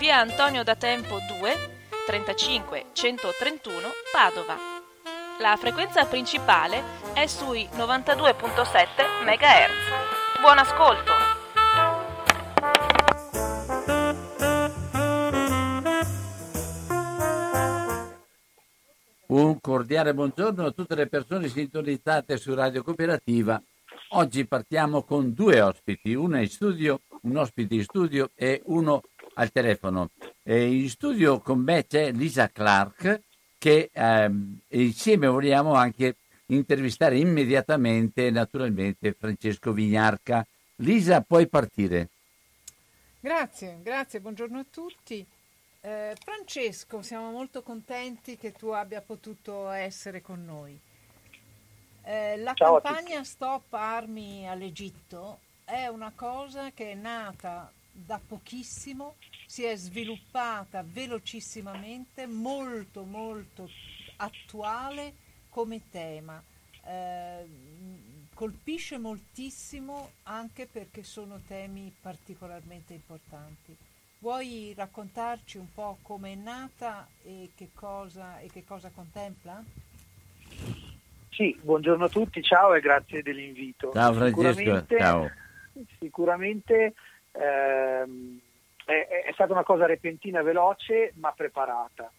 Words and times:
via 0.00 0.18
Antonio 0.18 0.64
da 0.64 0.76
Tempo 0.76 1.18
2 1.38 1.76
35 2.06 2.86
131 2.94 3.88
Padova. 4.10 4.56
La 5.38 5.56
frequenza 5.58 6.06
principale 6.06 6.82
è 7.12 7.26
sui 7.26 7.68
92.7 7.74 9.24
MHz. 9.24 10.40
Buon 10.40 10.56
ascolto! 10.56 11.12
Un 19.26 19.60
cordiale 19.60 20.14
buongiorno 20.14 20.64
a 20.64 20.70
tutte 20.70 20.94
le 20.94 21.08
persone 21.08 21.48
sintonizzate 21.48 22.38
su 22.38 22.54
Radio 22.54 22.82
Cooperativa. 22.82 23.62
Oggi 24.12 24.46
partiamo 24.46 25.02
con 25.04 25.34
due 25.34 25.60
ospiti, 25.60 26.14
uno 26.14 26.40
in 26.40 26.48
studio, 26.48 27.02
un 27.22 27.36
ospite 27.36 27.74
in 27.74 27.82
studio 27.82 28.30
e 28.34 28.62
uno 28.64 29.02
al 29.40 29.50
telefono. 29.50 30.10
E 30.42 30.70
in 30.70 30.88
studio 30.88 31.40
con 31.40 31.60
me 31.60 31.86
c'è 31.86 32.12
Lisa 32.12 32.48
Clark 32.50 33.22
che 33.58 33.90
ehm, 33.92 34.58
insieme 34.68 35.26
vogliamo 35.26 35.74
anche 35.74 36.16
intervistare 36.46 37.18
immediatamente, 37.18 38.30
naturalmente, 38.30 39.14
Francesco 39.18 39.72
Vignarca. 39.72 40.46
Lisa, 40.76 41.20
puoi 41.20 41.46
partire. 41.46 42.08
Grazie, 43.18 43.80
grazie, 43.82 44.20
buongiorno 44.20 44.58
a 44.58 44.64
tutti. 44.70 45.24
Eh, 45.82 46.16
Francesco, 46.22 47.02
siamo 47.02 47.30
molto 47.30 47.62
contenti 47.62 48.36
che 48.36 48.52
tu 48.52 48.68
abbia 48.68 49.00
potuto 49.00 49.68
essere 49.70 50.22
con 50.22 50.44
noi. 50.44 50.78
Eh, 52.02 52.38
la 52.38 52.54
Ciao 52.54 52.80
campagna 52.80 53.22
Stop 53.24 53.72
Armi 53.74 54.48
all'Egitto 54.48 55.40
è 55.64 55.86
una 55.86 56.12
cosa 56.14 56.70
che 56.72 56.92
è 56.92 56.94
nata 56.94 57.70
da 57.92 58.20
pochissimo, 58.24 59.16
si 59.50 59.64
è 59.64 59.74
sviluppata 59.74 60.84
velocissimamente, 60.86 62.24
molto 62.28 63.02
molto 63.02 63.68
attuale 64.18 65.12
come 65.48 65.80
tema. 65.90 66.40
Eh, 66.86 67.48
colpisce 68.32 68.96
moltissimo 68.96 70.12
anche 70.22 70.68
perché 70.70 71.02
sono 71.02 71.40
temi 71.48 71.92
particolarmente 72.00 72.94
importanti. 72.94 73.76
Vuoi 74.20 74.72
raccontarci 74.76 75.58
un 75.58 75.72
po' 75.74 75.98
come 76.00 76.30
è 76.30 76.36
nata 76.36 77.08
e 77.24 77.50
che 77.56 77.70
cosa, 77.74 78.38
e 78.38 78.48
che 78.52 78.62
cosa 78.64 78.92
contempla? 78.94 79.64
Sì, 81.30 81.58
buongiorno 81.60 82.04
a 82.04 82.08
tutti, 82.08 82.40
ciao 82.40 82.74
e 82.74 82.80
grazie 82.80 83.20
dell'invito. 83.20 83.90
Ciao 83.94 84.12
Francesco, 84.12 84.52
Sicuramente, 84.52 84.96
ciao. 84.96 85.30
sicuramente 85.98 86.94
ehm, 87.32 88.40
è, 88.90 89.24
è 89.24 89.32
stata 89.32 89.52
una 89.52 89.62
cosa 89.62 89.86
repentina, 89.86 90.42
veloce, 90.42 91.12
ma 91.16 91.32
preparata. 91.32 92.10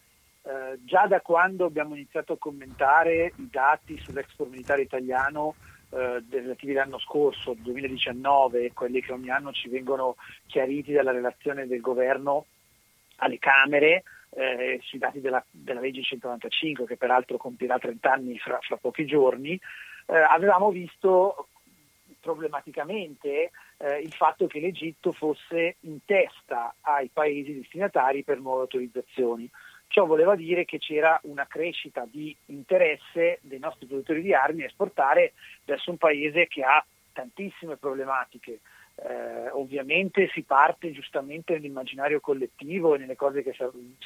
Eh, 0.44 0.78
già 0.84 1.06
da 1.06 1.20
quando 1.20 1.66
abbiamo 1.66 1.94
iniziato 1.94 2.32
a 2.32 2.38
commentare 2.38 3.32
i 3.36 3.48
dati 3.50 3.98
sull'export 3.98 4.50
militare 4.50 4.82
italiano 4.82 5.54
eh, 5.90 6.24
relativi 6.30 6.72
all'anno 6.72 6.98
scorso, 6.98 7.54
2019, 7.58 8.72
quelli 8.72 9.00
che 9.02 9.12
ogni 9.12 9.30
anno 9.30 9.52
ci 9.52 9.68
vengono 9.68 10.16
chiariti 10.46 10.92
dalla 10.92 11.12
relazione 11.12 11.66
del 11.66 11.80
governo 11.80 12.46
alle 13.16 13.38
Camere, 13.38 14.02
eh, 14.30 14.80
sui 14.82 14.98
dati 14.98 15.20
della, 15.20 15.44
della 15.50 15.80
legge 15.80 16.02
195, 16.02 16.86
che 16.86 16.96
peraltro 16.96 17.36
compirà 17.36 17.78
30 17.78 18.10
anni 18.10 18.38
fra, 18.38 18.58
fra 18.62 18.76
pochi 18.76 19.04
giorni, 19.04 19.60
eh, 20.06 20.16
avevamo 20.16 20.70
visto 20.70 21.48
problematicamente 22.22 23.50
eh, 23.76 23.98
il 23.98 24.12
fatto 24.12 24.46
che 24.46 24.60
l'Egitto 24.60 25.12
fosse 25.12 25.76
in 25.80 25.98
testa 26.06 26.74
ai 26.80 27.10
paesi 27.12 27.52
destinatari 27.52 28.22
per 28.22 28.38
nuove 28.38 28.62
autorizzazioni. 28.62 29.50
Ciò 29.88 30.06
voleva 30.06 30.36
dire 30.36 30.64
che 30.64 30.78
c'era 30.78 31.20
una 31.24 31.46
crescita 31.46 32.06
di 32.10 32.34
interesse 32.46 33.40
dei 33.42 33.58
nostri 33.58 33.86
produttori 33.86 34.22
di 34.22 34.32
armi 34.32 34.62
a 34.62 34.66
esportare 34.66 35.34
verso 35.64 35.90
un 35.90 35.98
paese 35.98 36.46
che 36.46 36.62
ha 36.62 36.82
tantissime 37.12 37.76
problematiche. 37.76 38.60
Eh, 38.94 39.48
ovviamente 39.52 40.28
si 40.32 40.42
parte 40.42 40.92
giustamente 40.92 41.54
nell'immaginario 41.54 42.20
collettivo 42.20 42.94
e 42.94 42.98
nelle 42.98 43.16
cose 43.16 43.42
che 43.42 43.54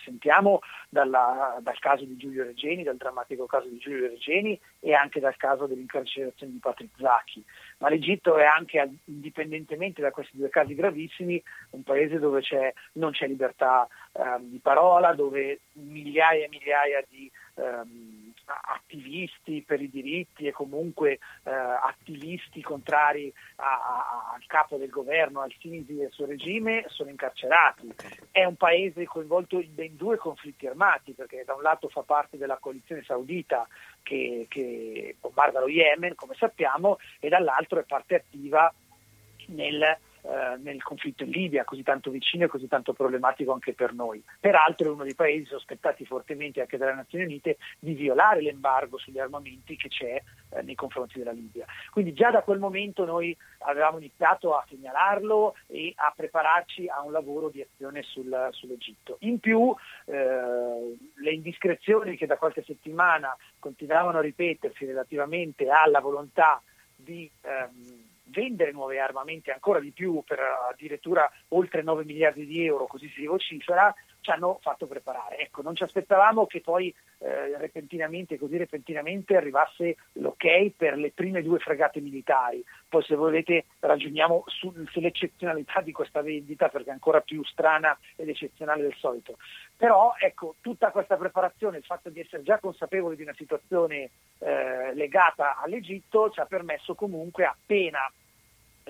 sentiamo 0.05 0.61
dalla, 0.89 1.59
dal 1.61 1.79
caso 1.79 2.05
di 2.05 2.17
Giulio 2.17 2.45
Regeni, 2.45 2.85
dal 2.85 2.97
drammatico 2.97 3.47
caso 3.47 3.69
di 3.69 3.79
Giulio 3.79 4.09
Regeni 4.09 4.59
e 4.81 4.95
anche 4.95 5.21
dal 5.21 5.37
caso 5.37 5.67
dell'incarcerazione 5.67 6.53
di 6.53 6.59
Patrick 6.59 6.99
Zacchi. 6.99 7.45
Ma 7.79 7.89
l'Egitto 7.89 8.37
è 8.37 8.45
anche, 8.45 8.99
indipendentemente 9.05 10.01
da 10.01 10.13
questi 10.13 10.37
due 10.37 10.49
casi 10.49 10.75
gravissimi, 10.75 11.43
un 11.71 11.83
paese 11.83 12.19
dove 12.19 12.41
c'è, 12.41 12.73
non 12.93 13.11
c'è 13.11 13.27
libertà 13.27 13.87
eh, 14.13 14.23
di 14.41 14.61
parola, 14.63 15.15
dove 15.15 15.61
migliaia 15.73 16.45
e 16.45 16.49
migliaia 16.49 17.05
di 17.09 17.31
ehm, 17.57 18.26
attivisti 18.47 19.62
per 19.67 19.81
i 19.81 19.91
diritti 19.91 20.47
e 20.47 20.53
comunque 20.53 21.19
eh, 21.45 21.51
attivisti 21.51 22.62
contrari 22.62 23.33
a, 23.57 23.65
a, 23.65 24.33
al 24.34 24.47
capo 24.47 24.77
del 24.77 24.91
governo, 24.91 25.41
al 25.41 25.55
Sinisi 25.59 25.99
e 25.99 26.07
al 26.07 26.12
suo 26.12 26.27
regime 26.27 26.84
sono 26.89 27.11
incarcerati. 27.11 27.93
È 28.31 28.45
un 28.45 28.57
paese 28.57 29.05
coinvolto 29.05 29.59
in 29.59 29.75
ben 29.75 29.97
due 29.97 30.17
conflitti 30.17 30.67
armati 30.67 31.12
perché 31.12 31.45
da 31.45 31.55
un 31.55 31.62
lato 31.62 31.89
fa 31.89 32.03
parte 32.03 32.37
della 32.37 32.59
coalizione 32.59 33.03
saudita 33.03 33.67
che, 34.03 34.47
che 34.49 35.17
bombarda 35.21 35.61
lo 35.61 35.69
Yemen, 35.69 36.15
come 36.15 36.34
sappiamo, 36.34 36.99
e 37.19 37.28
dall'altro 37.28 37.81
è 37.81 37.84
parte 37.84 38.15
attiva 38.15 38.73
nel 39.49 39.99
eh, 40.29 40.57
nel 40.61 40.83
conflitto 40.83 41.23
in 41.23 41.31
Libia, 41.31 41.65
così 41.65 41.85
tanto 41.85 42.11
vicino 42.11 42.45
e 42.45 42.49
così 42.49 42.67
tanto 42.67 42.93
problematico 42.93 43.53
anche 43.53 43.75
per 43.75 43.93
noi. 43.93 44.21
Peraltro 44.41 44.89
è 44.89 44.93
uno 44.93 45.05
dei 45.05 45.15
paesi 45.15 45.45
sospettati 45.45 46.05
fortemente 46.05 46.61
anche 46.61 46.77
dalle 46.77 46.95
Nazioni 46.95 47.25
Unite 47.25 47.59
di 47.79 47.95
violare 47.95 48.43
l'embargo 48.43 48.99
sugli 48.99 49.21
armamenti 49.21 49.77
che 49.77 49.89
c'è 49.89 50.21
eh, 50.51 50.63
nei 50.63 50.75
confronti 50.75 51.19
della 51.19 51.31
Libia. 51.31 51.65
Quindi 51.91 52.13
già 52.13 52.31
da 52.31 52.43
quel 52.43 52.59
momento 52.59 53.05
noi 53.05 53.37
avevamo 53.59 53.99
iniziato 53.99 54.57
a 54.57 54.65
segnalarlo 54.69 55.55
e 55.69 55.93
a 55.95 56.13
prepararci 56.15 56.89
a 56.89 57.03
un 57.03 57.13
lavoro 57.13 57.49
di 57.49 57.63
azione 57.63 58.03
sul, 58.03 58.49
sull'Egitto. 58.51 59.19
In 59.21 59.39
più 59.39 59.72
eh, 60.07 60.15
le 60.15 61.31
indiscrezioni 61.31 62.17
che 62.17 62.27
da 62.27 62.37
qualche 62.37 62.65
settimana 62.65 63.37
continuavano 63.61 64.19
a 64.19 64.22
ripetersi 64.22 64.84
relativamente 64.84 65.69
alla 65.69 66.01
volontà 66.01 66.61
di 66.97 67.31
ehm, 67.43 68.06
vendere 68.36 68.72
nuovi 68.72 68.98
armamenti 68.98 69.50
ancora 69.50 69.80
di 69.80 69.92
più 69.92 70.22
per 70.27 70.38
addirittura 70.71 71.30
oltre 71.48 71.83
9 71.83 72.04
miliardi 72.04 72.44
di 72.44 72.66
euro, 72.66 72.86
così 72.86 73.09
si 73.09 73.24
vocifera, 73.24 73.94
ci 74.27 74.30
hanno 74.30 74.59
fatto 74.60 74.86
preparare. 74.86 75.38
Ecco, 75.38 75.62
non 75.62 75.77
ci 75.77 75.84
aspettavamo 75.84 76.47
che 76.47 76.60
poi 76.60 76.92
eh, 77.18 77.56
repentinamente, 77.59 78.36
così 78.38 78.56
repentinamente, 78.56 79.36
arrivasse 79.36 79.97
l'ok 80.15 80.71
per 80.77 80.98
le 80.98 81.12
prime 81.12 81.42
due 81.42 81.60
fregate 81.60 82.00
militari. 82.00 82.62
Poi 82.88 83.04
se 83.04 83.15
volete 83.15 83.66
ragioniamo 83.78 84.42
su, 84.47 84.74
sull'eccezionalità 84.91 85.80
di 85.80 85.92
questa 85.92 86.22
vendita 86.22 86.68
perché 86.68 86.91
è 86.91 86.92
ancora 86.92 87.21
più 87.21 87.42
strana 87.44 87.97
ed 88.16 88.28
eccezionale 88.28 88.83
del 88.83 88.97
solito. 88.98 89.38
Però 89.77 90.15
ecco, 90.18 90.56
tutta 90.60 90.91
questa 90.91 91.16
preparazione, 91.16 91.78
il 91.78 91.84
fatto 91.84 92.10
di 92.10 92.21
essere 92.21 92.42
già 92.42 92.59
consapevoli 92.59 93.15
di 93.15 93.22
una 93.22 93.34
situazione 93.34 94.10
eh, 94.38 94.92
legata 94.94 95.56
all'Egitto 95.62 96.30
ci 96.30 96.41
ha 96.41 96.47
permesso 96.47 96.97
comunque 96.97 97.44
appena 97.44 98.00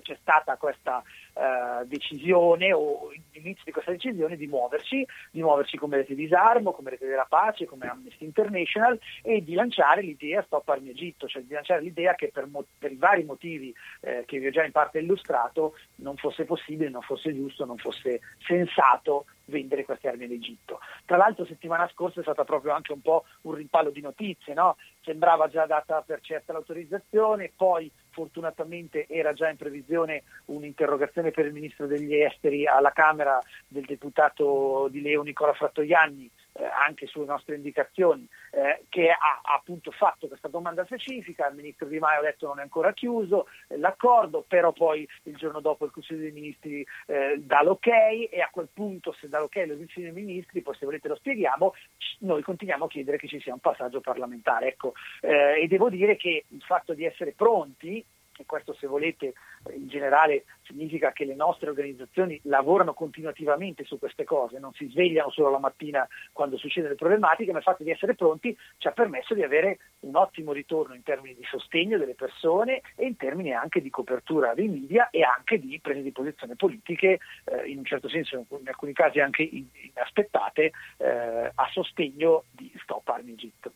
c'è 0.02 0.16
stata 0.20 0.56
questa 0.56 1.02
uh, 1.32 1.84
decisione 1.84 2.72
o 2.72 3.10
l'inizio 3.32 3.62
di 3.64 3.72
questa 3.72 3.92
decisione 3.92 4.36
di 4.36 4.46
muoverci, 4.46 5.06
di 5.30 5.42
muoverci 5.42 5.76
come 5.76 5.96
rete 5.96 6.14
disarmo, 6.14 6.72
come 6.72 6.90
rete 6.90 7.06
della 7.06 7.26
pace, 7.28 7.66
come 7.66 7.88
Amnesty 7.88 8.24
International 8.24 8.98
e 9.22 9.42
di 9.42 9.54
lanciare 9.54 10.02
l'idea 10.02 10.42
Stop 10.42 10.68
Armi 10.68 10.90
Egitto, 10.90 11.26
cioè 11.26 11.42
di 11.42 11.54
lanciare 11.54 11.82
l'idea 11.82 12.14
che 12.14 12.30
per, 12.32 12.46
mo- 12.46 12.66
per 12.78 12.92
i 12.92 12.96
vari 12.96 13.24
motivi 13.24 13.74
eh, 14.00 14.24
che 14.26 14.38
vi 14.38 14.46
ho 14.46 14.50
già 14.50 14.64
in 14.64 14.72
parte 14.72 14.98
illustrato 14.98 15.76
non 15.96 16.16
fosse 16.16 16.44
possibile, 16.44 16.88
non 16.88 17.02
fosse 17.02 17.34
giusto, 17.34 17.64
non 17.64 17.76
fosse 17.76 18.20
sensato 18.38 19.26
vendere 19.46 19.84
queste 19.84 20.08
armi 20.08 20.24
all'Egitto. 20.24 20.80
Tra 21.04 21.16
l'altro 21.16 21.44
settimana 21.44 21.88
scorsa 21.92 22.20
è 22.20 22.22
stata 22.22 22.44
proprio 22.44 22.72
anche 22.72 22.92
un 22.92 23.00
po' 23.00 23.24
un 23.42 23.54
rimpallo 23.54 23.90
di 23.90 24.00
notizie, 24.00 24.54
no? 24.54 24.76
sembrava 25.02 25.48
già 25.48 25.66
data 25.66 26.02
per 26.02 26.20
certa 26.20 26.52
l'autorizzazione, 26.52 27.52
poi 27.54 27.90
fortunatamente 28.10 29.06
era 29.08 29.32
già 29.32 29.48
in 29.48 29.56
previsione 29.56 30.22
un'interrogazione 30.46 31.30
per 31.30 31.46
il 31.46 31.52
Ministro 31.52 31.86
degli 31.86 32.14
Esteri 32.14 32.66
alla 32.66 32.92
Camera 32.92 33.38
del 33.68 33.84
deputato 33.84 34.88
di 34.90 35.02
Leo 35.02 35.22
Nicola 35.22 35.52
Frattoianni 35.52 36.30
eh, 36.58 36.64
anche 36.64 37.06
sulle 37.06 37.26
nostre 37.26 37.56
indicazioni, 37.56 38.26
eh, 38.52 38.84
che 38.88 39.10
ha, 39.10 39.40
ha, 39.42 39.54
appunto 39.54 39.90
fatto 39.90 40.28
questa 40.28 40.48
domanda 40.48 40.84
specifica, 40.84 41.48
il 41.48 41.56
ministro 41.56 41.86
Di 41.86 41.98
Maio 41.98 42.20
ha 42.20 42.24
detto 42.24 42.46
non 42.46 42.58
è 42.58 42.62
ancora 42.62 42.92
chiuso 42.92 43.46
eh, 43.68 43.76
l'accordo, 43.76 44.44
però 44.46 44.72
poi 44.72 45.08
il 45.24 45.36
giorno 45.36 45.60
dopo 45.60 45.84
il 45.84 45.90
Consiglio 45.90 46.20
dei 46.20 46.32
Ministri 46.32 46.86
eh, 47.06 47.36
dà 47.38 47.62
l'ok 47.62 47.86
e 47.86 48.40
a 48.40 48.48
quel 48.50 48.68
punto 48.72 49.12
se 49.12 49.28
dà 49.28 49.38
l'ok 49.38 49.56
il 49.56 49.76
Consiglio 49.76 50.12
dei 50.12 50.24
Ministri, 50.24 50.62
poi 50.62 50.74
se 50.74 50.84
volete 50.86 51.08
lo 51.08 51.16
spieghiamo, 51.16 51.74
noi 52.20 52.42
continuiamo 52.42 52.84
a 52.84 52.88
chiedere 52.88 53.18
che 53.18 53.28
ci 53.28 53.40
sia 53.40 53.52
un 53.52 53.60
passaggio 53.60 54.00
parlamentare. 54.00 54.68
Ecco, 54.68 54.94
eh, 55.20 55.62
e 55.62 55.66
devo 55.68 55.90
dire 55.90 56.16
che 56.16 56.44
il 56.48 56.62
fatto 56.62 56.94
di 56.94 57.04
essere 57.04 57.32
pronti 57.32 58.04
e 58.38 58.44
questo 58.44 58.74
se 58.74 58.86
volete 58.86 59.34
in 59.74 59.88
generale 59.88 60.44
significa 60.62 61.12
che 61.12 61.24
le 61.24 61.34
nostre 61.34 61.70
organizzazioni 61.70 62.38
lavorano 62.44 62.92
continuativamente 62.92 63.84
su 63.84 63.98
queste 63.98 64.24
cose, 64.24 64.58
non 64.58 64.72
si 64.74 64.88
svegliano 64.88 65.30
solo 65.30 65.50
la 65.50 65.58
mattina 65.58 66.06
quando 66.32 66.56
succedono 66.56 66.92
le 66.92 66.98
problematiche, 66.98 67.52
ma 67.52 67.58
il 67.58 67.64
fatto 67.64 67.82
di 67.82 67.90
essere 67.90 68.14
pronti 68.14 68.56
ci 68.78 68.88
ha 68.88 68.92
permesso 68.92 69.34
di 69.34 69.42
avere 69.42 69.78
un 70.00 70.16
ottimo 70.16 70.52
ritorno 70.52 70.94
in 70.94 71.02
termini 71.02 71.34
di 71.34 71.44
sostegno 71.48 71.98
delle 71.98 72.14
persone 72.14 72.82
e 72.96 73.06
in 73.06 73.16
termini 73.16 73.52
anche 73.52 73.80
di 73.80 73.90
copertura 73.90 74.54
dei 74.54 74.68
media 74.68 75.10
e 75.10 75.22
anche 75.22 75.58
di 75.58 75.78
prese 75.80 76.02
di 76.02 76.12
posizione 76.12 76.56
politiche, 76.56 77.18
eh, 77.44 77.68
in 77.68 77.78
un 77.78 77.84
certo 77.84 78.08
senso 78.08 78.44
in 78.48 78.68
alcuni 78.68 78.92
casi 78.92 79.20
anche 79.20 79.42
inaspettate, 79.42 80.72
eh, 80.98 81.52
a 81.54 81.68
sostegno 81.70 82.44
di 82.50 82.72
Stop 82.82 83.08
Armi 83.08 83.32
Egitto. 83.32 83.72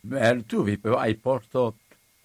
Beh, 0.00 0.44
tu 0.44 0.66
hai 0.98 1.14
posto 1.16 1.76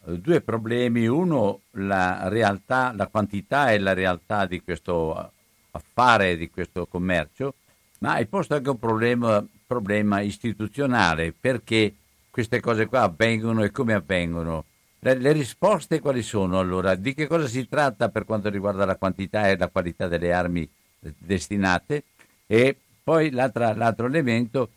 due 0.04 0.42
problemi, 0.42 1.07
uno 1.07 1.62
la 1.72 2.28
realtà, 2.28 2.94
la 2.96 3.07
quantità 3.07 3.72
e 3.72 3.80
la 3.80 3.94
realtà 3.94 4.46
di 4.46 4.62
questo 4.62 5.31
affare, 5.72 6.38
di 6.38 6.50
questo 6.50 6.86
commercio, 6.88 7.54
ma 8.00 8.13
hai 8.13 8.25
posto 8.25 8.56
anche 8.56 8.69
un 8.69 8.80
problema, 8.80 9.46
problema 9.66 10.22
istituzionale, 10.22 11.34
perché 11.38 11.94
queste 12.30 12.60
cose 12.60 12.86
qua 12.86 13.04
avvengono 13.04 13.63
e 13.63 13.72
come 13.72 13.94
avvengono. 13.94 14.66
Le, 15.00 15.16
le, 15.16 15.31
risposte 15.31 16.00
quali 16.00 16.22
sono 16.22 16.60
allora? 16.60 16.96
Di 16.96 17.13
che 17.13 17.28
cosa 17.28 17.48
si 17.48 17.68
tratta 17.68 18.10
per 18.10 18.25
quanto 18.25 18.50
riguarda 18.50 18.86
la 18.86 18.96
quantità 18.96 19.48
e 19.48 19.57
la 19.57 19.69
qualità 19.69 20.07
delle 20.07 20.34
armi 20.34 20.69
destinate? 21.00 22.04
E 22.46 22.78
poi 23.04 23.31
l'altro 23.31 24.06
elemento, 24.06 24.69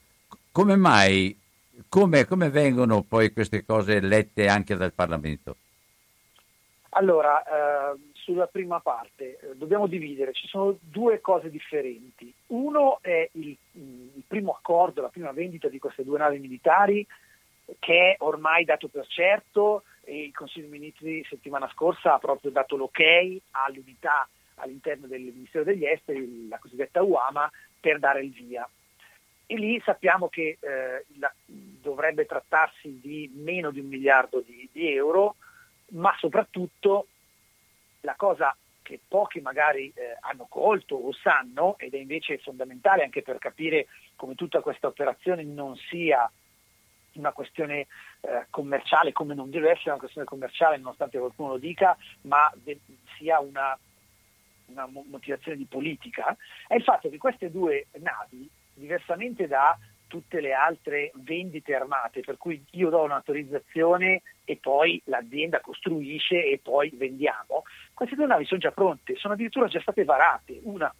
come 0.52 0.76
mai 0.76 1.36
come, 1.88 2.26
come 2.26 2.50
vengono 2.50 3.02
poi 3.02 3.32
queste 3.32 3.64
cose 3.64 4.00
lette 4.00 4.46
anche 4.46 4.76
dal 4.76 4.92
Parlamento? 4.92 5.56
Allora, 6.90 7.42
eh, 7.42 7.98
sulla 8.12 8.46
prima 8.46 8.80
parte 8.80 9.38
eh, 9.38 9.56
dobbiamo 9.56 9.86
dividere, 9.86 10.32
ci 10.32 10.46
sono 10.46 10.76
due 10.80 11.20
cose 11.20 11.50
differenti. 11.50 12.32
Uno 12.48 12.98
è 13.00 13.28
il, 13.32 13.56
il, 13.72 14.22
primo 14.26 14.52
accordo, 14.52 15.00
la 15.00 15.08
prima 15.08 15.32
vendita 15.32 15.68
di 15.68 15.78
queste 15.78 16.04
due 16.04 16.18
navi 16.18 16.38
militari 16.38 17.06
che 17.78 18.12
è 18.12 18.16
ormai 18.18 18.64
dato 18.64 18.88
per 18.88 19.06
certo 19.06 19.84
e 20.04 20.24
il 20.24 20.34
Consiglio 20.34 20.68
dei 20.68 20.78
Ministri 20.78 21.24
settimana 21.28 21.70
scorsa 21.72 22.14
ha 22.14 22.18
proprio 22.18 22.50
dato 22.50 22.76
l'ok 22.76 23.00
all'unità 23.52 24.28
all'interno 24.56 25.06
del 25.06 25.22
Ministero 25.22 25.64
degli 25.64 25.84
Esteri, 25.84 26.48
la 26.48 26.58
cosiddetta 26.58 27.02
UAMA, 27.02 27.50
per 27.80 27.98
dare 27.98 28.22
il 28.22 28.30
via 28.30 28.68
e 29.46 29.56
lì 29.56 29.80
sappiamo 29.84 30.28
che 30.28 30.58
eh, 30.60 31.04
la, 31.18 31.32
dovrebbe 31.46 32.26
trattarsi 32.26 33.00
di 33.00 33.30
meno 33.34 33.70
di 33.70 33.80
un 33.80 33.86
miliardo 33.86 34.40
di, 34.40 34.68
di, 34.72 34.92
euro, 34.92 35.36
ma 35.90 36.14
soprattutto 36.18 37.06
la 38.00 38.14
cosa 38.16 38.56
che 38.82 39.00
pochi 39.06 39.40
magari 39.40 39.92
eh, 39.94 40.16
hanno 40.20 40.46
colto 40.48 40.96
o 40.96 41.12
sanno, 41.12 41.76
ed 41.78 41.94
è 41.94 41.98
invece 41.98 42.38
fondamentale 42.38 43.04
anche 43.04 43.22
per 43.22 43.38
capire 43.38 43.86
come 44.16 44.34
tutta 44.34 44.60
questa 44.60 44.86
operazione 44.86 45.42
non 45.42 45.76
sia 45.76 46.30
una 47.14 47.32
questione 47.32 47.86
eh, 48.20 48.46
commerciale, 48.50 49.12
come 49.12 49.34
non 49.34 49.50
deve 49.50 49.70
essere 49.70 49.90
una 49.90 49.98
questione 49.98 50.26
commerciale, 50.26 50.78
nonostante 50.78 51.18
qualcuno 51.18 51.50
lo 51.50 51.58
dica, 51.58 51.96
ma 52.22 52.50
de- 52.54 52.80
sia 53.16 53.38
una, 53.40 53.78
una 54.66 54.86
motivazione 54.86 55.56
di 55.56 55.66
politica, 55.66 56.34
è 56.66 56.74
il 56.74 56.82
fatto 56.82 57.10
che 57.10 57.18
queste 57.18 57.50
due 57.50 57.88
navi 57.98 58.48
diversamente 58.74 59.46
da 59.46 59.76
tutte 60.06 60.40
le 60.40 60.52
altre 60.52 61.10
vendite 61.14 61.74
armate, 61.74 62.20
per 62.20 62.36
cui 62.36 62.62
io 62.72 62.90
do 62.90 63.02
un'autorizzazione 63.02 64.22
e 64.44 64.56
poi 64.56 65.00
l'azienda 65.06 65.60
costruisce 65.60 66.44
e 66.44 66.60
poi 66.62 66.90
vendiamo, 66.94 67.62
queste 67.94 68.14
due 68.14 68.26
navi 68.26 68.44
sono 68.44 68.60
già 68.60 68.72
pronte, 68.72 69.16
sono 69.16 69.32
addirittura 69.32 69.68
già 69.68 69.80
state 69.80 70.04
varate, 70.04 70.60
una 70.64 70.94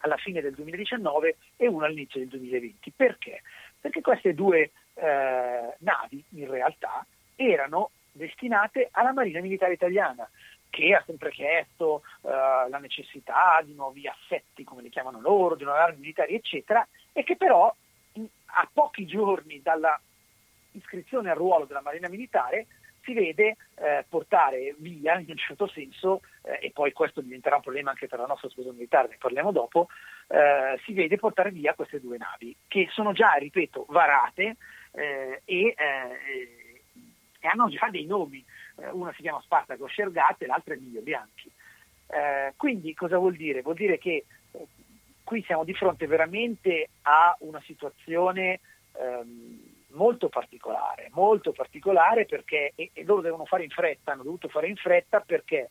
alla 0.00 0.16
fine 0.18 0.42
del 0.42 0.54
2019 0.54 1.36
e 1.56 1.66
una 1.66 1.86
all'inizio 1.86 2.20
del 2.20 2.28
2020. 2.28 2.92
Perché? 2.94 3.40
Perché 3.80 4.02
queste 4.02 4.34
due 4.34 4.70
eh, 4.94 5.74
navi 5.78 6.24
in 6.30 6.50
realtà 6.50 7.06
erano 7.34 7.90
destinate 8.12 8.88
alla 8.92 9.12
Marina 9.12 9.40
Militare 9.40 9.74
Italiana, 9.74 10.28
che 10.70 10.94
ha 10.94 11.02
sempre 11.06 11.30
chiesto 11.30 12.02
uh, 12.20 12.28
la 12.68 12.78
necessità 12.80 13.60
di 13.64 13.74
nuovi 13.74 14.06
assetti, 14.06 14.64
come 14.64 14.82
li 14.82 14.90
chiamano 14.90 15.20
loro, 15.20 15.54
di 15.54 15.64
nuove 15.64 15.78
armi 15.78 16.00
militari, 16.00 16.34
eccetera, 16.34 16.86
e 17.12 17.22
che 17.24 17.36
però 17.36 17.74
in, 18.12 18.26
a 18.46 18.68
pochi 18.72 19.06
giorni 19.06 19.62
dalla 19.62 19.98
iscrizione 20.72 21.30
al 21.30 21.36
ruolo 21.36 21.64
della 21.64 21.80
Marina 21.80 22.08
Militare 22.08 22.66
si 23.02 23.14
vede 23.14 23.56
eh, 23.76 24.04
portare 24.08 24.74
via, 24.78 25.18
in 25.18 25.26
un 25.28 25.36
certo 25.36 25.68
senso, 25.68 26.22
eh, 26.42 26.58
e 26.60 26.70
poi 26.72 26.92
questo 26.92 27.20
diventerà 27.20 27.56
un 27.56 27.62
problema 27.62 27.90
anche 27.90 28.08
per 28.08 28.18
la 28.18 28.26
nostra 28.26 28.48
scuola 28.48 28.72
militare, 28.72 29.08
ne 29.08 29.16
parliamo 29.18 29.52
dopo, 29.52 29.86
eh, 30.26 30.78
si 30.84 30.92
vede 30.92 31.16
portare 31.16 31.52
via 31.52 31.74
queste 31.74 32.00
due 32.00 32.18
navi, 32.18 32.54
che 32.66 32.88
sono 32.90 33.12
già, 33.12 33.32
ripeto, 33.34 33.86
varate 33.88 34.56
eh, 34.90 35.42
e, 35.44 35.74
eh, 35.76 36.82
e 37.38 37.46
hanno 37.46 37.68
già 37.68 37.88
dei 37.90 38.06
nomi 38.06 38.44
eh, 38.76 38.90
una 38.90 39.12
si 39.14 39.22
chiama 39.22 39.40
Spartaco 39.40 39.86
Scergate 39.86 40.44
e 40.44 40.46
l'altra 40.46 40.74
è 40.74 40.76
Miglio 40.76 41.00
Bianchi. 41.00 41.50
Eh, 42.08 42.52
quindi 42.56 42.94
cosa 42.94 43.18
vuol 43.18 43.34
dire? 43.34 43.62
Vuol 43.62 43.74
dire 43.74 43.98
che 43.98 44.24
eh, 44.52 44.66
qui 45.24 45.42
siamo 45.42 45.64
di 45.64 45.74
fronte 45.74 46.06
veramente 46.06 46.90
a 47.02 47.36
una 47.40 47.60
situazione 47.62 48.60
ehm, 48.92 49.74
molto 49.90 50.28
particolare, 50.28 51.08
molto 51.12 51.52
particolare 51.52 52.26
perché, 52.26 52.72
e, 52.74 52.90
e, 52.92 53.04
loro 53.04 53.22
devono 53.22 53.44
fare 53.44 53.64
in 53.64 53.70
fretta, 53.70 54.12
hanno 54.12 54.22
dovuto 54.22 54.48
fare 54.48 54.68
in 54.68 54.76
fretta 54.76 55.20
perché, 55.20 55.70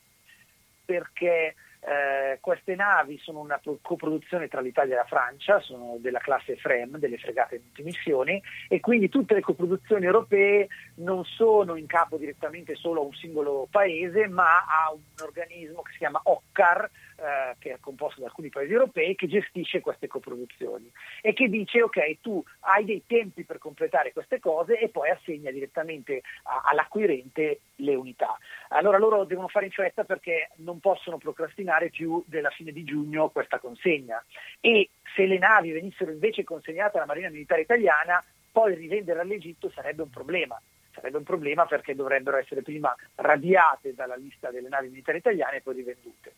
perché 0.84 1.56
eh, 1.88 2.40
queste 2.42 2.74
navi 2.74 3.20
sono 3.20 3.40
una 3.40 3.62
coproduzione 3.82 4.48
tra 4.48 4.60
l'Italia 4.60 4.96
e 4.96 4.98
la 4.98 5.06
Francia, 5.06 5.60
sono 5.60 5.98
della 6.00 6.20
classe 6.20 6.56
FREM, 6.56 6.98
delle 6.98 7.18
fregate 7.18 7.60
multimissioni, 7.62 8.42
e 8.68 8.80
quindi 8.80 9.08
tutte 9.08 9.36
le 9.36 9.42
coproduzioni 9.42 10.06
europee 10.06 10.68
non 10.96 11.24
sono 11.24 11.76
in 11.76 11.86
capo 11.86 12.18
direttamente 12.18 12.76
solo 12.76 13.02
a 13.02 13.06
un 13.06 13.14
singolo 13.14 13.68
paese, 13.70 14.28
ma 14.28 14.66
a 14.66 14.92
un 14.94 15.02
organismo 15.24 15.84
che 15.84 15.92
si 15.92 15.98
chiama 16.00 16.20
OCCAR, 16.24 16.90
eh, 17.18 17.56
che 17.60 17.74
è 17.74 17.80
composto 17.80 18.20
da 18.20 18.28
alcuni 18.28 18.50
paesi 18.50 18.74
europei, 18.74 19.16
che 19.16 19.28
gestisce 19.28 19.82
queste 19.82 20.08
coproduzioni 20.08 20.92
e 21.22 21.34
che 21.34 21.48
dice 21.48 21.82
ok, 21.82 22.20
tu 22.22 22.44
hai 22.62 22.86
dei 22.86 23.04
tempi 23.06 23.44
per 23.44 23.58
completare 23.58 24.12
queste 24.14 24.40
cose 24.40 24.80
e 24.80 24.90
poi 24.90 25.10
assegna 25.10 25.52
direttamente 25.52 26.22
a, 26.44 26.64
all'acquirente 26.66 27.60
le 27.76 27.96
unità. 27.96 28.38
Allora 28.70 28.98
loro 28.98 29.24
devono 29.24 29.48
fare 29.48 29.66
in 29.66 29.72
fretta 29.72 30.04
perché 30.04 30.50
non 30.58 30.80
possono 30.80 31.18
procrastinare 31.18 31.90
più 31.90 32.24
della 32.28 32.50
fine 32.50 32.72
di 32.72 32.84
giugno 32.84 33.30
questa 33.30 33.60
consegna 33.60 34.24
e 34.60 34.90
se 35.16 35.26
le 35.26 35.38
navi 35.38 35.72
venissero 35.72 36.12
invece 36.12 36.44
consegnate 36.44 36.98
alla 36.98 37.06
Marina 37.06 37.30
Militare 37.30 37.62
Italiana, 37.62 38.24
poi 38.52 38.76
rivendere 38.76 39.20
all'Egitto 39.20 39.70
sarebbe 39.70 40.02
un 40.02 40.10
problema. 40.10 40.60
Sarebbe 40.94 41.18
un 41.18 41.24
problema 41.24 41.66
perché 41.66 41.94
dovrebbero 41.94 42.38
essere 42.38 42.62
prima 42.62 42.96
radiate 43.16 43.94
dalla 43.94 44.16
lista 44.16 44.50
delle 44.50 44.70
navi 44.70 44.88
militari 44.88 45.18
italiane 45.18 45.58
e 45.58 45.62
poi 45.62 45.76
rivendute. 45.76 46.34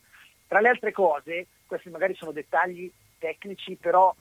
Tra 0.48 0.60
le 0.62 0.70
altre 0.70 0.92
cose, 0.92 1.48
questi 1.66 1.90
magari 1.90 2.16
sono 2.16 2.32
dettagli 2.32 2.92
tecnici, 3.20 3.76
però 3.76 4.16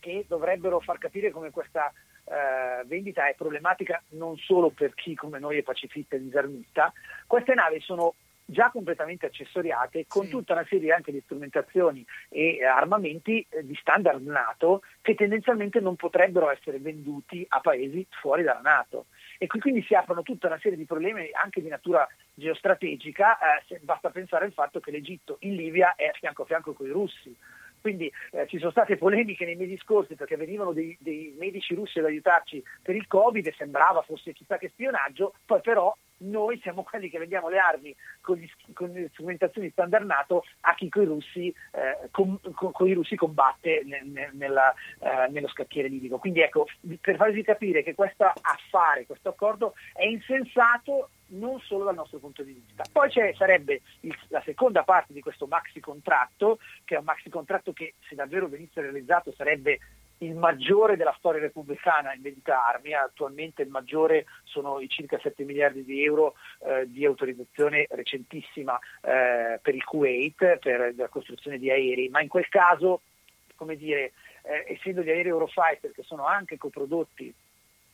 che 0.00 0.24
dovrebbero 0.26 0.80
far 0.80 0.98
capire 0.98 1.30
come 1.30 1.50
questa 1.50 1.92
eh, 2.24 2.84
vendita 2.86 3.28
è 3.28 3.34
problematica 3.34 4.02
non 4.10 4.36
solo 4.36 4.70
per 4.70 4.94
chi 4.94 5.14
come 5.14 5.38
noi 5.38 5.58
è 5.58 5.62
pacifista 5.62 6.16
e 6.16 6.22
disarmista, 6.22 6.92
queste 7.26 7.54
navi 7.54 7.80
sono 7.80 8.14
già 8.48 8.70
completamente 8.70 9.26
accessoriate 9.26 10.06
con 10.06 10.24
Sì. 10.24 10.30
tutta 10.30 10.52
una 10.52 10.64
serie 10.68 10.92
anche 10.92 11.10
di 11.10 11.20
strumentazioni 11.24 12.06
e 12.28 12.58
eh, 12.58 12.64
armamenti 12.64 13.44
eh, 13.48 13.66
di 13.66 13.74
standard 13.74 14.24
NATO 14.24 14.82
che 15.02 15.16
tendenzialmente 15.16 15.80
non 15.80 15.96
potrebbero 15.96 16.48
essere 16.50 16.78
venduti 16.78 17.44
a 17.48 17.60
paesi 17.60 18.06
fuori 18.20 18.44
dalla 18.44 18.60
NATO. 18.60 19.06
E 19.38 19.46
qui 19.46 19.60
quindi 19.60 19.82
si 19.82 19.94
aprono 19.94 20.22
tutta 20.22 20.46
una 20.46 20.58
serie 20.58 20.78
di 20.78 20.84
problemi 20.84 21.28
anche 21.32 21.60
di 21.60 21.68
natura 21.68 22.06
geostrategica, 22.34 23.38
eh, 23.68 23.80
basta 23.82 24.10
pensare 24.10 24.44
al 24.46 24.52
fatto 24.52 24.80
che 24.80 24.90
l'Egitto 24.90 25.36
in 25.40 25.54
Libia 25.54 25.94
è 25.94 26.10
fianco 26.14 26.42
a 26.42 26.46
fianco 26.46 26.72
con 26.72 26.86
i 26.86 26.90
russi. 26.90 27.36
Quindi 27.86 28.10
eh, 28.32 28.48
ci 28.48 28.58
sono 28.58 28.72
state 28.72 28.96
polemiche 28.96 29.44
nei 29.44 29.54
mesi 29.54 29.76
scorsi 29.78 30.16
perché 30.16 30.36
venivano 30.36 30.72
dei, 30.72 30.96
dei 30.98 31.32
medici 31.38 31.72
russi 31.72 32.00
ad 32.00 32.06
aiutarci 32.06 32.60
per 32.82 32.96
il 32.96 33.06
Covid 33.06 33.46
e 33.46 33.54
sembrava 33.56 34.02
fosse 34.02 34.32
chissà 34.32 34.58
che 34.58 34.70
spionaggio, 34.70 35.34
poi 35.44 35.60
però 35.60 35.96
noi 36.18 36.58
siamo 36.62 36.82
quelli 36.82 37.08
che 37.10 37.18
vendiamo 37.18 37.48
le 37.48 37.58
armi 37.58 37.94
con, 38.22 38.36
gli, 38.38 38.48
con 38.72 38.88
le 38.88 39.08
strumentazioni 39.12 39.70
standard 39.70 40.04
NATO 40.06 40.44
a 40.62 40.74
chi 40.74 40.88
con 40.88 41.02
i 41.02 41.06
russi, 41.06 41.54
eh, 41.72 42.08
con, 42.10 42.40
con- 42.54 42.72
con 42.72 42.88
i 42.88 42.94
russi 42.94 43.14
combatte 43.14 43.82
nel- 43.84 44.06
nel- 44.06 44.30
nella, 44.34 44.74
eh, 44.98 45.28
nello 45.30 45.46
scacchiere 45.48 45.86
libico. 45.88 46.18
Quindi 46.18 46.40
ecco, 46.40 46.66
per 47.00 47.14
farvi 47.16 47.44
capire 47.44 47.84
che 47.84 47.94
questo 47.94 48.24
affare, 48.24 49.06
questo 49.06 49.28
accordo 49.28 49.74
è 49.92 50.04
insensato 50.06 51.10
non 51.28 51.58
solo 51.60 51.84
dal 51.84 51.96
nostro 51.96 52.18
punto 52.18 52.42
di 52.44 52.52
vista. 52.52 52.84
Poi 52.90 53.10
sarebbe 53.36 53.80
il- 54.00 54.16
la 54.28 54.40
seconda 54.42 54.84
parte 54.84 55.12
di 55.12 55.20
questo 55.20 55.46
maxi 55.46 55.80
contratto, 55.80 56.58
che 56.86 56.94
è 56.94 56.98
un 56.98 57.04
maxi 57.04 57.28
contratto 57.28 57.74
che 57.74 57.94
se 58.08 58.14
davvero 58.14 58.48
venisse 58.48 58.80
realizzato 58.80 59.34
sarebbe 59.36 59.80
il 60.18 60.34
maggiore 60.34 60.96
della 60.96 61.14
storia 61.18 61.42
repubblicana 61.42 62.14
in 62.14 62.22
vendita 62.22 62.66
armi, 62.66 62.94
attualmente 62.94 63.60
il 63.60 63.68
maggiore 63.68 64.24
sono 64.44 64.80
i 64.80 64.88
circa 64.88 65.18
7 65.18 65.44
miliardi 65.44 65.84
di 65.84 66.02
euro 66.02 66.36
eh, 66.60 66.90
di 66.90 67.04
autorizzazione 67.04 67.86
recentissima 67.90 68.78
eh, 69.02 69.58
per 69.60 69.74
il 69.74 69.84
Kuwait, 69.84 70.56
per 70.58 70.94
la 70.96 71.08
costruzione 71.08 71.58
di 71.58 71.70
aerei, 71.70 72.08
ma 72.08 72.22
in 72.22 72.28
quel 72.28 72.48
caso, 72.48 73.02
come 73.56 73.76
dire, 73.76 74.12
eh, 74.42 74.64
essendo 74.68 75.02
gli 75.02 75.10
aerei 75.10 75.32
Eurofighter 75.32 75.92
che 75.92 76.02
sono 76.02 76.24
anche 76.24 76.56
coprodotti 76.56 77.34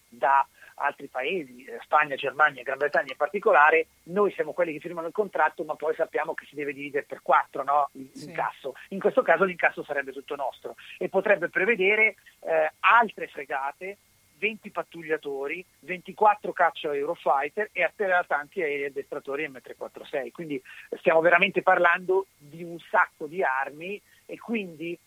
da 0.09 0.47
altri 0.83 1.09
paesi, 1.09 1.65
eh, 1.65 1.79
Spagna, 1.83 2.15
Germania, 2.17 2.63
Gran 2.63 2.79
Bretagna 2.79 3.13
in 3.13 3.17
particolare, 3.17 3.87
noi 4.05 4.33
siamo 4.33 4.53
quelli 4.53 4.73
che 4.73 4.81
firmano 4.81 5.07
il 5.07 5.13
contratto, 5.13 5.65
ma 5.65 5.75
poi 5.75 5.95
sappiamo 5.95 6.35
che 6.35 6.47
si 6.47 6.55
deve 6.55 6.73
dividere 6.73 7.05
per 7.05 7.23
quattro 7.23 7.63
no? 7.63 7.89
l'incasso. 7.93 8.75
In 8.89 9.01
questo 9.01 9.23
caso 9.23 9.45
l'incasso 9.45 9.83
sarebbe 9.85 10.13
tutto 10.13 10.37
nostro 10.37 10.77
e 10.99 11.09
potrebbe 11.09 11.49
prevedere 11.49 12.17
eh, 12.41 12.73
altre 12.81 13.29
fregate, 13.29 13.99
20 14.43 14.71
pattugliatori, 14.71 15.65
24 15.81 16.53
caccia 16.53 16.93
Eurofighter 16.93 17.71
e 17.71 17.85
atterratanti 17.85 18.61
aerei 18.61 18.87
addestratori 18.87 19.49
M346. 19.49 20.33
Quindi 20.33 20.61
stiamo 20.99 21.21
veramente 21.21 21.63
parlando 21.63 22.27
di 22.37 22.65
un 22.65 22.77
sacco 22.91 23.27
di 23.27 23.45
armi 23.45 24.01
e 24.27 24.39
quindi 24.41 24.99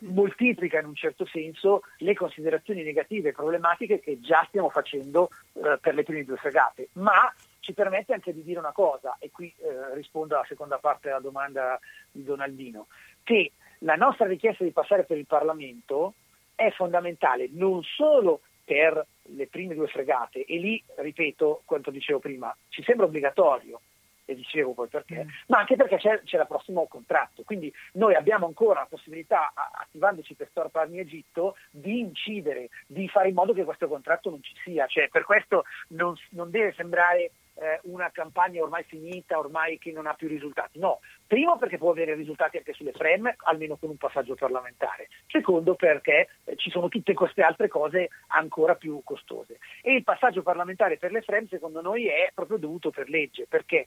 moltiplica 0.00 0.78
in 0.78 0.86
un 0.86 0.94
certo 0.94 1.24
senso 1.26 1.82
le 1.98 2.14
considerazioni 2.14 2.82
negative 2.82 3.30
e 3.30 3.32
problematiche 3.32 4.00
che 4.00 4.20
già 4.20 4.44
stiamo 4.48 4.68
facendo 4.68 5.30
eh, 5.54 5.78
per 5.80 5.94
le 5.94 6.02
prime 6.02 6.24
due 6.24 6.36
fregate, 6.36 6.88
ma 6.94 7.32
ci 7.60 7.72
permette 7.72 8.12
anche 8.12 8.32
di 8.32 8.42
dire 8.42 8.58
una 8.58 8.72
cosa, 8.72 9.16
e 9.20 9.30
qui 9.30 9.52
eh, 9.58 9.94
rispondo 9.94 10.34
alla 10.34 10.46
seconda 10.46 10.78
parte 10.78 11.08
della 11.08 11.20
domanda 11.20 11.78
di 12.10 12.24
Donaldino, 12.24 12.88
che 13.22 13.52
la 13.78 13.94
nostra 13.94 14.26
richiesta 14.26 14.64
di 14.64 14.70
passare 14.70 15.04
per 15.04 15.16
il 15.16 15.26
Parlamento 15.26 16.14
è 16.54 16.70
fondamentale 16.70 17.48
non 17.52 17.82
solo 17.82 18.40
per 18.64 19.04
le 19.22 19.46
prime 19.46 19.74
due 19.74 19.88
fregate, 19.88 20.44
e 20.44 20.58
lì, 20.58 20.82
ripeto 20.96 21.62
quanto 21.64 21.90
dicevo 21.90 22.18
prima, 22.18 22.54
ci 22.68 22.82
sembra 22.82 23.06
obbligatorio, 23.06 23.80
e 24.24 24.34
dicevo 24.34 24.72
poi 24.72 24.88
perché, 24.88 25.26
ma 25.48 25.58
anche 25.58 25.76
perché 25.76 25.96
c'è, 25.96 26.20
c'è 26.22 26.38
il 26.38 26.46
prossimo 26.46 26.86
contratto. 26.86 27.42
Quindi 27.42 27.72
noi 27.94 28.14
abbiamo 28.14 28.46
ancora 28.46 28.80
la 28.80 28.86
possibilità, 28.88 29.52
attivandoci 29.54 30.34
per 30.34 30.48
Stop 30.50 30.74
Armi 30.76 30.98
Egitto, 30.98 31.56
di 31.70 32.00
incidere, 32.00 32.68
di 32.86 33.08
fare 33.08 33.28
in 33.28 33.34
modo 33.34 33.52
che 33.52 33.64
questo 33.64 33.88
contratto 33.88 34.30
non 34.30 34.42
ci 34.42 34.54
sia. 34.62 34.86
Cioè, 34.86 35.08
per 35.08 35.24
questo 35.24 35.64
non, 35.88 36.14
non 36.30 36.50
deve 36.50 36.72
sembrare 36.72 37.32
eh, 37.54 37.80
una 37.84 38.10
campagna 38.10 38.62
ormai 38.62 38.84
finita, 38.84 39.38
ormai 39.38 39.78
che 39.78 39.92
non 39.92 40.06
ha 40.06 40.14
più 40.14 40.28
risultati. 40.28 40.78
No, 40.78 41.00
primo 41.26 41.58
perché 41.58 41.78
può 41.78 41.90
avere 41.90 42.14
risultati 42.14 42.56
anche 42.56 42.72
sulle 42.72 42.92
fremme, 42.92 43.36
almeno 43.44 43.76
con 43.76 43.90
un 43.90 43.96
passaggio 43.96 44.34
parlamentare. 44.34 45.08
Secondo 45.26 45.74
perché 45.74 46.28
eh, 46.44 46.56
ci 46.56 46.70
sono 46.70 46.88
tutte 46.88 47.14
queste 47.14 47.42
altre 47.42 47.68
cose 47.68 48.10
ancora 48.28 48.74
più 48.74 49.00
costose. 49.04 49.58
E 49.82 49.94
il 49.94 50.04
passaggio 50.04 50.42
parlamentare 50.42 50.96
per 50.96 51.12
le 51.12 51.22
fremme 51.22 51.48
secondo 51.48 51.80
noi 51.80 52.06
è 52.06 52.30
proprio 52.34 52.58
dovuto 52.58 52.90
per 52.90 53.08
legge, 53.08 53.46
perché 53.48 53.86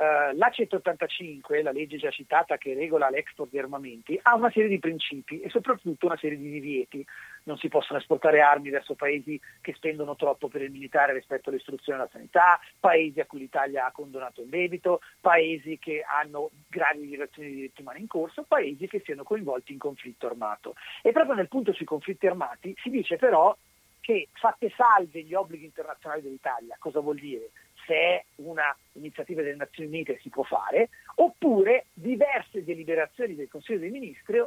eh, 0.00 0.32
la 0.36 0.48
185, 0.48 1.60
la 1.60 1.72
legge 1.72 1.96
già 1.96 2.10
citata 2.10 2.56
che 2.56 2.72
regola 2.72 3.10
l'export 3.10 3.50
di 3.50 3.58
armamenti, 3.58 4.16
ha 4.22 4.36
una 4.36 4.50
serie 4.50 4.68
di 4.68 4.78
principi 4.78 5.40
e 5.40 5.50
soprattutto 5.50 6.06
una 6.06 6.16
serie 6.16 6.38
di 6.38 6.50
divieti. 6.52 7.04
Non 7.48 7.56
si 7.56 7.68
possono 7.68 7.98
esportare 7.98 8.42
armi 8.42 8.68
verso 8.68 8.94
paesi 8.94 9.40
che 9.62 9.72
spendono 9.72 10.16
troppo 10.16 10.48
per 10.48 10.60
il 10.60 10.70
militare 10.70 11.14
rispetto 11.14 11.48
all'istruzione 11.48 11.98
e 11.98 12.02
alla 12.02 12.10
sanità, 12.12 12.60
paesi 12.78 13.20
a 13.20 13.24
cui 13.24 13.38
l'Italia 13.38 13.86
ha 13.86 13.90
condonato 13.90 14.42
il 14.42 14.48
debito, 14.48 15.00
paesi 15.18 15.78
che 15.78 16.04
hanno 16.06 16.50
gravi 16.68 17.06
violazioni 17.06 17.48
di 17.48 17.54
diritti 17.54 17.80
umani 17.80 18.00
in 18.00 18.06
corso, 18.06 18.42
paesi 18.42 18.86
che 18.86 19.00
siano 19.02 19.22
coinvolti 19.22 19.72
in 19.72 19.78
conflitto 19.78 20.26
armato. 20.26 20.74
E 21.00 21.10
proprio 21.12 21.36
nel 21.36 21.48
punto 21.48 21.72
sui 21.72 21.86
conflitti 21.86 22.26
armati 22.26 22.74
si 22.82 22.90
dice 22.90 23.16
però 23.16 23.56
che 23.98 24.28
fatte 24.32 24.70
salve 24.76 25.22
gli 25.22 25.32
obblighi 25.32 25.64
internazionali 25.64 26.20
dell'Italia, 26.20 26.76
cosa 26.78 27.00
vuol 27.00 27.16
dire? 27.16 27.48
Se 27.86 27.94
è 27.94 28.24
una 28.42 28.76
iniziativa 28.92 29.40
delle 29.40 29.56
Nazioni 29.56 29.88
Unite 29.88 30.18
si 30.20 30.28
può 30.28 30.42
fare, 30.42 30.90
oppure 31.14 31.86
diverse 31.94 32.62
deliberazioni 32.62 33.34
del 33.34 33.48
Consiglio 33.48 33.78
dei 33.78 33.90
Ministri 33.90 34.44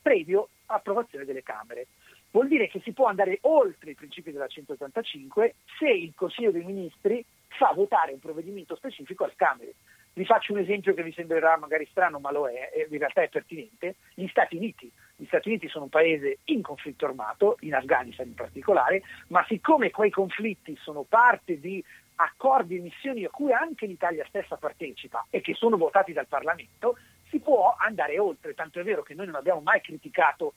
previo 0.00 0.48
approvazione 0.66 1.24
delle 1.24 1.42
Camere. 1.42 1.88
Vuol 2.30 2.48
dire 2.48 2.68
che 2.68 2.80
si 2.80 2.92
può 2.92 3.06
andare 3.06 3.38
oltre 3.42 3.92
i 3.92 3.94
principi 3.94 4.32
della 4.32 4.46
185 4.46 5.54
se 5.78 5.88
il 5.88 6.12
Consiglio 6.14 6.50
dei 6.50 6.64
Ministri 6.64 7.24
fa 7.48 7.72
votare 7.74 8.12
un 8.12 8.18
provvedimento 8.18 8.76
specifico 8.76 9.24
alle 9.24 9.34
Camere. 9.34 9.74
Vi 10.12 10.24
faccio 10.24 10.52
un 10.52 10.58
esempio 10.58 10.94
che 10.94 11.02
vi 11.02 11.12
sembrerà 11.12 11.56
magari 11.56 11.86
strano, 11.90 12.18
ma 12.18 12.32
lo 12.32 12.48
è, 12.48 12.70
in 12.90 12.98
realtà 12.98 13.22
è 13.22 13.28
pertinente. 13.28 13.96
Gli 14.14 14.26
Stati 14.26 14.56
Uniti. 14.56 14.90
Gli 15.16 15.26
Stati 15.26 15.48
Uniti 15.48 15.68
sono 15.68 15.84
un 15.84 15.90
paese 15.90 16.38
in 16.44 16.60
conflitto 16.60 17.06
armato, 17.06 17.56
in 17.60 17.74
Afghanistan 17.74 18.26
in 18.26 18.34
particolare, 18.34 19.02
ma 19.28 19.44
siccome 19.46 19.90
quei 19.90 20.10
conflitti 20.10 20.76
sono 20.82 21.04
parte 21.04 21.60
di 21.60 21.82
accordi 22.16 22.76
e 22.76 22.80
missioni 22.80 23.24
a 23.24 23.30
cui 23.30 23.52
anche 23.52 23.86
l'Italia 23.86 24.24
stessa 24.26 24.56
partecipa 24.56 25.24
e 25.30 25.40
che 25.40 25.54
sono 25.54 25.76
votati 25.76 26.12
dal 26.12 26.26
Parlamento, 26.26 26.98
si 27.30 27.38
può 27.38 27.76
andare 27.78 28.18
oltre. 28.18 28.54
Tanto 28.54 28.80
è 28.80 28.82
vero 28.82 29.02
che 29.02 29.14
noi 29.14 29.26
non 29.26 29.36
abbiamo 29.36 29.60
mai 29.60 29.80
criticato 29.80 30.54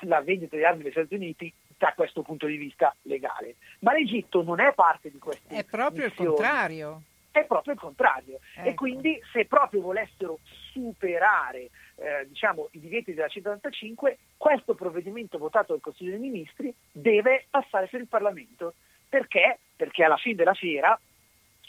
la 0.00 0.20
vendita 0.20 0.56
di 0.56 0.64
armi 0.64 0.82
degli 0.82 0.92
Stati 0.92 1.14
Uniti 1.14 1.52
da 1.76 1.92
questo 1.94 2.22
punto 2.22 2.46
di 2.46 2.56
vista 2.56 2.94
legale. 3.02 3.56
Ma 3.80 3.92
l'Egitto 3.92 4.42
non 4.42 4.60
è 4.60 4.72
parte 4.74 5.10
di 5.10 5.18
queste 5.18 5.54
È 5.54 5.64
proprio 5.64 6.04
missioni. 6.06 6.28
il 6.30 6.34
contrario. 6.36 7.02
È 7.32 7.44
proprio 7.44 7.74
il 7.74 7.80
contrario. 7.80 8.38
E 8.56 8.68
Ecco. 8.68 8.74
quindi 8.74 9.20
se 9.32 9.46
proprio 9.46 9.80
volessero 9.80 10.38
superare 10.70 11.70
eh, 11.96 12.26
diciamo, 12.28 12.68
i 12.72 12.80
divieti 12.80 13.14
della 13.14 13.28
185, 13.28 14.18
questo 14.36 14.74
provvedimento 14.74 15.38
votato 15.38 15.72
dal 15.72 15.80
Consiglio 15.80 16.10
dei 16.10 16.20
Ministri 16.20 16.72
deve 16.92 17.46
passare 17.50 17.86
per 17.86 18.00
il 18.00 18.06
Parlamento. 18.06 18.74
Perché? 19.08 19.58
Perché 19.74 20.04
alla 20.04 20.16
fine 20.16 20.36
della 20.36 20.54
fiera, 20.54 20.98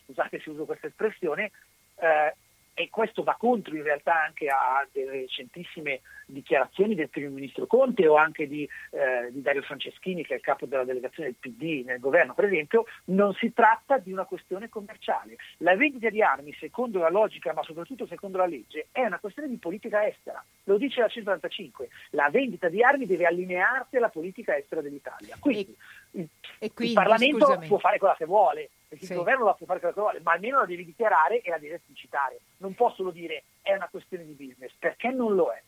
scusate 0.06 0.40
se 0.40 0.50
uso 0.50 0.66
questa 0.66 0.88
espressione, 0.88 1.52
eh, 1.96 2.36
e 2.74 2.90
questo 2.90 3.24
va 3.24 3.36
contro 3.38 3.76
in 3.76 3.84
realtà 3.84 4.24
anche 4.24 4.48
a 4.48 4.86
delle 4.92 5.12
recentissime 5.12 6.02
dichiarazioni 6.26 6.96
del 6.96 7.10
primo 7.10 7.32
ministro 7.32 7.68
Conte 7.68 8.08
o 8.08 8.16
anche 8.16 8.48
di, 8.48 8.68
eh, 8.92 9.32
di 9.32 9.42
Dario 9.42 9.62
Franceschini 9.62 10.24
che 10.24 10.34
è 10.34 10.38
il 10.38 10.42
capo 10.42 10.66
della 10.66 10.84
delegazione 10.84 11.30
del 11.30 11.38
PD 11.40 11.86
nel 11.86 12.00
governo 12.00 12.34
per 12.34 12.46
esempio, 12.46 12.86
non 13.06 13.34
si 13.34 13.54
tratta 13.54 13.98
di 13.98 14.12
una 14.12 14.26
questione 14.26 14.70
commerciale. 14.70 15.36
La 15.58 15.76
vendita 15.76 16.10
di 16.10 16.22
armi 16.22 16.54
secondo 16.60 17.00
la 17.00 17.10
logica 17.10 17.54
ma 17.54 17.64
soprattutto 17.64 18.08
secondo 18.08 18.38
la 18.38 18.46
legge 18.46 18.88
è 18.92 19.02
una 19.02 19.20
questione 19.20 19.50
di 19.50 19.58
politica 19.58 20.06
estera, 20.06 20.44
lo 20.66 20.78
dice 20.78 21.02
la 21.02 21.08
195, 21.08 21.90
la 22.12 22.30
vendita 22.30 22.70
di 22.70 22.82
armi 22.84 23.06
deve 23.06 23.26
allinearsi 23.26 23.98
alla 23.98 24.10
politica 24.10 24.58
estera 24.58 24.82
dell'Italia. 24.82 25.36
Quindi, 25.40 25.76
il, 26.12 26.28
E 26.60 26.66
il 26.66 26.74
quindi, 26.74 26.94
Parlamento 26.94 27.46
scusami. 27.46 27.68
può 27.68 27.78
fare 27.78 27.98
quella 27.98 28.16
che 28.16 28.26
vuole, 28.26 28.70
perché 28.94 29.06
Sì. 29.06 29.12
il 29.14 29.18
governo 29.18 29.46
la 29.46 29.54
può 29.54 29.66
fare 29.66 29.80
quella 29.80 29.94
che 29.94 30.00
vuole, 30.00 30.20
ma 30.22 30.34
almeno 30.34 30.60
la 30.60 30.66
devi 30.66 30.86
dichiarare 30.86 31.42
e 31.42 31.50
la 31.50 31.58
devi 31.58 31.74
esplicitare. 31.74 32.40
Non 32.58 32.74
può 32.76 32.94
solo 32.94 33.12
dire 33.12 33.44
è 33.62 33.74
una 33.74 33.88
questione 33.90 34.26
di 34.26 34.34
business, 34.34 34.72
perché 34.78 35.10
non 35.10 35.34
lo 35.36 35.52
è. 35.52 35.62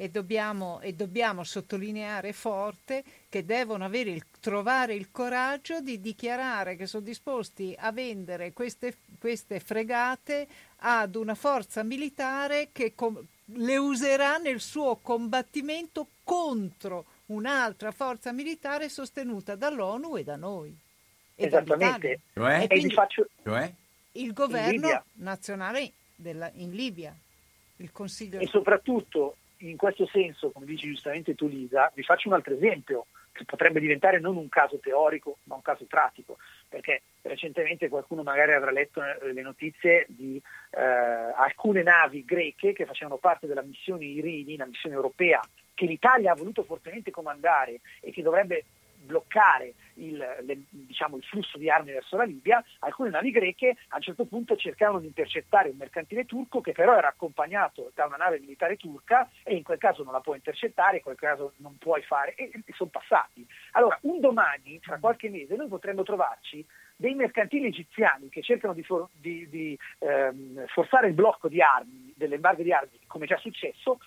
E 0.00 0.10
dobbiamo, 0.10 0.78
e 0.80 0.92
dobbiamo 0.94 1.42
sottolineare 1.42 2.32
forte 2.32 3.02
che 3.28 3.44
devono 3.44 3.84
avere 3.84 4.10
il- 4.10 4.24
trovare 4.40 4.94
il 4.94 5.10
coraggio 5.10 5.80
di 5.80 6.00
dichiarare 6.00 6.76
che 6.76 6.86
sono 6.86 7.02
disposti 7.02 7.74
a 7.76 7.90
vendere 7.90 8.52
queste, 8.52 8.96
queste 9.18 9.58
fregate 9.58 10.46
ad 10.78 11.16
una 11.16 11.34
forza 11.34 11.82
militare 11.82 12.68
che 12.70 12.94
com- 12.94 13.20
le 13.46 13.76
userà 13.76 14.36
nel 14.36 14.60
suo 14.60 14.96
combattimento 15.02 16.06
contro 16.22 17.06
un'altra 17.26 17.90
forza 17.90 18.30
militare 18.30 18.88
sostenuta 18.88 19.56
dall'ONU 19.56 20.16
e 20.16 20.22
da 20.22 20.36
noi. 20.36 20.76
Esattamente. 21.46 22.20
Cioè? 22.34 22.56
E 22.56 22.60
vi 22.60 22.66
quindi 22.68 22.94
faccio, 22.94 23.26
Cioè? 23.42 23.72
il 24.12 24.32
governo 24.32 25.04
nazionale 25.14 25.92
della, 26.14 26.50
in 26.54 26.72
Libia, 26.72 27.14
il 27.76 27.92
Consiglio. 27.92 28.40
E 28.40 28.46
soprattutto 28.46 29.36
in 29.58 29.76
questo 29.76 30.06
senso, 30.06 30.50
come 30.50 30.66
dici 30.66 30.88
giustamente 30.88 31.34
tu 31.34 31.48
Lisa, 31.48 31.90
vi 31.94 32.02
faccio 32.02 32.28
un 32.28 32.34
altro 32.34 32.54
esempio 32.54 33.06
che 33.32 33.44
potrebbe 33.44 33.78
diventare 33.78 34.18
non 34.18 34.36
un 34.36 34.48
caso 34.48 34.78
teorico 34.78 35.38
ma 35.44 35.54
un 35.54 35.62
caso 35.62 35.84
pratico, 35.84 36.38
perché 36.68 37.02
recentemente 37.22 37.88
qualcuno 37.88 38.22
magari 38.24 38.52
avrà 38.52 38.72
letto 38.72 39.00
eh, 39.02 39.32
le 39.32 39.42
notizie 39.42 40.06
di 40.08 40.40
eh, 40.70 40.80
alcune 40.80 41.82
navi 41.82 42.24
greche 42.24 42.72
che 42.72 42.84
facevano 42.84 43.16
parte 43.16 43.46
della 43.46 43.62
missione 43.62 44.04
Irini, 44.04 44.54
una 44.54 44.66
missione 44.66 44.96
europea 44.96 45.40
che 45.74 45.86
l'Italia 45.86 46.32
ha 46.32 46.36
voluto 46.36 46.64
fortemente 46.64 47.12
comandare 47.12 47.80
e 48.00 48.10
che 48.10 48.22
dovrebbe 48.22 48.64
bloccare 49.00 49.74
il, 49.98 50.16
le, 50.16 50.62
diciamo, 50.68 51.16
il, 51.16 51.24
flusso 51.24 51.58
di 51.58 51.70
armi 51.70 51.92
verso 51.92 52.16
la 52.16 52.24
Libia, 52.24 52.62
alcune 52.80 53.10
navi 53.10 53.30
greche 53.30 53.76
a 53.88 53.96
un 53.96 54.02
certo 54.02 54.24
punto 54.24 54.56
cercavano 54.56 55.00
di 55.00 55.06
intercettare 55.06 55.68
un 55.68 55.76
mercantile 55.76 56.24
turco 56.24 56.60
che 56.60 56.72
però 56.72 56.96
era 56.96 57.08
accompagnato 57.08 57.90
da 57.94 58.06
una 58.06 58.16
nave 58.16 58.40
militare 58.40 58.76
turca 58.76 59.28
e 59.42 59.54
in 59.54 59.62
quel 59.62 59.78
caso 59.78 60.02
non 60.02 60.12
la 60.12 60.20
puoi 60.20 60.36
intercettare, 60.36 60.96
in 60.96 61.02
quel 61.02 61.16
caso 61.16 61.52
non 61.56 61.76
puoi 61.78 62.02
fare 62.02 62.34
e, 62.34 62.50
e 62.64 62.72
sono 62.74 62.90
passati. 62.90 63.46
Allora, 63.72 63.98
un 64.02 64.20
domani, 64.20 64.80
tra 64.80 64.98
qualche 64.98 65.28
mese, 65.28 65.56
noi 65.56 65.68
potremmo 65.68 66.02
trovarci 66.02 66.64
dei 66.96 67.14
mercantili 67.14 67.66
egiziani 67.66 68.28
che 68.28 68.42
cercano 68.42 68.74
di, 68.74 68.82
for- 68.82 69.08
di, 69.12 69.48
di 69.48 69.78
ehm, 70.00 70.66
forzare 70.66 71.06
il 71.06 71.14
blocco 71.14 71.48
di 71.48 71.62
armi, 71.62 72.12
dell'embargo 72.16 72.62
di 72.62 72.72
armi, 72.72 72.98
come 73.06 73.24
è 73.24 73.28
già 73.28 73.36
successo, 73.36 74.00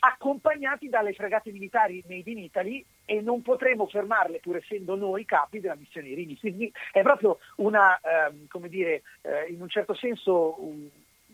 accompagnati 0.00 0.88
dalle 0.88 1.12
fregate 1.12 1.50
militari 1.50 2.02
made 2.06 2.30
in 2.30 2.38
Italy 2.38 2.84
e 3.10 3.22
non 3.22 3.40
potremo 3.40 3.86
fermarle 3.86 4.38
pur 4.38 4.56
essendo 4.56 4.94
noi 4.94 5.24
capi 5.24 5.60
della 5.60 5.76
missione 5.76 6.08
Irini. 6.08 6.38
Quindi 6.38 6.70
è 6.92 7.00
proprio 7.00 7.38
una, 7.56 7.98
ehm, 7.98 8.48
come 8.48 8.68
dire, 8.68 9.02
eh, 9.22 9.46
in 9.48 9.62
un 9.62 9.68
certo 9.70 9.94
senso 9.94 10.62
un, 10.62 10.86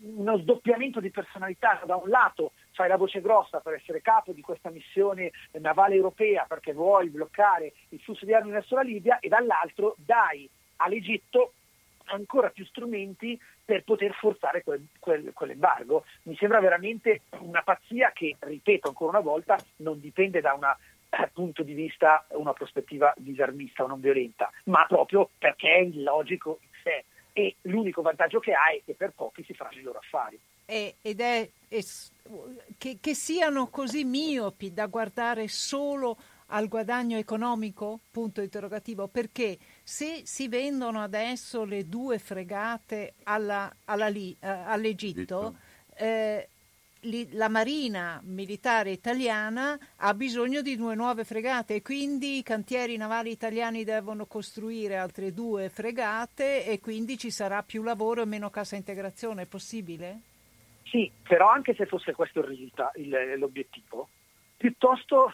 uno 0.02 0.38
sdoppiamento 0.38 1.00
di 1.00 1.10
personalità. 1.10 1.82
Da 1.84 1.96
un 1.96 2.08
lato 2.08 2.52
fai 2.70 2.86
la 2.86 2.96
voce 2.96 3.20
grossa 3.20 3.58
per 3.58 3.74
essere 3.74 4.02
capo 4.02 4.30
di 4.30 4.40
questa 4.40 4.70
missione 4.70 5.32
navale 5.58 5.96
europea 5.96 6.44
perché 6.48 6.72
vuoi 6.72 7.08
bloccare 7.08 7.72
il 7.88 7.98
flusso 7.98 8.24
di 8.24 8.32
armi 8.32 8.52
verso 8.52 8.76
la 8.76 8.82
Libia 8.82 9.18
e 9.18 9.28
dall'altro 9.28 9.96
dai 9.98 10.48
all'Egitto 10.76 11.54
ancora 12.06 12.50
più 12.50 12.64
strumenti 12.66 13.40
per 13.64 13.82
poter 13.82 14.12
forzare 14.12 14.62
quel, 14.62 14.86
quel, 15.00 15.32
quell'embargo. 15.32 16.04
Mi 16.24 16.36
sembra 16.36 16.60
veramente 16.60 17.22
una 17.40 17.62
pazzia 17.62 18.12
che, 18.12 18.36
ripeto 18.38 18.88
ancora 18.88 19.18
una 19.18 19.26
volta, 19.26 19.56
non 19.76 19.98
dipende 20.00 20.40
da 20.40 20.52
un 20.52 20.64
eh, 20.64 20.76
punto 21.32 21.62
di 21.62 21.74
vista, 21.74 22.26
una 22.30 22.52
prospettiva 22.52 23.12
disarmista 23.16 23.84
o 23.84 23.86
non 23.86 24.00
violenta, 24.00 24.50
ma 24.64 24.84
proprio 24.86 25.30
perché 25.38 25.72
è 25.74 25.80
illogico 25.80 26.58
in 26.62 26.68
sé 26.82 27.04
e 27.36 27.56
l'unico 27.62 28.00
vantaggio 28.00 28.38
che 28.38 28.52
ha 28.52 28.70
è 28.70 28.80
che 28.84 28.94
per 28.94 29.10
pochi 29.10 29.42
si 29.44 29.54
faranno 29.54 29.80
i 29.80 29.82
loro 29.82 29.98
affari. 29.98 30.38
E, 30.66 30.96
ed 31.02 31.20
è, 31.20 31.48
è 31.68 31.80
che, 32.78 32.98
che 33.00 33.14
siano 33.14 33.66
così 33.66 34.04
miopi 34.04 34.72
da 34.72 34.86
guardare 34.86 35.48
solo 35.48 36.16
al 36.48 36.68
guadagno 36.68 37.18
economico? 37.18 37.98
Punto 38.10 38.40
interrogativo. 38.40 39.08
Perché 39.08 39.58
se 39.82 40.22
si 40.24 40.46
vendono 40.46 41.02
adesso 41.02 41.64
le 41.64 41.88
due 41.88 42.20
fregate 42.20 43.14
alla, 43.24 43.74
alla, 43.86 44.08
uh, 44.08 44.36
all'Egitto, 44.40 45.56
eh, 45.96 46.48
la 47.32 47.48
marina 47.48 48.20
militare 48.24 48.90
italiana 48.90 49.78
ha 49.96 50.14
bisogno 50.14 50.62
di 50.62 50.76
due 50.76 50.94
nuove 50.94 51.24
fregate 51.24 51.76
e 51.76 51.82
quindi 51.82 52.38
i 52.38 52.42
cantieri 52.42 52.96
navali 52.96 53.30
italiani 53.30 53.84
devono 53.84 54.26
costruire 54.26 54.96
altre 54.96 55.32
due 55.32 55.68
fregate 55.68 56.66
e 56.66 56.80
quindi 56.80 57.18
ci 57.18 57.30
sarà 57.30 57.62
più 57.62 57.82
lavoro 57.82 58.22
e 58.22 58.26
meno 58.26 58.50
cassa 58.50 58.76
integrazione. 58.76 59.42
È 59.42 59.46
possibile? 59.46 60.20
Sì, 60.84 61.10
però 61.26 61.48
anche 61.48 61.74
se 61.74 61.86
fosse 61.86 62.12
questo 62.12 62.40
il 62.40 62.46
risultato, 62.46 62.98
l'obiettivo, 63.36 64.08
piuttosto 64.56 65.32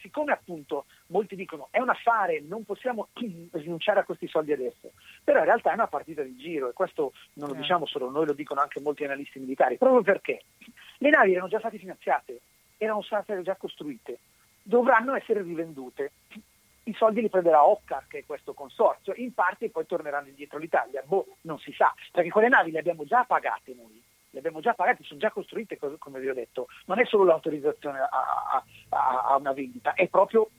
siccome 0.00 0.32
appunto 0.32 0.86
molti 1.08 1.36
dicono 1.36 1.68
è 1.70 1.78
un 1.78 1.90
affare, 1.90 2.40
non 2.40 2.64
possiamo 2.64 3.08
rinunciare 3.52 4.00
a 4.00 4.04
questi 4.04 4.26
soldi 4.28 4.52
adesso, 4.52 4.92
però 5.22 5.38
in 5.38 5.44
realtà 5.44 5.70
è 5.70 5.74
una 5.74 5.86
partita 5.86 6.22
di 6.22 6.36
giro 6.36 6.68
e 6.68 6.72
questo 6.72 7.12
non 7.34 7.48
lo 7.48 7.54
eh. 7.54 7.58
diciamo 7.58 7.86
solo 7.86 8.10
noi, 8.10 8.26
lo 8.26 8.32
dicono 8.32 8.60
anche 8.60 8.80
molti 8.80 9.04
analisti 9.04 9.38
militari, 9.38 9.76
proprio 9.76 10.02
perché 10.02 10.42
le 11.02 11.10
navi 11.10 11.32
erano 11.32 11.48
già 11.48 11.58
state 11.58 11.78
finanziate, 11.78 12.40
erano 12.76 13.02
state 13.02 13.40
già 13.42 13.56
costruite, 13.56 14.18
dovranno 14.62 15.14
essere 15.14 15.42
rivendute. 15.42 16.12
I 16.84 16.94
soldi 16.94 17.20
li 17.20 17.30
prenderà 17.30 17.64
Occar, 17.64 18.06
che 18.06 18.18
è 18.18 18.24
questo 18.26 18.52
consorzio, 18.52 19.14
in 19.16 19.32
parte 19.32 19.70
poi 19.70 19.86
torneranno 19.86 20.28
indietro 20.28 20.58
l'Italia. 20.58 21.02
Boh, 21.04 21.36
non 21.42 21.58
si 21.58 21.72
sa, 21.72 21.94
perché 22.12 22.30
quelle 22.30 22.48
navi 22.48 22.70
le 22.70 22.80
abbiamo 22.80 23.04
già 23.04 23.24
pagate 23.24 23.74
noi 23.74 24.02
le 24.32 24.38
abbiamo 24.38 24.60
già 24.60 24.74
pagate, 24.74 25.02
sono 25.02 25.18
già 25.18 25.32
costruite, 25.32 25.76
come 25.98 26.20
vi 26.20 26.28
ho 26.28 26.34
detto, 26.34 26.68
non 26.86 27.00
è 27.00 27.04
solo 27.04 27.24
l'autorizzazione 27.24 27.98
a, 27.98 28.08
a, 28.90 29.22
a 29.24 29.36
una 29.36 29.52
vendita, 29.52 29.94
è 29.94 30.06
proprio 30.06 30.50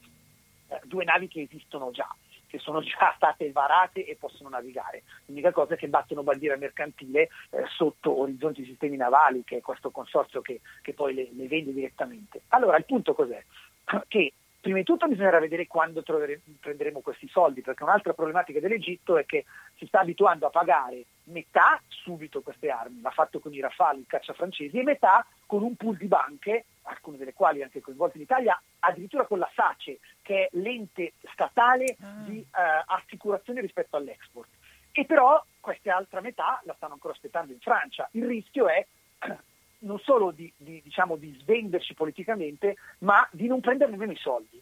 eh, 0.68 0.82
due 0.84 1.06
navi 1.06 1.30
che 1.30 1.42
esistono 1.44 1.90
già 1.92 2.14
che 2.52 2.60
sono 2.60 2.82
già 2.84 3.14
state 3.16 3.52
varate 3.52 4.06
e 4.06 4.18
possono 4.18 4.50
navigare. 4.50 5.04
L'unica 5.26 5.52
cosa 5.52 5.74
è 5.74 5.78
che 5.78 5.88
battono 5.88 6.22
bandiera 6.22 6.58
mercantile 6.58 7.30
eh, 7.52 7.64
sotto 7.70 8.20
Orizzonti 8.20 8.66
Sistemi 8.66 8.98
Navali, 8.98 9.44
che 9.46 9.58
è 9.58 9.62
questo 9.62 9.90
consorzio 9.90 10.42
che, 10.42 10.60
che 10.82 10.94
poi 10.94 11.14
le, 11.14 11.30
le, 11.32 11.48
vende 11.48 11.72
direttamente. 11.72 12.42
Allora, 12.50 12.78
il 12.78 12.86
punto 12.86 13.14
cos'è? 13.14 13.42
Che 14.08 14.34
prima 14.60 14.78
di 14.78 14.84
tutto 14.84 15.08
bisognerà 15.08 15.40
vedere 15.40 15.66
quando 15.66 16.04
trovere, 16.04 16.42
prenderemo 16.60 17.00
questi 17.00 17.28
soldi, 17.30 17.62
perché 17.62 17.84
un'altra 17.84 18.14
problematica 18.14 18.60
dell'Egitto 18.60 19.18
è 19.18 19.26
che 19.26 19.46
si 19.78 19.88
sta 19.88 20.02
abituando 20.02 20.46
a 20.46 20.52
pagare 20.52 21.06
metà 21.26 21.82
subito 21.88 22.42
queste 22.42 22.70
armi, 22.70 23.02
l'ha 23.02 23.10
fatto 23.10 23.40
con 23.40 23.54
i 23.54 23.60
Rafale, 23.60 24.00
il 24.00 24.06
caccia 24.08 24.34
francesi, 24.34 24.78
e 24.78 24.84
metà 24.84 25.26
con 25.46 25.64
un 25.64 25.76
pool 25.76 25.98
di 25.98 26.08
banche, 26.08 26.66
alcune 26.84 27.18
delle 27.18 27.34
quali 27.34 27.64
anche 27.64 27.82
coinvolte 27.82 28.18
in 28.18 28.24
Italia, 28.24 28.60
addirittura 28.80 29.26
con 29.26 29.40
la 29.40 29.50
SACE, 29.54 30.00
che 30.22 30.46
è 30.46 30.50
l'ente 30.54 31.14
statale 31.32 31.96
ah. 32.00 32.24
di 32.26 32.40
uh, 32.40 32.48
assicurazione 32.86 33.62
rispetto 33.62 33.98
all'export. 33.98 34.50
E 34.92 35.06
però 35.06 35.44
questa 35.60 35.96
altra 35.96 36.22
metà 36.22 36.62
la 36.66 36.74
stanno 36.76 36.94
ancora 36.94 37.14
aspettando 37.14 37.54
in 37.54 37.60
Francia. 37.60 38.10
Il 38.12 38.26
rischio 38.26 38.68
è 38.68 38.86
non 39.80 40.00
solo 40.00 40.32
di, 40.32 40.52
di, 40.58 40.82
diciamo, 40.84 41.16
di 41.16 41.38
svenderci 41.42 41.94
politicamente, 41.94 42.76
ma 43.00 43.28
di 43.32 43.48
non 43.48 43.62
prendere 43.62 43.92
nemmeno 43.92 44.12
i 44.12 44.18
soldi 44.18 44.62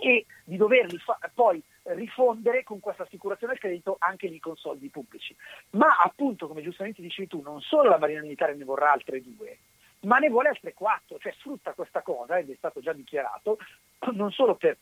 e 0.00 0.26
di 0.44 0.56
doverli 0.56 0.96
fa- 0.98 1.18
poi 1.34 1.60
rifondere 1.82 2.62
con 2.62 2.78
questa 2.78 3.02
assicurazione 3.02 3.54
al 3.54 3.58
credito 3.58 3.96
anche 3.98 4.28
lì 4.28 4.38
con 4.38 4.56
soldi 4.56 4.88
pubblici. 4.88 5.34
Ma 5.70 5.96
appunto, 6.02 6.46
come 6.46 6.62
giustamente 6.62 7.02
dicevi 7.02 7.26
tu, 7.26 7.40
non 7.40 7.60
solo 7.60 7.88
la 7.88 7.98
Marina 7.98 8.20
Militare 8.20 8.54
ne 8.54 8.64
vorrà 8.64 8.92
altre 8.92 9.20
due, 9.20 9.58
ma 10.00 10.18
ne 10.18 10.28
vuole 10.28 10.48
altre 10.48 10.74
quattro, 10.74 11.18
cioè 11.18 11.32
sfrutta 11.32 11.72
questa 11.72 12.02
cosa, 12.02 12.38
ed 12.38 12.50
è 12.50 12.54
stato 12.56 12.80
già 12.80 12.92
dichiarato, 12.92 13.58
non 14.12 14.30
solo 14.30 14.54
per 14.54 14.76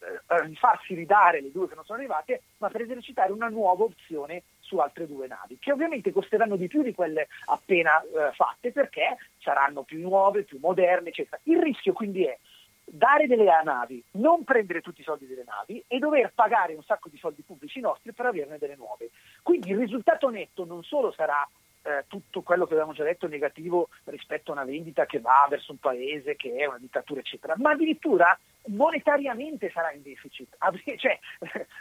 eh, 0.00 0.54
farsi 0.54 0.94
ridare 0.94 1.40
le 1.40 1.50
due 1.50 1.68
che 1.68 1.74
non 1.74 1.84
sono 1.84 1.98
arrivate, 1.98 2.42
ma 2.58 2.68
per 2.68 2.82
esercitare 2.82 3.32
una 3.32 3.48
nuova 3.48 3.84
opzione 3.84 4.42
su 4.60 4.78
altre 4.78 5.06
due 5.06 5.26
navi, 5.26 5.58
che 5.58 5.72
ovviamente 5.72 6.12
costeranno 6.12 6.56
di 6.56 6.68
più 6.68 6.82
di 6.82 6.92
quelle 6.94 7.28
appena 7.46 8.00
eh, 8.02 8.32
fatte 8.32 8.70
perché 8.70 9.16
saranno 9.38 9.82
più 9.82 10.00
nuove, 10.00 10.44
più 10.44 10.58
moderne, 10.60 11.08
eccetera. 11.08 11.40
Il 11.44 11.60
rischio 11.60 11.92
quindi 11.92 12.24
è 12.24 12.38
dare 12.84 13.26
delle 13.26 13.44
navi, 13.64 14.02
non 14.12 14.44
prendere 14.44 14.80
tutti 14.80 15.00
i 15.00 15.04
soldi 15.04 15.26
delle 15.26 15.44
navi 15.44 15.82
e 15.86 15.98
dover 15.98 16.32
pagare 16.34 16.74
un 16.74 16.82
sacco 16.82 17.08
di 17.08 17.18
soldi 17.18 17.42
pubblici 17.42 17.80
nostri 17.80 18.12
per 18.12 18.26
averne 18.26 18.58
delle 18.58 18.76
nuove. 18.76 19.10
Quindi 19.42 19.70
il 19.70 19.78
risultato 19.78 20.28
netto 20.28 20.64
non 20.64 20.82
solo 20.82 21.12
sarà 21.12 21.46
eh, 21.88 22.04
tutto 22.06 22.42
quello 22.42 22.66
che 22.66 22.72
avevamo 22.72 22.92
già 22.92 23.02
detto 23.02 23.26
negativo 23.26 23.88
rispetto 24.04 24.50
a 24.50 24.54
una 24.54 24.64
vendita 24.64 25.06
che 25.06 25.20
va 25.20 25.46
verso 25.48 25.72
un 25.72 25.78
paese 25.78 26.36
che 26.36 26.54
è 26.54 26.66
una 26.66 26.78
dittatura, 26.78 27.20
eccetera, 27.20 27.54
ma 27.56 27.70
addirittura 27.70 28.38
monetariamente 28.66 29.70
sarà 29.70 29.92
in 29.92 30.02
deficit, 30.02 30.54
cioè 30.98 31.18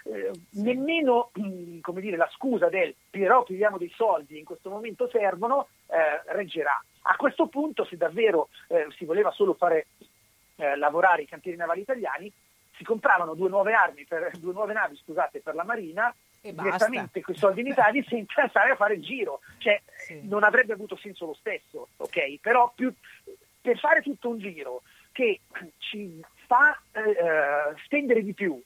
eh, 0.04 0.32
nemmeno 0.52 1.32
come 1.82 2.02
dire, 2.02 2.16
la 2.16 2.30
scusa 2.32 2.70
del 2.70 2.96
però 3.10 3.44
pigliamo 3.44 3.78
dei 3.78 3.92
soldi 3.94 4.38
in 4.38 4.46
questo 4.46 4.70
momento 4.70 5.10
servono 5.10 5.68
eh, 5.88 6.22
reggerà. 6.34 6.82
A 7.10 7.16
questo 7.18 7.48
punto 7.48 7.84
se 7.84 7.98
davvero 7.98 8.48
eh, 8.70 8.88
si 8.96 9.04
voleva 9.04 9.32
solo 9.32 9.56
fare 9.56 9.88
eh, 10.56 10.78
lavorare 10.78 11.24
i 11.24 11.28
cantieri 11.28 11.58
navali 11.58 11.82
italiani, 11.82 12.32
si 12.78 12.84
compravano 12.84 13.34
due 13.34 13.50
nuove, 13.50 13.74
armi 13.74 14.06
per, 14.06 14.32
due 14.40 14.54
nuove 14.54 14.72
navi 14.72 14.96
scusate, 14.96 15.42
per 15.42 15.56
la 15.56 15.64
Marina 15.64 16.14
e 16.42 16.54
direttamente 16.54 17.22
con 17.22 17.34
i 17.34 17.38
soldi 17.38 17.62
in 17.62 17.68
Italia 17.68 18.04
senza 18.08 18.48
stare 18.48 18.72
a 18.72 18.76
fare 18.76 18.96
il 18.96 19.02
giro. 19.02 19.42
Cioè, 19.58 19.82
sì. 19.98 20.22
non 20.28 20.44
avrebbe 20.44 20.74
avuto 20.74 20.96
senso 20.96 21.26
lo 21.26 21.34
stesso, 21.34 21.90
ok? 21.98 22.40
Però 22.42 22.72
più, 22.76 22.94
per 23.62 23.78
fare 23.80 24.02
tutto 24.02 24.30
un 24.30 24.40
giro 24.40 24.82
che 25.12 25.42
ci 25.78 26.24
fa 26.46 26.80
eh, 26.92 27.76
stendere 27.84 28.24
di 28.24 28.34
più 28.34 28.62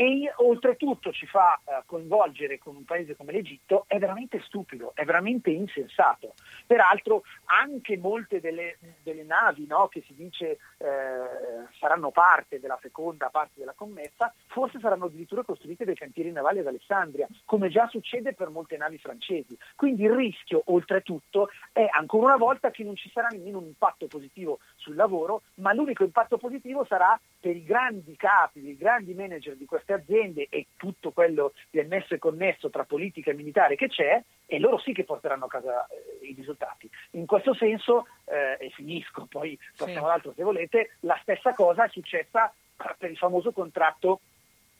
e 0.00 0.32
oltretutto 0.36 1.10
ci 1.10 1.26
fa 1.26 1.60
uh, 1.64 1.82
coinvolgere 1.84 2.58
con 2.58 2.76
un 2.76 2.84
paese 2.84 3.16
come 3.16 3.32
l'Egitto 3.32 3.84
è 3.88 3.98
veramente 3.98 4.40
stupido, 4.42 4.92
è 4.94 5.04
veramente 5.04 5.50
insensato. 5.50 6.34
Peraltro 6.64 7.24
anche 7.46 7.96
molte 7.96 8.38
delle, 8.38 8.78
delle 9.02 9.24
navi 9.24 9.66
no, 9.66 9.88
che 9.88 10.04
si 10.06 10.14
dice 10.14 10.58
eh, 10.78 10.86
saranno 11.80 12.12
parte 12.12 12.60
della 12.60 12.78
seconda 12.80 13.28
parte 13.28 13.54
della 13.56 13.74
commessa, 13.74 14.32
forse 14.46 14.78
saranno 14.78 15.06
addirittura 15.06 15.42
costruite 15.42 15.84
dai 15.84 15.96
cantieri 15.96 16.30
navali 16.30 16.60
ad 16.60 16.68
Alessandria, 16.68 17.26
come 17.44 17.68
già 17.68 17.88
succede 17.88 18.34
per 18.34 18.50
molte 18.50 18.76
navi 18.76 18.98
francesi. 18.98 19.58
Quindi 19.74 20.04
il 20.04 20.12
rischio 20.12 20.62
oltretutto 20.66 21.50
è 21.72 21.88
ancora 21.90 22.26
una 22.26 22.36
volta 22.36 22.70
che 22.70 22.84
non 22.84 22.94
ci 22.94 23.10
sarà 23.10 23.26
nemmeno 23.32 23.58
un 23.58 23.64
impatto 23.64 24.06
positivo 24.06 24.60
sul 24.88 24.96
lavoro, 24.96 25.42
ma 25.56 25.74
l'unico 25.74 26.02
impatto 26.02 26.38
positivo 26.38 26.84
sarà 26.86 27.18
per 27.38 27.54
i 27.54 27.62
grandi 27.62 28.16
capi, 28.16 28.66
i 28.66 28.76
grandi 28.76 29.12
manager 29.12 29.54
di 29.54 29.66
queste 29.66 29.92
aziende 29.92 30.46
e 30.48 30.68
tutto 30.76 31.10
quello 31.12 31.52
del 31.70 31.86
nesso 31.86 32.14
e 32.14 32.18
connesso 32.18 32.70
tra 32.70 32.84
politica 32.84 33.30
e 33.30 33.34
militare 33.34 33.76
che 33.76 33.88
c'è, 33.88 34.22
e 34.46 34.58
loro 34.58 34.78
sì 34.78 34.92
che 34.92 35.04
porteranno 35.04 35.44
a 35.44 35.48
casa 35.48 35.86
eh, 35.86 36.26
i 36.26 36.32
risultati. 36.32 36.88
In 37.12 37.26
questo 37.26 37.52
senso, 37.54 38.06
eh, 38.24 38.64
e 38.64 38.70
finisco, 38.70 39.26
poi 39.28 39.58
passiamo 39.76 40.00
sì. 40.00 40.04
all'altro 40.06 40.32
se 40.34 40.42
volete, 40.42 40.96
la 41.00 41.18
stessa 41.20 41.52
cosa 41.52 41.84
è 41.84 41.88
successa 41.90 42.52
per 42.96 43.10
il 43.10 43.18
famoso 43.18 43.52
contratto 43.52 44.20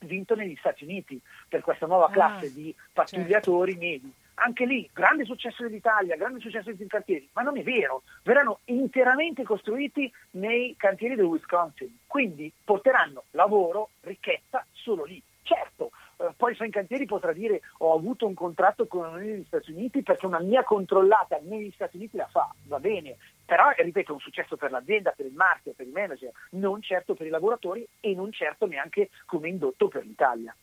vinto 0.01 0.35
negli 0.35 0.57
Stati 0.57 0.85
Uniti 0.85 1.21
per 1.49 1.61
questa 1.61 1.87
nuova 1.87 2.07
ah, 2.07 2.11
classe 2.11 2.47
ah, 2.47 2.51
di 2.51 2.75
pattugliatori 2.93 3.73
certo. 3.73 3.87
medi 3.87 4.13
anche 4.39 4.65
lì, 4.65 4.89
grande 4.93 5.25
successo 5.25 5.63
dell'Italia, 5.63 6.17
grande 6.17 6.41
successo 6.41 6.73
dei 6.73 6.87
cantieri, 6.87 7.29
ma 7.33 7.43
non 7.43 7.57
è 7.59 7.63
vero, 7.63 8.03
verranno 8.23 8.61
interamente 8.67 9.43
costruiti 9.43 10.11
nei 10.33 10.75
cantieri 10.77 11.15
del 11.15 11.25
Wisconsin, 11.25 11.99
quindi 12.07 12.53
porteranno 12.65 13.25
lavoro, 13.33 13.91
ricchezza 14.01 14.65
solo 14.73 15.05
lì. 15.05 15.23
Certo, 15.43 15.93
eh, 16.19 16.33
poi 16.37 16.55
in 16.61 16.71
cantieri 16.71 17.07
potrà 17.07 17.33
dire 17.33 17.63
ho 17.79 17.95
avuto 17.95 18.27
un 18.27 18.35
contratto 18.35 18.87
con 18.87 19.09
una 19.09 19.19
negli 19.19 19.45
Stati 19.47 19.73
Uniti 19.73 20.03
perché 20.03 20.27
una 20.27 20.41
mia 20.41 20.63
controllata 20.63 21.39
negli 21.43 21.71
Stati 21.73 21.97
Uniti 21.97 22.17
la 22.19 22.27
fa, 22.27 22.55
va 22.65 22.79
bene, 22.79 23.17
però 23.47 23.71
ripeto 23.75 24.11
è 24.11 24.15
un 24.15 24.21
successo 24.21 24.57
per 24.57 24.71
l'azienda, 24.71 25.15
per 25.17 25.25
il 25.25 25.33
marchio, 25.33 25.73
per 25.73 25.87
i 25.87 25.91
manager, 25.91 26.31
non 26.51 26.83
certo 26.83 27.15
per 27.15 27.27
i 27.27 27.31
lavoratori 27.31 27.87
e 28.01 28.15
non 28.15 28.31
certo 28.31 28.67
neanche 28.67 29.09
come 29.25 29.49
indotto 29.49 29.89
per 29.89 30.05
l'Italia. 30.05 30.55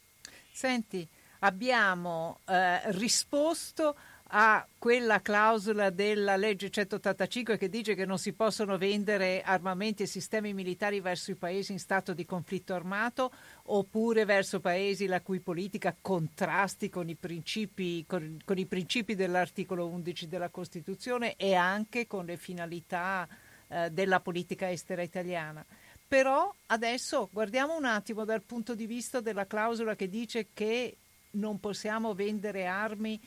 Senti, 0.51 1.07
abbiamo 1.45 2.39
eh, 2.45 2.91
risposto 2.93 3.95
a 4.29 4.67
quella 4.79 5.21
clausola 5.21 5.91
della 5.91 6.35
legge 6.35 6.71
185 6.71 7.57
che 7.57 7.69
dice 7.69 7.93
che 7.93 8.05
non 8.05 8.17
si 8.17 8.33
possono 8.33 8.75
vendere 8.75 9.43
armamenti 9.43 10.01
e 10.03 10.07
sistemi 10.07 10.53
militari 10.53 10.99
verso 10.99 11.29
i 11.29 11.35
paesi 11.35 11.73
in 11.73 11.79
stato 11.79 12.13
di 12.13 12.25
conflitto 12.25 12.73
armato 12.73 13.31
oppure 13.65 14.25
verso 14.25 14.59
paesi 14.59 15.05
la 15.05 15.21
cui 15.21 15.39
politica 15.39 15.95
contrasti 16.01 16.89
con 16.89 17.07
i 17.07 17.15
principi, 17.15 18.03
con, 18.07 18.39
con 18.43 18.57
i 18.57 18.65
principi 18.65 19.13
dell'articolo 19.13 19.87
11 19.87 20.27
della 20.27 20.49
Costituzione 20.49 21.35
e 21.35 21.53
anche 21.53 22.07
con 22.07 22.25
le 22.25 22.37
finalità 22.37 23.27
eh, 23.67 23.91
della 23.91 24.19
politica 24.21 24.71
estera 24.71 25.03
italiana. 25.03 25.63
Però 26.07 26.53
adesso 26.67 27.29
guardiamo 27.31 27.77
un 27.77 27.85
attimo 27.85 28.25
dal 28.25 28.41
punto 28.41 28.73
di 28.73 28.87
vista 28.87 29.21
della 29.21 29.45
clausola 29.45 29.95
che 29.95 30.09
dice 30.09 30.47
che 30.53 30.97
non 31.35 31.59
possiamo 31.59 32.13
vendere 32.13 32.65
armi 32.65 33.19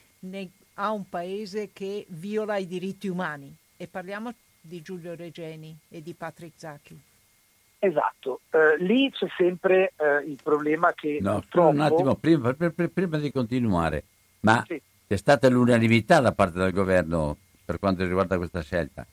a 0.75 0.90
un 0.90 1.09
paese 1.09 1.71
che 1.73 2.07
viola 2.09 2.57
i 2.57 2.66
diritti 2.66 3.09
umani. 3.09 3.55
E 3.77 3.87
parliamo 3.87 4.33
di 4.61 4.83
Giulio 4.83 5.14
Regeni 5.14 5.77
e 5.88 6.03
di 6.03 6.14
Patrick 6.14 6.59
Zacchi. 6.59 7.01
Esatto, 7.81 8.40
eh, 8.51 8.77
lì 8.83 9.09
c'è 9.12 9.29
sempre 9.37 9.92
eh, 9.97 10.25
il 10.27 10.38
problema 10.42 10.92
che... 10.94 11.18
No, 11.21 11.35
purtroppo... 11.35 11.68
un 11.68 11.81
attimo, 11.81 12.14
prima, 12.16 12.53
per, 12.53 12.73
per, 12.73 12.90
prima, 12.90 13.18
di 13.18 13.31
continuare, 13.31 14.03
ma 14.40 14.64
sì. 14.66 14.83
c'è 15.07 15.16
stata 15.16 15.49
l'unanimità 15.49 16.18
da 16.18 16.33
parte 16.33 16.59
del 16.59 16.73
governo 16.73 17.37
per 17.64 17.79
quanto 17.79 18.05
riguarda 18.05 18.37
questa 18.37 18.62
scelta? 18.62 19.07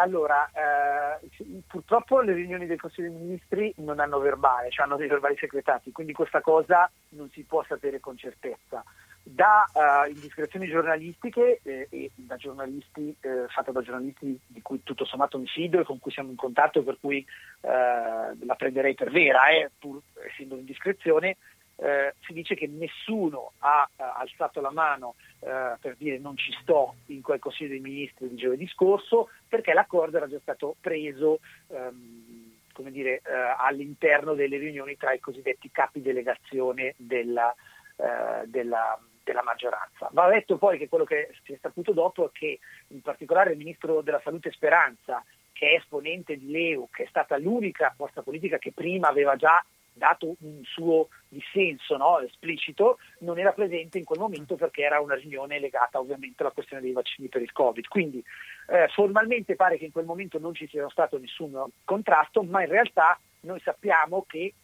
Allora, 0.00 0.50
eh, 0.54 1.62
purtroppo 1.66 2.20
le 2.20 2.32
riunioni 2.32 2.66
del 2.66 2.80
Consiglio 2.80 3.10
dei 3.10 3.18
Ministri 3.18 3.74
non 3.78 4.00
hanno 4.00 4.18
verbale, 4.18 4.70
cioè 4.70 4.86
hanno 4.86 4.96
dei 4.96 5.08
verbali 5.08 5.36
segretati, 5.36 5.92
quindi 5.92 6.14
questa 6.14 6.40
cosa 6.40 6.90
non 7.10 7.28
si 7.30 7.42
può 7.42 7.62
sapere 7.68 8.00
con 8.00 8.16
certezza. 8.16 8.82
Da 9.22 9.68
uh, 9.74 10.08
indiscrezioni 10.08 10.66
giornalistiche 10.66 11.60
eh, 11.62 11.86
e 11.90 12.10
da 12.14 12.36
giornalisti, 12.36 13.14
eh, 13.20 13.44
fatte 13.48 13.70
da 13.70 13.82
giornalisti 13.82 14.40
di 14.46 14.62
cui 14.62 14.82
tutto 14.82 15.04
sommato 15.04 15.38
mi 15.38 15.46
fido 15.46 15.78
e 15.78 15.84
con 15.84 15.98
cui 15.98 16.10
siamo 16.10 16.30
in 16.30 16.36
contatto, 16.36 16.82
per 16.82 16.96
cui 16.98 17.18
eh, 17.60 17.68
la 17.68 18.54
prenderei 18.56 18.94
per 18.94 19.10
vera, 19.10 19.48
eh, 19.50 19.70
pur 19.78 20.00
essendo 20.26 20.54
un'indiscrezione, 20.54 21.36
eh, 21.80 22.14
si 22.20 22.32
dice 22.34 22.54
che 22.54 22.66
nessuno 22.66 23.52
ha 23.58 23.88
eh, 23.96 24.02
alzato 24.02 24.60
la 24.60 24.70
mano 24.70 25.14
eh, 25.40 25.76
per 25.80 25.96
dire 25.96 26.18
non 26.18 26.36
ci 26.36 26.52
sto 26.60 26.96
in 27.06 27.22
quel 27.22 27.38
Consiglio 27.38 27.70
dei 27.70 27.80
Ministri 27.80 28.28
di 28.28 28.36
giovedì 28.36 28.66
scorso 28.68 29.30
perché 29.48 29.72
l'accordo 29.72 30.18
era 30.18 30.28
già 30.28 30.38
stato 30.40 30.76
preso 30.78 31.40
ehm, 31.68 32.48
dire, 32.90 33.16
eh, 33.16 33.22
all'interno 33.56 34.34
delle 34.34 34.58
riunioni 34.58 34.96
tra 34.96 35.12
i 35.12 35.20
cosiddetti 35.20 35.70
capi 35.70 36.02
delegazione 36.02 36.94
della, 36.96 37.54
eh, 37.96 38.46
della, 38.46 38.98
della 39.24 39.42
maggioranza. 39.42 40.08
Va 40.12 40.28
detto 40.28 40.56
poi 40.58 40.78
che 40.78 40.88
quello 40.88 41.04
che 41.04 41.30
si 41.44 41.52
è 41.52 41.58
saputo 41.60 41.92
dopo 41.92 42.26
è 42.26 42.30
che 42.32 42.58
in 42.88 43.00
particolare 43.00 43.52
il 43.52 43.58
Ministro 43.58 44.02
della 44.02 44.20
Salute 44.22 44.50
Speranza 44.52 45.24
che 45.52 45.72
è 45.72 45.74
esponente 45.76 46.36
di 46.36 46.50
Leu, 46.50 46.88
che 46.90 47.04
è 47.04 47.06
stata 47.08 47.36
l'unica 47.36 47.92
forza 47.96 48.22
politica 48.22 48.58
che 48.58 48.72
prima 48.72 49.08
aveva 49.08 49.36
già 49.36 49.62
dato 49.92 50.36
un 50.40 50.62
suo 50.64 51.08
dissenso 51.28 51.96
no, 51.96 52.20
esplicito, 52.20 52.98
non 53.20 53.38
era 53.38 53.52
presente 53.52 53.98
in 53.98 54.04
quel 54.04 54.18
momento 54.18 54.56
perché 54.56 54.82
era 54.82 55.00
una 55.00 55.14
riunione 55.14 55.58
legata 55.58 55.98
ovviamente 55.98 56.42
alla 56.42 56.52
questione 56.52 56.82
dei 56.82 56.92
vaccini 56.92 57.28
per 57.28 57.42
il 57.42 57.52
Covid. 57.52 57.86
Quindi 57.86 58.22
eh, 58.68 58.88
formalmente 58.88 59.56
pare 59.56 59.78
che 59.78 59.86
in 59.86 59.92
quel 59.92 60.04
momento 60.04 60.38
non 60.38 60.54
ci 60.54 60.66
sia 60.68 60.88
stato 60.90 61.18
nessun 61.18 61.56
contrasto, 61.84 62.42
ma 62.42 62.62
in 62.62 62.68
realtà 62.68 63.18
noi 63.40 63.60
sappiamo 63.60 64.24
che 64.26 64.54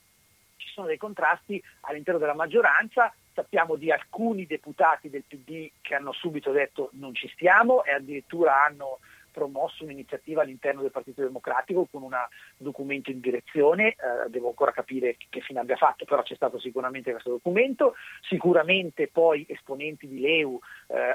ci 0.57 0.69
sono 0.69 0.87
dei 0.87 0.97
contrasti 0.97 1.63
all'interno 1.83 2.21
della 2.21 2.35
maggioranza, 2.35 3.15
sappiamo 3.33 3.77
di 3.77 3.91
alcuni 3.91 4.47
deputati 4.47 5.11
del 5.11 5.25
PD 5.27 5.71
che 5.83 5.95
hanno 5.95 6.13
subito 6.13 6.51
detto 6.53 6.91
non 6.95 7.15
ci 7.15 7.29
stiamo 7.29 7.85
e 7.85 7.93
addirittura 7.93 8.65
hanno 8.65 8.99
promosso 9.37 9.85
un'iniziativa 9.85 10.41
all'interno 10.41 10.81
del 10.81 10.91
Partito 10.91 11.21
Democratico 11.21 11.87
con 11.91 12.03
un 12.03 12.15
documento 12.57 13.11
in 13.11 13.21
direzione, 13.21 13.89
eh, 13.89 14.31
devo 14.31 14.49
ancora 14.49 14.73
capire 14.73 15.19
che 15.29 15.41
fine 15.43 15.61
abbia 15.61 15.77
fatto, 15.77 16.07
però 16.07 16.23
c'è 16.23 16.35
stato 16.35 16.59
sicuramente 16.59 17.11
questo 17.11 17.29
documento, 17.33 17.95
sicuramente 18.23 19.09
poi 19.09 19.45
esponenti 19.47 20.09
di 20.09 20.21
Leu, 20.21 20.59
eh, 20.89 20.97
eh 20.99 21.15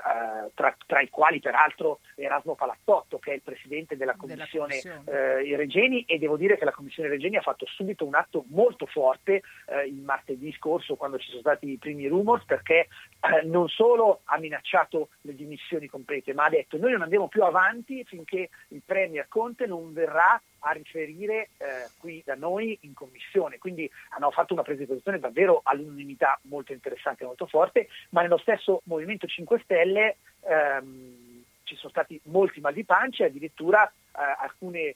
tra, 0.54 0.76
tra, 0.86 1.02
i 1.02 1.10
quali 1.10 1.40
peraltro 1.40 2.00
Erasmo 2.16 2.56
Palazzotto 2.56 3.20
che 3.20 3.32
è 3.32 3.34
il 3.36 3.42
presidente 3.42 3.96
della 3.96 4.16
commissione, 4.16 4.80
della 4.82 4.96
commissione. 4.96 5.42
Eh, 5.42 5.56
Regeni 5.56 6.04
e 6.04 6.18
devo 6.18 6.38
dire 6.38 6.58
che 6.58 6.66
la 6.66 6.72
commissione 6.72 7.10
Regeni 7.10 7.38
ha 7.38 7.42
fatto 7.42 7.66
subito 7.66 8.06
un 8.06 8.16
atto 8.16 8.46
molto 8.50 8.86
forte 8.86 9.42
eh, 9.68 9.86
il 9.86 10.02
martedì 10.02 10.52
scorso 10.54 10.96
quando 10.96 11.18
ci 11.18 11.30
sono 11.30 11.42
stati 11.42 11.70
i 11.70 11.78
primi 11.78 12.08
rumors 12.08 12.46
perché 12.46 12.88
eh, 13.20 13.46
non 13.46 13.68
solo 13.68 14.22
ha 14.26 14.38
minacciato 14.38 15.10
le 15.22 15.36
dimissioni 15.36 15.88
complete 15.88 16.34
ma 16.34 16.46
ha 16.46 16.50
detto 16.50 16.78
noi 16.78 16.92
non 16.92 17.02
andiamo 17.04 17.28
più 17.28 17.44
avanti 17.44 18.04
finché 18.04 18.50
il 18.70 18.82
Premier 18.86 19.28
Conte 19.28 19.66
non 19.66 19.94
verrà 19.94 20.42
a 20.62 20.72
riferire 20.72 21.50
eh, 21.58 21.90
qui 21.98 22.22
da 22.26 22.36
noi 22.36 22.78
in 22.82 22.94
commissione. 22.94 23.58
Quindi 23.58 23.90
hanno 24.10 24.32
fatto 24.32 24.54
una 24.54 24.64
presa 24.64 24.80
di 24.82 24.88
posizione 24.88 25.20
davvero 25.20 25.62
all'unanimità 25.64 26.40
molto 26.44 26.74
interessante 26.74 27.24
e 27.24 27.28
molto 27.28 27.46
forte, 27.46 27.88
ma 28.10 28.22
nello 28.22 28.38
stesso 28.38 28.82
Movimento 28.86 29.28
5 29.28 29.62
Stelle 29.64 30.18
ehm, 30.42 31.44
ci 31.64 31.76
sono 31.76 31.90
stati 31.90 32.20
molti 32.26 32.60
mal 32.60 32.74
di 32.74 32.84
pancia 32.84 33.24
e 33.24 33.28
addirittura 33.28 33.92
alcune 34.14 34.80
eh, 34.80 34.96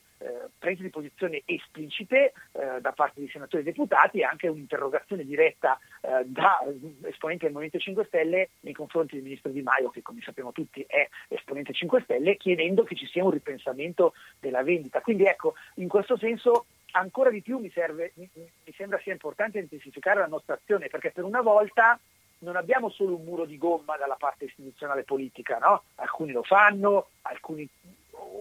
prese 0.58 0.84
di 0.84 0.90
posizione 0.90 1.42
esplicite 1.46 2.34
eh, 2.52 2.82
da 2.82 2.92
parte 2.92 3.22
di 3.22 3.30
senatori 3.30 3.62
e 3.62 3.66
deputati 3.66 4.20
e 4.20 4.24
anche 4.24 4.48
un'interrogazione 4.48 5.24
diretta 5.24 5.80
eh, 6.02 6.24
da 6.26 6.60
esponenti 7.04 7.44
del 7.44 7.54
Movimento 7.54 7.80
5 7.80 8.06
Stelle 8.06 8.50
nei 8.62 8.74
confronti 8.74 9.16
del 9.16 9.24
ministro 9.24 9.52
Di 9.52 9.62
Maio, 9.62 9.90
che 9.90 10.02
come 10.02 10.22
sappiamo 10.22 10.52
tutti 10.52 10.84
è 10.88 11.08
esponente 11.28 11.74
5 11.74 12.02
Stelle, 12.02 12.38
chiedendo 12.38 12.84
che 12.84 12.96
ci 12.96 13.06
sia 13.06 13.24
un 13.24 13.32
ripensamento 13.32 14.14
della 14.40 14.64
vendita. 14.64 15.02
Quindi 15.02 15.26
ecco, 15.26 15.56
in 15.76 15.88
questo 15.88 16.18
senso 16.18 16.66
ancora 16.92 17.30
di 17.30 17.42
più 17.42 17.58
mi, 17.58 17.70
serve, 17.72 18.14
mi, 18.16 18.30
mi 18.34 18.74
sembra 18.76 19.00
sia 19.00 19.12
importante 19.12 19.60
intensificare 19.60 20.20
la 20.20 20.28
nostra 20.28 20.56
azione, 20.56 20.88
perché 20.88 21.12
per 21.12 21.24
una 21.24 21.42
volta 21.42 22.00
non 22.40 22.56
abbiamo 22.56 22.90
solo 22.90 23.16
un 23.16 23.24
muro 23.24 23.46
di 23.46 23.58
gomma 23.58 23.98
dalla 23.98 24.16
parte 24.16 24.46
istituzionale 24.46 25.04
politica, 25.04 25.58
no? 25.58 25.84
alcuni 25.96 26.32
lo 26.32 26.44
fanno, 26.44 27.10
alcuni 27.24 27.68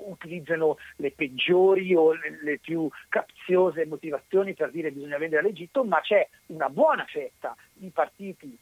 utilizzano 0.06 0.76
le 0.96 1.10
peggiori 1.12 1.94
o 1.94 2.12
le, 2.12 2.38
le, 2.42 2.58
più 2.58 2.88
capziose 3.08 3.86
motivazioni 3.86 4.54
per 4.54 4.70
dire 4.70 4.88
che 4.88 4.94
bisogna 4.94 5.18
vendere 5.18 5.42
l'Egitto, 5.42 5.84
ma 5.84 6.00
c'è 6.00 6.26
una 6.46 6.68
buona 6.68 7.04
fetta 7.06 7.56
di 7.72 7.90
partiti 7.90 8.58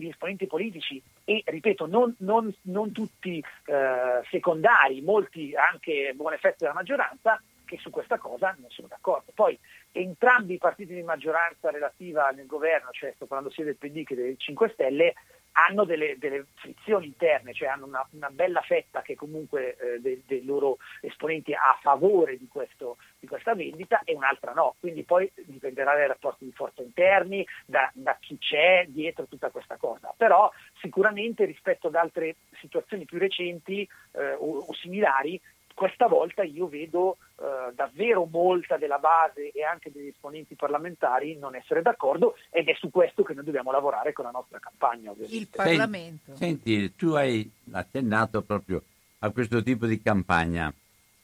di 0.00 0.08
esponenti 0.08 0.46
politici 0.46 1.00
e, 1.24 1.42
ripeto, 1.44 1.86
non, 1.86 2.14
non, 2.18 2.52
non 2.62 2.92
tutti 2.92 3.38
eh, 3.66 4.22
secondari, 4.28 5.00
molti 5.00 5.54
anche 5.54 6.12
buone 6.14 6.38
fette 6.38 6.56
della 6.60 6.74
maggioranza, 6.74 7.40
che 7.64 7.78
su 7.78 7.90
questa 7.90 8.18
cosa 8.18 8.54
non 8.58 8.70
sono 8.70 8.88
d'accordo. 8.88 9.32
Poi 9.34 9.58
entrambi 9.92 10.54
i 10.54 10.58
partiti 10.58 10.94
di 10.94 11.02
maggioranza 11.02 11.70
relativa 11.70 12.28
nel 12.30 12.46
governo, 12.46 12.90
cioè 12.90 13.12
sto 13.14 13.26
parlando 13.26 13.52
sia 13.52 13.64
del 13.64 13.76
PD 13.76 14.04
che 14.04 14.14
dei 14.14 14.38
5 14.38 14.70
Stelle, 14.70 15.14
hanno 15.54 15.84
delle, 15.84 16.16
delle, 16.18 16.46
frizioni 16.54 17.06
interne, 17.06 17.52
cioè 17.52 17.68
hanno 17.68 17.86
una, 17.86 18.06
una 18.12 18.30
bella 18.30 18.60
fetta 18.60 19.02
che 19.02 19.14
comunque 19.14 19.76
eh, 19.76 20.00
dei, 20.00 20.22
dei, 20.26 20.44
loro 20.44 20.78
esponenti 21.00 21.52
a 21.52 21.78
favore 21.80 22.36
di, 22.36 22.48
questo, 22.48 22.96
di, 23.18 23.26
questa 23.26 23.54
vendita 23.54 24.00
e 24.04 24.14
un'altra 24.14 24.52
no. 24.52 24.74
Quindi 24.80 25.04
poi 25.04 25.30
dipenderà 25.34 25.94
dai 25.94 26.08
rapporti 26.08 26.44
di 26.44 26.52
forza 26.52 26.82
interni, 26.82 27.46
da, 27.66 27.90
da 27.94 28.16
chi 28.20 28.38
c'è 28.38 28.86
dietro 28.88 29.26
tutta 29.26 29.50
questa 29.50 29.76
cosa. 29.76 30.12
Però 30.16 30.50
sicuramente 30.80 31.44
rispetto 31.44 31.88
ad 31.88 31.94
altre 31.94 32.36
situazioni 32.60 33.04
più 33.04 33.18
recenti 33.18 33.88
eh, 34.12 34.32
o, 34.32 34.58
o 34.58 34.72
similari 34.74 35.40
questa 35.74 36.06
volta 36.06 36.42
io 36.44 36.68
vedo 36.68 37.18
eh, 37.36 37.72
davvero 37.74 38.26
molta 38.30 38.76
della 38.76 38.98
base 38.98 39.50
e 39.50 39.64
anche 39.64 39.90
degli 39.90 40.06
esponenti 40.06 40.54
parlamentari 40.54 41.36
non 41.36 41.56
essere 41.56 41.82
d'accordo 41.82 42.36
ed 42.50 42.68
è 42.68 42.74
su 42.74 42.90
questo 42.90 43.24
che 43.24 43.34
noi 43.34 43.44
dobbiamo 43.44 43.72
lavorare 43.72 44.12
con 44.12 44.24
la 44.24 44.30
nostra 44.30 44.60
campagna. 44.60 45.10
Ovviamente. 45.10 45.36
Il 45.36 45.48
Parlamento. 45.48 46.36
Senti, 46.36 46.74
senti, 46.74 46.94
tu 46.94 47.10
hai 47.10 47.50
accennato 47.72 48.42
proprio 48.42 48.82
a 49.18 49.30
questo 49.30 49.62
tipo 49.62 49.86
di 49.86 50.00
campagna. 50.00 50.72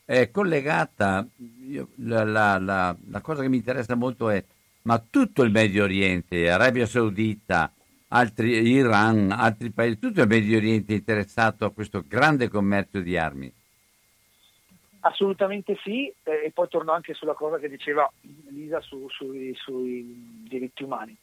È 0.05 0.31
collegata, 0.33 1.25
io, 1.69 1.91
la, 1.97 2.25
la, 2.25 2.59
la, 2.59 2.97
la 3.09 3.21
cosa 3.21 3.43
che 3.43 3.49
mi 3.49 3.59
interessa 3.59 3.95
molto 3.95 4.29
è, 4.29 4.43
ma 4.83 4.99
tutto 4.99 5.45
il 5.45 5.53
Medio 5.53 5.85
Oriente, 5.85 6.51
Arabia 6.51 6.87
Saudita, 6.87 7.73
altri, 8.09 8.69
Iran, 8.69 9.31
altri 9.31 9.71
paesi, 9.71 10.01
tutto 10.01 10.23
il 10.23 10.27
Medio 10.27 10.57
Oriente 10.57 10.93
è 10.93 10.97
interessato 10.97 11.65
a 11.65 11.71
questo 11.71 12.03
grande 12.05 12.49
commercio 12.49 12.99
di 12.99 13.17
armi? 13.17 13.53
Assolutamente 15.01 15.79
sì, 15.83 16.13
eh, 16.25 16.45
e 16.45 16.51
poi 16.51 16.69
torno 16.69 16.93
anche 16.93 17.15
sulla 17.15 17.33
cosa 17.33 17.59
che 17.59 17.69
diceva 17.69 18.11
Lisa 18.49 18.81
su, 18.81 19.09
sui, 19.09 19.55
sui, 19.55 20.45
diritti 20.47 20.83
umani. 20.83 21.17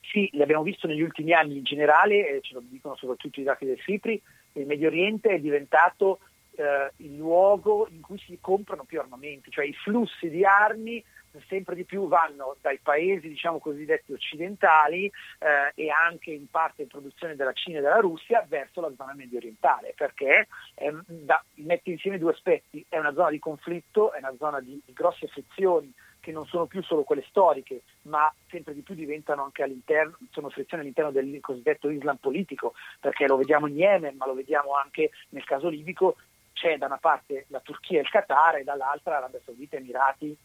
Sì, 0.00 0.30
l'abbiamo 0.32 0.62
visto 0.62 0.86
negli 0.86 1.02
ultimi 1.02 1.34
anni 1.34 1.58
in 1.58 1.64
generale, 1.64 2.38
ce 2.40 2.54
lo 2.54 2.62
dicono 2.64 2.96
soprattutto 2.96 3.40
i 3.40 3.44
dati 3.44 3.66
del 3.66 3.78
FIPRI, 3.78 4.22
il 4.54 4.66
Medio 4.66 4.88
Oriente 4.88 5.28
è 5.28 5.38
diventato 5.38 6.20
eh, 6.52 6.90
il 6.96 7.16
luogo 7.16 7.86
in 7.90 8.00
cui 8.00 8.18
si 8.18 8.38
comprano 8.40 8.84
più 8.84 8.98
armamenti, 8.98 9.50
cioè 9.50 9.66
i 9.66 9.74
flussi 9.74 10.30
di 10.30 10.44
armi 10.44 11.04
sempre 11.46 11.74
di 11.74 11.84
più 11.84 12.08
vanno 12.08 12.56
dai 12.60 12.78
paesi 12.78 13.28
diciamo 13.28 13.58
cosiddetti 13.58 14.12
occidentali 14.12 15.06
eh, 15.06 15.72
e 15.74 15.90
anche 15.90 16.30
in 16.30 16.48
parte 16.50 16.82
in 16.82 16.88
produzione 16.88 17.36
della 17.36 17.52
Cina 17.52 17.78
e 17.78 17.82
della 17.82 18.00
Russia 18.00 18.44
verso 18.48 18.80
la 18.80 18.92
zona 18.96 19.14
medio 19.14 19.38
orientale 19.38 19.94
perché 19.96 20.48
eh, 20.74 20.94
da, 21.06 21.42
mette 21.54 21.90
insieme 21.90 22.18
due 22.18 22.32
aspetti, 22.32 22.84
è 22.88 22.98
una 22.98 23.12
zona 23.12 23.30
di 23.30 23.38
conflitto, 23.38 24.12
è 24.12 24.18
una 24.18 24.34
zona 24.38 24.60
di, 24.60 24.80
di 24.84 24.92
grosse 24.92 25.26
frizioni 25.26 25.92
che 26.20 26.32
non 26.32 26.46
sono 26.46 26.66
più 26.66 26.82
solo 26.82 27.04
quelle 27.04 27.24
storiche, 27.28 27.82
ma 28.02 28.32
sempre 28.50 28.74
di 28.74 28.82
più 28.82 28.94
diventano 28.94 29.44
anche 29.44 29.62
all'interno, 29.62 30.18
sono 30.30 30.50
frizioni 30.50 30.82
all'interno 30.82 31.10
del 31.10 31.38
cosiddetto 31.40 31.88
Islam 31.88 32.16
politico, 32.16 32.74
perché 33.00 33.26
lo 33.26 33.36
vediamo 33.36 33.66
in 33.66 33.76
Yemen, 33.76 34.16
ma 34.16 34.26
lo 34.26 34.34
vediamo 34.34 34.72
anche 34.74 35.10
nel 35.30 35.44
caso 35.44 35.68
libico, 35.68 36.16
c'è 36.52 36.76
da 36.76 36.86
una 36.86 36.98
parte 36.98 37.46
la 37.48 37.60
Turchia 37.60 37.98
e 37.98 38.02
il 38.02 38.10
Qatar 38.10 38.56
e 38.56 38.64
dall'altra 38.64 39.12
l'Arabia 39.12 39.40
Saudita, 39.44 39.76
Emirati 39.76 40.36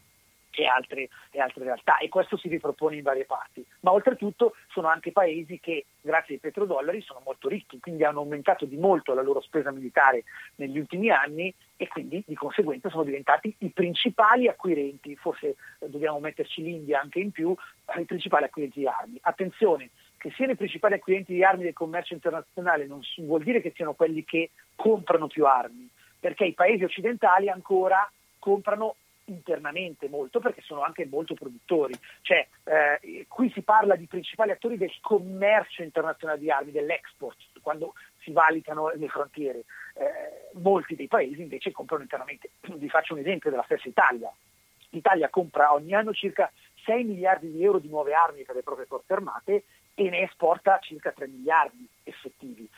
e 0.62 0.66
altre, 0.66 1.08
e 1.30 1.40
altre, 1.40 1.64
realtà 1.64 1.98
e 1.98 2.08
questo 2.08 2.36
si 2.36 2.48
ripropone 2.48 2.96
in 2.96 3.02
varie 3.02 3.24
parti. 3.24 3.64
Ma 3.80 3.92
oltretutto 3.92 4.54
sono 4.68 4.88
anche 4.88 5.12
paesi 5.12 5.58
che 5.60 5.86
grazie 6.00 6.34
ai 6.34 6.40
petrodollari 6.40 7.00
sono 7.00 7.22
molto 7.24 7.48
ricchi, 7.48 7.80
quindi 7.80 8.04
hanno 8.04 8.20
aumentato 8.20 8.64
di 8.64 8.76
molto 8.76 9.14
la 9.14 9.22
loro 9.22 9.40
spesa 9.40 9.70
militare 9.70 10.24
negli 10.56 10.78
ultimi 10.78 11.10
anni 11.10 11.52
e 11.76 11.88
quindi 11.88 12.22
di 12.26 12.34
conseguenza 12.34 12.88
sono 12.88 13.04
diventati 13.04 13.54
i 13.58 13.70
principali 13.70 14.48
acquirenti, 14.48 15.16
forse 15.16 15.56
dobbiamo 15.78 16.20
metterci 16.20 16.62
l'India 16.62 17.00
anche 17.00 17.18
in 17.18 17.30
più, 17.30 17.54
i 17.96 18.04
principali 18.04 18.44
acquirenti 18.44 18.80
di 18.80 18.86
armi. 18.86 19.18
Attenzione, 19.22 19.90
che 20.16 20.30
siano 20.30 20.52
i 20.52 20.56
principali 20.56 20.94
acquirenti 20.94 21.34
di 21.34 21.44
armi 21.44 21.64
del 21.64 21.74
commercio 21.74 22.14
internazionale 22.14 22.86
non 22.86 23.00
vuol 23.18 23.42
dire 23.42 23.60
che 23.60 23.72
siano 23.74 23.92
quelli 23.92 24.24
che 24.24 24.50
comprano 24.74 25.26
più 25.26 25.44
armi, 25.44 25.86
perché 26.18 26.46
i 26.46 26.54
paesi 26.54 26.84
occidentali 26.84 27.50
ancora 27.50 28.10
comprano 28.38 28.96
internamente 29.26 30.08
molto 30.08 30.40
perché 30.40 30.60
sono 30.62 30.82
anche 30.82 31.06
molto 31.06 31.34
produttori. 31.34 31.94
Cioè, 32.22 32.46
eh, 32.64 33.26
qui 33.28 33.50
si 33.50 33.62
parla 33.62 33.96
di 33.96 34.06
principali 34.06 34.50
attori 34.50 34.76
del 34.76 34.92
commercio 35.00 35.82
internazionale 35.82 36.38
di 36.38 36.50
armi, 36.50 36.72
dell'export, 36.72 37.36
quando 37.62 37.94
si 38.20 38.32
valicano 38.32 38.90
le 38.90 39.08
frontiere. 39.08 39.64
Eh, 39.94 40.50
molti 40.54 40.96
dei 40.96 41.08
paesi 41.08 41.40
invece 41.40 41.72
comprano 41.72 42.02
internamente. 42.02 42.50
Vi 42.74 42.88
faccio 42.88 43.14
un 43.14 43.20
esempio 43.20 43.50
della 43.50 43.64
stessa 43.64 43.88
Italia. 43.88 44.32
L'Italia 44.90 45.28
compra 45.28 45.72
ogni 45.72 45.94
anno 45.94 46.12
circa 46.12 46.50
6 46.84 47.04
miliardi 47.04 47.50
di 47.50 47.64
euro 47.64 47.78
di 47.78 47.88
nuove 47.88 48.12
armi 48.14 48.44
per 48.44 48.54
le 48.54 48.62
proprie 48.62 48.86
forze 48.86 49.12
armate 49.12 49.64
e 49.94 50.10
ne 50.10 50.22
esporta 50.22 50.78
circa 50.80 51.12
3 51.12 51.26
miliardi 51.28 51.86
effettivi. 52.04 52.68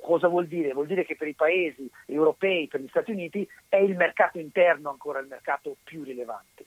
Cosa 0.00 0.28
vuol 0.28 0.46
dire? 0.46 0.72
Vuol 0.72 0.86
dire 0.86 1.04
che 1.04 1.16
per 1.16 1.28
i 1.28 1.34
paesi 1.34 1.90
europei, 2.06 2.68
per 2.68 2.80
gli 2.80 2.88
Stati 2.88 3.10
Uniti, 3.10 3.48
è 3.68 3.76
il 3.76 3.96
mercato 3.96 4.38
interno 4.38 4.90
ancora 4.90 5.18
il 5.18 5.26
mercato 5.26 5.76
più 5.82 6.02
rilevante. 6.02 6.64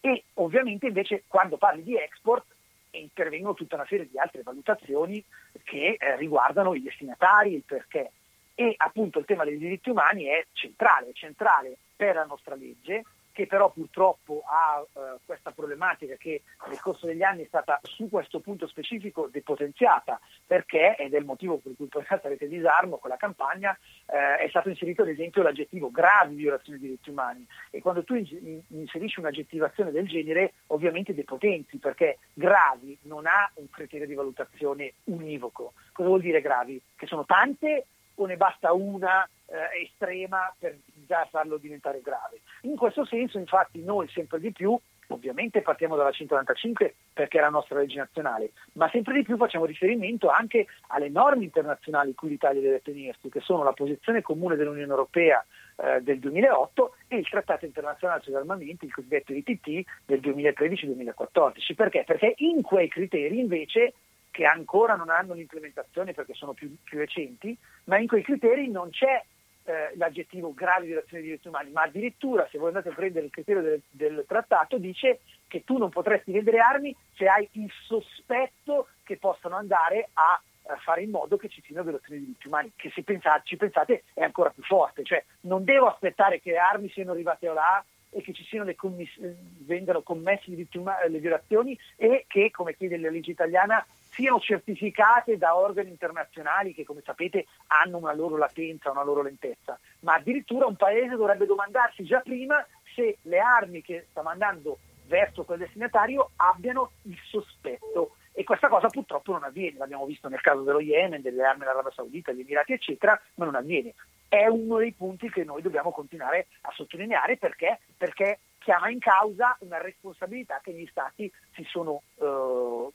E 0.00 0.24
ovviamente 0.34 0.86
invece 0.86 1.24
quando 1.26 1.56
parli 1.56 1.82
di 1.82 1.96
export 1.96 2.44
intervengono 2.90 3.54
tutta 3.54 3.74
una 3.74 3.86
serie 3.86 4.08
di 4.08 4.18
altre 4.18 4.42
valutazioni 4.42 5.22
che 5.64 5.96
eh, 5.98 6.16
riguardano 6.16 6.74
i 6.74 6.82
destinatari, 6.82 7.54
il 7.54 7.64
perché. 7.66 8.10
E 8.54 8.74
appunto 8.76 9.18
il 9.18 9.26
tema 9.26 9.44
dei 9.44 9.58
diritti 9.58 9.90
umani 9.90 10.24
è 10.24 10.46
centrale, 10.52 11.08
è 11.08 11.12
centrale 11.12 11.76
per 11.94 12.14
la 12.14 12.24
nostra 12.24 12.54
legge, 12.54 13.04
che 13.36 13.46
però 13.46 13.70
purtroppo 13.70 14.42
ha 14.46 14.80
eh, 14.80 15.18
questa 15.26 15.50
problematica 15.50 16.14
che 16.14 16.40
nel 16.68 16.80
corso 16.80 17.04
degli 17.04 17.22
anni 17.22 17.42
è 17.42 17.46
stata 17.46 17.78
su 17.82 18.08
questo 18.08 18.40
punto 18.40 18.66
specifico 18.66 19.28
depotenziata 19.30 20.18
perché, 20.46 20.96
ed 20.96 21.12
è 21.12 21.18
il 21.18 21.26
motivo 21.26 21.58
per 21.58 21.74
cui 21.76 21.84
poi 21.84 22.02
sarete 22.08 22.48
disarmo 22.48 22.96
con 22.96 23.10
la 23.10 23.18
campagna, 23.18 23.78
eh, 24.06 24.36
è 24.38 24.48
stato 24.48 24.70
inserito 24.70 25.02
ad 25.02 25.08
esempio 25.08 25.42
l'aggettivo 25.42 25.90
gravi 25.90 26.36
violazioni 26.36 26.78
dei 26.78 26.88
diritti 26.88 27.10
umani 27.10 27.46
e 27.70 27.82
quando 27.82 28.04
tu 28.04 28.14
inserisci 28.14 29.20
un'aggettivazione 29.20 29.90
del 29.90 30.08
genere 30.08 30.54
ovviamente 30.68 31.12
depotenzi 31.12 31.76
perché 31.76 32.16
gravi 32.32 32.96
non 33.02 33.26
ha 33.26 33.50
un 33.56 33.68
criterio 33.68 34.06
di 34.06 34.14
valutazione 34.14 34.94
univoco. 35.04 35.74
Cosa 35.92 36.08
vuol 36.08 36.22
dire 36.22 36.40
gravi? 36.40 36.80
Che 36.96 37.06
sono 37.06 37.26
tante 37.26 37.84
o 38.14 38.24
ne 38.24 38.38
basta 38.38 38.72
una 38.72 39.28
eh, 39.46 39.82
estrema 39.84 40.52
per 40.58 40.78
già 41.06 41.26
farlo 41.30 41.56
diventare 41.56 42.00
grave. 42.02 42.40
In 42.62 42.76
questo 42.76 43.04
senso, 43.04 43.38
infatti, 43.38 43.82
noi 43.82 44.08
sempre 44.08 44.40
di 44.40 44.52
più, 44.52 44.78
ovviamente 45.08 45.62
partiamo 45.62 45.96
dalla 45.96 46.10
195 46.10 46.94
perché 47.12 47.38
è 47.38 47.40
la 47.40 47.48
nostra 47.48 47.78
legge 47.78 47.98
nazionale, 47.98 48.52
ma 48.72 48.88
sempre 48.90 49.14
di 49.14 49.22
più 49.22 49.36
facciamo 49.36 49.64
riferimento 49.64 50.28
anche 50.28 50.66
alle 50.88 51.08
norme 51.08 51.44
internazionali 51.44 52.14
cui 52.14 52.30
l'Italia 52.30 52.60
deve 52.60 52.82
tenersi, 52.82 53.28
che 53.28 53.40
sono 53.40 53.62
la 53.62 53.72
posizione 53.72 54.22
comune 54.22 54.56
dell'Unione 54.56 54.90
Europea 54.90 55.44
eh, 55.76 56.00
del 56.00 56.18
2008 56.18 56.94
e 57.08 57.16
il 57.16 57.28
Trattato 57.28 57.64
internazionale 57.64 58.22
sugli 58.22 58.34
armamenti, 58.34 58.86
il 58.86 58.94
cosiddetto 58.94 59.32
ITT 59.32 59.84
del 60.04 60.20
2013-2014. 60.20 61.74
Perché? 61.74 62.04
Perché 62.04 62.34
in 62.38 62.62
quei 62.62 62.88
criteri 62.88 63.38
invece 63.38 63.94
che 64.30 64.44
ancora 64.44 64.96
non 64.96 65.08
hanno 65.08 65.32
l'implementazione 65.32 66.12
perché 66.12 66.34
sono 66.34 66.52
più, 66.52 66.74
più 66.84 66.98
recenti, 66.98 67.56
ma 67.84 67.98
in 67.98 68.06
quei 68.06 68.22
criteri 68.22 68.68
non 68.68 68.90
c'è 68.90 69.24
eh, 69.66 69.96
l'aggettivo 69.96 70.54
gravi 70.54 70.86
violazioni 70.86 71.22
dei 71.22 71.30
diritti 71.32 71.48
umani, 71.48 71.70
ma 71.70 71.82
addirittura 71.82 72.46
se 72.50 72.58
voi 72.58 72.68
andate 72.68 72.90
a 72.90 72.94
prendere 72.94 73.26
il 73.26 73.32
criterio 73.32 73.62
del, 73.62 73.82
del, 73.90 74.24
trattato 74.26 74.78
dice 74.78 75.20
che 75.48 75.64
tu 75.64 75.76
non 75.76 75.90
potresti 75.90 76.32
vendere 76.32 76.58
armi 76.58 76.94
se 77.16 77.26
hai 77.26 77.48
il 77.52 77.70
sospetto 77.84 78.88
che 79.02 79.16
possano 79.16 79.56
andare 79.56 80.08
a, 80.14 80.40
fare 80.78 81.02
in 81.02 81.10
modo 81.10 81.36
che 81.36 81.48
ci 81.48 81.62
siano 81.64 81.82
violazioni 81.82 82.18
dei 82.18 82.26
diritti 82.26 82.46
umani, 82.48 82.72
che 82.74 82.90
se 82.94 83.02
pensate, 83.02 83.42
ci 83.44 83.56
pensate 83.56 84.02
è 84.14 84.22
ancora 84.22 84.50
più 84.50 84.62
forte, 84.62 85.04
cioè 85.04 85.24
non 85.42 85.62
devo 85.64 85.86
aspettare 85.86 86.40
che 86.40 86.50
le 86.50 86.58
armi 86.58 86.88
siano 86.88 87.12
arrivate 87.12 87.46
là 87.52 87.84
e 88.10 88.22
che 88.22 88.32
ci 88.32 88.44
siano 88.44 88.64
le 88.64 88.74
commiss- 88.74 89.18
vengano 89.64 90.02
commesse 90.02 90.50
le 90.50 91.18
violazioni 91.18 91.78
e 91.96 92.24
che, 92.26 92.50
come 92.50 92.74
chiede 92.74 92.98
la 92.98 93.10
legge 93.10 93.30
italiana, 93.30 93.84
siano 94.16 94.40
certificate 94.40 95.36
da 95.36 95.56
organi 95.56 95.90
internazionali 95.90 96.74
che, 96.74 96.84
come 96.84 97.02
sapete, 97.04 97.46
hanno 97.68 97.98
una 97.98 98.14
loro 98.14 98.36
latenza, 98.36 98.90
una 98.90 99.04
loro 99.04 99.22
lentezza. 99.22 99.78
Ma 100.00 100.14
addirittura 100.14 100.66
un 100.66 100.76
paese 100.76 101.14
dovrebbe 101.14 101.46
domandarsi 101.46 102.02
già 102.04 102.20
prima 102.20 102.66
se 102.94 103.18
le 103.22 103.38
armi 103.38 103.82
che 103.82 104.06
sta 104.10 104.22
mandando 104.22 104.78
verso 105.06 105.44
quel 105.44 105.58
destinatario 105.58 106.30
abbiano 106.36 106.92
il 107.02 107.18
sospetto. 107.28 108.16
E 108.32 108.42
questa 108.44 108.68
cosa 108.68 108.88
purtroppo 108.88 109.32
non 109.32 109.44
avviene, 109.44 109.78
l'abbiamo 109.78 110.04
visto 110.04 110.28
nel 110.28 110.40
caso 110.40 110.62
dello 110.62 110.80
Yemen, 110.80 111.22
delle 111.22 111.44
armi 111.44 111.60
dell'Arabia 111.60 111.92
Saudita, 111.92 112.32
degli 112.32 112.40
Emirati, 112.40 112.72
eccetera, 112.72 113.18
ma 113.36 113.44
non 113.44 113.54
avviene 113.54 113.94
è 114.28 114.46
uno 114.46 114.78
dei 114.78 114.92
punti 114.92 115.30
che 115.30 115.44
noi 115.44 115.62
dobbiamo 115.62 115.92
continuare 115.92 116.48
a 116.62 116.72
sottolineare 116.72 117.36
perché, 117.36 117.78
perché 117.96 118.40
chiama 118.58 118.90
in 118.90 118.98
causa 118.98 119.56
una 119.60 119.80
responsabilità 119.80 120.60
che 120.62 120.72
gli 120.72 120.86
Stati 120.86 121.30
si 121.54 121.64
sono 121.64 122.02
eh, 122.16 122.88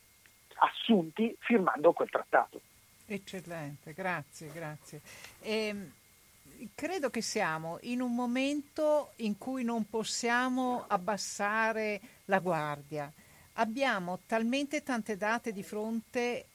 assunti 0.61 1.35
firmando 1.39 1.93
quel 1.93 2.09
trattato. 2.09 2.61
Eccellente, 3.05 3.93
grazie, 3.93 4.51
grazie. 4.51 5.01
Ehm, 5.41 5.91
credo 6.75 7.09
che 7.09 7.21
siamo 7.21 7.77
in 7.81 8.01
un 8.01 8.13
momento 8.13 9.13
in 9.17 9.37
cui 9.37 9.63
non 9.63 9.89
possiamo 9.89 10.85
abbassare 10.87 11.99
la 12.25 12.39
guardia. 12.39 13.11
Abbiamo 13.53 14.19
talmente 14.25 14.81
tante 14.83 15.17
date 15.17 15.51
di 15.51 15.63
fronte 15.63 16.47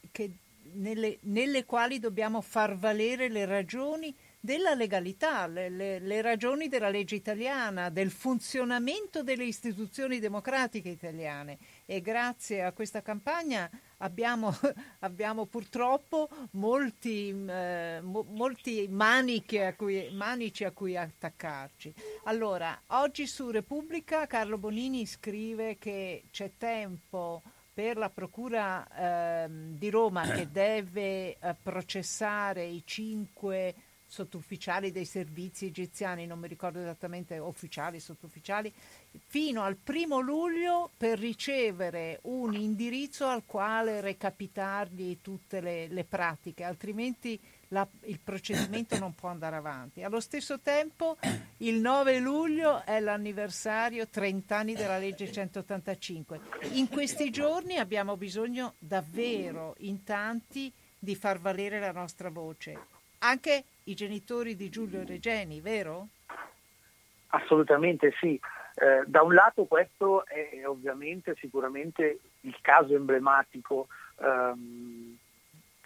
nelle, 0.74 1.18
nelle 1.22 1.64
quali 1.64 1.98
dobbiamo 1.98 2.40
far 2.40 2.76
valere 2.76 3.28
le 3.28 3.44
ragioni 3.44 4.14
della 4.46 4.74
legalità, 4.74 5.48
le, 5.48 5.68
le, 5.68 5.98
le, 5.98 6.22
ragioni 6.22 6.68
della 6.68 6.88
legge 6.88 7.16
italiana, 7.16 7.90
del 7.90 8.12
funzionamento 8.12 9.24
delle 9.24 9.42
istituzioni 9.42 10.20
democratiche 10.20 10.88
italiane 10.88 11.58
e 11.84 12.00
grazie 12.00 12.62
a 12.62 12.70
questa 12.70 13.02
campagna 13.02 13.68
abbiamo, 13.98 14.54
abbiamo 15.00 15.46
purtroppo 15.46 16.28
molti, 16.52 17.30
eh, 17.30 17.98
mo, 18.00 18.24
molti 18.28 18.86
manici, 18.88 19.58
a 19.58 19.74
cui, 19.74 20.10
manici 20.12 20.62
a 20.62 20.70
cui 20.70 20.96
attaccarci. 20.96 21.92
Allora, 22.26 22.82
oggi 22.88 23.26
su 23.26 23.50
Repubblica 23.50 24.28
Carlo 24.28 24.58
Bonini 24.58 25.06
scrive 25.06 25.76
che 25.76 26.26
c'è 26.30 26.52
tempo 26.56 27.42
per 27.76 27.96
la 27.96 28.10
Procura 28.10 29.44
eh, 29.44 29.48
di 29.50 29.90
Roma 29.90 30.22
che 30.22 30.48
deve 30.52 31.36
eh, 31.36 31.56
processare 31.60 32.64
i 32.64 32.82
cinque 32.86 33.74
sottufficiali 34.06 34.92
dei 34.92 35.04
servizi 35.04 35.66
egiziani, 35.66 36.26
non 36.26 36.38
mi 36.38 36.48
ricordo 36.48 36.80
esattamente, 36.80 37.38
ufficiali, 37.38 38.00
sottufficiali, 38.00 38.72
fino 39.26 39.62
al 39.62 39.76
primo 39.76 40.20
luglio 40.20 40.90
per 40.96 41.18
ricevere 41.18 42.20
un 42.22 42.54
indirizzo 42.54 43.26
al 43.26 43.44
quale 43.44 44.00
recapitargli 44.00 45.18
tutte 45.20 45.60
le, 45.60 45.88
le 45.88 46.04
pratiche, 46.04 46.64
altrimenti 46.64 47.38
la, 47.68 47.86
il 48.04 48.20
procedimento 48.20 48.96
non 48.98 49.14
può 49.14 49.28
andare 49.28 49.56
avanti. 49.56 50.02
Allo 50.02 50.20
stesso 50.20 50.60
tempo 50.60 51.16
il 51.58 51.80
9 51.80 52.18
luglio 52.18 52.84
è 52.84 53.00
l'anniversario 53.00 54.06
30 54.08 54.56
anni 54.56 54.74
della 54.74 54.98
legge 54.98 55.30
185. 55.30 56.40
In 56.72 56.88
questi 56.88 57.30
giorni 57.30 57.76
abbiamo 57.76 58.16
bisogno 58.16 58.74
davvero 58.78 59.74
in 59.78 60.04
tanti 60.04 60.72
di 60.98 61.14
far 61.14 61.38
valere 61.38 61.80
la 61.80 61.92
nostra 61.92 62.30
voce. 62.30 62.94
Anche 63.18 63.64
i 63.86 63.94
genitori 63.94 64.56
di 64.56 64.68
Giulio 64.68 65.04
Regeni, 65.04 65.60
vero? 65.60 66.08
Assolutamente 67.28 68.12
sì. 68.18 68.40
Eh, 68.74 69.04
da 69.06 69.22
un 69.22 69.32
lato 69.34 69.64
questo 69.64 70.26
è 70.26 70.62
ovviamente 70.66 71.34
sicuramente 71.38 72.18
il 72.40 72.56
caso 72.60 72.94
emblematico 72.94 73.88
ehm, 74.20 75.16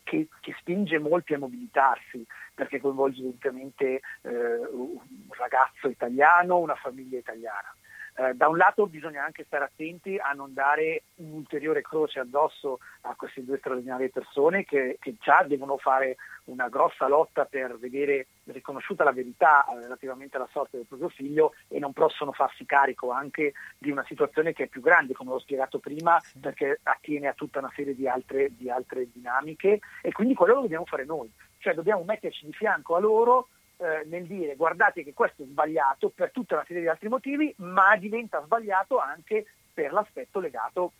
che, 0.02 0.26
che, 0.40 0.56
spinge 0.58 0.98
molti 0.98 1.34
a 1.34 1.38
mobilitarsi 1.38 2.26
perché 2.52 2.80
coinvolge 2.80 3.24
ovviamente 3.24 4.00
eh, 4.22 4.28
un 4.28 4.98
ragazzo 5.38 5.88
italiano, 5.88 6.58
una 6.58 6.74
famiglia 6.74 7.18
italiana. 7.18 7.72
Eh, 8.20 8.34
da 8.34 8.48
un 8.48 8.58
lato 8.58 8.86
bisogna 8.86 9.24
anche 9.24 9.44
stare 9.44 9.64
attenti 9.64 10.18
a 10.18 10.32
non 10.32 10.52
dare 10.52 11.04
un'ulteriore 11.14 11.80
croce 11.80 12.20
addosso 12.20 12.80
a 13.02 13.14
queste 13.14 13.42
due 13.42 13.56
straordinarie 13.56 14.10
persone 14.10 14.64
che, 14.64 14.98
che 15.00 15.14
già 15.18 15.42
devono 15.42 15.78
fare 15.78 16.16
una 16.44 16.68
grossa 16.68 17.08
lotta 17.08 17.46
per 17.46 17.78
vedere 17.78 18.26
riconosciuta 18.44 19.04
la 19.04 19.12
verità 19.12 19.64
eh, 19.64 19.80
relativamente 19.80 20.36
alla 20.36 20.48
sorte 20.52 20.76
del 20.76 20.86
proprio 20.86 21.08
figlio 21.08 21.54
e 21.68 21.78
non 21.78 21.94
possono 21.94 22.32
farsi 22.32 22.66
carico 22.66 23.10
anche 23.10 23.54
di 23.78 23.90
una 23.90 24.04
situazione 24.06 24.52
che 24.52 24.64
è 24.64 24.68
più 24.68 24.82
grande, 24.82 25.14
come 25.14 25.32
ho 25.32 25.38
spiegato 25.38 25.78
prima, 25.78 26.20
perché 26.38 26.80
attiene 26.82 27.26
a 27.26 27.32
tutta 27.32 27.60
una 27.60 27.72
serie 27.74 27.94
di 27.94 28.06
altre, 28.06 28.54
di 28.54 28.68
altre 28.68 29.10
dinamiche. 29.10 29.80
E 30.02 30.12
quindi 30.12 30.34
quello 30.34 30.56
lo 30.56 30.60
dobbiamo 30.60 30.84
fare 30.84 31.06
noi, 31.06 31.32
cioè 31.56 31.72
dobbiamo 31.72 32.02
metterci 32.02 32.44
di 32.44 32.52
fianco 32.52 32.96
a 32.96 33.00
loro 33.00 33.48
eh, 33.80 34.04
nel 34.06 34.26
dire 34.26 34.56
guardate 34.56 35.02
che 35.02 35.14
questo 35.14 35.42
è 35.42 35.46
sbagliato 35.46 36.10
per 36.10 36.30
tutta 36.30 36.54
una 36.54 36.64
serie 36.66 36.82
di 36.82 36.88
altri 36.88 37.08
motivi, 37.08 37.54
ma 37.58 37.96
diventa 37.96 38.42
sbagliato 38.44 38.98
anche 38.98 39.46
per 39.72 39.92
l'aspetto 39.92 40.38
legato 40.38 40.92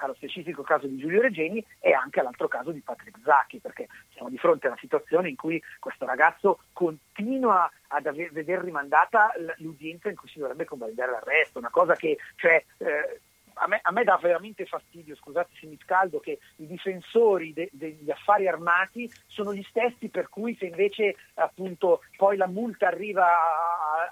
allo 0.00 0.14
specifico 0.14 0.62
caso 0.62 0.86
di 0.86 0.96
Giulio 0.96 1.20
Regeni 1.20 1.64
e 1.80 1.92
anche 1.92 2.20
all'altro 2.20 2.46
caso 2.48 2.70
di 2.70 2.80
Patrick 2.80 3.18
Zacchi, 3.24 3.58
perché 3.58 3.88
siamo 4.12 4.28
di 4.28 4.38
fronte 4.38 4.66
a 4.66 4.70
una 4.70 4.78
situazione 4.78 5.28
in 5.28 5.36
cui 5.36 5.60
questo 5.78 6.04
ragazzo 6.04 6.60
continua 6.72 7.70
a 7.88 8.00
vedere 8.00 8.62
rimandata 8.62 9.32
l'udienza 9.56 10.08
in 10.08 10.16
cui 10.16 10.28
si 10.28 10.38
dovrebbe 10.38 10.66
convalidare 10.66 11.10
l'arresto, 11.10 11.58
una 11.58 11.70
cosa 11.70 11.94
che 11.94 12.18
cioè, 12.36 12.62
eh, 12.78 13.20
a 13.58 13.66
me, 13.66 13.80
a 13.82 13.92
me, 13.92 14.04
dà 14.04 14.18
veramente 14.20 14.66
fastidio, 14.66 15.16
scusate 15.16 15.50
se 15.60 15.66
mi 15.66 15.78
scaldo, 15.82 16.20
che 16.20 16.38
i 16.56 16.66
difensori 16.66 17.52
de, 17.52 17.68
degli 17.72 18.10
affari 18.10 18.48
armati 18.48 19.10
sono 19.26 19.54
gli 19.54 19.64
stessi 19.68 20.08
per 20.08 20.28
cui 20.28 20.56
se 20.56 20.66
invece 20.66 21.16
appunto 21.34 22.02
poi 22.16 22.36
la 22.36 22.46
multa 22.46 22.86
arriva 22.86 23.26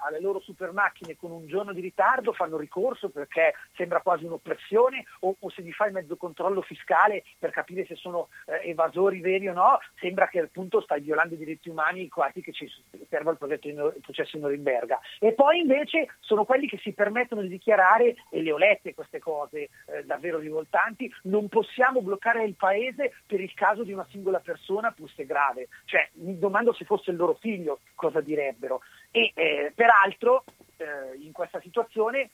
alle 0.01 0.19
loro 0.19 0.39
super 0.39 0.71
macchine 0.71 1.15
con 1.15 1.31
un 1.31 1.47
giorno 1.47 1.73
di 1.73 1.81
ritardo 1.81 2.33
fanno 2.33 2.57
ricorso 2.57 3.09
perché 3.09 3.53
sembra 3.75 4.01
quasi 4.01 4.25
un'oppressione 4.25 5.05
o, 5.21 5.35
o 5.39 5.49
se 5.49 5.61
gli 5.61 5.71
fai 5.71 5.91
mezzo 5.91 6.17
controllo 6.17 6.61
fiscale 6.61 7.23
per 7.37 7.51
capire 7.51 7.85
se 7.85 7.95
sono 7.95 8.29
eh, 8.45 8.69
evasori 8.69 9.21
veri 9.21 9.47
o 9.47 9.53
no, 9.53 9.79
sembra 9.99 10.27
che 10.27 10.39
appunto 10.39 10.81
stai 10.81 11.01
violando 11.01 11.35
i 11.35 11.37
diritti 11.37 11.69
umani 11.69 12.07
quasi 12.09 12.41
che 12.41 12.51
ci 12.51 12.69
serva 13.09 13.31
il, 13.31 13.37
il 13.61 14.01
processo 14.01 14.35
in 14.35 14.43
Norimberga. 14.43 14.99
E 15.19 15.33
poi 15.33 15.59
invece 15.59 16.07
sono 16.19 16.45
quelli 16.45 16.67
che 16.67 16.77
si 16.77 16.93
permettono 16.93 17.41
di 17.41 17.47
dichiarare, 17.47 18.15
e 18.29 18.41
le 18.41 18.51
ho 18.51 18.57
lette 18.57 18.93
queste 18.93 19.19
cose, 19.19 19.36
cose 19.37 19.69
eh, 19.85 20.03
davvero 20.05 20.39
rivoltanti, 20.39 21.11
non 21.23 21.47
possiamo 21.47 22.01
bloccare 22.01 22.43
il 22.43 22.55
paese 22.55 23.13
per 23.25 23.39
il 23.39 23.53
caso 23.53 23.83
di 23.83 23.93
una 23.93 24.07
singola 24.09 24.39
persona, 24.39 24.93
fosse 24.97 25.25
grave. 25.25 25.67
Cioè, 25.85 26.09
mi 26.13 26.37
domando 26.39 26.73
se 26.73 26.85
fosse 26.85 27.11
il 27.11 27.17
loro 27.17 27.35
figlio 27.35 27.79
cosa 27.93 28.21
direbbero. 28.21 28.81
E 29.11 29.31
eh, 29.35 29.71
peraltro 29.75 30.43
eh, 30.77 31.17
in 31.19 31.31
questa 31.31 31.59
situazione 31.61 32.29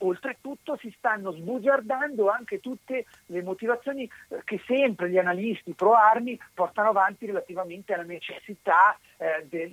Oltretutto 0.00 0.76
si 0.76 0.94
stanno 0.96 1.32
sbugiardando 1.32 2.28
anche 2.28 2.60
tutte 2.60 3.06
le 3.26 3.42
motivazioni 3.42 4.08
eh, 4.28 4.42
che 4.44 4.62
sempre 4.64 5.10
gli 5.10 5.18
analisti 5.18 5.72
pro 5.72 5.94
armi 5.94 6.38
portano 6.54 6.90
avanti 6.90 7.26
relativamente 7.26 7.94
alla 7.94 8.04
necessità 8.04 8.96
eh, 9.16 9.44
del, 9.48 9.72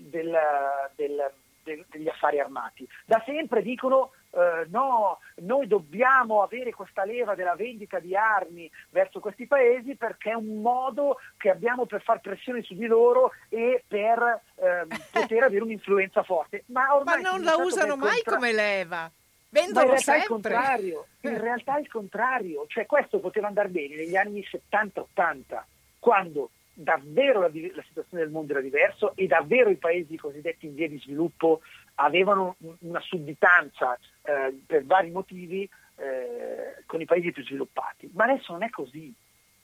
del, 0.95 1.31
del, 1.65 1.83
degli 1.89 2.07
affari 2.07 2.39
armati. 2.39 2.87
Da 3.05 3.21
sempre 3.25 3.61
dicono 3.61 4.11
eh, 4.31 4.67
no, 4.69 5.19
noi 5.37 5.67
dobbiamo 5.67 6.41
avere 6.41 6.71
questa 6.71 7.03
leva 7.03 7.35
della 7.35 7.55
vendita 7.55 7.99
di 7.99 8.15
armi 8.15 8.69
verso 8.89 9.19
questi 9.19 9.47
paesi 9.47 9.95
perché 9.95 10.31
è 10.31 10.35
un 10.35 10.61
modo 10.61 11.17
che 11.37 11.49
abbiamo 11.49 11.85
per 11.85 12.01
far 12.01 12.21
pressione 12.21 12.61
su 12.61 12.75
di 12.75 12.85
loro 12.85 13.31
e 13.49 13.83
per 13.87 14.41
eh, 14.55 14.87
poter 15.11 15.43
avere 15.43 15.63
un'influenza 15.63 16.23
forte. 16.23 16.63
Ma, 16.67 17.01
Ma 17.03 17.15
non 17.15 17.41
la 17.41 17.55
usano 17.55 17.97
mai 17.97 18.21
contra... 18.21 18.35
come 18.35 18.53
leva. 18.53 19.11
Vendono 19.49 19.85
in 19.85 19.91
realtà 19.91 20.11
sempre. 20.11 20.19
È 20.19 20.21
il 20.21 20.27
contrario, 20.27 21.05
in 21.21 21.41
realtà 21.41 21.77
è 21.77 21.79
il 21.79 21.89
contrario, 21.89 22.65
cioè 22.67 22.85
questo 22.85 23.19
poteva 23.19 23.47
andare 23.47 23.69
bene 23.69 23.95
negli 23.95 24.17
anni 24.17 24.45
70-80, 24.69 25.63
quando 25.99 26.49
davvero 26.75 27.39
la, 27.39 27.49
la, 27.49 27.83
situazione 27.87 28.23
del 28.23 28.31
mondo 28.31 28.51
era 28.51 28.61
diversa 28.61 29.13
e 29.15 29.27
davvero 29.27 29.69
i 29.69 29.77
paesi 29.77 30.17
cosiddetti 30.17 30.65
in 30.65 30.75
via 30.75 30.89
di 30.89 30.99
sviluppo 30.99 31.61
avevano 31.95 32.57
una 32.79 32.99
sudditanza 32.99 33.97
eh, 34.23 34.59
per 34.65 34.85
vari 34.85 35.09
motivi 35.09 35.67
eh, 35.95 36.83
con 36.85 36.99
i 36.99 37.05
paesi 37.05 37.31
più 37.31 37.43
sviluppati. 37.43 38.09
Ma 38.13 38.25
adesso 38.25 38.51
non 38.51 38.63
è 38.63 38.69
così. 38.69 39.13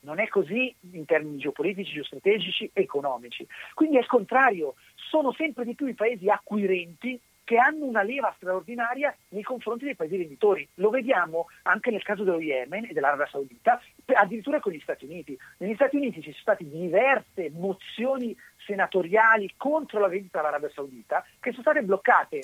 Non 0.04 0.20
è 0.20 0.28
così 0.30 0.74
in 0.94 1.06
termini 1.06 1.38
geopolitici, 1.38 1.94
geostrategici, 1.94 2.72
economici. 2.74 3.46
Quindi 3.76 3.98
il 3.98 4.08
contrario, 4.08 4.74
sono 4.96 5.32
sempre 5.34 5.64
di 5.64 5.76
più 5.76 5.86
i 5.86 5.94
paesi 5.94 6.28
acquirenti 6.28 7.20
che 7.52 7.58
hanno 7.58 7.84
una 7.84 8.02
leva 8.02 8.34
straordinaria 8.38 9.14
nei 9.32 9.44
confronti 9.44 9.84
dei 9.84 9.98
paesi 9.98 10.16
venditori. 10.16 10.66
Lo 10.76 10.90
vediamo 10.90 11.48
anche 11.64 11.92
nel 11.92 12.02
caso 12.02 12.24
dello 12.24 12.40
Yemen 12.40 12.86
e 12.86 12.94
dell'Arabia 12.94 13.28
Saudita, 13.28 13.82
addirittura 14.14 14.62
con 14.62 14.72
gli 14.72 14.80
Stati 14.80 15.04
Uniti. 15.04 15.38
Negli 15.58 15.74
Stati 15.74 15.98
Uniti 15.98 16.22
ci 16.22 16.32
sono 16.32 16.44
state 16.44 16.64
diverse 16.64 17.52
mozioni 17.52 18.34
senatoriali 18.66 19.52
contro 19.58 20.00
la 20.00 20.08
vendita 20.08 20.40
all'Arabia 20.40 20.70
Saudita 20.70 21.26
che 21.42 21.50
sono 21.50 21.64
state 21.64 21.82
bloccate 21.82 22.44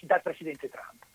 dal 0.00 0.22
presidente 0.22 0.70
Trump. 0.70 1.07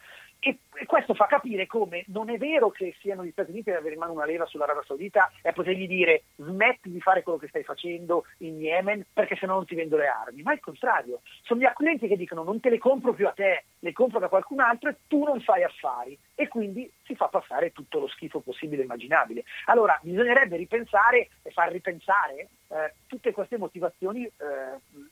E, 0.46 0.58
questo 0.86 1.14
fa 1.14 1.26
capire 1.26 1.66
come 1.68 2.04
non 2.08 2.30
è 2.30 2.38
vero 2.38 2.70
che 2.70 2.94
siano 3.00 3.24
gli 3.24 3.32
Stati 3.32 3.52
Uniti 3.52 3.70
ad 3.70 3.78
avere 3.78 3.94
in 3.94 4.00
mano 4.00 4.12
una 4.12 4.26
leva 4.26 4.46
sull'Arabia 4.46 4.84
Saudita 4.86 5.32
e 5.42 5.50
a 5.50 5.54
potergli 5.54 5.88
dire 5.88 6.24
smetti 6.36 6.92
di 6.92 7.00
fare 7.00 7.24
quello 7.24 7.38
che 7.38 7.48
stai 7.48 7.64
facendo 7.64 8.26
in 8.40 8.60
Yemen 8.60 9.06
perché 9.14 9.38
se 9.38 9.46
no 9.46 9.54
non 9.54 9.66
ti 9.66 9.76
vendo 9.76 9.96
le 9.96 10.08
armi, 10.08 10.42
ma 10.42 10.52
è 10.52 10.56
il 10.56 10.60
contrario. 10.60 11.22
Sono 11.44 11.62
gli 11.62 11.66
acquirenti 11.66 12.08
che 12.08 12.18
dicono 12.18 12.44
non 12.44 12.60
te 12.60 12.70
le 12.70 12.78
compro 12.78 13.14
più 13.14 13.28
a 13.28 13.32
te, 13.32 13.64
le 13.80 13.94
compro 13.94 14.20
da 14.20 14.28
qualcun 14.28 14.60
altro 14.60 14.90
e 14.90 14.98
tu 15.08 15.24
non 15.24 15.40
fai 15.40 15.64
affari 15.64 16.18
e 16.36 16.48
quindi 16.48 16.92
si 17.04 17.16
fa 17.16 17.28
passare 17.28 17.72
tutto 17.72 18.00
lo 18.00 18.08
schifo 18.08 18.40
possibile 18.40 18.82
e 18.82 18.86
immaginabile. 18.86 19.44
Allora 19.66 20.00
bisognerebbe 20.02 20.58
ripensare 20.58 21.30
e 21.42 21.52
far 21.52 21.72
ripensare 21.72 22.50
eh, 22.70 22.94
tutte 23.06 23.32
queste 23.32 23.58
motivazioni 23.58 24.26
eh, 24.26 24.32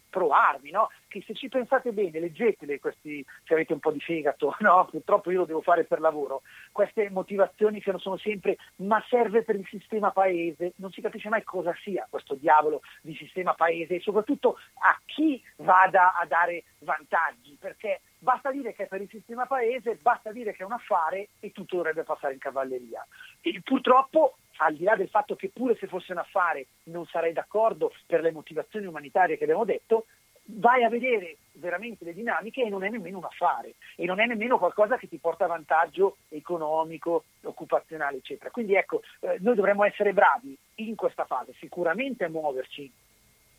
pro 0.09 0.29
armi, 0.29 0.71
no? 0.71 0.89
che 1.07 1.21
se 1.25 1.35
ci 1.35 1.47
pensate 1.47 1.91
bene, 1.91 2.19
leggetele 2.19 2.79
questi, 2.79 3.23
se 3.43 3.53
avete 3.53 3.73
un 3.73 3.79
po' 3.79 3.91
di 3.91 3.99
fegato, 3.99 4.55
no? 4.61 4.87
purtroppo 4.89 5.29
io 5.29 5.39
lo 5.39 5.45
devo 5.45 5.61
fare 5.61 5.83
per 5.83 5.99
lavoro, 5.99 6.41
queste 6.71 7.09
motivazioni 7.09 7.81
che 7.81 7.91
non 7.91 7.99
sono 7.99 8.17
sempre 8.17 8.57
ma 8.77 9.03
serve 9.07 9.43
per 9.43 9.55
il 9.55 9.67
sistema 9.69 10.11
paese, 10.11 10.73
non 10.77 10.91
si 10.91 11.01
capisce 11.01 11.29
mai 11.29 11.43
cosa 11.43 11.75
sia 11.83 12.07
questo 12.09 12.35
diavolo 12.35 12.81
di 13.01 13.13
sistema 13.15 13.53
paese 13.53 13.95
e 13.95 13.99
soprattutto 13.99 14.57
a 14.79 14.99
chi 15.05 15.41
vada 15.57 16.13
a 16.15 16.25
dare 16.25 16.63
vantaggi, 16.79 17.55
perché 17.59 18.01
basta 18.21 18.51
dire 18.51 18.73
che 18.73 18.83
è 18.83 18.87
per 18.87 19.01
il 19.01 19.09
sistema 19.09 19.47
paese, 19.47 19.97
basta 19.99 20.31
dire 20.31 20.53
che 20.53 20.61
è 20.61 20.65
un 20.65 20.73
affare 20.73 21.29
e 21.39 21.51
tutto 21.51 21.77
dovrebbe 21.77 22.03
passare 22.03 22.33
in 22.33 22.39
cavalleria. 22.39 23.05
E 23.41 23.61
purtroppo 23.63 24.37
al 24.57 24.75
di 24.75 24.83
là 24.83 24.95
del 24.95 25.09
fatto 25.09 25.35
che 25.35 25.49
pure 25.49 25.75
se 25.75 25.87
fosse 25.87 26.11
un 26.11 26.19
affare 26.19 26.67
non 26.83 27.05
sarei 27.07 27.33
d'accordo 27.33 27.91
per 28.05 28.21
le 28.21 28.31
motivazioni 28.31 28.85
umanitarie 28.85 29.37
che 29.37 29.43
abbiamo 29.43 29.65
detto, 29.65 30.05
vai 30.43 30.83
a 30.83 30.89
vedere 30.89 31.37
veramente 31.53 32.05
le 32.05 32.13
dinamiche 32.13 32.63
e 32.63 32.69
non 32.69 32.83
è 32.83 32.89
nemmeno 32.89 33.17
un 33.17 33.25
affare 33.25 33.75
e 33.95 34.05
non 34.05 34.19
è 34.19 34.27
nemmeno 34.27 34.59
qualcosa 34.59 34.97
che 34.97 35.07
ti 35.07 35.17
porta 35.17 35.47
vantaggio 35.47 36.17
economico, 36.29 37.23
occupazionale, 37.41 38.17
eccetera. 38.17 38.51
Quindi 38.51 38.75
ecco, 38.75 39.01
eh, 39.21 39.37
noi 39.39 39.55
dovremmo 39.55 39.83
essere 39.83 40.13
bravi 40.13 40.55
in 40.75 40.95
questa 40.95 41.25
fase, 41.25 41.53
sicuramente 41.57 42.25
a 42.25 42.29
muoverci 42.29 42.91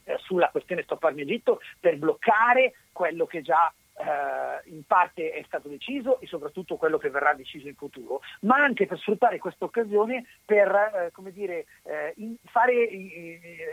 eh, 0.04 0.18
sulla 0.18 0.50
questione 0.50 0.82
Stop 0.82 1.02
Armi 1.02 1.22
Egitto 1.22 1.60
per 1.80 1.96
bloccare 1.96 2.74
quello 2.92 3.26
che 3.26 3.42
già 3.42 3.72
eh, 3.96 4.70
in 4.70 4.84
parte 4.84 5.32
è 5.32 5.42
stato 5.46 5.68
deciso 5.68 6.20
e 6.20 6.26
soprattutto 6.26 6.76
quello 6.76 6.98
che 6.98 7.10
verrà 7.10 7.34
deciso 7.34 7.68
in 7.68 7.74
futuro, 7.74 8.20
ma 8.40 8.56
anche 8.56 8.86
per 8.86 8.98
sfruttare 8.98 9.38
questa 9.38 9.64
occasione 9.64 10.24
per 10.44 10.68
eh, 10.68 11.10
come 11.12 11.32
dire, 11.32 11.66
eh, 11.84 12.14
fare 12.44 12.88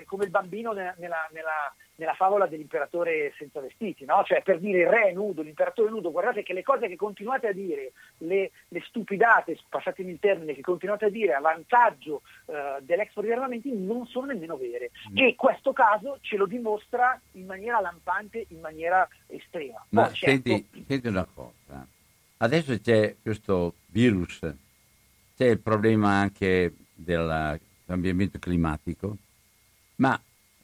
come 0.05 0.25
il 0.25 0.29
bambino 0.29 0.71
nella, 0.71 0.93
nella, 0.97 1.27
nella, 1.31 1.73
favola 2.13 2.47
dell'imperatore 2.47 3.33
senza 3.37 3.59
vestiti, 3.59 4.05
no? 4.05 4.23
cioè 4.25 4.41
per 4.41 4.59
dire 4.59 4.81
il 4.81 4.87
re 4.87 5.09
è 5.09 5.13
nudo, 5.13 5.41
l'imperatore 5.41 5.89
è 5.89 5.91
nudo, 5.91 6.11
guardate 6.11 6.43
che 6.43 6.53
le 6.53 6.63
cose 6.63 6.87
che 6.87 6.95
continuate 6.95 7.47
a 7.47 7.51
dire, 7.51 7.91
le, 8.19 8.51
le 8.67 8.83
stupidate, 8.87 9.57
passatemi 9.67 10.11
il 10.11 10.19
termine, 10.19 10.53
che 10.53 10.61
continuate 10.61 11.05
a 11.05 11.09
dire 11.09 11.33
a 11.33 11.39
vantaggio 11.39 12.21
eh, 12.45 12.77
dell'export 12.81 13.25
di 13.25 13.33
armamenti 13.33 13.71
non 13.73 14.05
sono 14.07 14.27
nemmeno 14.27 14.57
vere 14.57 14.91
mm. 15.11 15.17
e 15.17 15.35
questo 15.35 15.73
caso 15.73 16.17
ce 16.21 16.37
lo 16.37 16.45
dimostra 16.45 17.19
in 17.33 17.45
maniera 17.45 17.79
lampante, 17.79 18.45
in 18.49 18.59
maniera 18.59 19.07
estrema. 19.27 19.83
Ma 19.89 20.07
Poi, 20.07 20.15
senti, 20.15 20.49
certo... 20.49 20.85
senti 20.87 21.07
una 21.07 21.27
cosa, 21.33 21.87
adesso 22.37 22.79
c'è 22.79 23.15
questo 23.21 23.73
virus, 23.87 24.39
c'è 25.35 25.45
il 25.45 25.59
problema 25.59 26.11
anche 26.11 26.73
del 26.93 27.59
cambiamento 27.85 28.37
climatico, 28.39 29.17
ma 29.95 30.19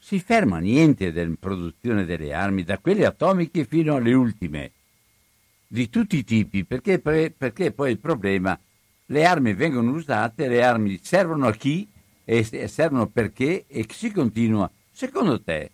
si 0.06 0.20
ferma 0.20 0.60
niente 0.60 1.12
della 1.12 1.34
produzione 1.39 2.06
delle 2.06 2.32
armi, 2.32 2.62
da 2.62 2.78
quelle 2.78 3.08
atomiche 3.08 3.66
fino 3.66 3.95
alle 3.95 4.14
ultime, 4.14 4.72
di 5.66 5.89
tutti 5.89 6.18
i 6.18 6.24
tipi, 6.24 6.64
perché, 6.64 6.99
perché 6.99 7.72
poi 7.72 7.89
il 7.89 7.97
problema, 7.97 8.56
le 9.08 9.26
armi 9.26 9.56
vengono 9.56 9.89
usate, 9.89 10.47
le 10.47 10.62
armi 10.62 10.99
servono 11.01 11.47
a 11.47 11.56
chi 11.56 11.89
e 12.24 12.43
servono 12.68 13.08
perché 13.08 13.66
e 13.66 13.88
si 13.89 14.12
continua. 14.12 14.70
Secondo 14.91 15.41
te 15.41 15.72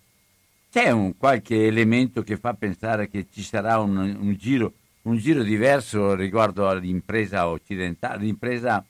c'è 0.72 0.92
un 0.92 1.18
qualche 1.18 1.66
elemento 1.68 2.24
che 2.24 2.38
fa 2.38 2.54
pensare 2.54 3.10
che 3.10 3.26
ci 3.30 3.44
sarà 3.44 3.80
un, 3.80 3.98
un, 3.98 4.36
giro, 4.36 4.72
un 5.02 5.18
giro, 5.18 5.44
diverso 5.44 6.16
riguardo 6.16 6.70
all'impresa 6.70 7.50
occidentale, 7.50 8.24
l'impresa 8.24 8.86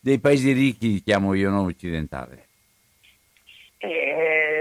dei 0.00 0.18
paesi 0.18 0.50
ricchi, 0.50 1.00
chiamo 1.00 1.34
io, 1.34 1.48
non 1.48 1.66
occidentale? 1.66 2.48
Eh, 3.82 4.59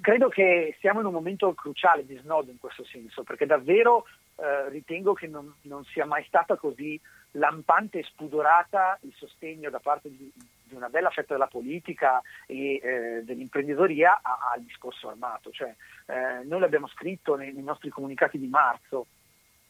credo 0.00 0.28
che 0.28 0.76
siamo 0.80 1.00
in 1.00 1.06
un 1.06 1.12
momento 1.12 1.52
cruciale 1.54 2.04
di 2.04 2.16
snodo 2.16 2.50
in 2.50 2.58
questo 2.58 2.84
senso, 2.84 3.22
perché 3.22 3.46
davvero 3.46 4.04
eh, 4.36 4.68
ritengo 4.70 5.12
che 5.14 5.26
non, 5.26 5.52
non, 5.62 5.84
sia 5.84 6.06
mai 6.06 6.24
stata 6.24 6.56
così 6.56 7.00
lampante 7.32 7.98
e 7.98 8.04
spudorata 8.04 8.98
il 9.02 9.12
sostegno 9.16 9.70
da 9.70 9.80
parte 9.80 10.08
di, 10.08 10.30
di 10.62 10.74
una 10.74 10.88
bella 10.88 11.10
fetta 11.10 11.34
della 11.34 11.46
politica 11.46 12.20
e 12.46 12.80
eh, 12.82 13.22
dell'imprenditoria 13.24 14.20
al 14.22 14.62
discorso 14.62 15.08
armato. 15.08 15.50
Cioè, 15.50 15.74
eh, 16.06 16.44
noi 16.44 16.60
l'abbiamo 16.60 16.86
scritto 16.88 17.34
nei, 17.34 17.52
nei, 17.52 17.64
nostri 17.64 17.90
comunicati 17.90 18.38
di 18.38 18.48
marzo. 18.48 19.06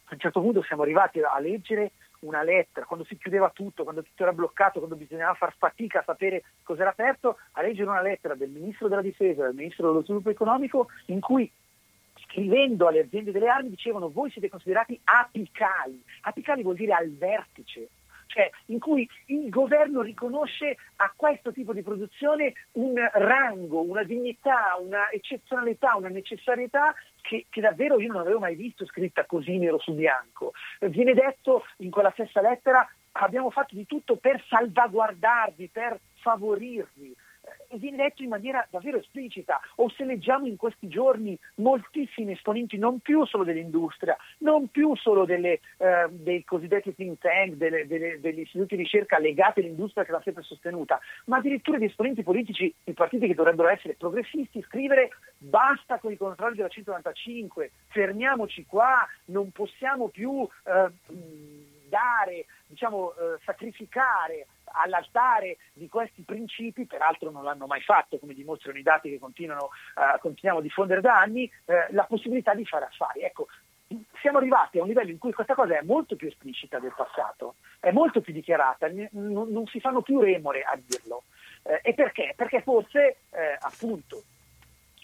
A 0.04 0.14
un 0.14 0.18
certo 0.18 0.40
punto 0.40 0.62
siamo 0.62 0.82
arrivati 0.82 1.20
a 1.20 1.38
leggere 1.38 1.92
una 2.20 2.42
lettera, 2.42 2.86
quando 2.86 3.04
si 3.04 3.16
chiudeva 3.16 3.50
tutto, 3.50 3.84
quando 3.84 4.02
tutto 4.02 4.22
era 4.22 4.32
bloccato, 4.32 4.78
quando 4.78 4.96
bisognava 4.96 5.34
far 5.34 5.54
fatica 5.56 6.00
a 6.00 6.04
sapere 6.04 6.44
cos'era 6.62 6.90
aperto, 6.90 7.38
a 7.52 7.62
leggere 7.62 7.88
una 7.88 8.02
lettera 8.02 8.34
del 8.34 8.50
Ministro 8.50 8.88
della 8.88 9.02
Difesa, 9.02 9.44
del 9.44 9.54
Ministro 9.54 9.88
dello 9.88 10.02
Sviluppo 10.02 10.30
Economico, 10.30 10.88
in 11.06 11.20
cui 11.20 11.50
scrivendo 12.24 12.86
alle 12.86 13.00
aziende 13.00 13.32
delle 13.32 13.48
armi 13.48 13.70
dicevano 13.70 14.10
voi 14.10 14.30
siete 14.30 14.48
considerati 14.48 14.98
apicali. 15.04 16.02
Apicali 16.22 16.62
vuol 16.62 16.76
dire 16.76 16.92
al 16.92 17.10
vertice, 17.10 17.88
cioè 18.28 18.48
in 18.66 18.78
cui 18.78 19.08
il 19.26 19.48
governo 19.48 20.00
riconosce 20.02 20.76
a 20.96 21.12
questo 21.14 21.52
tipo 21.52 21.72
di 21.72 21.82
produzione 21.82 22.52
un 22.72 22.94
rango, 23.12 23.82
una 23.82 24.04
dignità, 24.04 24.76
una 24.80 25.10
eccezionalità, 25.10 25.96
una 25.96 26.08
necessarietà 26.08 26.94
che, 27.20 27.46
che, 27.50 27.60
davvero 27.60 28.00
io 28.00 28.12
non 28.12 28.20
avevo 28.20 28.38
mai 28.38 28.54
visto 28.54 28.86
scritta 28.86 29.24
così 29.26 29.58
nero 29.58 29.78
su 29.78 29.92
bianco. 29.94 30.52
Viene 30.80 31.14
detto 31.14 31.64
in 31.78 31.90
quella 31.90 32.10
stessa 32.12 32.40
lettera 32.40 32.88
abbiamo 33.12 33.50
fatto 33.50 33.74
di 33.74 33.86
tutto 33.86 34.16
per 34.16 34.42
salvaguardarvi, 34.48 35.68
per 35.72 35.98
favorirvi 36.20 37.14
viene 37.76 37.96
detto 37.96 38.22
in 38.22 38.28
maniera 38.28 38.66
davvero 38.70 38.98
esplicita, 38.98 39.60
o 39.76 39.90
se 39.90 40.04
leggiamo 40.04 40.46
in 40.46 40.56
questi 40.56 40.88
giorni 40.88 41.38
moltissimi 41.56 42.32
esponenti 42.32 42.78
non 42.78 43.00
più 43.00 43.24
solo 43.26 43.44
dell'industria, 43.44 44.16
non 44.38 44.68
più 44.68 44.96
solo 44.96 45.24
delle, 45.24 45.60
eh, 45.76 46.08
dei 46.10 46.44
cosiddetti 46.44 46.94
think 46.94 47.18
tank, 47.18 47.54
delle, 47.54 47.86
delle, 47.86 48.20
degli 48.20 48.40
istituti 48.40 48.76
di 48.76 48.82
ricerca 48.82 49.18
legati 49.18 49.60
all'industria 49.60 50.04
che 50.04 50.12
l'ha 50.12 50.22
sempre 50.22 50.42
sostenuta, 50.42 50.98
ma 51.26 51.38
addirittura 51.38 51.78
di 51.78 51.86
esponenti 51.86 52.22
politici, 52.22 52.72
i 52.84 52.92
partiti 52.92 53.26
che 53.26 53.34
dovrebbero 53.34 53.68
essere 53.68 53.94
progressisti, 53.94 54.62
scrivere 54.62 55.10
basta 55.36 55.98
con 55.98 56.12
i 56.12 56.16
controlli 56.16 56.56
della 56.56 56.68
195, 56.68 57.70
fermiamoci 57.88 58.64
qua, 58.66 59.06
non 59.26 59.50
possiamo 59.50 60.08
più 60.08 60.46
eh, 60.64 60.90
dare, 61.88 62.46
diciamo, 62.66 63.12
eh, 63.12 63.38
sacrificare 63.44 64.46
all'altare 64.72 65.58
di 65.72 65.88
questi 65.88 66.22
principi, 66.22 66.86
peraltro 66.86 67.30
non 67.30 67.44
l'hanno 67.44 67.66
mai 67.66 67.80
fatto, 67.80 68.18
come 68.18 68.34
dimostrano 68.34 68.78
i 68.78 68.82
dati 68.82 69.08
che 69.08 69.18
uh, 69.20 69.30
continuiamo 70.20 70.58
a 70.58 70.62
diffondere 70.62 71.00
da 71.00 71.18
anni, 71.18 71.50
eh, 71.64 71.86
la 71.90 72.04
possibilità 72.04 72.54
di 72.54 72.64
fare 72.64 72.86
affari. 72.86 73.22
Ecco, 73.22 73.48
siamo 74.20 74.38
arrivati 74.38 74.78
a 74.78 74.82
un 74.82 74.88
livello 74.88 75.10
in 75.10 75.18
cui 75.18 75.32
questa 75.32 75.54
cosa 75.54 75.78
è 75.78 75.82
molto 75.82 76.16
più 76.16 76.28
esplicita 76.28 76.78
del 76.78 76.92
passato, 76.94 77.54
è 77.80 77.90
molto 77.90 78.20
più 78.20 78.32
dichiarata, 78.32 78.88
non, 79.12 79.50
non 79.50 79.66
si 79.66 79.80
fanno 79.80 80.02
più 80.02 80.20
remore 80.20 80.62
a 80.62 80.78
dirlo. 80.84 81.24
Eh, 81.62 81.80
e 81.82 81.94
perché? 81.94 82.34
Perché 82.36 82.62
forse, 82.62 83.18
eh, 83.30 83.56
appunto, 83.60 84.22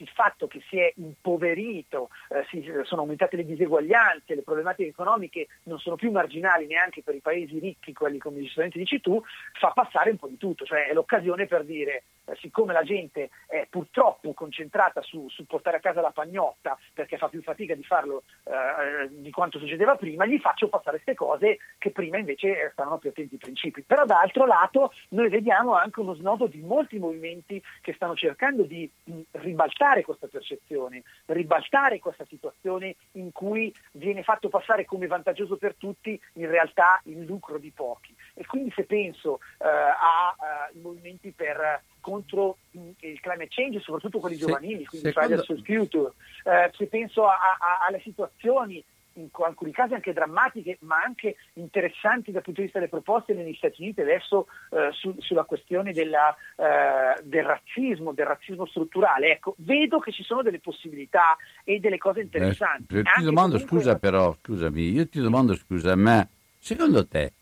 il 0.02 0.08
fatto 0.08 0.46
che 0.46 0.62
si 0.68 0.78
è 0.78 0.92
impoverito, 0.96 2.10
eh, 2.28 2.44
si, 2.48 2.64
sono 2.84 3.02
aumentate 3.02 3.36
le 3.36 3.44
diseguaglianze, 3.44 4.34
le 4.34 4.42
problematiche 4.42 4.88
economiche 4.88 5.48
non 5.64 5.78
sono 5.78 5.96
più 5.96 6.10
marginali 6.10 6.66
neanche 6.66 7.02
per 7.02 7.14
i 7.14 7.20
paesi 7.20 7.58
ricchi, 7.58 7.92
quelli 7.92 8.18
come 8.18 8.40
giustamente 8.40 8.78
dici 8.78 9.00
tu, 9.00 9.22
fa 9.52 9.70
passare 9.70 10.10
un 10.10 10.16
po' 10.16 10.28
di 10.28 10.36
tutto, 10.36 10.64
cioè 10.64 10.86
è 10.86 10.92
l'occasione 10.92 11.46
per 11.46 11.64
dire 11.64 12.04
eh, 12.26 12.36
siccome 12.40 12.72
la 12.72 12.82
gente 12.82 13.30
è 13.46 13.66
purtroppo 13.68 14.32
concentrata 14.32 15.02
su, 15.02 15.28
su, 15.28 15.44
portare 15.46 15.76
a 15.76 15.80
casa 15.80 16.00
la 16.00 16.10
pagnotta 16.10 16.78
perché 16.92 17.18
fa 17.18 17.28
più 17.28 17.42
fatica 17.42 17.74
di 17.74 17.84
farlo 17.84 18.22
eh, 18.44 19.08
di 19.10 19.30
quanto 19.30 19.58
succedeva 19.58 19.96
prima, 19.96 20.24
gli 20.24 20.38
faccio 20.38 20.68
passare 20.68 21.00
queste 21.02 21.14
cose 21.14 21.58
che 21.78 21.90
prima 21.90 22.18
invece 22.18 22.70
stavano 22.72 22.98
più 22.98 23.10
attenti 23.10 23.34
ai 23.34 23.40
principi. 23.40 23.82
Però 23.82 24.04
dall'altro 24.04 24.46
lato 24.46 24.92
noi 25.10 25.28
vediamo 25.28 25.74
anche 25.74 26.00
uno 26.00 26.14
snodo 26.14 26.46
di 26.46 26.60
molti 26.60 26.98
movimenti 26.98 27.62
che 27.80 27.92
stanno 27.92 28.14
cercando 28.14 28.62
di 28.62 28.90
ribaltare 29.32 29.83
questa 30.02 30.26
percezione, 30.26 31.02
ribaltare 31.26 31.98
questa 31.98 32.24
situazione 32.24 32.96
in 33.12 33.32
cui 33.32 33.74
viene 33.92 34.22
fatto 34.22 34.48
passare 34.48 34.84
come 34.84 35.06
vantaggioso 35.06 35.56
per 35.56 35.74
tutti 35.76 36.20
in 36.34 36.48
realtà 36.48 37.00
il 37.04 37.24
lucro 37.24 37.58
di 37.58 37.70
pochi. 37.70 38.14
E 38.34 38.44
quindi 38.46 38.72
se 38.74 38.84
penso 38.84 39.40
eh, 39.58 39.66
ai 39.68 40.80
movimenti 40.80 41.32
per 41.32 41.82
contro 42.00 42.58
il 42.72 43.20
climate 43.20 43.48
change, 43.48 43.80
soprattutto 43.80 44.18
quelli 44.18 44.36
giovanili, 44.36 44.84
quindi 44.84 45.08
secondo... 45.08 45.42
Fridays 45.42 45.46
for 45.46 45.62
Future. 45.64 46.12
Eh, 46.44 46.70
se 46.74 46.86
penso 46.86 47.26
a, 47.26 47.32
a, 47.32 47.86
alle 47.86 48.00
situazioni 48.00 48.84
in 49.14 49.28
alcuni 49.44 49.72
casi 49.72 49.94
anche 49.94 50.12
drammatiche, 50.12 50.78
ma 50.80 51.02
anche 51.04 51.36
interessanti 51.54 52.32
dal 52.32 52.42
punto 52.42 52.60
di 52.60 52.66
vista 52.66 52.78
delle 52.78 52.90
proposte 52.90 53.34
negli 53.34 53.54
Stati 53.54 53.82
Uniti 53.82 54.00
adesso 54.00 54.46
eh, 54.70 54.90
su, 54.92 55.14
sulla 55.18 55.44
questione 55.44 55.92
della, 55.92 56.34
eh, 56.56 57.22
del 57.22 57.44
razzismo, 57.44 58.12
del 58.12 58.26
razzismo 58.26 58.66
strutturale. 58.66 59.32
Ecco, 59.32 59.54
vedo 59.58 59.98
che 59.98 60.12
ci 60.12 60.22
sono 60.22 60.42
delle 60.42 60.60
possibilità 60.60 61.36
e 61.64 61.78
delle 61.78 61.98
cose 61.98 62.20
interessanti. 62.20 62.96
Eh, 62.96 63.02
ti 63.02 63.22
domando, 63.22 63.56
comunque... 63.56 63.78
scusa 63.78 63.98
però, 63.98 64.34
scusami, 64.42 64.90
io 64.90 65.08
ti 65.08 65.20
domando 65.20 65.54
scusa, 65.54 65.94
ma 65.96 66.26
secondo 66.58 67.06
te 67.06 67.32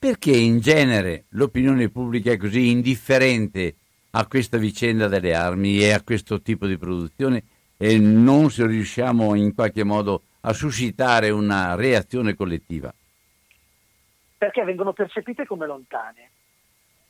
perché 0.00 0.30
in 0.30 0.60
genere 0.60 1.24
l'opinione 1.30 1.90
pubblica 1.90 2.32
è 2.32 2.38
così 2.38 2.70
indifferente 2.70 3.74
a 4.12 4.26
questa 4.26 4.56
vicenda 4.56 5.08
delle 5.08 5.34
armi 5.34 5.78
e 5.80 5.92
a 5.92 6.02
questo 6.02 6.40
tipo 6.40 6.66
di 6.66 6.78
produzione 6.78 7.44
e 7.76 7.98
non 7.98 8.50
se 8.50 8.66
riusciamo 8.66 9.34
in 9.34 9.54
qualche 9.54 9.84
modo 9.84 10.22
a 10.42 10.52
suscitare 10.52 11.30
una 11.30 11.74
reazione 11.74 12.34
collettiva? 12.34 12.92
Perché 14.38 14.64
vengono 14.64 14.92
percepite 14.92 15.46
come 15.46 15.66
lontane 15.66 16.30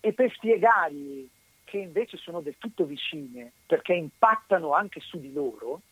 e 0.00 0.12
per 0.12 0.32
spiegargli 0.32 1.28
che 1.64 1.78
invece 1.78 2.16
sono 2.16 2.40
del 2.40 2.56
tutto 2.58 2.84
vicine 2.84 3.52
perché 3.66 3.94
impattano 3.94 4.72
anche 4.72 5.00
su 5.00 5.20
di 5.20 5.32
loro, 5.32 5.82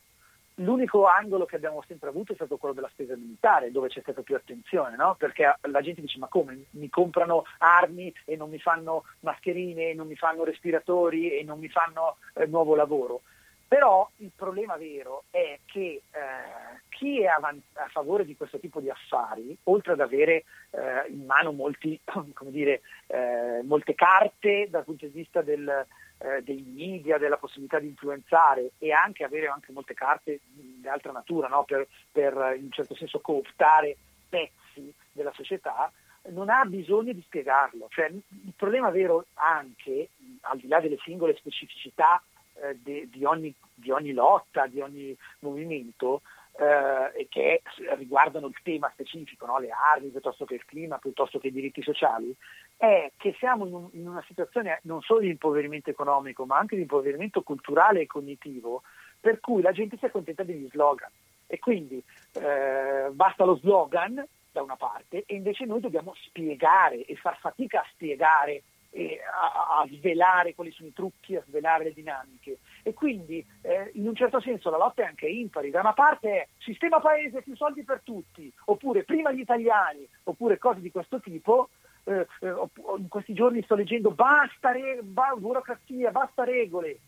L'unico 0.61 1.07
angolo 1.07 1.45
che 1.45 1.55
abbiamo 1.55 1.85
sempre 1.87 2.09
avuto 2.09 2.33
è 2.33 2.35
stato 2.35 2.57
quello 2.57 2.75
della 2.75 2.89
spesa 2.89 3.15
militare, 3.15 3.71
dove 3.71 3.89
c'è 3.89 4.01
stata 4.01 4.23
più 4.23 4.35
attenzione, 4.35 4.97
no? 4.97 5.15
perché 5.17 5.57
la 5.61 5.81
gente 5.83 6.01
dice 6.01 6.19
ma 6.19 6.27
come 6.27 6.65
mi 6.71 6.89
comprano 6.89 7.45
armi 7.59 8.13
e 8.25 8.35
non 8.35 8.51
mi 8.51 8.59
fanno 8.59 9.05
mascherine, 9.21 9.95
non 9.95 10.09
mi 10.09 10.17
fanno 10.17 10.43
respiratori 10.43 11.39
e 11.39 11.45
non 11.45 11.61
mi 11.61 11.69
fanno 11.69 12.17
eh, 12.35 12.47
nuovo 12.47 12.75
lavoro. 12.75 13.21
Però 13.69 14.09
il 14.17 14.33
problema 14.35 14.77
vero 14.77 15.25
è 15.31 15.61
che 15.65 16.03
eh, 16.11 16.81
chi 16.99 17.23
è 17.23 17.27
a 17.27 17.55
favore 17.91 18.25
di 18.25 18.37
questo 18.37 18.59
tipo 18.59 18.81
di 18.81 18.91
affari, 18.91 19.57
oltre 19.65 19.93
ad 19.93 20.01
avere 20.01 20.45
eh, 20.71 21.11
in 21.11 21.25
mano 21.27 21.53
molti, 21.53 21.99
dire, 22.47 22.81
eh, 23.07 23.63
molte 23.63 23.95
carte 23.95 24.67
dal 24.69 24.83
punto 24.83 25.07
di 25.07 25.13
vista 25.13 25.41
del, 25.41 25.87
eh, 26.19 26.43
dei 26.43 26.61
media, 26.67 27.17
della 27.17 27.37
possibilità 27.37 27.79
di 27.79 27.87
influenzare 27.87 28.73
e 28.79 28.91
anche 28.91 29.23
avere 29.23 29.47
anche 29.47 29.71
molte 29.71 29.95
carte 29.95 30.41
di 30.43 30.83
altra 30.89 31.13
natura 31.13 31.47
no? 31.47 31.63
per, 31.63 31.87
per 32.11 32.55
in 32.57 32.65
un 32.65 32.73
certo 32.73 32.97
senso 32.97 33.21
cooptare 33.21 33.97
pezzi 34.29 34.93
della 35.13 35.33
società, 35.33 35.93
non 36.31 36.51
ha 36.51 36.65
bisogno 36.65 37.13
di 37.13 37.23
spiegarlo. 37.23 37.87
Cioè, 37.91 38.07
il 38.07 38.53
problema 38.57 38.91
vero 38.91 39.27
anche, 39.35 40.09
al 40.41 40.59
di 40.59 40.67
là 40.67 40.81
delle 40.81 40.99
singole 41.05 41.37
specificità 41.37 42.21
eh, 42.61 42.77
di, 42.83 43.09
di, 43.09 43.25
ogni, 43.25 43.55
di, 43.73 43.93
ogni, 43.93 44.13
lotta, 44.13 44.67
di 44.67 44.81
ogni 44.81 45.17
movimento, 45.41 46.23
eh, 46.59 47.27
che 47.29 47.63
riguardano 47.97 48.49
il 48.49 48.57
tema 48.63 48.91
specifico, 48.93 49.47
no? 49.47 49.59
le 49.59 49.71
armi 49.71 50.09
piuttosto 50.09 50.45
che 50.45 50.55
il 50.55 50.65
clima, 50.65 50.99
piuttosto 50.99 51.39
che 51.39 51.49
i 51.49 51.53
diritti 51.53 51.83
sociali, 51.83 52.35
è 52.77 53.13
che 53.17 53.35
siamo 53.39 53.65
in, 53.67 53.75
un, 53.75 53.89
in 53.93 54.09
una 54.09 54.25
situazione 54.27 54.81
non 54.83 55.01
solo 55.03 55.21
di 55.21 55.29
impoverimento 55.29 55.91
economico, 55.91 56.47
ma 56.47 56.59
anche 56.59 56.75
di 56.75 56.83
impoverimento 56.83 57.43
culturale 57.43 58.01
e 58.01 58.07
cognitivo, 58.07 58.83
per 59.21 59.39
cui 59.39 59.63
la 59.63 59.73
gente 59.73 59.97
si 59.99 60.05
accontenta 60.05 60.43
degli 60.43 60.69
slogan. 60.71 61.11
E 61.47 61.59
quindi 61.61 62.03
eh, 62.35 63.09
basta 63.13 63.45
lo 63.45 63.57
slogan 63.57 64.27
da 64.51 64.63
una 64.63 64.77
parte 64.77 65.23
e 65.27 65.35
invece 65.37 65.65
noi 65.65 65.81
dobbiamo 65.81 66.13
spiegare 66.27 67.05
e 67.05 67.15
far 67.15 67.39
fatica 67.39 67.81
a 67.81 67.87
spiegare 67.93 68.63
e 68.91 69.21
a, 69.21 69.81
a, 69.81 69.89
svelare 69.89 70.55
quali 70.55 70.71
sono 70.73 70.89
i 70.89 70.93
trucchi, 70.93 71.37
a 71.37 71.45
svelare 71.47 71.85
le 71.85 71.93
dinamiche. 71.93 72.59
E 72.83 72.95
quindi 72.95 73.45
eh, 73.63 73.91
in 73.95 74.09
un 74.09 74.15
certo 74.15 74.41
senso 74.41 74.71
la 74.71 74.79
lotta 74.79 75.03
è 75.03 75.07
anche 75.07 75.27
impari. 75.27 75.71
Da 75.71 75.81
una 75.81 75.93
parte 75.93 76.31
è 76.31 76.49
sistema 76.59 77.01
paese, 77.01 77.43
più 77.43 77.55
soldi 77.55 77.85
per 77.85 78.01
tutti, 78.03 78.53
oppure 78.67 79.05
prima 79.05 79.31
gli 79.31 79.41
italiani, 79.41 80.09
oppure 80.25 80.59
cose 80.59 80.81
di 80.81 80.91
questo 80.91 81.21
tipo. 81.21 81.69
Eh, 82.05 82.27
eh, 82.41 82.55
in 82.97 83.09
questi 83.09 83.35
giorni 83.35 83.63
sto 83.63 83.75
leggendo 83.75 84.11
basta 84.11 84.73
re- 84.73 85.01
ba- 85.03 85.35
burocrazia, 85.37 86.11
basta 86.11 86.45
regole. 86.45 86.99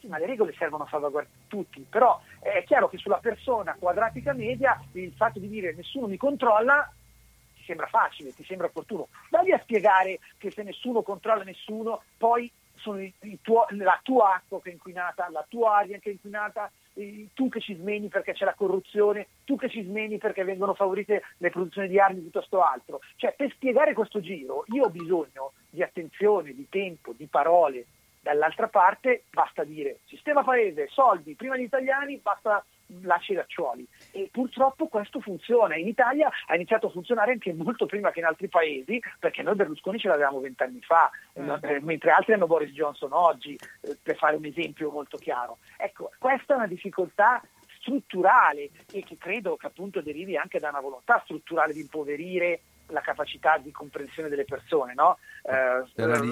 Sì, 0.00 0.08
ma 0.08 0.18
le 0.18 0.26
regole 0.26 0.52
servono 0.58 0.82
a 0.82 0.88
salvaguardare 0.88 1.34
tutti, 1.46 1.86
però 1.88 2.20
è 2.40 2.64
chiaro 2.64 2.88
che 2.88 2.98
sulla 2.98 3.18
persona 3.18 3.76
quadratica 3.78 4.32
media 4.32 4.82
il 4.92 5.12
fatto 5.12 5.38
di 5.38 5.48
dire 5.48 5.74
nessuno 5.74 6.08
mi 6.08 6.16
controlla 6.16 6.92
sembra 7.66 7.86
facile, 7.86 8.32
ti 8.32 8.44
sembra 8.44 8.68
opportuno. 8.68 9.08
Vai 9.30 9.52
a 9.52 9.60
spiegare 9.60 10.20
che 10.38 10.50
se 10.50 10.62
nessuno 10.62 11.02
controlla 11.02 11.42
nessuno, 11.42 12.02
poi 12.16 12.50
sono 12.76 13.00
i, 13.00 13.12
i 13.22 13.38
tuo, 13.42 13.66
la 13.70 13.98
tua 14.02 14.34
acqua 14.34 14.60
che 14.62 14.70
è 14.70 14.72
inquinata, 14.72 15.28
la 15.30 15.44
tua 15.48 15.76
aria 15.76 15.98
che 15.98 16.10
è 16.10 16.12
inquinata, 16.12 16.70
tu 17.34 17.48
che 17.50 17.60
ci 17.60 17.74
smeni 17.74 18.08
perché 18.08 18.32
c'è 18.32 18.44
la 18.44 18.54
corruzione, 18.54 19.26
tu 19.44 19.56
che 19.56 19.68
ci 19.68 19.82
smeni 19.82 20.16
perché 20.16 20.44
vengono 20.44 20.72
favorite 20.72 21.22
le 21.38 21.50
produzioni 21.50 21.88
di 21.88 22.00
armi 22.00 22.20
piuttosto 22.20 22.62
altro. 22.62 23.00
Cioè, 23.16 23.34
per 23.36 23.50
spiegare 23.52 23.92
questo 23.92 24.20
giro 24.20 24.64
io 24.68 24.84
ho 24.84 24.90
bisogno 24.90 25.52
di 25.68 25.82
attenzione, 25.82 26.54
di 26.54 26.66
tempo, 26.70 27.12
di 27.12 27.26
parole. 27.26 27.86
Dall'altra 28.20 28.68
parte 28.68 29.24
basta 29.30 29.62
dire 29.62 29.98
sistema 30.06 30.42
paese, 30.42 30.88
soldi, 30.88 31.34
prima 31.34 31.56
gli 31.56 31.62
italiani, 31.62 32.16
basta 32.16 32.64
lasci 33.02 33.32
i 33.32 33.34
lacciuoli. 33.34 33.86
E 34.12 34.28
purtroppo 34.30 34.88
questo 34.88 35.20
funziona. 35.20 35.76
In 35.76 35.88
Italia 35.88 36.30
ha 36.46 36.54
iniziato 36.54 36.86
a 36.86 36.90
funzionare 36.90 37.32
anche 37.32 37.52
molto 37.52 37.86
prima 37.86 38.10
che 38.10 38.20
in 38.20 38.26
altri 38.26 38.48
paesi, 38.48 39.00
perché 39.18 39.42
noi 39.42 39.54
Berlusconi 39.54 39.98
ce 39.98 40.08
l'avevamo 40.08 40.40
vent'anni 40.40 40.80
fa, 40.80 41.10
mm. 41.38 41.50
eh, 41.62 41.80
mentre 41.82 42.10
altri 42.10 42.32
hanno 42.32 42.46
Boris 42.46 42.72
Johnson 42.72 43.12
oggi, 43.12 43.54
eh, 43.82 43.96
per 44.02 44.16
fare 44.16 44.36
un 44.36 44.44
esempio 44.44 44.90
molto 44.90 45.16
chiaro. 45.16 45.58
Ecco, 45.76 46.10
questa 46.18 46.54
è 46.54 46.56
una 46.56 46.66
difficoltà 46.66 47.42
strutturale 47.78 48.70
e 48.92 49.04
che 49.04 49.16
credo 49.16 49.56
che 49.56 49.66
appunto 49.66 50.00
derivi 50.00 50.36
anche 50.36 50.58
da 50.58 50.70
una 50.70 50.80
volontà 50.80 51.20
strutturale 51.24 51.72
di 51.72 51.80
impoverire 51.80 52.60
la 52.88 53.00
capacità 53.00 53.58
di 53.58 53.70
comprensione 53.70 54.28
delle 54.28 54.44
persone, 54.44 54.94
no? 54.94 55.18
eh, 55.42 55.84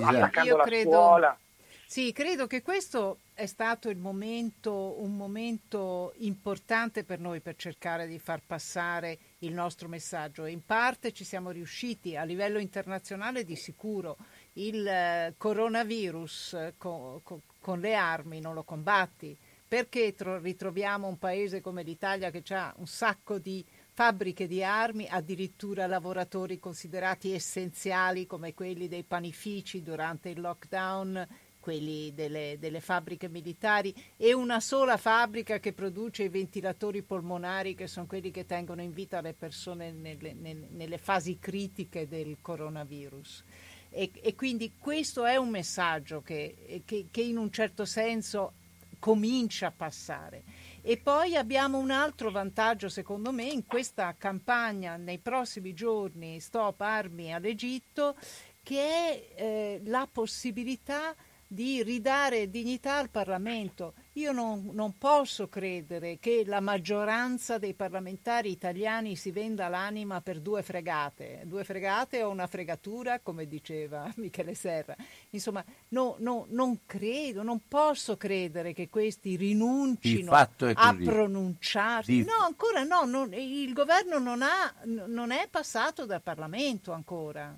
attaccando 0.04 0.56
la 0.56 0.64
credo... 0.64 0.90
scuola. 0.90 1.38
Sì, 1.86 2.12
credo 2.12 2.46
che 2.46 2.62
questo 2.62 3.20
è 3.34 3.46
stato 3.46 3.92
momento, 3.96 5.00
un 5.00 5.16
momento 5.16 6.12
importante 6.18 7.04
per 7.04 7.20
noi 7.20 7.40
per 7.40 7.56
cercare 7.56 8.06
di 8.06 8.18
far 8.18 8.42
passare 8.44 9.18
il 9.40 9.52
nostro 9.52 9.86
messaggio. 9.86 10.46
In 10.46 10.64
parte 10.64 11.12
ci 11.12 11.24
siamo 11.24 11.50
riusciti 11.50 12.16
a 12.16 12.24
livello 12.24 12.58
internazionale 12.58 13.44
di 13.44 13.54
sicuro. 13.54 14.16
Il 14.54 14.86
eh, 14.86 15.34
coronavirus 15.36 16.54
eh, 16.54 16.74
con, 16.78 17.20
con, 17.22 17.40
con 17.60 17.80
le 17.80 17.94
armi 17.94 18.40
non 18.40 18.54
lo 18.54 18.64
combatti. 18.64 19.36
Perché 19.66 20.14
tro- 20.14 20.38
ritroviamo 20.38 21.06
un 21.06 21.18
paese 21.18 21.60
come 21.60 21.82
l'Italia 21.82 22.30
che 22.30 22.42
ha 22.54 22.72
un 22.76 22.86
sacco 22.86 23.38
di 23.38 23.64
fabbriche 23.92 24.46
di 24.46 24.62
armi, 24.62 25.06
addirittura 25.08 25.86
lavoratori 25.86 26.58
considerati 26.58 27.32
essenziali 27.32 28.26
come 28.26 28.54
quelli 28.54 28.88
dei 28.88 29.04
panifici 29.04 29.82
durante 29.82 30.28
il 30.30 30.40
lockdown 30.40 31.26
quelli 31.64 32.12
delle, 32.12 32.58
delle, 32.60 32.82
fabbriche 32.82 33.26
militari 33.26 33.94
e 34.18 34.34
una 34.34 34.60
sola 34.60 34.98
fabbrica 34.98 35.60
che 35.60 35.72
produce 35.72 36.24
i 36.24 36.28
ventilatori 36.28 37.00
polmonari 37.00 37.74
che 37.74 37.86
sono 37.86 38.04
quelli 38.04 38.30
che 38.30 38.44
tengono 38.44 38.82
in 38.82 38.92
vita 38.92 39.22
le 39.22 39.32
persone 39.32 39.90
nelle, 39.90 40.34
nelle, 40.34 40.68
nelle 40.68 40.98
fasi 40.98 41.38
critiche 41.38 42.06
del 42.06 42.36
coronavirus. 42.42 43.44
E, 43.88 44.10
e, 44.12 44.34
quindi 44.34 44.74
questo 44.78 45.24
è 45.24 45.36
un 45.36 45.48
messaggio 45.48 46.20
che, 46.20 46.82
che, 46.84 47.06
che 47.10 47.22
in 47.22 47.38
un 47.38 47.50
certo 47.50 47.86
senso 47.86 48.52
comincia 48.98 49.68
a 49.68 49.72
passare. 49.74 50.42
E 50.82 50.98
poi 50.98 51.34
abbiamo 51.34 51.78
un 51.78 51.90
altro 51.90 52.30
vantaggio, 52.30 52.90
secondo 52.90 53.32
me, 53.32 53.44
in 53.44 53.64
questa 53.64 54.14
campagna 54.18 54.96
nei 54.96 55.18
prossimi 55.18 55.72
giorni 55.72 56.40
Stop 56.40 56.82
Armi 56.82 57.32
all'Egitto, 57.32 58.16
che 58.62 58.80
è 58.82 59.28
eh, 59.34 59.80
la 59.86 60.06
possibilità 60.12 61.14
di 61.54 61.82
ridare 61.84 62.50
dignità 62.50 62.96
al 62.96 63.08
Parlamento. 63.08 63.94
Io 64.14 64.32
non, 64.32 64.70
non, 64.72 64.98
posso 64.98 65.48
credere 65.48 66.18
che 66.18 66.42
la 66.44 66.60
maggioranza 66.60 67.58
dei 67.58 67.74
parlamentari 67.74 68.50
italiani 68.50 69.16
si 69.16 69.30
venda 69.30 69.68
l'anima 69.68 70.20
per 70.20 70.40
due 70.40 70.62
fregate, 70.62 71.42
due 71.44 71.64
fregate 71.64 72.22
o 72.22 72.30
una 72.30 72.48
fregatura, 72.48 73.20
come 73.20 73.46
diceva 73.46 74.12
Michele 74.18 74.54
Serra. 74.54 74.96
Insomma, 75.30 75.64
no, 75.88 76.16
no, 76.18 76.46
non 76.50 76.80
credo, 76.86 77.42
non 77.42 77.62
posso 77.68 78.16
credere 78.16 78.72
che 78.72 78.88
questi 78.88 79.36
rinuncino 79.36 80.32
a 80.32 80.96
pronunciarsi. 81.02 82.12
Di... 82.12 82.24
No, 82.24 82.44
ancora 82.44 82.82
no, 82.82 83.04
non, 83.04 83.32
il 83.32 83.72
governo 83.72 84.18
non, 84.18 84.42
ha, 84.42 84.74
non 84.84 85.30
è 85.30 85.48
passato 85.48 86.04
dal 86.04 86.22
Parlamento 86.22 86.92
ancora 86.92 87.56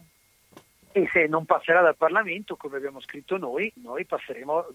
e 0.96 1.06
se 1.12 1.26
non 1.26 1.44
passerà 1.44 1.82
dal 1.82 1.94
Parlamento, 1.94 2.56
come 2.56 2.78
abbiamo 2.78 3.00
scritto 3.00 3.36
noi, 3.36 3.70
noi 3.82 4.06
passeremo 4.06 4.66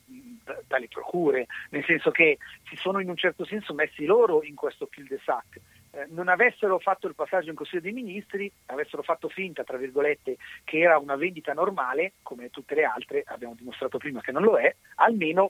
dalle 0.67 0.87
procure, 0.87 1.47
nel 1.71 1.83
senso 1.83 2.11
che 2.11 2.37
si 2.69 2.75
sono 2.75 2.99
in 2.99 3.09
un 3.09 3.15
certo 3.15 3.43
senso 3.43 3.73
messi 3.73 4.05
loro 4.05 4.43
in 4.43 4.53
questo 4.53 4.87
cul-de-sac. 4.87 5.59
Eh, 5.89 6.05
non 6.09 6.27
avessero 6.27 6.77
fatto 6.77 7.07
il 7.07 7.15
passaggio 7.15 7.49
in 7.49 7.55
Consiglio 7.55 7.81
dei 7.81 7.91
Ministri, 7.91 8.51
avessero 8.67 9.01
fatto 9.01 9.29
finta, 9.29 9.63
tra 9.63 9.77
virgolette, 9.77 10.37
che 10.63 10.77
era 10.77 10.99
una 10.99 11.15
vendita 11.15 11.53
normale, 11.53 12.13
come 12.21 12.51
tutte 12.51 12.75
le 12.75 12.83
altre, 12.83 13.23
abbiamo 13.25 13.55
dimostrato 13.57 13.97
prima 13.97 14.21
che 14.21 14.31
non 14.31 14.43
lo 14.43 14.59
è, 14.59 14.75
almeno 14.97 15.49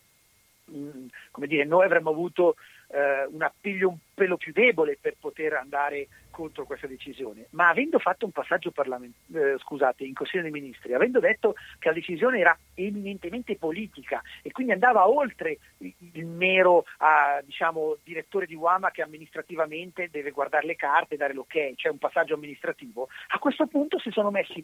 mh, 0.64 1.08
dire, 1.48 1.66
noi 1.66 1.84
avremmo 1.84 2.12
avuto 2.12 2.56
eh, 2.92 3.26
un 3.30 3.42
appiglio 3.42 3.90
un 3.90 3.98
pelo 4.14 4.38
più 4.38 4.52
debole 4.52 4.98
per 5.00 5.16
poter 5.20 5.54
andare 5.54 6.08
contro 6.30 6.66
questa 6.66 6.88
decisione, 6.88 7.48
ma 7.52 7.70
avendo 7.70 8.00
fatto 8.00 8.26
un 8.26 8.32
passaggio 8.32 8.72
eh, 8.72 9.58
scusate, 9.60 10.04
in 10.04 10.14
Consiglio 10.14 10.44
dei 10.44 10.52
Ministri, 10.52 10.94
avendo 10.94 11.20
detto 11.20 11.56
che 11.78 11.90
la 11.90 11.94
decisione 11.94 12.40
era 12.40 12.58
eminentemente 12.74 13.58
politica 13.58 14.22
e 14.42 14.52
quindi 14.52 14.72
andava 14.72 15.08
oltre 15.08 15.58
il 15.80 16.26
mero 16.26 16.78
uh, 16.78 17.44
diciamo, 17.44 17.98
direttore 18.04 18.46
di 18.46 18.56
Uama 18.56 18.92
che 18.92 19.02
amministrativamente 19.02 20.10
deve 20.10 20.32
guardare 20.32 20.66
le 20.66 20.76
carte 20.76 21.16
e 21.16 21.18
dare 21.18 21.34
l'ok, 21.34 21.74
cioè 21.76 21.92
un 21.92 21.98
passaggio 21.98 22.36
amministrativo, 22.36 23.10
a 23.28 23.40
questo 23.40 23.68
punto 23.68 24.00
si 24.00 24.10
sono 24.12 24.32
messi 24.32 24.64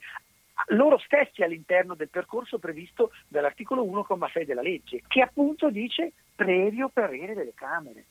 loro 0.69 0.97
stessi 0.97 1.43
all'interno 1.43 1.93
del 1.93 2.09
percorso 2.09 2.57
previsto 2.57 3.11
dall'articolo 3.27 3.83
1,6 3.83 4.43
della 4.43 4.61
legge, 4.61 5.03
che 5.07 5.21
appunto 5.21 5.69
dice 5.69 6.13
previo 6.35 6.89
parere 6.89 7.35
delle 7.35 7.53
Camere. 7.53 8.05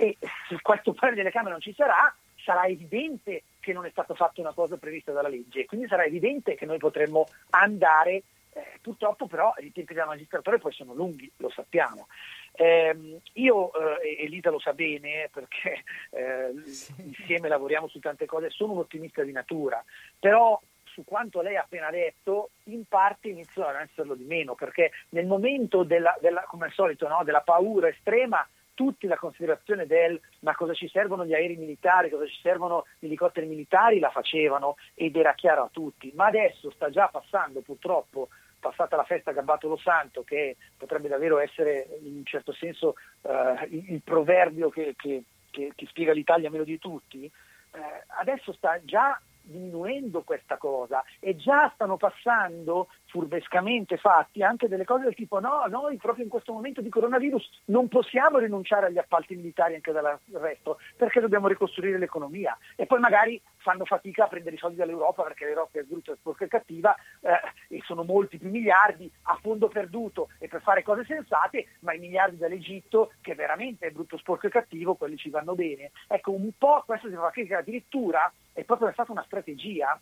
E 0.00 0.16
se 0.48 0.58
questo 0.62 0.94
parere 0.94 1.16
delle 1.16 1.30
Camere 1.30 1.50
non 1.50 1.60
ci 1.60 1.74
sarà, 1.74 2.10
sarà 2.42 2.64
evidente 2.64 3.42
che 3.60 3.74
non 3.74 3.84
è 3.84 3.90
stata 3.90 4.14
fatta 4.14 4.40
una 4.40 4.54
cosa 4.54 4.78
prevista 4.78 5.12
dalla 5.12 5.28
legge, 5.28 5.66
quindi 5.66 5.88
sarà 5.88 6.04
evidente 6.04 6.54
che 6.54 6.64
noi 6.64 6.78
potremmo 6.78 7.26
andare, 7.50 8.22
eh, 8.54 8.78
purtroppo 8.80 9.26
però 9.26 9.52
i 9.58 9.70
tempi 9.72 9.92
della 9.92 10.06
magistratura 10.06 10.56
poi 10.56 10.72
sono 10.72 10.94
lunghi, 10.94 11.30
lo 11.36 11.50
sappiamo. 11.50 12.06
Eh, 12.52 13.20
io, 13.34 14.00
eh, 14.00 14.24
Elisa 14.24 14.48
lo 14.48 14.58
sa 14.58 14.72
bene 14.72 15.28
perché 15.30 15.84
eh, 16.12 16.62
sì. 16.64 16.94
insieme 17.02 17.48
lavoriamo 17.48 17.86
su 17.86 17.98
tante 17.98 18.24
cose, 18.24 18.48
sono 18.48 18.72
un 18.72 18.78
ottimista 18.78 19.22
di 19.22 19.32
natura, 19.32 19.84
però 20.18 20.58
su 20.84 21.04
quanto 21.04 21.42
lei 21.42 21.56
ha 21.56 21.60
appena 21.60 21.90
detto, 21.90 22.52
in 22.64 22.86
parte 22.86 23.28
inizio 23.28 23.66
ad 23.66 23.76
esserlo 23.76 24.14
di 24.14 24.24
meno, 24.24 24.54
perché 24.54 24.92
nel 25.10 25.26
momento 25.26 25.82
della, 25.82 26.16
della 26.22 26.44
come 26.48 26.64
al 26.64 26.72
solito, 26.72 27.06
no, 27.06 27.22
della 27.22 27.42
paura 27.42 27.88
estrema 27.88 28.48
tutti 28.80 29.06
la 29.06 29.18
considerazione 29.18 29.84
del 29.84 30.18
ma 30.38 30.54
cosa 30.54 30.72
ci 30.72 30.88
servono 30.88 31.26
gli 31.26 31.34
aerei 31.34 31.56
militari, 31.56 32.08
cosa 32.08 32.24
ci 32.24 32.40
servono 32.40 32.86
gli 32.98 33.04
elicotteri 33.04 33.46
militari, 33.46 33.98
la 33.98 34.08
facevano 34.08 34.76
ed 34.94 35.16
era 35.16 35.34
chiaro 35.34 35.64
a 35.64 35.68
tutti. 35.70 36.10
Ma 36.14 36.28
adesso 36.28 36.70
sta 36.70 36.88
già 36.88 37.06
passando 37.08 37.60
purtroppo 37.60 38.30
passata 38.58 38.96
la 38.96 39.04
festa 39.04 39.32
Gabbato 39.32 39.68
lo 39.68 39.76
Santo, 39.76 40.22
che 40.22 40.56
potrebbe 40.78 41.08
davvero 41.08 41.38
essere 41.38 41.88
in 42.00 42.16
un 42.16 42.24
certo 42.24 42.54
senso 42.54 42.94
eh, 43.20 43.66
il, 43.68 43.92
il, 43.92 44.00
proverbio 44.00 44.70
che, 44.70 44.94
che, 44.96 45.24
che, 45.50 45.72
che, 45.74 45.86
spiega 45.86 46.14
l'Italia 46.14 46.48
meno 46.48 46.64
di 46.64 46.78
tutti, 46.78 47.24
eh, 47.26 48.04
adesso 48.18 48.50
sta 48.54 48.80
già 48.82 49.20
diminuendo 49.42 50.22
questa 50.22 50.56
cosa 50.56 51.04
e 51.18 51.36
già 51.36 51.70
stanno 51.74 51.98
passando 51.98 52.88
furbescamente 53.10 53.96
fatti 53.96 54.42
anche 54.42 54.68
delle 54.68 54.84
cose 54.84 55.04
del 55.04 55.14
tipo 55.14 55.40
no, 55.40 55.64
noi 55.68 55.96
proprio 55.96 56.24
in 56.24 56.30
questo 56.30 56.52
momento 56.52 56.80
di 56.80 56.88
coronavirus 56.88 57.62
non 57.66 57.88
possiamo 57.88 58.38
rinunciare 58.38 58.86
agli 58.86 58.98
appalti 58.98 59.34
militari 59.34 59.74
anche 59.74 59.92
dal 59.92 60.18
resto 60.32 60.78
perché 60.96 61.20
dobbiamo 61.20 61.48
ricostruire 61.48 61.98
l'economia. 61.98 62.56
E 62.76 62.86
poi 62.86 63.00
magari 63.00 63.40
fanno 63.56 63.84
fatica 63.84 64.24
a 64.24 64.28
prendere 64.28 64.54
i 64.54 64.58
soldi 64.58 64.76
dall'Europa 64.76 65.24
perché 65.24 65.44
l'Europa 65.44 65.78
è 65.78 65.82
brutta, 65.82 66.14
sporca 66.14 66.44
e 66.44 66.48
cattiva 66.48 66.94
eh, 67.20 67.76
e 67.76 67.82
sono 67.84 68.04
molti 68.04 68.38
più 68.38 68.48
miliardi 68.48 69.10
a 69.22 69.38
fondo 69.40 69.68
perduto 69.68 70.28
e 70.38 70.48
per 70.48 70.62
fare 70.62 70.82
cose 70.82 71.04
sensate 71.04 71.66
ma 71.80 71.92
i 71.92 71.98
miliardi 71.98 72.36
dall'Egitto 72.36 73.12
che 73.20 73.34
veramente 73.34 73.86
è 73.86 73.90
brutto, 73.90 74.16
sporco 74.18 74.46
e 74.46 74.50
cattivo 74.50 74.94
quelli 74.94 75.16
ci 75.16 75.30
vanno 75.30 75.54
bene. 75.54 75.90
Ecco 76.06 76.30
un 76.30 76.50
po' 76.56 76.84
questo 76.86 77.08
si 77.08 77.14
fa 77.14 77.30
critica 77.30 77.58
addirittura 77.58 78.32
è 78.52 78.62
proprio 78.64 78.92
stata 78.92 79.12
una 79.12 79.24
strategia 79.24 79.98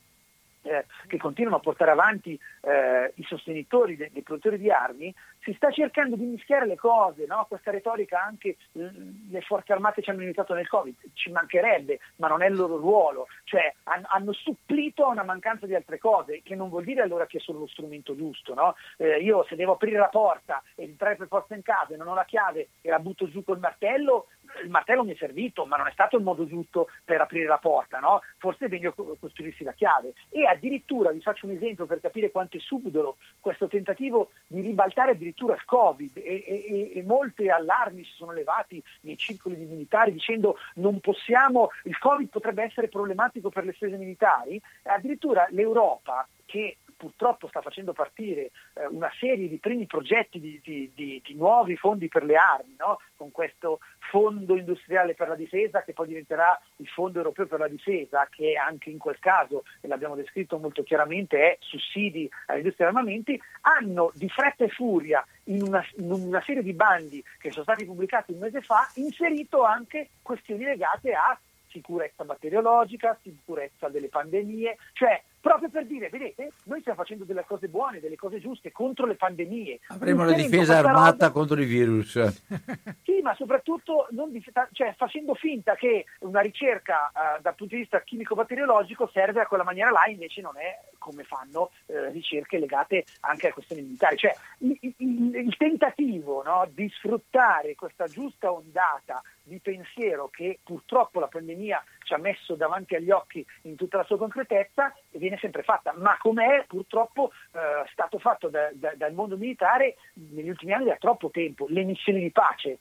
eh, 0.63 0.87
che 1.07 1.19
continuano 1.19 1.57
a 1.57 1.61
portare 1.61 1.91
avanti 1.91 2.39
eh, 2.63 3.13
i 3.15 3.25
sostenitori 3.25 3.97
dei, 3.97 4.11
dei, 4.13 4.23
produttori 4.23 4.59
di 4.59 4.71
armi, 4.71 5.15
si 5.41 5.53
sta 5.55 5.71
cercando 5.71 6.17
di 6.17 6.25
mischiare 6.25 6.67
le 6.67 6.77
cose, 6.77 7.27
no? 7.27 7.47
questa 7.49 7.71
retorica 7.71 8.23
anche 8.23 8.57
le 8.73 9.41
forze 9.43 9.73
armate 9.73 10.03
ci 10.03 10.11
hanno 10.11 10.21
aiutato 10.21 10.55
nel 10.55 10.69
Covid, 10.69 10.95
ci 11.15 11.31
mancherebbe, 11.31 12.01
ma 12.17 12.29
non 12.29 12.43
è 12.43 12.49
il 12.49 12.55
loro 12.55 12.77
ruolo, 12.77 13.27
cioè 13.45 13.73
han, 13.85 14.05
hanno 14.09 14.33
supplito 14.33 15.05
a 15.05 15.11
una 15.11 15.25
mancanza 15.25 15.67
di 15.67 15.75
altre 15.75 15.99
cose, 15.99 16.43
che 16.43 16.55
non 16.55 16.69
vuol 16.69 16.85
dire 16.85 17.03
allora 17.03 17.27
che 17.27 17.39
è 17.39 17.41
solo 17.41 17.61
lo 17.61 17.67
strumento 17.67 18.15
giusto. 18.17 18.55
No? 18.55 18.75
Eh, 18.97 19.19
io 19.19 19.45
se 19.49 19.57
devo 19.57 19.73
aprire 19.73 19.99
la 19.99 20.09
porta 20.09 20.63
e 20.75 20.85
entrare 20.85 21.17
per 21.17 21.29
forza 21.29 21.55
in 21.55 21.63
casa 21.63 21.95
e 21.95 21.97
non 21.97 22.09
ho 22.09 22.15
la 22.15 22.25
chiave 22.25 22.69
e 22.81 22.91
la 22.91 22.99
butto 22.99 23.29
giù 23.29 23.45
col 23.45 23.59
martello, 23.59 24.27
il 24.63 24.71
martello 24.71 25.05
mi 25.05 25.13
è 25.13 25.17
servito, 25.17 25.65
ma 25.67 25.77
non 25.77 25.87
è 25.87 25.93
stato 25.93 26.17
il 26.17 26.23
modo 26.23 26.47
giusto 26.47 26.89
per 27.05 27.21
aprire 27.21 27.47
la 27.47 27.59
porta, 27.59 27.99
no? 27.99 28.21
Forse 28.39 28.67
è 28.67 28.69
meglio 28.69 28.95
costruirsi 29.19 29.65
la 29.65 29.73
chiave. 29.73 30.13
E 30.31 30.45
addirittura, 30.47 31.11
vi 31.11 31.21
faccio 31.21 31.47
un 31.47 31.53
esempio 31.53 31.87
per 31.87 32.01
capire 32.01 32.31
quanto 32.31 32.57
è 32.57 32.61
subdolo 32.61 33.17
questo 33.41 33.69
tentativo 33.69 34.31
di 34.47 34.61
ribaltare 34.61 35.13
addirittura 35.13 35.55
il 35.55 35.65
Covid 35.65 36.17
e, 36.17 36.45
e, 36.47 36.93
e 36.95 37.03
molti 37.03 37.49
allarmi 37.49 38.05
si 38.05 38.13
sono 38.15 38.33
levati 38.33 38.83
nei 39.03 39.17
circoli 39.17 39.57
di 39.57 39.65
militari 39.65 40.13
dicendo 40.13 40.57
non 40.75 41.01
possiamo, 41.01 41.71
il 41.85 41.99
Covid 41.99 42.29
potrebbe 42.29 42.63
essere 42.63 42.89
problematico 42.89 43.51
per 43.51 43.65
le 43.65 43.73
spese 43.73 43.97
militari, 43.97 44.61
addirittura 44.85 45.47
l'Europa 45.51 46.27
che 46.45 46.79
purtroppo 46.99 47.49
sta 47.49 47.63
facendo 47.63 47.93
partire 47.93 48.51
eh, 48.75 48.87
una 48.91 49.11
serie 49.19 49.49
di 49.49 49.57
primi 49.59 49.87
progetti 49.87 50.41
di, 50.41 50.61
di, 50.63 50.91
di, 50.95 51.23
di 51.25 51.35
nuovi 51.35 51.77
fondi 51.77 52.09
per 52.09 52.25
le 52.25 52.35
armi, 52.35 52.75
no? 52.77 52.99
con 53.17 53.31
questo 53.31 53.79
fondo 54.11 54.57
industriale 54.57 55.15
per 55.15 55.29
la 55.29 55.37
difesa 55.37 55.83
che 55.83 55.93
poi 55.93 56.09
diventerà 56.09 56.61
il 56.77 56.89
fondo 56.89 57.19
europeo 57.19 57.47
per 57.47 57.61
la 57.61 57.69
difesa, 57.69 58.27
che 58.31 58.55
anche 58.55 58.91
in 58.91 58.99
quel 58.99 59.19
caso, 59.19 59.65
e 59.81 59.89
l'abbiamo 59.89 60.17
descritto 60.17 60.59
molto 60.59 60.83
chiaramente, 60.83 61.39
è 61.39 61.57
sussidi 61.61 62.29
all'industria 62.47 62.89
degli 62.89 62.97
armamenti, 62.97 63.43
hanno 63.63 64.11
di 64.15 64.29
fretta 64.29 64.65
e 64.65 64.69
furia 64.69 65.25
in 65.45 65.63
una, 65.63 65.85
in 65.97 66.11
una 66.11 66.43
serie 66.43 66.63
di 66.63 66.73
bandi 66.73 67.23
che 67.39 67.51
sono 67.51 67.63
stati 67.63 67.85
pubblicati 67.85 68.33
un 68.33 68.39
mese 68.39 68.61
fa 68.61 68.91
inserito 68.95 69.63
anche 69.63 70.11
questioni 70.23 70.65
legate 70.65 71.13
a 71.13 71.39
sicurezza 71.71 72.25
batteriologica, 72.25 73.19
sicurezza 73.23 73.89
delle 73.89 74.09
pandemie, 74.09 74.77
cioè 74.93 75.23
proprio 75.41 75.69
per 75.69 75.87
dire, 75.87 76.09
vedete, 76.09 76.53
noi 76.65 76.81
stiamo 76.81 76.99
facendo 76.99 77.25
delle 77.25 77.45
cose 77.47 77.69
buone, 77.69 78.01
delle 78.01 78.17
cose 78.17 78.41
giuste 78.41 78.73
contro 78.73 79.07
le 79.07 79.15
pandemie. 79.15 79.81
Avremo 79.89 80.25
la 80.25 80.33
difesa 80.33 80.79
armata 80.79 81.27
roba... 81.27 81.31
contro 81.31 81.61
i 81.61 81.65
virus. 81.65 82.19
Sì, 83.09 83.21
ma 83.23 83.35
soprattutto 83.35 84.07
di... 84.11 84.45
cioè, 84.73 84.95
facendo 84.97 85.35
finta 85.35 85.75
che 85.75 86.05
una 86.21 86.41
ricerca 86.41 87.11
uh, 87.13 87.41
dal 87.41 87.55
punto 87.55 87.75
di 87.75 87.81
vista 87.81 88.01
chimico-batteriologico 88.01 89.09
serve 89.13 89.41
a 89.41 89.47
quella 89.47 89.65
maniera 89.65 89.91
là, 89.91 90.07
invece 90.07 90.41
non 90.41 90.57
è 90.57 90.79
come 90.99 91.25
fanno 91.25 91.71
uh, 91.87 92.11
ricerche 92.11 92.59
legate 92.59 93.05
anche 93.21 93.49
a 93.49 93.53
questioni 93.53 93.83
militari. 93.83 94.17
Cioè, 94.17 94.35
il, 94.59 94.79
il, 94.81 95.35
il 95.35 95.57
tentativo 95.57 96.43
no, 96.43 96.69
di 96.73 96.89
sfruttare 96.91 97.75
questa 97.75 98.07
giusta 98.07 98.53
ondata 98.53 99.23
di 99.43 99.59
pensiero 99.61 100.29
che 100.29 100.61
purtroppo 100.63 101.19
la 101.19 101.27
pandemia 101.27 101.83
ci 102.09 102.15
ha 102.15 102.19
messo 102.19 102.55
davanti 102.55 102.95
agli 102.95 103.11
occhi 103.11 103.45
in 103.63 103.77
tutta 103.77 103.99
la 103.99 104.05
sua 104.05 104.17
concretezza 104.17 104.95
viene 105.11 105.37
sempre 105.37 105.63
fatta, 105.63 105.93
ma 105.95 106.17
come 106.19 106.61
è 106.61 106.65
purtroppo 106.67 107.31
eh, 107.53 107.87
stato 107.93 108.19
fatto 108.19 108.49
da, 108.49 108.71
da, 108.73 108.95
dal 108.97 109.13
mondo 109.13 109.37
militare 109.37 109.97
negli 110.15 110.49
ultimi 110.49 110.73
anni 110.73 110.87
da 110.87 110.97
troppo 110.97 111.29
tempo, 111.29 111.67
le 111.69 111.85
missioni 111.85 112.21
di 112.21 112.31
pace, 112.31 112.79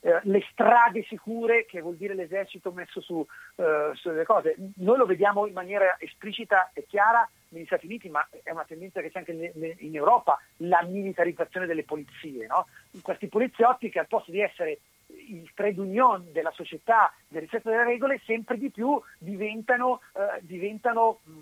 eh, 0.00 0.18
le 0.24 0.44
strade 0.50 1.04
sicure, 1.04 1.66
che 1.66 1.80
vuol 1.80 1.94
dire 1.94 2.14
l'esercito 2.14 2.72
messo 2.72 3.00
su, 3.00 3.24
eh, 3.54 3.92
sulle 3.94 4.24
cose. 4.24 4.56
Noi 4.78 4.96
lo 4.96 5.06
vediamo 5.06 5.46
in 5.46 5.52
maniera 5.52 5.96
esplicita 6.00 6.70
e 6.74 6.84
chiara 6.88 7.28
negli 7.50 7.66
Stati 7.66 7.86
Uniti, 7.86 8.08
ma 8.08 8.26
è 8.42 8.50
una 8.50 8.64
tendenza 8.64 9.00
che 9.00 9.12
c'è 9.12 9.18
anche 9.18 9.52
in 9.78 9.94
Europa, 9.94 10.36
la 10.56 10.82
militarizzazione 10.82 11.66
delle 11.66 11.84
polizie. 11.84 12.48
No? 12.48 12.66
Questi 13.02 13.28
poliziotti 13.28 13.88
che 13.88 14.00
al 14.00 14.08
posto 14.08 14.32
di 14.32 14.40
essere 14.40 14.80
il 15.28 15.50
trade 15.54 15.80
union 15.80 16.32
della 16.32 16.50
società, 16.52 17.12
del 17.28 17.42
rispetto 17.42 17.70
delle 17.70 17.84
regole, 17.84 18.20
sempre 18.24 18.58
di 18.58 18.70
più 18.70 19.00
diventano, 19.18 20.00
eh, 20.14 20.40
diventano 20.42 21.20
mh, 21.24 21.32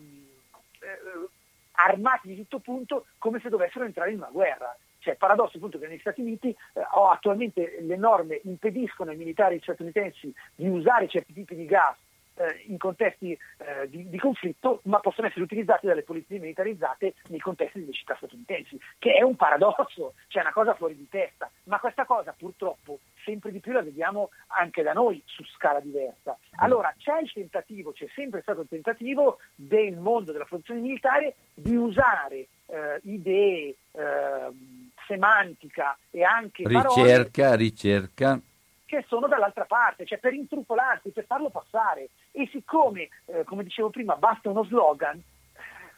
eh, 0.81 1.29
armati 1.73 2.29
di 2.29 2.37
tutto 2.37 2.59
punto 2.59 3.07
come 3.19 3.41
se 3.41 3.49
dovessero 3.49 3.85
entrare 3.85 4.11
in 4.11 4.19
una 4.19 4.31
guerra. 4.31 4.77
Cioè, 4.99 5.17
paradosso 5.17 5.57
appunto 5.57 5.79
che 5.79 5.89
negli 5.89 5.99
Stati 5.99 6.21
Uniti 6.21 6.49
eh, 6.51 6.81
attualmente 7.11 7.79
le 7.81 7.97
norme 7.97 8.41
impediscono 8.45 9.11
ai 9.11 9.17
militari 9.17 9.59
statunitensi 9.61 10.33
di 10.55 10.69
usare 10.69 11.09
certi 11.09 11.33
tipi 11.33 11.57
di 11.57 11.67
gas 11.67 11.97
eh, 12.35 12.65
in 12.67 12.79
contesti 12.79 13.33
eh, 13.33 13.89
di, 13.89 14.09
di, 14.09 14.19
conflitto, 14.19 14.81
ma 14.85 15.01
possono 15.01 15.27
essere 15.27 15.43
utilizzati 15.43 15.87
dalle 15.87 16.03
polizie 16.03 16.39
militarizzate 16.39 17.15
nei 17.29 17.41
contesti 17.41 17.81
delle 17.81 17.93
città 17.93 18.15
statunitensi, 18.17 18.79
che 18.99 19.15
è 19.15 19.23
un 19.23 19.37
paradosso, 19.37 20.15
cioè 20.29 20.43
una 20.43 20.53
cosa 20.53 20.75
fuori 20.75 20.97
di 20.97 21.09
testa. 21.09 21.51
Ma 21.65 21.79
questa 21.79 22.05
cosa 22.05 22.35
purtroppo 22.37 22.82
sempre 23.33 23.51
di 23.51 23.61
più 23.61 23.73
la 23.73 23.83
vediamo 23.83 24.31
anche 24.59 24.83
da 24.83 24.93
noi 24.93 25.23
su 25.25 25.43
scala 25.45 25.81
diversa. 25.81 26.37
Allora 26.57 26.95
c'è 26.99 27.19
il 27.21 27.33
tentativo, 27.33 27.93
c'è 27.93 28.07
sempre 28.15 28.43
stato 28.43 28.61
il 28.61 28.69
tentativo 28.69 29.39
del 29.55 29.97
mondo 29.97 30.33
della 30.33 30.45
produzione 30.45 30.81
militare 30.81 31.35
di 31.55 31.75
usare 31.75 32.49
eh, 32.67 33.01
idee, 33.05 33.75
eh, 33.93 34.51
semantica 35.07 35.97
e 36.11 36.23
anche 36.23 36.65
ricerca, 36.67 37.43
parole, 37.43 37.57
ricerca 37.57 38.41
che 38.85 39.05
sono 39.09 39.27
dall'altra 39.27 39.65
parte, 39.65 40.05
cioè 40.05 40.19
per 40.19 40.35
intrupolarsi, 40.35 41.09
per 41.11 41.25
farlo 41.25 41.49
passare. 41.49 42.11
E 42.31 42.47
siccome, 42.53 43.09
eh, 43.25 43.43
come 43.45 43.65
dicevo 43.65 43.89
prima, 43.89 44.17
basta 44.17 44.51
uno 44.51 44.65
slogan, 44.65 45.19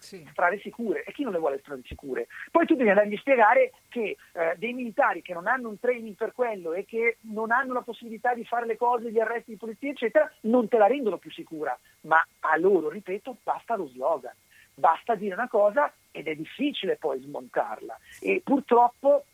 sì. 0.05 0.27
strade 0.31 0.61
sicure 0.61 1.03
e 1.03 1.13
chi 1.13 1.23
non 1.23 1.33
le 1.33 1.39
vuole 1.39 1.59
strade 1.59 1.83
sicure? 1.85 2.27
Poi 2.51 2.67
tu 2.67 2.75
devi 2.75 2.91
andargli 2.91 3.15
a 3.15 3.19
spiegare 3.19 3.73
che 3.89 4.17
eh, 4.33 4.55
dei 4.59 4.73
militari 4.73 5.23
che 5.23 5.33
non 5.33 5.47
hanno 5.47 5.69
un 5.69 5.81
training 5.81 6.15
per 6.15 6.33
quello 6.33 6.73
e 6.73 6.85
che 6.85 7.17
non 7.33 7.51
hanno 7.51 7.73
la 7.73 7.81
possibilità 7.81 8.35
di 8.35 8.45
fare 8.45 8.67
le 8.67 8.77
cose, 8.77 9.11
gli 9.11 9.19
arresti 9.19 9.53
di 9.53 9.57
polizia, 9.57 9.91
eccetera, 9.91 10.31
non 10.43 10.69
te 10.69 10.77
la 10.77 10.87
rendono 10.87 11.17
più 11.17 11.31
sicura. 11.31 11.77
Ma 12.03 12.25
a 12.41 12.57
loro, 12.59 12.91
ripeto, 12.91 13.39
basta 13.43 13.77
lo 13.77 13.87
slogan, 13.89 14.35
basta 14.75 15.15
dire 15.15 15.35
una 15.35 15.49
cosa 15.49 15.93
ed 16.11 16.29
è 16.29 16.35
difficile 16.35 16.97
poi 16.97 17.21
smontarla. 17.21 17.99
E 18.21 18.43
purtroppo 18.45 19.25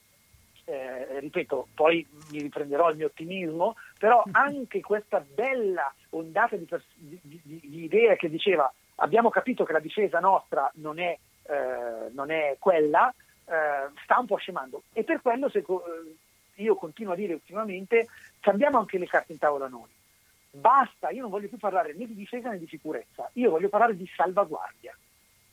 eh, 0.70 1.18
ripeto, 1.18 1.68
poi 1.74 2.06
mi 2.30 2.42
riprenderò 2.42 2.90
il 2.90 2.96
mio 2.96 3.06
ottimismo, 3.06 3.74
però 3.98 4.22
anche 4.30 4.80
questa 4.80 5.20
bella 5.20 5.92
ondata 6.10 6.56
di, 6.56 6.64
pers- 6.64 6.84
di, 6.94 7.18
di, 7.22 7.40
di 7.42 7.84
idee 7.84 8.16
che 8.16 8.30
diceva 8.30 8.72
abbiamo 9.00 9.30
capito 9.30 9.64
che 9.64 9.72
la 9.72 9.80
difesa 9.80 10.20
nostra 10.20 10.70
non 10.76 10.98
è, 10.98 11.16
eh, 11.42 12.10
non 12.12 12.30
è 12.30 12.56
quella, 12.58 13.12
eh, 13.44 13.90
sta 14.02 14.18
un 14.18 14.26
po' 14.26 14.36
scemando. 14.36 14.84
E 14.92 15.04
per 15.04 15.20
quello 15.20 15.48
se, 15.48 15.58
eh, 15.58 16.62
io 16.62 16.74
continuo 16.76 17.12
a 17.12 17.16
dire 17.16 17.34
ultimamente, 17.34 18.08
cambiamo 18.40 18.78
anche 18.78 18.98
le 18.98 19.06
carte 19.06 19.32
in 19.32 19.38
tavola 19.38 19.68
noi. 19.68 19.88
Basta, 20.52 21.10
io 21.10 21.22
non 21.22 21.30
voglio 21.30 21.48
più 21.48 21.58
parlare 21.58 21.94
né 21.94 22.06
di 22.06 22.14
difesa 22.14 22.50
né 22.50 22.58
di 22.58 22.66
sicurezza, 22.66 23.30
io 23.34 23.50
voglio 23.50 23.68
parlare 23.68 23.96
di 23.96 24.08
salvaguardia. 24.14 24.96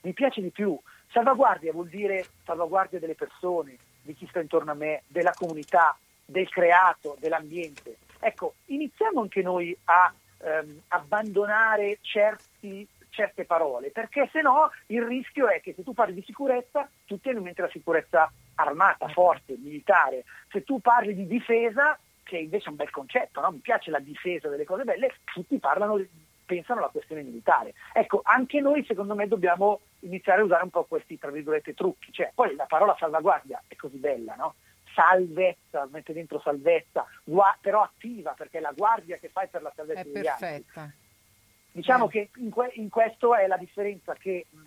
Mi 0.02 0.14
piace 0.14 0.42
di 0.42 0.50
più. 0.50 0.78
Salvaguardia 1.12 1.72
vuol 1.72 1.88
dire 1.88 2.26
salvaguardia 2.44 3.00
delle 3.00 3.16
persone, 3.16 3.78
di 4.02 4.14
chi 4.14 4.28
sta 4.28 4.40
intorno 4.40 4.72
a 4.72 4.76
me, 4.76 5.04
della 5.08 5.34
comunità, 5.34 5.98
del 6.26 6.50
creato, 6.50 7.16
dell'ambiente. 7.20 7.98
Ecco, 8.20 8.56
iniziamo 8.66 9.22
anche 9.22 9.42
noi 9.42 9.78
a 9.86 10.12
ehm, 10.40 10.82
abbandonare 10.90 12.00
certi, 12.02 12.88
certe 13.18 13.46
parole, 13.46 13.90
perché 13.90 14.30
se 14.32 14.42
no 14.42 14.70
il 14.88 15.02
rischio 15.02 15.48
è 15.48 15.60
che 15.60 15.74
se 15.74 15.84
tu 15.84 15.94
parli 15.94 16.14
di 16.14 16.22
sicurezza, 16.24 16.88
tutti 17.04 17.30
hanno 17.30 17.40
in 17.40 17.46
mente 17.46 17.64
la 17.64 17.70
sicurezza 17.70 18.32
armata, 18.54 19.08
forte, 19.08 19.56
militare. 19.58 20.24
Se 20.52 20.64
tu 20.64 20.80
parli 20.80 21.16
di 21.16 21.26
difesa, 21.26 21.98
che 22.22 22.38
invece 22.38 22.68
è 22.68 22.70
un 22.70 22.76
bel 22.76 22.92
concetto, 22.92 23.42
no? 23.42 23.50
mi 23.50 23.58
piace 23.58 23.90
la 23.90 24.00
difesa 24.00 24.50
delle 24.50 24.66
cose 24.66 24.84
belle, 24.84 25.16
tutti 25.34 25.58
parlano, 25.58 26.00
pensano 26.46 26.80
alla 26.80 26.90
questione 26.90 27.24
militare. 27.24 27.74
Ecco, 27.92 28.22
anche 28.24 28.62
noi 28.62 28.86
secondo 28.86 29.16
me 29.16 29.28
dobbiamo 29.28 29.80
iniziare 30.02 30.42
a 30.42 30.44
usare 30.44 30.64
un 30.64 30.70
po' 30.70 30.84
questi, 30.84 31.18
tra 31.18 31.32
virgolette, 31.32 31.74
trucchi. 31.74 32.12
Cioè, 32.12 32.32
poi 32.36 32.56
la 32.56 32.66
parola 32.66 32.96
salvaguardia 33.00 33.64
è 33.68 33.76
così 33.76 33.98
bella, 33.98 34.36
no? 34.36 34.54
salvezza, 34.94 35.88
mette 35.92 36.14
dentro 36.14 36.40
salvezza, 36.40 37.06
però 37.62 37.82
attiva 37.82 38.32
perché 38.32 38.58
è 38.58 38.62
la 38.62 38.74
guardia 38.76 39.18
che 39.18 39.30
fai 39.30 39.48
per 39.48 39.62
la 39.62 39.72
salvezza 39.76 40.02
è 40.02 40.04
degli 40.04 40.24
perfetta. 40.24 40.82
altri. 40.82 41.06
Diciamo 41.78 42.08
eh. 42.08 42.10
che 42.10 42.30
in, 42.38 42.50
que- 42.50 42.72
in, 42.74 42.90
questo 42.90 43.36
è 43.36 43.46
la 43.46 43.58
differenza 43.58 44.16
che 44.16 44.48
mh, 44.50 44.60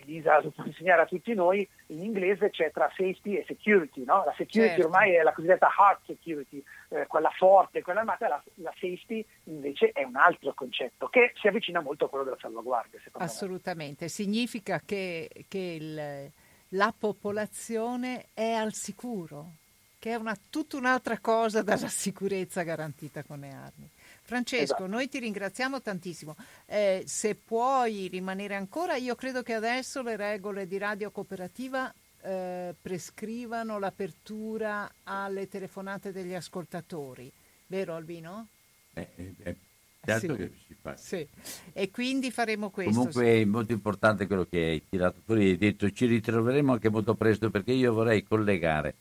Elisa 0.00 0.40
può 0.40 0.64
insegnare 0.64 1.02
a 1.02 1.06
tutti 1.06 1.34
noi 1.34 1.68
in 1.88 2.02
inglese 2.02 2.48
c'è 2.48 2.70
tra 2.70 2.88
safety 2.88 3.36
e 3.36 3.44
security. 3.46 4.02
No? 4.04 4.24
La 4.24 4.32
security 4.34 4.76
certo. 4.76 4.86
ormai 4.86 5.12
è 5.12 5.22
la 5.22 5.32
cosiddetta 5.32 5.68
hard 5.76 5.98
security, 6.06 6.64
eh, 6.88 7.06
quella 7.06 7.30
forte, 7.36 7.82
quella 7.82 8.00
armata, 8.00 8.28
la, 8.28 8.42
la, 8.54 8.72
safety 8.72 9.22
invece 9.44 9.90
è 9.92 10.04
un 10.04 10.16
altro 10.16 10.54
concetto 10.54 11.08
che 11.08 11.32
si 11.36 11.48
avvicina 11.48 11.80
molto 11.80 12.06
a 12.06 12.08
quello 12.08 12.24
della 12.24 12.38
salvaguardia. 12.40 12.98
Assolutamente, 13.12 14.04
me. 14.04 14.08
significa 14.08 14.80
che, 14.82 15.28
che 15.48 15.58
il, 15.58 16.30
la 16.70 16.94
popolazione 16.98 18.28
è 18.32 18.52
al 18.52 18.72
sicuro, 18.72 19.56
che 19.98 20.12
è 20.12 20.14
una, 20.14 20.34
tutta 20.48 20.78
un'altra 20.78 21.18
cosa 21.18 21.60
dalla 21.62 21.88
sicurezza 21.88 22.62
garantita 22.62 23.22
con 23.22 23.40
le 23.40 23.50
armi. 23.50 23.90
Francesco, 24.32 24.62
esatto. 24.62 24.86
noi 24.86 25.08
ti 25.10 25.18
ringraziamo 25.18 25.82
tantissimo. 25.82 26.36
Eh, 26.64 27.02
se 27.04 27.34
puoi 27.34 28.08
rimanere 28.08 28.54
ancora, 28.54 28.96
io 28.96 29.14
credo 29.14 29.42
che 29.42 29.52
adesso 29.52 30.00
le 30.00 30.16
regole 30.16 30.66
di 30.66 30.78
Radio 30.78 31.10
Cooperativa 31.10 31.92
eh, 32.22 32.74
prescrivano 32.80 33.78
l'apertura 33.78 34.90
alle 35.02 35.48
telefonate 35.48 36.12
degli 36.12 36.32
ascoltatori, 36.32 37.30
vero 37.66 37.94
Albino? 37.94 38.48
Eh, 38.94 39.08
eh, 39.42 39.56
certo 40.02 40.34
sì. 40.34 40.38
che 40.38 40.52
si 40.66 40.76
fa. 40.80 40.96
Sì. 40.96 41.28
E 41.74 41.90
quindi 41.90 42.30
faremo 42.30 42.70
questo. 42.70 42.92
Comunque 42.92 43.42
è 43.42 43.44
molto 43.44 43.72
importante 43.72 44.26
quello 44.26 44.46
che 44.48 44.58
hai 44.58 44.82
tirato 44.88 45.20
fuori, 45.26 45.50
hai 45.50 45.58
detto 45.58 45.90
ci 45.90 46.06
ritroveremo 46.06 46.72
anche 46.72 46.88
molto 46.88 47.14
presto 47.14 47.50
perché 47.50 47.72
io 47.72 47.92
vorrei 47.92 48.22
collegare 48.22 48.94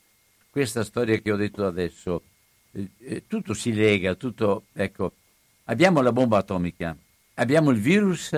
questa 0.49 0.83
storia 0.83 1.17
che 1.19 1.31
ho 1.31 1.37
detto 1.37 1.65
adesso. 1.65 2.23
Eh, 2.73 3.23
tutto 3.27 3.53
si 3.53 3.73
lega, 3.73 4.15
tutto, 4.15 4.65
ecco, 4.73 5.13
abbiamo 5.71 6.01
la 6.01 6.11
bomba 6.11 6.37
atomica, 6.37 6.95
abbiamo 7.35 7.71
il 7.71 7.79
virus, 7.79 8.37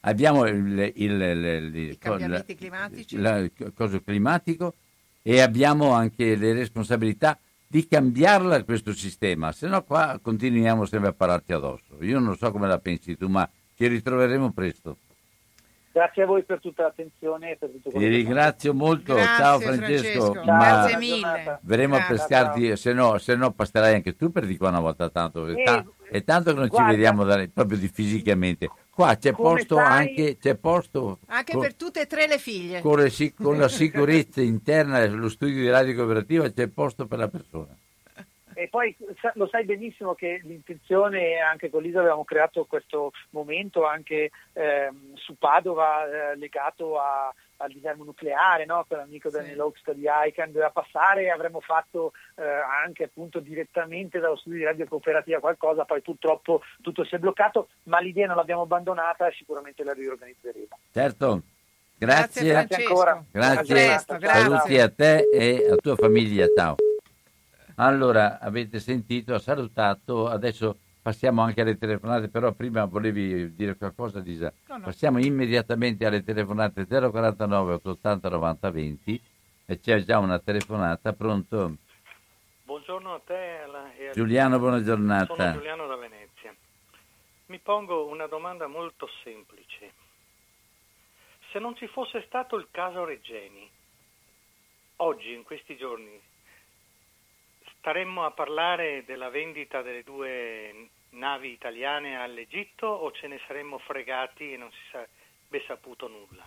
abbiamo 0.00 0.46
il, 0.46 0.92
il, 0.94 1.20
il, 1.20 1.76
I 1.90 1.98
cambiamenti 1.98 2.54
climatici, 2.54 3.14
il 3.16 3.52
coso 3.74 4.00
climatico 4.00 4.74
e 5.20 5.40
abbiamo 5.40 5.92
anche 5.92 6.34
le 6.34 6.54
responsabilità 6.54 7.38
di 7.66 7.86
cambiarla 7.86 8.64
questo 8.64 8.92
sistema, 8.94 9.52
se 9.52 9.66
no 9.66 9.82
qua 9.82 10.18
continuiamo 10.20 10.86
sempre 10.86 11.10
a 11.10 11.12
pararti 11.12 11.52
addosso. 11.52 11.96
Io 12.00 12.18
non 12.18 12.36
so 12.36 12.50
come 12.50 12.66
la 12.66 12.78
pensi 12.78 13.16
tu, 13.16 13.28
ma 13.28 13.48
ci 13.76 13.86
ritroveremo 13.86 14.52
presto. 14.52 14.96
Grazie 15.92 16.22
a 16.22 16.26
voi 16.26 16.42
per 16.42 16.58
tutta 16.58 16.84
l'attenzione 16.84 17.50
e 17.50 17.56
per 17.56 17.68
tutto 17.68 17.90
quello 17.90 18.06
Ti 18.06 18.14
ringrazio 18.14 18.72
molto. 18.72 19.12
Grazie, 19.12 19.36
Ciao 19.36 19.60
Francesco. 19.60 20.32
Francesco. 20.32 20.42
Grazie 20.42 20.96
mille. 20.96 21.58
Verremo 21.60 21.96
Grazie. 21.96 22.14
a 22.14 22.16
pescarti, 22.16 22.76
se 22.78 22.92
no, 22.94 23.18
se 23.18 23.36
no 23.36 23.50
passerai 23.52 23.94
anche 23.96 24.16
tu 24.16 24.32
per 24.32 24.46
di 24.46 24.56
qua 24.56 24.70
una 24.70 24.80
volta 24.80 25.10
tanto. 25.10 25.46
Eh, 25.48 25.62
Ta- 25.62 25.84
è 26.12 26.24
tanto 26.24 26.52
che 26.52 26.58
non 26.58 26.68
guarda, 26.68 26.90
ci 26.90 26.96
vediamo 26.96 27.24
da, 27.24 27.48
proprio 27.52 27.78
di 27.78 27.88
fisicamente. 27.88 28.70
Qua 28.90 29.16
c'è 29.16 29.32
posto 29.32 29.78
anche, 29.78 30.36
c'è 30.38 30.56
posto 30.56 31.20
Anche 31.26 31.52
con, 31.52 31.62
per 31.62 31.74
tutte 31.74 32.02
e 32.02 32.06
tre 32.06 32.26
le 32.26 32.38
figlie. 32.38 32.80
con 32.80 33.02
con 33.34 33.56
la 33.58 33.68
sicurezza 33.68 34.42
interna 34.42 35.00
dello 35.00 35.30
studio 35.30 35.62
di 35.62 35.70
radio 35.70 35.94
cooperativa 35.94 36.50
c'è 36.50 36.68
posto 36.68 37.06
per 37.06 37.18
la 37.18 37.28
persona. 37.28 37.74
E 38.62 38.68
poi 38.68 38.96
lo 39.34 39.46
sai 39.48 39.64
benissimo 39.64 40.14
che 40.14 40.40
l'intenzione, 40.44 41.38
anche 41.40 41.68
con 41.70 41.82
Lisa 41.82 41.98
avevamo 42.00 42.24
creato 42.24 42.64
questo 42.64 43.12
momento 43.30 43.84
anche 43.84 44.30
ehm, 44.52 45.14
su 45.14 45.36
Padova 45.36 46.04
eh, 46.32 46.36
legato 46.36 46.98
a- 47.00 47.32
al 47.58 47.70
disarmo 47.70 48.02
nucleare, 48.02 48.64
no? 48.64 48.84
con 48.88 48.98
l'amico 48.98 49.30
Sì. 49.30 49.36
Daniel 49.36 49.60
Oakstad 49.60 49.94
di 49.94 50.06
ICANN, 50.08 50.50
doveva 50.50 50.70
passare 50.70 51.22
e 51.22 51.30
avremmo 51.30 51.60
fatto 51.60 52.12
eh, 52.36 52.42
anche 52.42 53.04
appunto 53.04 53.38
direttamente 53.38 54.18
dallo 54.18 54.34
studio 54.36 54.58
di 54.58 54.64
radio 54.64 54.86
cooperativa 54.86 55.38
qualcosa, 55.38 55.84
poi 55.84 56.00
purtroppo 56.02 56.62
tutto 56.82 57.04
si 57.04 57.14
è 57.14 57.18
bloccato, 57.18 57.68
ma 57.84 58.00
l'idea 58.00 58.26
non 58.26 58.34
l'abbiamo 58.36 58.62
abbandonata 58.62 59.28
e 59.28 59.32
sicuramente 59.32 59.84
la 59.84 59.92
riorganizzeremo. 59.92 60.78
Certo, 60.92 61.42
Grazie, 61.98 62.42
grazie. 62.48 62.52
Francesco. 62.52 62.88
ancora. 62.88 63.24
Grazie, 63.30 63.60
A 63.60 63.62
presto, 63.86 64.16
grazie. 64.18 64.40
saluti 64.42 64.78
a 64.80 64.88
te 64.90 65.28
e 65.32 65.68
a 65.70 65.76
tua 65.76 65.94
famiglia, 65.94 66.46
ciao. 66.56 66.74
Allora, 67.76 68.38
avete 68.40 68.78
sentito, 68.80 69.34
ha 69.34 69.38
salutato, 69.38 70.28
adesso 70.28 70.78
passiamo 71.00 71.42
anche 71.42 71.62
alle 71.62 71.78
telefonate, 71.78 72.28
però 72.28 72.52
prima 72.52 72.84
volevi 72.84 73.54
dire 73.54 73.76
qualcosa 73.76 74.20
Lisa? 74.20 74.52
No, 74.68 74.76
no. 74.78 74.84
Passiamo 74.84 75.18
immediatamente 75.18 76.04
alle 76.06 76.22
telefonate 76.22 76.86
049 76.86 77.74
880 77.74 78.28
90 78.28 78.70
20 78.70 79.22
e 79.66 79.80
c'è 79.80 80.02
già 80.02 80.18
una 80.18 80.38
telefonata, 80.38 81.12
pronto? 81.12 81.76
Buongiorno 82.64 83.14
a 83.14 83.20
te 83.24 83.60
alla- 83.64 83.94
e 83.94 84.08
a 84.08 84.12
Giuliano, 84.12 84.58
buona 84.58 84.76
Sono 84.82 84.86
giornata. 84.86 85.52
Giuliano 85.52 85.86
da 85.86 85.96
Venezia. 85.96 86.54
Mi 87.46 87.58
pongo 87.58 88.06
una 88.06 88.26
domanda 88.26 88.66
molto 88.66 89.08
semplice. 89.24 89.92
Se 91.50 91.58
non 91.58 91.76
ci 91.76 91.86
fosse 91.88 92.22
stato 92.26 92.56
il 92.56 92.68
caso 92.70 93.04
Reggeni, 93.04 93.68
oggi, 94.96 95.34
in 95.34 95.42
questi 95.42 95.76
giorni, 95.76 96.18
staremmo 97.82 98.24
a 98.24 98.30
parlare 98.30 99.04
della 99.04 99.28
vendita 99.28 99.82
delle 99.82 100.04
due 100.04 100.90
navi 101.10 101.50
italiane 101.50 102.16
all'Egitto 102.16 102.86
o 102.86 103.10
ce 103.10 103.26
ne 103.26 103.40
saremmo 103.48 103.78
fregati 103.78 104.52
e 104.52 104.56
non 104.56 104.70
si 104.70 104.78
sarebbe 104.92 105.66
saputo 105.66 106.06
nulla? 106.06 106.46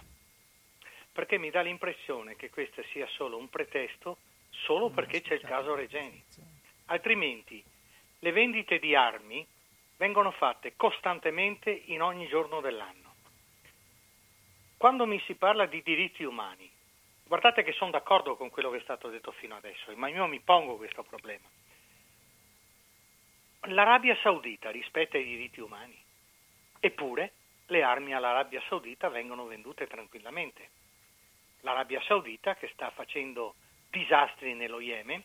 Perché 1.11 1.37
mi 1.37 1.49
dà 1.49 1.59
l'impressione 1.59 2.37
che 2.37 2.49
questo 2.49 2.81
sia 2.83 3.05
solo 3.07 3.35
un 3.35 3.49
pretesto 3.49 4.15
solo 4.49 4.89
perché 4.89 5.21
c'è 5.21 5.33
il 5.33 5.41
caso 5.41 5.75
Regeni. 5.75 6.23
Altrimenti 6.85 7.61
le 8.19 8.31
vendite 8.31 8.79
di 8.79 8.95
armi 8.95 9.45
vengono 9.97 10.31
fatte 10.31 10.77
costantemente 10.77 11.69
in 11.69 12.01
ogni 12.01 12.27
giorno 12.29 12.61
dell'anno. 12.61 13.13
Quando 14.77 15.05
mi 15.05 15.21
si 15.25 15.35
parla 15.35 15.65
di 15.65 15.83
diritti 15.83 16.23
umani, 16.23 16.71
guardate 17.27 17.63
che 17.63 17.73
sono 17.73 17.91
d'accordo 17.91 18.35
con 18.35 18.49
quello 18.49 18.69
che 18.69 18.77
è 18.77 18.81
stato 18.81 19.09
detto 19.09 19.31
fino 19.31 19.55
adesso, 19.55 19.95
ma 19.95 20.07
io 20.07 20.25
mi 20.27 20.39
pongo 20.39 20.77
questo 20.77 21.03
problema. 21.03 21.47
L'Arabia 23.67 24.15
Saudita 24.21 24.69
rispetta 24.69 25.17
i 25.17 25.23
diritti 25.23 25.59
umani, 25.59 25.97
eppure 26.79 27.33
le 27.67 27.81
armi 27.81 28.13
all'Arabia 28.13 28.61
Saudita 28.67 29.09
vengono 29.09 29.45
vendute 29.45 29.87
tranquillamente. 29.87 30.69
L'Arabia 31.61 32.01
Saudita 32.03 32.55
che 32.55 32.69
sta 32.73 32.91
facendo 32.91 33.55
disastri 33.89 34.53
nello 34.53 34.79
Yemen, 34.79 35.23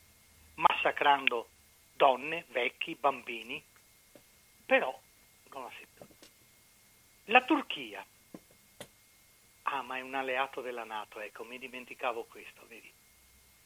massacrando 0.54 1.48
donne, 1.92 2.46
vecchi, 2.48 2.94
bambini, 2.94 3.62
però 4.64 4.98
non 5.52 5.62
la 5.64 5.72
sento. 5.76 6.06
La 7.24 7.42
Turchia, 7.42 8.04
ah 9.70 9.82
ma 9.82 9.96
è 9.96 10.00
un 10.00 10.14
alleato 10.14 10.60
della 10.60 10.84
Nato, 10.84 11.20
ecco, 11.20 11.44
mi 11.44 11.58
dimenticavo 11.58 12.24
questo, 12.24 12.62
vedi. 12.68 12.92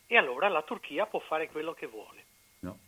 E 0.06 0.16
allora 0.16 0.48
la 0.48 0.62
Turchia 0.62 1.06
può 1.06 1.20
fare 1.20 1.48
quello 1.48 1.72
che 1.72 1.86
vuole. 1.86 2.24
No. 2.60 2.78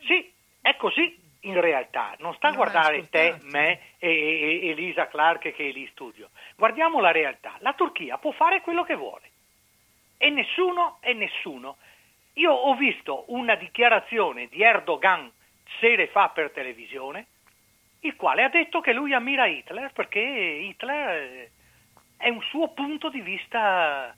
Sì, 0.00 0.32
è 0.60 0.76
così 0.76 1.20
in 1.40 1.60
realtà, 1.60 2.14
non 2.18 2.34
sta 2.34 2.48
a 2.48 2.52
guardare 2.52 3.08
te, 3.08 3.38
me 3.42 3.94
e, 3.98 4.08
e- 4.08 4.60
e 4.62 4.68
Elisa 4.70 5.08
Clark 5.08 5.52
che 5.52 5.68
è 5.68 5.72
lì 5.72 5.82
in 5.82 5.88
studio. 5.88 6.30
Guardiamo 6.56 7.00
la 7.00 7.10
realtà. 7.10 7.56
La 7.60 7.74
Turchia 7.74 8.18
può 8.18 8.32
fare 8.32 8.60
quello 8.60 8.82
che 8.82 8.94
vuole. 8.94 9.30
E 10.16 10.30
nessuno, 10.30 10.98
e 11.00 11.12
nessuno. 11.12 11.76
Io 12.34 12.50
ho 12.50 12.74
visto 12.74 13.24
una 13.28 13.54
dichiarazione 13.56 14.48
di 14.48 14.62
Erdogan 14.62 15.30
sere 15.80 16.08
fa 16.08 16.30
per 16.30 16.50
televisione, 16.50 17.26
il 18.00 18.16
quale 18.16 18.42
ha 18.42 18.48
detto 18.48 18.80
che 18.80 18.92
lui 18.92 19.12
ammira 19.12 19.46
Hitler 19.46 19.92
perché 19.92 20.20
Hitler 20.20 21.22
eh, 21.22 21.50
è 22.16 22.28
un 22.28 22.40
suo 22.42 22.68
punto 22.68 23.08
di 23.10 23.20
vista, 23.20 24.14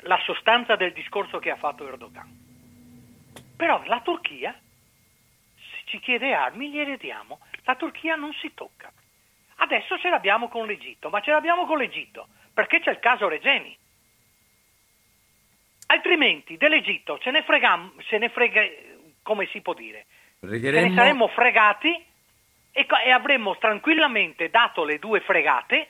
la 0.00 0.20
sostanza 0.24 0.76
del 0.76 0.92
discorso 0.92 1.38
che 1.38 1.50
ha 1.50 1.56
fatto 1.56 1.86
Erdogan. 1.86 2.40
Però 3.56 3.82
la 3.84 4.00
Turchia, 4.00 4.52
se 4.52 5.82
ci 5.84 5.98
chiede 6.00 6.34
armi, 6.34 6.70
gliele 6.70 6.96
diamo. 6.96 7.40
La 7.64 7.76
Turchia 7.76 8.16
non 8.16 8.32
si 8.34 8.52
tocca. 8.54 8.92
Adesso 9.56 9.98
ce 9.98 10.08
l'abbiamo 10.08 10.48
con 10.48 10.66
l'Egitto, 10.66 11.08
ma 11.08 11.20
ce 11.20 11.30
l'abbiamo 11.30 11.66
con 11.66 11.78
l'Egitto 11.78 12.26
perché 12.52 12.80
c'è 12.80 12.90
il 12.90 12.98
caso 12.98 13.28
Regeni. 13.28 13.76
Altrimenti 15.86 16.56
dell'Egitto 16.56 17.18
ce 17.18 17.30
ne 17.30 17.42
fregam, 17.42 17.92
se 18.08 18.18
ne 18.18 18.28
frega, 18.28 18.62
come 19.22 19.46
si 19.46 19.60
può 19.60 19.74
dire, 19.74 20.06
Pregheremmo... 20.40 20.82
ce 20.82 20.88
ne 20.88 20.96
saremmo 20.96 21.28
fregati 21.28 22.04
e, 22.72 22.86
e 23.04 23.10
avremmo 23.10 23.56
tranquillamente 23.58 24.48
dato 24.48 24.84
le 24.84 24.98
due 24.98 25.20
fregate, 25.20 25.88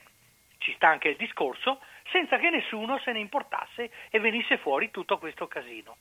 ci 0.62 0.72
sta 0.74 0.88
anche 0.88 1.08
il 1.08 1.16
discorso, 1.16 1.80
senza 2.10 2.38
che 2.38 2.50
nessuno 2.50 2.98
se 3.00 3.12
ne 3.12 3.20
importasse 3.20 3.90
e 4.10 4.20
venisse 4.20 4.58
fuori 4.58 4.90
tutto 4.90 5.18
questo 5.18 5.46
casino. 5.46 5.96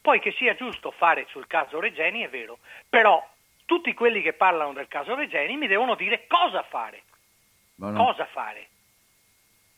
Poi 0.00 0.20
che 0.20 0.32
sia 0.32 0.54
giusto 0.54 0.90
fare 0.90 1.26
sul 1.30 1.46
caso 1.46 1.80
Regeni 1.80 2.22
è 2.22 2.28
vero, 2.28 2.58
però 2.88 3.26
tutti 3.64 3.94
quelli 3.94 4.22
che 4.22 4.34
parlano 4.34 4.72
del 4.72 4.88
caso 4.88 5.14
Regeni 5.14 5.56
mi 5.56 5.66
devono 5.66 5.94
dire 5.94 6.26
cosa 6.26 6.62
fare. 6.62 7.02
Buono. 7.74 8.04
Cosa 8.04 8.26
fare? 8.26 8.68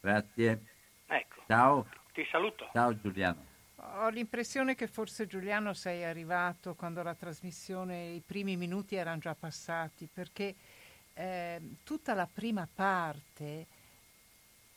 Grazie. 0.01 0.61
Ecco. 1.07 1.43
Ciao. 1.47 1.87
Ti 2.13 2.27
saluto. 2.31 2.69
Ciao 2.73 2.99
Giuliano. 3.01 3.55
Ho 3.99 4.09
l'impressione 4.09 4.75
che 4.75 4.89
forse 4.89 5.27
Giuliano 5.27 5.73
sei 5.73 6.03
arrivato 6.05 6.75
quando 6.75 7.03
la 7.03 7.15
trasmissione, 7.15 8.09
i 8.09 8.23
primi 8.25 8.57
minuti 8.57 8.97
erano 8.97 9.19
già 9.19 9.35
passati, 9.35 10.09
perché 10.13 10.55
eh, 11.15 11.61
tutta 11.85 12.15
la 12.15 12.27
prima 12.27 12.69
parte, 12.73 13.67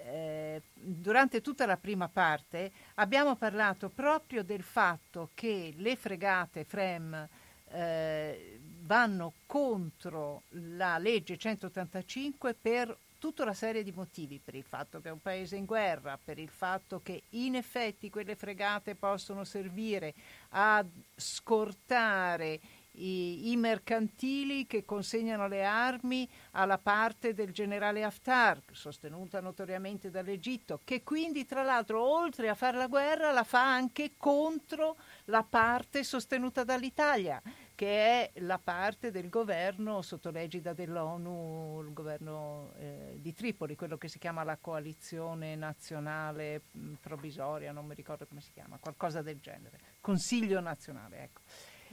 eh, 0.02 0.62
durante 0.74 1.42
tutta 1.42 1.66
la 1.66 1.78
prima 1.78 2.08
parte 2.08 2.72
abbiamo 2.96 3.36
parlato 3.36 3.90
proprio 3.90 4.44
del 4.44 4.64
fatto 4.64 5.32
che 5.34 5.74
le 5.76 5.96
fregate 5.98 6.64
FREM 6.64 7.28
eh, 7.72 8.60
vanno 8.82 9.34
contro 9.46 10.44
la 10.52 10.98
legge 10.98 11.38
185 11.38 12.54
per 12.54 12.98
tutta 13.20 13.44
una 13.44 13.54
serie 13.54 13.84
di 13.84 13.92
motivi, 13.92 14.40
per 14.40 14.56
il 14.56 14.64
fatto 14.64 15.02
che 15.02 15.10
è 15.10 15.12
un 15.12 15.22
paese 15.22 15.58
in 15.58 15.66
guerra, 15.66 16.18
per 16.24 16.40
il 16.40 16.50
fatto 16.50 17.02
che 17.04 17.24
in 17.32 17.56
effetti 17.56 18.10
quelle 18.10 18.36
fregate 18.36 18.96
possono 18.96 19.44
servire 19.44 20.14
a 20.52 20.84
scortare 21.16 22.60
i, 22.92 23.52
i, 23.52 23.56
mercantili 23.58 24.66
che 24.66 24.84
consegnano 24.84 25.48
le 25.48 25.64
armi 25.64 26.28
alla 26.52 26.78
parte 26.78 27.34
del 27.34 27.52
generale 27.52 28.04
Haftar, 28.04 28.62
sostenuta 28.72 29.40
notoriamente 29.42 30.10
dall'Egitto, 30.10 30.82
che 30.84 31.04
quindi 31.04 31.46
tra 31.46 31.64
l'altro 31.64 32.02
oltre 32.02 32.50
a 32.50 32.56
fare 32.56 32.78
la 32.78 32.88
guerra 32.88 33.32
la 33.32 33.44
fa 33.44 33.74
anche 33.74 34.14
contro 34.18 34.98
la 35.26 35.44
parte 35.44 36.04
sostenuta 36.04 36.64
dall'Italia 36.64 37.42
che 37.80 37.88
è 37.88 38.32
la 38.42 38.60
parte 38.60 39.10
del 39.10 39.30
governo 39.30 40.02
sotto 40.02 40.32
l'egida 40.32 40.74
dell'ONU, 40.74 41.82
il 41.82 41.94
governo 41.94 42.74
eh, 42.76 43.16
di 43.22 43.34
Tripoli, 43.34 43.78
quello 43.78 43.98
che 43.98 44.10
si 44.10 44.20
chiama 44.20 44.44
la 44.44 44.58
coalizione 44.58 45.56
nazionale 45.56 46.62
provvisoria, 47.00 47.72
non 47.72 47.86
mi 47.86 47.96
ricordo 47.96 48.28
come 48.28 48.42
si 48.42 48.52
chiama, 48.52 48.80
qualcosa 48.80 49.22
del 49.22 49.40
genere, 49.40 49.80
Consiglio 50.02 50.60
nazionale, 50.60 51.24
ecco. 51.24 51.42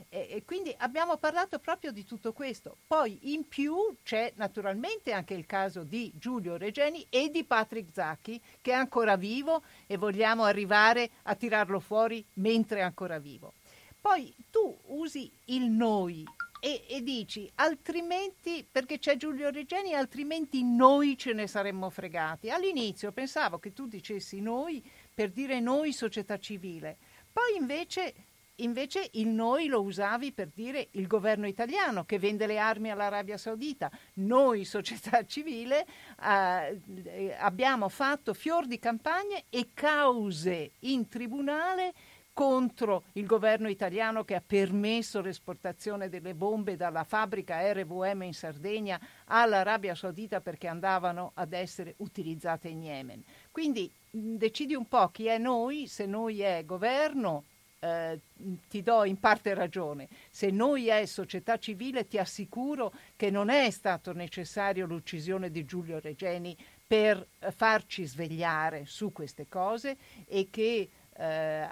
E, 0.09 0.29
e, 0.31 0.45
quindi 0.45 0.75
abbiamo 0.79 1.17
parlato 1.17 1.59
proprio 1.59 1.93
di 1.93 2.05
tutto 2.05 2.33
questo. 2.33 2.77
Poi 2.87 3.33
in 3.33 3.49
più 3.49 3.97
c'è 4.03 4.33
naturalmente 4.37 5.13
anche 5.13 5.35
il 5.35 5.47
caso 5.47 5.83
di 5.83 6.13
Giulio 6.15 6.57
Regeni 6.57 7.07
e 7.11 7.31
di 7.31 7.45
Patrick 7.45 7.93
Zacchi 7.93 8.41
che 8.61 8.73
è 8.73 8.75
ancora 8.75 9.17
vivo 9.17 9.63
e 9.87 9.97
vogliamo 9.97 10.45
arrivare 10.45 11.11
a 11.25 11.35
tirarlo 11.35 11.81
fuori 11.81 12.25
mentre 12.35 12.81
è 12.81 12.83
ancora 12.83 13.19
vivo. 13.19 13.55
Poi 14.01 14.33
tu 14.51 14.77
usi 14.87 15.31
il 15.47 15.65
noi 15.65 16.25
e, 16.61 16.85
e, 16.89 17.03
dici 17.03 17.51
altrimenti, 17.57 18.67
perché 18.71 18.99
c'è 18.99 19.17
Giulio 19.17 19.51
Regeni, 19.51 19.95
altrimenti 19.95 20.65
noi 20.65 21.17
ce 21.19 21.33
ne 21.33 21.47
saremmo 21.47 21.91
fregati. 21.91 22.51
All'inizio 22.51 23.13
pensavo 23.13 23.59
che 23.59 23.73
tu 23.73 23.87
dicessi 23.87 24.41
noi 24.41 24.83
per 25.13 25.31
dire 25.31 25.61
noi 25.61 25.93
società 25.93 26.39
civile, 26.39 26.97
poi 27.33 27.57
invece, 27.59 28.15
invece 28.57 29.09
il 29.13 29.29
noi 29.29 29.67
lo 29.67 29.83
usavi 29.83 30.33
per 30.33 30.51
dire 30.55 30.89
il 30.93 31.07
governo 31.07 31.47
italiano 31.47 32.05
che 32.05 32.19
vende 32.19 32.47
le 32.47 32.59
armi 32.59 32.91
all'Arabia 32.91 33.37
Saudita. 33.37 33.91
Noi 34.15 34.65
società 34.65 35.25
civile 35.25 35.87
eh, 36.23 37.37
abbiamo 37.39 37.89
fatto 37.89 38.35
fior 38.35 38.67
di 38.67 38.79
campagne 38.79 39.45
e 39.51 39.71
cause 39.75 40.73
in 40.81 41.09
tribunale 41.09 41.93
contro 42.37 43.05
il 43.13 43.25
governo 43.25 43.67
italiano 43.67 44.23
che 44.23 44.35
ha 44.35 44.43
permesso 44.47 45.23
l'esportazione 45.23 46.11
delle 46.11 46.35
bombe 46.35 46.77
dalla 46.77 47.03
fabbrica 47.03 47.73
RVM 47.73 48.25
in 48.25 48.35
Sardegna 48.35 49.01
all'Arabia 49.25 49.95
Saudita 49.95 50.43
perché 50.43 50.69
andavano 50.69 51.31
ad 51.33 51.55
essere 51.55 51.95
utilizzate 51.99 52.69
in 52.69 52.83
Yemen. 52.83 53.25
Quindi 53.51 53.91
decidi 54.11 54.75
un 54.75 54.87
po' 54.87 55.09
chi 55.09 55.29
è 55.29 55.39
noi, 55.39 55.87
se 55.87 56.05
noi 56.05 56.43
è 56.43 56.63
governo, 56.67 57.45
eh, 57.87 58.21
ti 58.69 58.83
do 58.83 59.05
in 59.05 59.19
parte 59.19 59.55
ragione. 59.55 60.09
Se 60.31 60.51
noi 60.51 60.89
è 60.89 61.07
società 61.07 61.59
civile, 61.59 62.07
ti 62.07 62.19
assicuro 62.19 62.93
che 63.15 63.31
non 63.31 63.49
è 63.49 63.71
stato 63.71 64.13
necessario 64.13 64.87
l'uccisione 64.87 65.51
di 65.51 65.65
Giulio 65.65 66.01
Regeni 66.01 66.57
per 66.87 67.27
farci 67.51 68.05
svegliare 68.05 68.85
su 68.87 69.13
queste 69.13 69.47
cose 69.49 69.97
e 70.27 70.49
che 70.51 70.89
eh, 71.17 71.69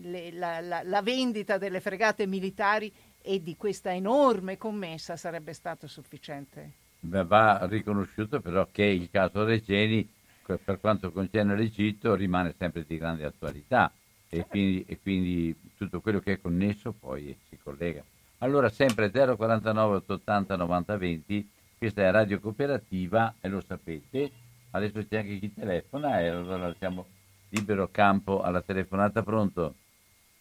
le, 0.00 0.32
la, 0.32 0.60
la, 0.60 0.82
la, 0.82 1.02
vendita 1.02 1.58
delle 1.58 1.80
fregate 1.80 2.26
militari 2.26 2.92
e 3.20 3.42
di 3.42 3.56
questa 3.56 3.92
enorme 3.92 4.56
commessa 4.56 5.16
sarebbe 5.16 5.52
stato 5.52 5.86
sufficiente. 5.86 6.72
Va 7.00 7.66
riconosciuto 7.66 8.40
però 8.40 8.68
che 8.70 8.84
il 8.84 9.10
caso 9.10 9.44
Regeni, 9.44 10.08
per 10.42 10.80
quanto 10.80 11.12
concerne 11.12 11.54
l'Egitto, 11.54 12.14
rimane 12.14 12.54
sempre 12.58 12.84
di 12.86 12.96
grande 12.96 13.24
attualità 13.24 13.92
e 14.38 14.46
quindi, 14.46 14.84
e 14.88 14.98
quindi 15.00 15.56
tutto 15.76 16.00
quello 16.00 16.18
che 16.20 16.32
è 16.32 16.40
connesso 16.40 16.92
poi 16.92 17.36
si 17.48 17.58
collega. 17.62 18.02
Allora 18.38 18.68
sempre 18.68 19.10
049 19.10 19.96
880 19.96 20.56
90 20.56 20.96
20, 20.96 21.50
questa 21.78 22.02
è 22.02 22.10
Radio 22.10 22.40
Cooperativa 22.40 23.34
e 23.40 23.48
lo 23.48 23.60
sapete, 23.60 24.30
adesso 24.72 25.06
c'è 25.06 25.18
anche 25.18 25.38
chi 25.38 25.54
telefona 25.54 26.20
e 26.20 26.28
allora 26.28 26.68
lasciamo 26.68 27.06
libero 27.50 27.88
campo 27.90 28.42
alla 28.42 28.60
telefonata. 28.60 29.22
Pronto? 29.22 29.74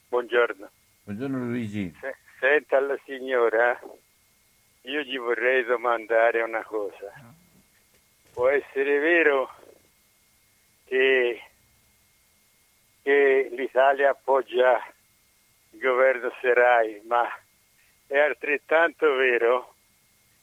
Buongiorno. 0.09 0.69
Buongiorno 1.03 1.37
Luigi. 1.45 1.93
Se, 1.99 2.15
senta 2.39 2.79
la 2.79 2.97
signora, 3.05 3.79
io 4.81 5.01
gli 5.01 5.17
vorrei 5.17 5.63
domandare 5.63 6.41
una 6.41 6.63
cosa. 6.63 7.11
Può 8.33 8.49
essere 8.49 8.97
vero 8.99 9.49
che, 10.85 11.41
che 13.03 13.49
l'Italia 13.51 14.11
appoggia 14.11 14.81
il 15.71 15.79
governo 15.79 16.33
Serai, 16.39 17.01
ma 17.05 17.29
è 18.07 18.17
altrettanto 18.17 19.13
vero 19.15 19.75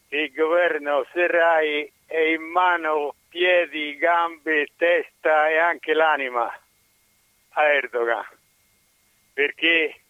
che 0.08 0.18
il 0.18 0.32
governo 0.32 1.06
Serai 1.12 1.90
è 2.06 2.18
in 2.18 2.42
mano 2.42 3.14
piedi, 3.28 3.96
gambe, 3.96 4.68
testa 4.76 5.48
e 5.48 5.56
anche 5.56 5.94
l'anima 5.94 6.52
a 7.50 7.64
Erdogan. 7.64 8.26
Perché 9.32 10.00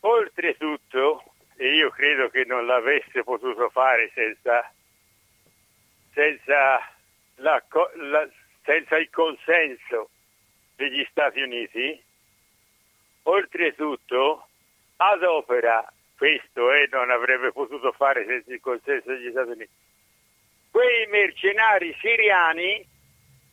oltretutto, 0.00 1.24
e 1.56 1.74
io 1.74 1.90
credo 1.90 2.28
che 2.28 2.44
non 2.44 2.66
l'avesse 2.66 3.24
potuto 3.24 3.70
fare 3.70 4.10
senza, 4.14 4.70
senza, 6.12 6.92
la, 7.36 7.64
la, 7.94 8.28
senza 8.62 8.98
il 8.98 9.10
consenso 9.10 10.10
degli 10.76 11.04
Stati 11.10 11.40
Uniti, 11.40 12.02
oltretutto 13.24 14.46
adopera 14.96 15.84
questo 16.16 16.72
e 16.72 16.88
non 16.90 17.10
avrebbe 17.10 17.52
potuto 17.52 17.92
fare 17.92 18.24
senza 18.26 18.52
il 18.52 18.60
consenso 18.60 19.10
degli 19.10 19.30
Stati 19.30 19.50
Uniti. 19.50 19.70
Quei 20.70 21.06
mercenari 21.08 21.96
siriani 22.00 22.86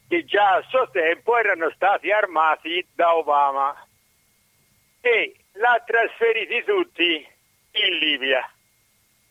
che 0.07 0.25
già 0.25 0.55
a 0.55 0.61
suo 0.67 0.89
tempo 0.91 1.37
erano 1.37 1.71
stati 1.71 2.11
armati 2.11 2.85
da 2.93 3.15
Obama 3.15 3.73
e 5.01 5.35
l'ha 5.53 5.81
trasferiti 5.85 6.63
tutti 6.63 7.27
in 7.71 7.97
Libia. 7.97 8.47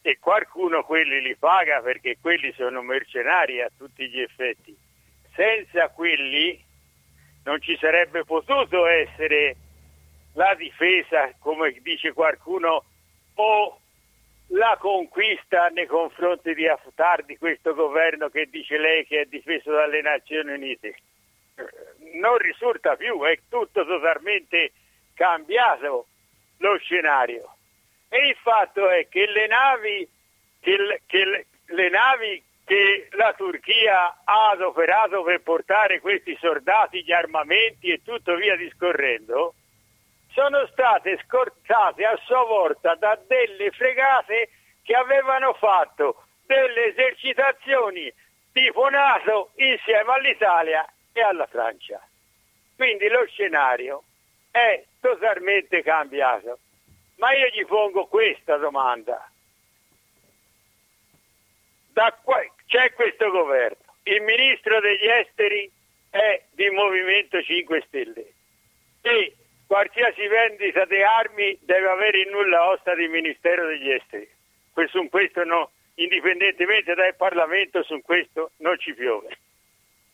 E 0.04 0.18
qualcuno 0.18 0.82
quelli 0.82 1.20
li 1.20 1.36
paga 1.36 1.80
perché 1.80 2.16
quelli 2.20 2.52
sono 2.54 2.82
mercenari 2.82 3.60
a 3.60 3.70
tutti 3.76 4.08
gli 4.08 4.20
effetti. 4.20 4.76
Senza 5.34 5.88
quelli 5.90 6.60
non 7.44 7.60
ci 7.60 7.76
sarebbe 7.78 8.24
potuto 8.24 8.86
essere 8.86 9.56
la 10.34 10.54
difesa, 10.54 11.32
come 11.38 11.72
dice 11.82 12.12
qualcuno, 12.12 12.84
o 13.34 13.80
la 14.48 14.76
conquista 14.78 15.68
nei 15.68 15.86
confronti 15.86 16.54
di 16.54 16.68
Haftar 16.68 17.24
di 17.24 17.38
questo 17.38 17.74
governo 17.74 18.28
che 18.28 18.48
dice 18.50 18.78
lei 18.78 19.06
che 19.06 19.22
è 19.22 19.24
difeso 19.24 19.72
dalle 19.72 20.02
Nazioni 20.02 20.52
Unite. 20.52 20.96
non 22.14 22.36
risulta 22.38 22.96
più, 22.96 23.22
è 23.22 23.38
tutto 23.48 23.84
totalmente 23.84 24.72
cambiato 25.14 26.06
lo 26.58 26.76
scenario. 26.78 27.56
E 28.08 28.28
il 28.28 28.36
fatto 28.42 28.88
è 28.88 29.08
che 29.08 29.26
le 29.26 29.46
navi 29.46 30.08
che, 30.60 31.00
che, 31.06 31.46
le 31.66 31.88
navi 31.88 32.42
che 32.64 33.08
la 33.12 33.32
Turchia 33.34 34.20
ha 34.24 34.50
adoperato 34.50 35.22
per 35.22 35.40
portare 35.42 36.00
questi 36.00 36.36
soldati, 36.40 37.02
gli 37.02 37.12
armamenti 37.12 37.88
e 37.88 38.02
tutto 38.02 38.34
via 38.36 38.56
discorrendo, 38.56 39.54
sono 40.32 40.66
state 40.68 41.20
scortate 41.24 42.04
a 42.04 42.18
sua 42.24 42.44
volta 42.44 42.94
da 42.94 43.18
delle 43.26 43.70
fregate 43.70 44.48
che 44.82 44.94
avevano 44.94 45.52
fatto 45.54 46.24
delle 46.46 46.86
esercitazioni 46.86 48.12
tipo 48.52 48.88
NATO 48.88 49.50
insieme 49.56 50.12
all'Italia 50.12 50.86
e 51.12 51.20
alla 51.20 51.46
Francia. 51.46 52.00
Quindi 52.76 53.08
lo 53.08 53.24
scenario 53.26 54.02
è 54.50 54.84
totalmente 55.00 55.82
cambiato. 55.82 56.58
Ma 57.16 57.32
io 57.34 57.48
gli 57.48 57.64
pongo 57.66 58.06
questa 58.06 58.56
domanda. 58.56 59.30
Qua, 61.92 62.42
c'è 62.66 62.92
questo 62.94 63.30
governo, 63.30 63.76
il 64.04 64.22
ministro 64.22 64.80
degli 64.80 65.06
esteri 65.06 65.70
è 66.10 66.42
di 66.50 66.70
Movimento 66.70 67.42
5 67.42 67.84
Stelle 67.86 68.32
e 69.02 69.36
qualsiasi 69.66 70.26
vendita 70.26 70.84
di 70.86 71.02
armi 71.02 71.58
deve 71.62 71.88
avere 71.88 72.20
in 72.20 72.30
nulla 72.30 72.68
osta 72.68 72.94
di 72.94 73.08
Ministero 73.08 73.66
degli 73.66 73.90
Esteri. 73.90 74.28
Su 74.88 75.08
questo 75.08 75.44
no, 75.44 75.70
indipendentemente 75.94 76.94
dal 76.94 77.14
Parlamento, 77.14 77.82
su 77.82 78.00
questo 78.02 78.52
non 78.58 78.78
ci 78.78 78.94
piove. 78.94 79.36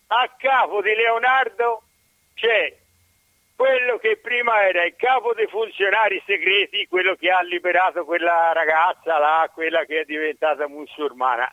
A 0.09 0.35
capo 0.37 0.83
di 0.83 0.95
Leonardo 0.95 1.83
c'è 2.35 2.74
quello 3.59 3.99
che 3.99 4.19
prima 4.19 4.63
era 4.69 4.85
il 4.85 4.95
capo 4.95 5.35
dei 5.35 5.49
funzionari 5.49 6.23
segreti, 6.25 6.87
quello 6.87 7.17
che 7.17 7.29
ha 7.29 7.43
liberato 7.43 8.05
quella 8.05 8.53
ragazza 8.53 9.19
là, 9.19 9.51
quella 9.53 9.85
che 9.85 10.03
è 10.03 10.05
diventata 10.05 10.69
musulmana. 10.69 11.51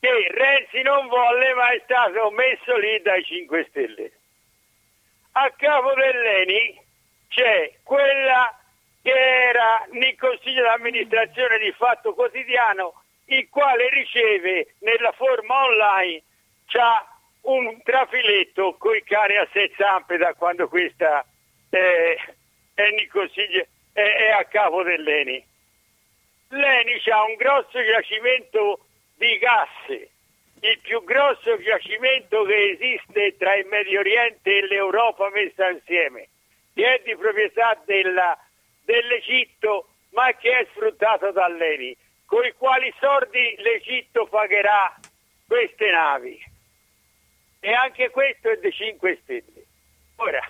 Che 0.00 0.26
Renzi 0.30 0.80
non 0.80 1.08
volle, 1.08 1.52
ma 1.52 1.72
è 1.72 1.80
stato 1.84 2.30
messo 2.30 2.74
lì 2.78 3.02
dai 3.02 3.22
5 3.22 3.66
Stelle 3.68 4.12
a 5.32 5.50
capo 5.56 5.92
dell'ENI 5.94 6.80
c'è 7.28 7.72
quella 7.82 8.58
che 9.02 9.12
era 9.12 9.86
nel 9.92 10.16
consiglio 10.16 10.62
d'amministrazione 10.62 11.58
di 11.58 11.72
Fatto 11.72 12.14
Quotidiano, 12.14 13.02
il 13.26 13.48
quale 13.48 13.88
riceve 13.90 14.74
nella 14.80 15.12
forma 15.12 15.64
online 15.64 16.22
c'ha 16.66 17.09
un 17.42 17.82
trafiletto 17.82 18.74
con 18.76 18.94
i 18.94 19.02
cani 19.02 19.36
a 19.36 19.48
sei 19.52 19.72
zampe 19.76 20.16
da 20.16 20.34
quando 20.34 20.68
questa 20.68 21.24
è, 21.68 22.16
è, 22.74 22.90
nel 22.90 23.08
consiglio, 23.08 23.66
è, 23.92 24.00
è 24.00 24.30
a 24.30 24.44
capo 24.44 24.82
dell'ENI. 24.82 25.44
L'ENI 26.48 27.00
ha 27.10 27.24
un 27.24 27.34
grosso 27.36 27.82
giacimento 27.84 28.86
di 29.16 29.38
gas 29.38 30.08
il 30.62 30.78
più 30.80 31.02
grosso 31.04 31.58
giacimento 31.58 32.42
che 32.44 32.76
esiste 32.78 33.36
tra 33.38 33.54
il 33.54 33.66
Medio 33.66 34.00
Oriente 34.00 34.58
e 34.58 34.66
l'Europa 34.66 35.30
messa 35.30 35.70
insieme, 35.70 36.28
che 36.74 36.94
è 36.94 37.02
di 37.02 37.16
proprietà 37.16 37.80
della, 37.84 38.38
dell'Egitto 38.84 39.88
ma 40.10 40.32
che 40.34 40.58
è 40.58 40.66
sfruttato 40.72 41.30
dall'ENI, 41.30 41.96
con 42.26 42.44
i 42.44 42.52
quali 42.58 42.92
soldi 42.98 43.54
l'Egitto 43.58 44.26
pagherà 44.26 44.94
queste 45.46 45.90
navi. 45.90 46.49
E 47.60 47.72
anche 47.72 48.10
questo 48.10 48.50
è 48.50 48.56
dei 48.56 48.72
5 48.72 49.18
Stelle. 49.22 49.64
Ora, 50.16 50.40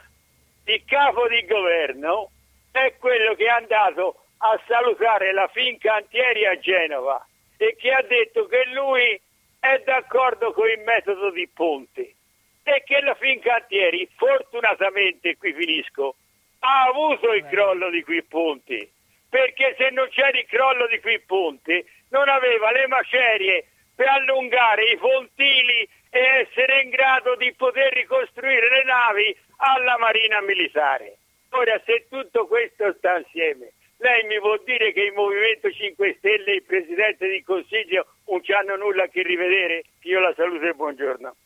il 0.65 0.85
capo 0.85 1.27
di 1.29 1.45
governo 1.45 2.31
è 2.71 2.95
quello 2.99 3.35
che 3.35 3.45
è 3.45 3.49
andato 3.49 4.25
a 4.39 4.61
salutare 4.67 5.33
la 5.33 5.49
Fincantieri 5.49 6.47
a 6.47 6.59
Genova 6.59 7.27
e 7.57 7.77
che 7.77 7.93
ha 7.93 8.03
detto 8.03 8.47
che 8.47 8.65
lui 8.73 9.21
è 9.59 9.83
d'accordo 9.85 10.53
con 10.53 10.69
il 10.69 10.81
metodo 10.81 11.31
di 11.31 11.47
Ponte 11.49 12.15
e 12.63 12.83
che 12.85 13.01
la 13.01 13.15
Fincantieri, 13.15 14.09
fortunatamente, 14.17 15.37
qui 15.37 15.53
finisco, 15.53 16.15
ha 16.61 16.85
avuto 16.85 17.33
il 17.33 17.45
crollo 17.47 17.91
di 17.91 18.03
qui 18.05 18.23
Ponte, 18.23 18.91
perché 19.29 19.75
se 19.77 19.91
non 19.91 20.09
c'era 20.11 20.39
il 20.39 20.47
crollo 20.47 20.87
di 20.87 21.01
qui 21.01 21.19
Ponte 21.21 21.87
non 22.11 22.29
aveva 22.29 22.71
le 22.71 22.87
macerie 22.87 23.67
per 23.95 24.09
allungare 24.09 24.85
i 24.91 24.97
fontili 24.97 25.89
e 26.11 26.19
essere 26.19 26.83
in 26.83 26.91
grado 26.91 27.37
di 27.37 27.55
poter 27.55 27.93
ricostruire 27.93 28.69
le 28.69 28.85
navi 28.85 29.37
alla 29.57 29.97
Marina 29.99 30.41
Militare. 30.43 31.19
Ora, 31.51 31.81
se 31.85 32.07
tutto 32.09 32.47
questo 32.47 32.95
sta 32.99 33.19
insieme, 33.19 33.73
lei 33.99 34.25
mi 34.27 34.39
può 34.39 34.57
dire 34.65 34.93
che 34.93 35.03
il 35.03 35.13
Movimento 35.13 35.71
5 35.71 36.17
Stelle 36.19 36.53
e 36.53 36.55
il 36.57 36.63
Presidente 36.63 37.29
del 37.29 37.45
Consiglio 37.45 38.15
non 38.27 38.43
ci 38.43 38.53
hanno 38.53 38.77
nulla 38.77 39.05
a 39.05 39.09
che 39.09 39.23
rivedere? 39.23 39.85
Io 40.03 40.21
la 40.21 40.35
saluto 40.35 40.67
e 40.67 40.75
buongiorno. 40.75 41.37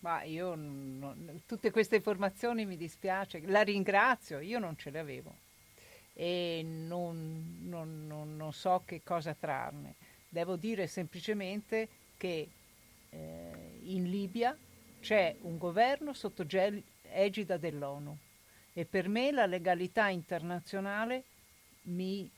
Ma 0.00 0.22
io 0.22 0.54
non, 0.54 1.42
tutte 1.46 1.70
queste 1.70 1.96
informazioni 1.96 2.64
mi 2.64 2.76
dispiace, 2.76 3.42
la 3.46 3.62
ringrazio, 3.62 4.40
io 4.40 4.58
non 4.58 4.76
ce 4.76 4.90
le 4.90 4.98
avevo 4.98 5.34
e 6.18 6.62
non, 6.64 7.55
non, 7.66 8.36
non 8.36 8.52
so 8.52 8.82
che 8.84 9.02
cosa 9.02 9.34
trarne. 9.38 9.94
Devo 10.28 10.56
dire 10.56 10.86
semplicemente 10.86 11.88
che 12.16 12.48
eh, 13.10 13.78
in 13.82 14.10
Libia 14.10 14.56
c'è 15.00 15.36
un 15.42 15.58
governo 15.58 16.12
sotto 16.12 16.44
gel- 16.46 16.82
egida 17.02 17.56
dell'ONU 17.56 18.16
e 18.72 18.84
per 18.84 19.08
me 19.08 19.30
la 19.30 19.46
legalità 19.46 20.08
internazionale 20.08 21.22
mi... 21.82 22.30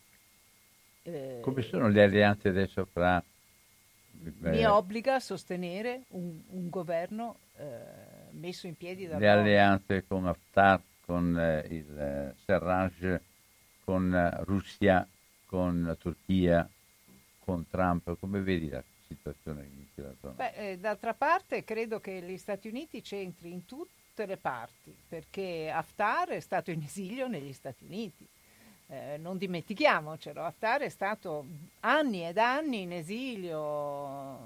Eh, 1.03 1.39
Come 1.41 1.62
sono 1.62 1.89
le 1.89 2.03
alleanze 2.03 2.49
adesso 2.49 2.85
fra... 2.85 3.22
Mi 4.20 4.64
obbliga 4.64 5.14
a 5.14 5.20
sostenere 5.20 6.03
un, 6.09 6.41
un 6.49 6.68
governo 6.68 7.39
eh, 7.57 7.66
messo 8.33 8.66
in 8.66 8.76
piedi 8.76 9.07
da... 9.07 9.16
Le 9.18 9.29
alleanze 9.29 10.05
con 10.07 10.26
Haftar, 10.26 10.83
con 11.01 11.39
eh, 11.39 11.66
il 11.70 11.99
eh, 11.99 12.35
Serraj, 12.45 13.20
con 13.85 14.12
eh, 14.12 14.45
Russia, 14.45 15.07
con 15.49 15.97
Turchia, 15.99 16.69
con 17.39 17.67
Trump, 17.71 18.19
come 18.19 18.41
vedi 18.41 18.69
la 18.69 18.83
situazione 19.07 19.63
in 19.65 19.87
zona? 20.21 20.35
Beh, 20.35 20.73
eh, 20.73 20.79
d'altra 20.79 21.15
parte 21.15 21.65
credo 21.65 22.01
che 22.01 22.21
gli 22.21 22.37
Stati 22.37 22.69
Uniti 22.69 23.01
c'entri 23.01 23.51
in 23.51 23.65
tutte 23.65 24.27
le 24.27 24.37
parti, 24.37 24.95
perché 25.09 25.71
Haftar 25.71 26.29
è 26.29 26.41
stato 26.41 26.71
in 26.71 26.83
esilio 26.83 27.27
negli 27.29 27.53
Stati 27.53 27.85
Uniti. 27.85 28.27
Eh, 28.91 29.17
non 29.19 29.39
dimentichiamocelo, 29.39 30.43
Haftar 30.43 30.83
è 30.83 30.89
stato 30.89 31.47
anni 31.81 32.27
ed 32.27 32.39
anni 32.39 32.83
in 32.83 32.93
esilio 32.93 34.39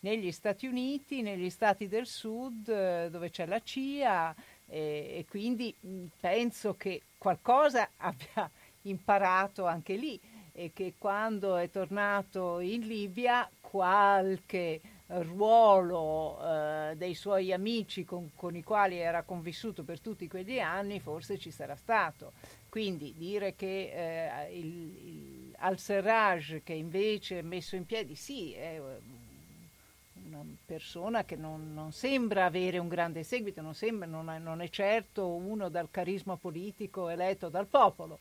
negli 0.00 0.30
Stati 0.30 0.66
Uniti, 0.66 1.22
negli 1.22 1.50
Stati 1.50 1.88
del 1.88 2.06
Sud, 2.06 2.68
eh, 2.68 3.08
dove 3.10 3.30
c'è 3.30 3.46
la 3.46 3.60
CIA, 3.62 4.34
e, 4.66 4.78
e 5.18 5.24
quindi 5.28 5.74
mh, 5.78 6.04
penso 6.20 6.74
che 6.76 7.02
qualcosa 7.16 7.88
abbia 7.98 8.50
imparato 8.88 9.66
anche 9.66 9.94
lì 9.94 10.20
e 10.52 10.72
che 10.74 10.94
quando 10.98 11.56
è 11.56 11.70
tornato 11.70 12.58
in 12.60 12.86
Libia 12.86 13.48
qualche 13.60 14.80
ruolo 15.08 16.38
eh, 16.42 16.94
dei 16.96 17.14
suoi 17.14 17.52
amici 17.52 18.04
con, 18.04 18.30
con, 18.34 18.54
i 18.54 18.62
quali 18.62 18.96
era 18.96 19.22
convissuto 19.22 19.82
per 19.82 20.00
tutti 20.00 20.28
quegli 20.28 20.58
anni 20.58 21.00
forse 21.00 21.38
ci 21.38 21.50
sarà 21.50 21.76
stato. 21.76 22.32
Quindi 22.68 23.14
dire 23.16 23.54
che 23.54 23.90
eh, 23.92 24.58
il, 24.58 24.66
il, 24.66 25.54
al-Serraj 25.58 26.60
che 26.62 26.74
invece 26.74 27.38
è 27.38 27.42
messo 27.42 27.76
in 27.76 27.86
piedi, 27.86 28.14
sì, 28.14 28.52
è 28.52 28.78
eh, 28.78 29.00
una 30.26 30.44
persona 30.66 31.24
che 31.24 31.36
non, 31.36 31.72
non 31.72 31.92
sembra 31.92 32.44
avere 32.44 32.76
un 32.76 32.88
grande 32.88 33.22
seguito, 33.22 33.62
non, 33.62 33.74
sembra, 33.74 34.06
non, 34.06 34.28
è, 34.28 34.38
non 34.38 34.60
è 34.60 34.68
certo 34.68 35.26
uno 35.26 35.70
dal 35.70 35.90
carisma 35.90 36.36
politico 36.36 37.08
eletto 37.08 37.48
dal 37.48 37.66
popolo, 37.66 38.18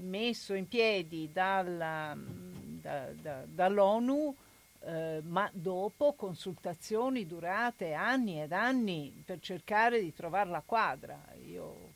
messo 0.00 0.54
in 0.54 0.68
piedi 0.68 1.30
dalla, 1.32 2.16
da, 2.16 3.08
da, 3.12 3.44
dall'ONU 3.46 4.34
eh, 4.82 5.20
ma 5.24 5.48
dopo 5.52 6.14
consultazioni 6.14 7.26
durate 7.26 7.92
anni 7.92 8.40
ed 8.40 8.52
anni 8.52 9.22
per 9.24 9.38
cercare 9.40 10.00
di 10.00 10.14
trovare 10.14 10.48
la 10.48 10.62
quadra. 10.64 11.22
Io 11.46 11.92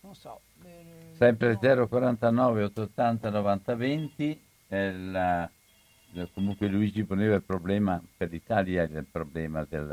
non 0.00 0.14
so. 0.14 0.40
Eh, 0.64 1.14
Sempre 1.14 1.58
no. 1.60 1.88
049 1.88 2.64
880 2.64 3.30
90 3.30 3.74
20. 3.74 4.42
La, 4.68 5.50
comunque 6.32 6.68
Luigi 6.68 7.02
poneva 7.04 7.34
il 7.34 7.42
problema 7.42 8.00
per 8.16 8.30
l'Italia, 8.30 8.84
il 8.84 9.06
problema 9.10 9.66
dei 9.68 9.84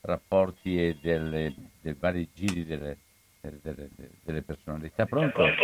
rapporti 0.00 0.76
e 0.76 0.98
delle, 1.00 1.54
dei 1.80 1.94
vari 1.94 2.28
giri 2.34 2.64
delle, 2.64 2.98
delle, 3.40 3.90
delle 4.24 4.42
personalità. 4.42 5.06
Pronto? 5.06 5.34
Pronto? 5.34 5.62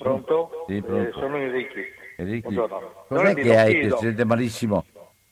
Sì, 0.00 0.06
pronto. 0.06 0.66
Eh, 0.68 1.10
sono 1.12 1.36
Enrico. 1.36 2.50
Buongiorno. 2.50 3.04
Cos'è 3.06 3.34
che 3.34 3.56
hai 3.56 3.80
che 3.80 3.90
sente 3.98 4.24
malissimo? 4.24 4.84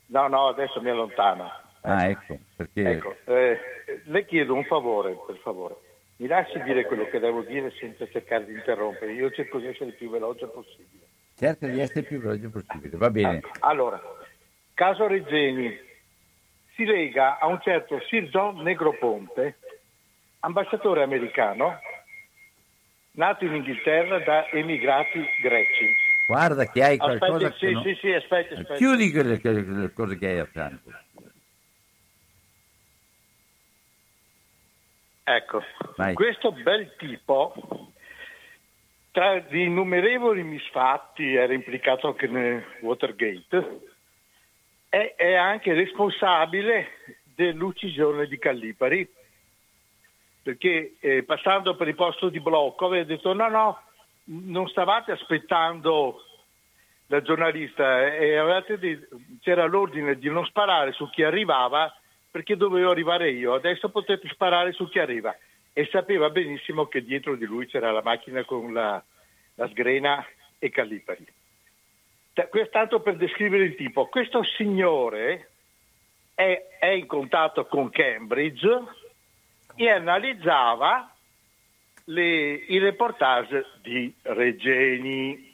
No, 0.07 0.29
no, 0.29 0.49
adesso 0.49 0.83
mi 0.83 0.91
allontano. 0.91 1.51
Ah, 1.81 2.07
ecco, 2.07 2.39
perché... 2.55 2.91
Ecco, 2.91 3.15
eh, 3.25 3.59
le 4.05 4.27
chiedo 4.27 4.55
un 4.55 4.65
favore, 4.65 5.17
per 5.27 5.37
favore. 5.37 5.77
Mi 6.17 6.27
lasci 6.27 6.61
dire 6.63 6.85
quello 6.85 7.07
che 7.07 7.19
devo 7.19 7.43
dire 7.43 7.71
senza 7.79 8.07
cercare 8.09 8.45
di 8.45 8.53
interrompere. 8.53 9.13
Io 9.13 9.31
cerco 9.31 9.59
di 9.59 9.69
essere 9.69 9.87
il 9.87 9.95
più 9.95 10.11
veloce 10.11 10.47
possibile. 10.47 11.05
Cerca 11.37 11.67
di 11.67 11.81
essere 11.81 12.01
il 12.01 12.07
più 12.07 12.21
veloce 12.21 12.49
possibile, 12.49 12.97
va 12.97 13.11
bene. 13.11 13.41
Ah, 13.61 13.69
allora, 13.69 14.03
caso 14.75 15.07
Regeni 15.07 15.79
si 16.75 16.85
lega 16.85 17.39
a 17.39 17.47
un 17.47 17.61
certo 17.63 18.01
Sir 18.01 18.25
John 18.25 18.61
Negroponte, 18.63 19.59
ambasciatore 20.41 21.03
americano, 21.03 21.79
nato 23.19 23.45
in 23.45 23.55
Inghilterra 23.55 24.21
da 24.21 24.49
emigrati 24.51 25.21
greci. 25.43 25.95
Guarda 26.27 26.71
che 26.71 26.83
hai 26.83 26.97
qualcosa 26.97 27.49
aspetti, 27.49 27.75
che 27.75 27.83
sì, 27.83 27.95
sì, 27.95 27.99
sì, 28.01 28.13
aspetti, 28.13 28.55
aspetti. 28.55 28.75
Chiudi 28.75 29.11
quelle, 29.11 29.41
quelle 29.41 29.93
cose 29.93 30.19
che 30.19 30.27
hai 30.29 30.39
a 30.39 30.45
fianco. 30.45 30.91
Ecco, 35.25 35.63
Vai. 35.97 36.15
questo 36.15 36.53
bel 36.53 36.95
tipo, 36.97 37.93
tra 39.11 39.39
gli 39.39 39.59
innumerevoli 39.59 40.43
misfatti, 40.43 41.35
era 41.35 41.53
implicato 41.53 42.07
anche 42.07 42.29
nel 42.29 42.65
Watergate, 42.81 43.81
è, 44.89 45.15
è 45.17 45.35
anche 45.35 45.75
responsabile 45.75 46.89
dell'uccisione 47.25 48.27
di 48.27 48.39
Callipari, 48.39 49.07
perché 50.49 50.95
eh, 51.01 51.25
passando 51.25 51.77
per 51.77 51.89
il 51.89 51.95
posto 51.95 52.31
di 52.31 52.41
blocco 52.41 52.87
aveva 52.87 53.05
detto 53.05 53.35
no, 53.35 53.49
no, 53.49 53.83
non 54.25 54.67
stavate 54.67 55.13
aspettando 55.13 56.23
la 57.09 57.21
giornalista 57.21 58.07
e 58.07 58.35
di, 58.79 58.99
c'era 59.43 59.67
l'ordine 59.67 60.17
di 60.17 60.31
non 60.31 60.47
sparare 60.47 60.93
su 60.93 61.11
chi 61.11 61.23
arrivava 61.23 61.95
perché 62.31 62.57
dovevo 62.57 62.91
arrivare 62.91 63.31
io, 63.31 63.53
adesso 63.53 63.91
potete 63.91 64.27
sparare 64.29 64.73
su 64.73 64.89
chi 64.89 65.01
arriva. 65.01 65.37
E 65.75 65.87
sapeva 65.93 66.31
benissimo 66.31 66.87
che 66.87 67.05
dietro 67.05 67.37
di 67.37 67.45
lui 67.45 67.67
c'era 67.67 67.93
la 67.93 68.03
macchina 68.03 68.43
con 68.45 68.73
la, 68.73 69.03
la 69.57 69.69
sgrena 69.69 70.27
e 70.59 70.71
Calipari. 70.71 71.27
Tanto 72.71 73.01
per 73.01 73.17
descrivere 73.17 73.65
il 73.65 73.75
tipo, 73.75 74.07
questo 74.07 74.43
signore 74.45 75.51
è, 76.35 76.69
è 76.79 76.87
in 76.87 77.07
contatto 77.07 77.67
con 77.67 77.91
Cambridge 77.91 79.07
e 79.79 79.91
analizzava 79.91 81.15
le, 82.05 82.55
i 82.67 82.79
reportage 82.79 83.65
di 83.81 84.13
Regeni. 84.23 85.47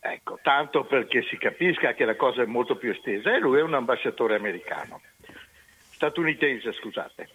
Ecco, 0.00 0.38
tanto 0.42 0.84
perché 0.84 1.22
si 1.22 1.36
capisca 1.36 1.94
che 1.94 2.04
la 2.04 2.16
cosa 2.16 2.42
è 2.42 2.46
molto 2.46 2.76
più 2.76 2.90
estesa 2.90 3.34
e 3.34 3.38
lui 3.38 3.58
è 3.58 3.62
un 3.62 3.74
ambasciatore 3.74 4.34
americano 4.34 5.00
statunitense, 6.02 6.72
scusate. 6.72 7.28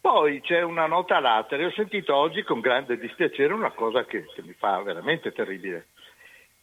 Poi 0.00 0.40
c'è 0.40 0.62
una 0.62 0.86
nota 0.86 1.20
latere, 1.20 1.66
ho 1.66 1.70
sentito 1.70 2.14
oggi 2.16 2.42
con 2.42 2.58
grande 2.58 2.98
dispiacere 2.98 3.52
una 3.52 3.70
cosa 3.70 4.04
che, 4.04 4.24
che 4.34 4.42
mi 4.42 4.54
fa 4.54 4.82
veramente 4.82 5.30
terribile. 5.30 5.88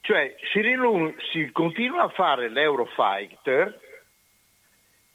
Cioè 0.01 0.35
si, 0.51 0.59
rinun- 0.59 1.15
si 1.31 1.49
continua 1.51 2.03
a 2.03 2.09
fare 2.09 2.49
l'Eurofighter 2.49 3.79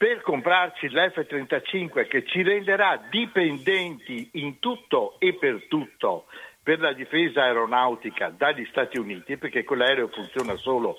per 0.02 0.20
comprarci 0.20 0.88
l'F-35 0.88 2.08
che 2.08 2.24
ci 2.26 2.42
renderà 2.42 3.00
dipendenti 3.08 4.30
in 4.32 4.58
tutto 4.58 5.14
e 5.20 5.34
per 5.34 5.68
tutto 5.68 6.24
per 6.60 6.80
la 6.80 6.92
difesa 6.92 7.44
aeronautica 7.44 8.34
dagli 8.36 8.66
Stati 8.68 8.98
Uniti, 8.98 9.36
perché 9.36 9.62
quell'aereo 9.62 10.08
funziona 10.08 10.56
solo 10.56 10.96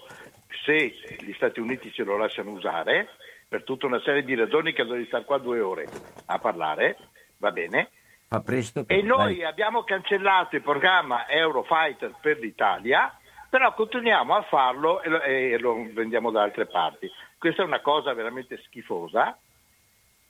se 0.64 0.94
gli 1.20 1.34
Stati 1.34 1.60
Uniti 1.60 1.92
ce 1.92 2.06
lo 2.06 2.16
lasciano 2.16 2.52
usare, 2.52 3.10
per 3.46 3.66
tutta 3.66 3.88
una 3.88 4.00
serie 4.00 4.24
di 4.24 4.36
ragioni 4.36 4.72
che 4.72 4.86
devi 4.86 5.06
stare 5.08 5.26
qua 5.26 5.38
due 5.38 5.60
ore 5.60 5.86
a 6.28 6.40
parlare, 6.40 6.96
va 7.40 7.52
bene? 7.52 7.90
Fa 8.30 8.40
presto. 8.40 8.86
E 8.88 9.02
noi 9.02 9.40
vai. 9.40 9.44
abbiamo 9.44 9.84
cancellato 9.84 10.56
il 10.56 10.62
programma 10.62 11.28
Eurofighter 11.28 12.16
per 12.22 12.40
l'Italia, 12.40 13.14
però 13.50 13.74
continuiamo 13.74 14.34
a 14.34 14.44
farlo 14.44 15.02
e, 15.02 15.52
e 15.52 15.60
lo 15.60 15.76
vendiamo 15.92 16.32
da 16.32 16.42
altre 16.42 16.68
parti. 16.68 17.12
Questa 17.44 17.62
è 17.62 17.66
una 17.66 17.82
cosa 17.82 18.14
veramente 18.14 18.56
schifosa 18.64 19.38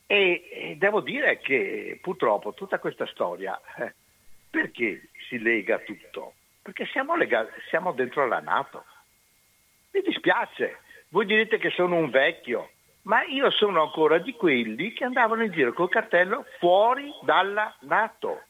e, 0.07 0.49
e 0.51 0.75
devo 0.79 0.99
dire 0.99 1.37
che 1.41 1.99
purtroppo 2.01 2.55
tutta 2.55 2.79
questa 2.79 3.05
storia, 3.05 3.55
eh, 3.77 3.93
perché 4.49 5.09
si 5.27 5.37
lega 5.37 5.77
tutto? 5.77 6.33
Perché 6.63 6.87
siamo, 6.87 7.15
legati, 7.15 7.51
siamo 7.69 7.91
dentro 7.91 8.25
la 8.25 8.39
Nato. 8.39 8.83
Mi 9.91 10.01
dispiace, 10.01 10.79
voi 11.09 11.27
direte 11.27 11.59
che 11.59 11.69
sono 11.69 11.97
un 11.97 12.09
vecchio, 12.09 12.71
ma 13.03 13.23
io 13.25 13.51
sono 13.51 13.83
ancora 13.83 14.17
di 14.17 14.31
quelli 14.31 14.91
che 14.93 15.03
andavano 15.03 15.43
in 15.43 15.51
giro 15.51 15.71
col 15.71 15.89
cartello 15.89 16.47
fuori 16.57 17.13
dalla 17.21 17.75
Nato. 17.81 18.41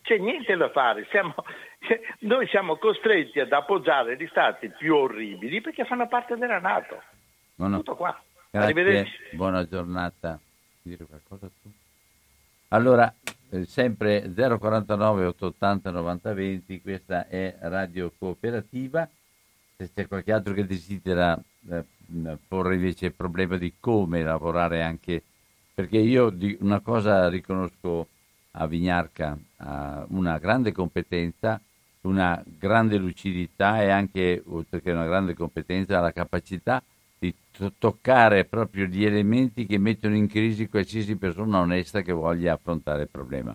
C'è 0.00 0.16
niente 0.16 0.56
da 0.56 0.70
fare, 0.70 1.06
siamo, 1.10 1.34
noi 2.20 2.46
siamo 2.46 2.78
costretti 2.78 3.38
ad 3.38 3.52
appoggiare 3.52 4.16
gli 4.16 4.26
stati 4.28 4.70
più 4.70 4.96
orribili 4.96 5.60
perché 5.60 5.84
fanno 5.84 6.08
parte 6.08 6.36
della 6.38 6.58
Nato. 6.58 7.02
Buono. 7.58 7.78
Tutto 7.78 7.96
qua. 7.96 8.16
Grazie, 8.52 9.06
buona 9.32 9.66
giornata. 9.66 10.38
Dire 10.80 11.04
qualcosa 11.06 11.50
tu? 11.60 11.68
Allora, 12.68 13.12
eh, 13.50 13.64
sempre 13.64 14.32
049 14.32 15.26
880 15.26 15.90
90 15.90 16.34
20, 16.34 16.80
questa 16.80 17.26
è 17.26 17.56
Radio 17.62 18.12
Cooperativa. 18.16 19.08
Se 19.76 19.90
c'è 19.92 20.06
qualche 20.06 20.32
altro 20.32 20.54
che 20.54 20.66
desidera 20.66 21.36
eh, 21.68 21.84
porre 22.46 22.76
invece 22.76 23.06
il 23.06 23.14
problema 23.14 23.56
di 23.56 23.74
come 23.80 24.22
lavorare 24.22 24.84
anche, 24.84 25.20
perché 25.74 25.98
io 25.98 26.30
di 26.30 26.56
una 26.60 26.78
cosa 26.78 27.28
riconosco 27.28 28.06
a 28.52 28.66
Vignarca, 28.68 29.36
uh, 29.56 29.64
una 30.16 30.38
grande 30.38 30.70
competenza, 30.70 31.60
una 32.02 32.40
grande 32.46 32.98
lucidità 32.98 33.82
e 33.82 33.90
anche, 33.90 34.44
oltre 34.46 34.80
che 34.80 34.92
una 34.92 35.06
grande 35.06 35.34
competenza, 35.34 35.98
la 35.98 36.12
capacità 36.12 36.80
di 36.80 36.96
to- 37.18 37.72
toccare 37.78 38.44
proprio 38.44 38.86
gli 38.86 39.04
elementi 39.04 39.66
che 39.66 39.78
mettono 39.78 40.14
in 40.14 40.28
crisi 40.28 40.68
qualsiasi 40.68 41.16
persona 41.16 41.60
onesta 41.60 42.02
che 42.02 42.12
voglia 42.12 42.54
affrontare 42.54 43.02
il 43.02 43.08
problema. 43.08 43.54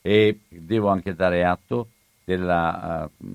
E 0.00 0.40
devo 0.48 0.88
anche 0.88 1.14
dare 1.14 1.44
atto 1.44 1.88
della 2.24 3.08
uh, 3.16 3.26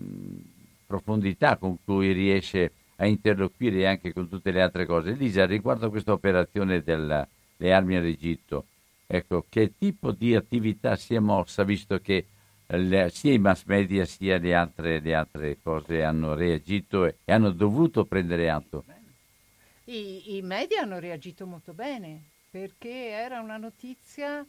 profondità 0.86 1.58
con 1.58 1.78
cui 1.84 2.12
riesce 2.12 2.72
a 2.98 3.06
interloquire 3.06 3.88
anche 3.88 4.14
con 4.14 4.28
tutte 4.28 4.52
le 4.52 4.62
altre 4.62 4.86
cose. 4.86 5.12
Elisa, 5.12 5.46
riguardo 5.46 5.88
a 5.88 5.90
questa 5.90 6.14
operazione 6.14 6.82
delle 6.82 7.28
armi 7.60 7.96
all'Egitto, 7.96 8.66
ecco, 9.06 9.46
che 9.50 9.74
tipo 9.78 10.12
di 10.12 10.36
attività 10.36 10.96
si 10.96 11.14
è 11.14 11.20
mossa, 11.20 11.64
visto 11.64 12.00
che 12.00 12.26
le, 12.68 13.10
sia 13.10 13.34
i 13.34 13.40
mass 13.40 13.64
media 13.66 14.06
sia 14.06 14.38
le 14.38 14.54
altre, 14.54 15.00
le 15.00 15.14
altre 15.14 15.58
cose 15.62 16.04
hanno 16.04 16.34
reagito 16.34 17.06
e, 17.06 17.18
e, 17.24 17.32
hanno 17.32 17.52
dovuto 17.52 18.04
prendere 18.04 18.50
atto? 18.50 18.84
I, 19.90 20.36
I 20.36 20.42
media 20.42 20.82
hanno 20.82 21.00
reagito 21.00 21.48
molto 21.48 21.74
bene, 21.74 22.22
perché 22.50 23.08
era 23.10 23.40
una 23.40 23.56
notizia 23.56 24.46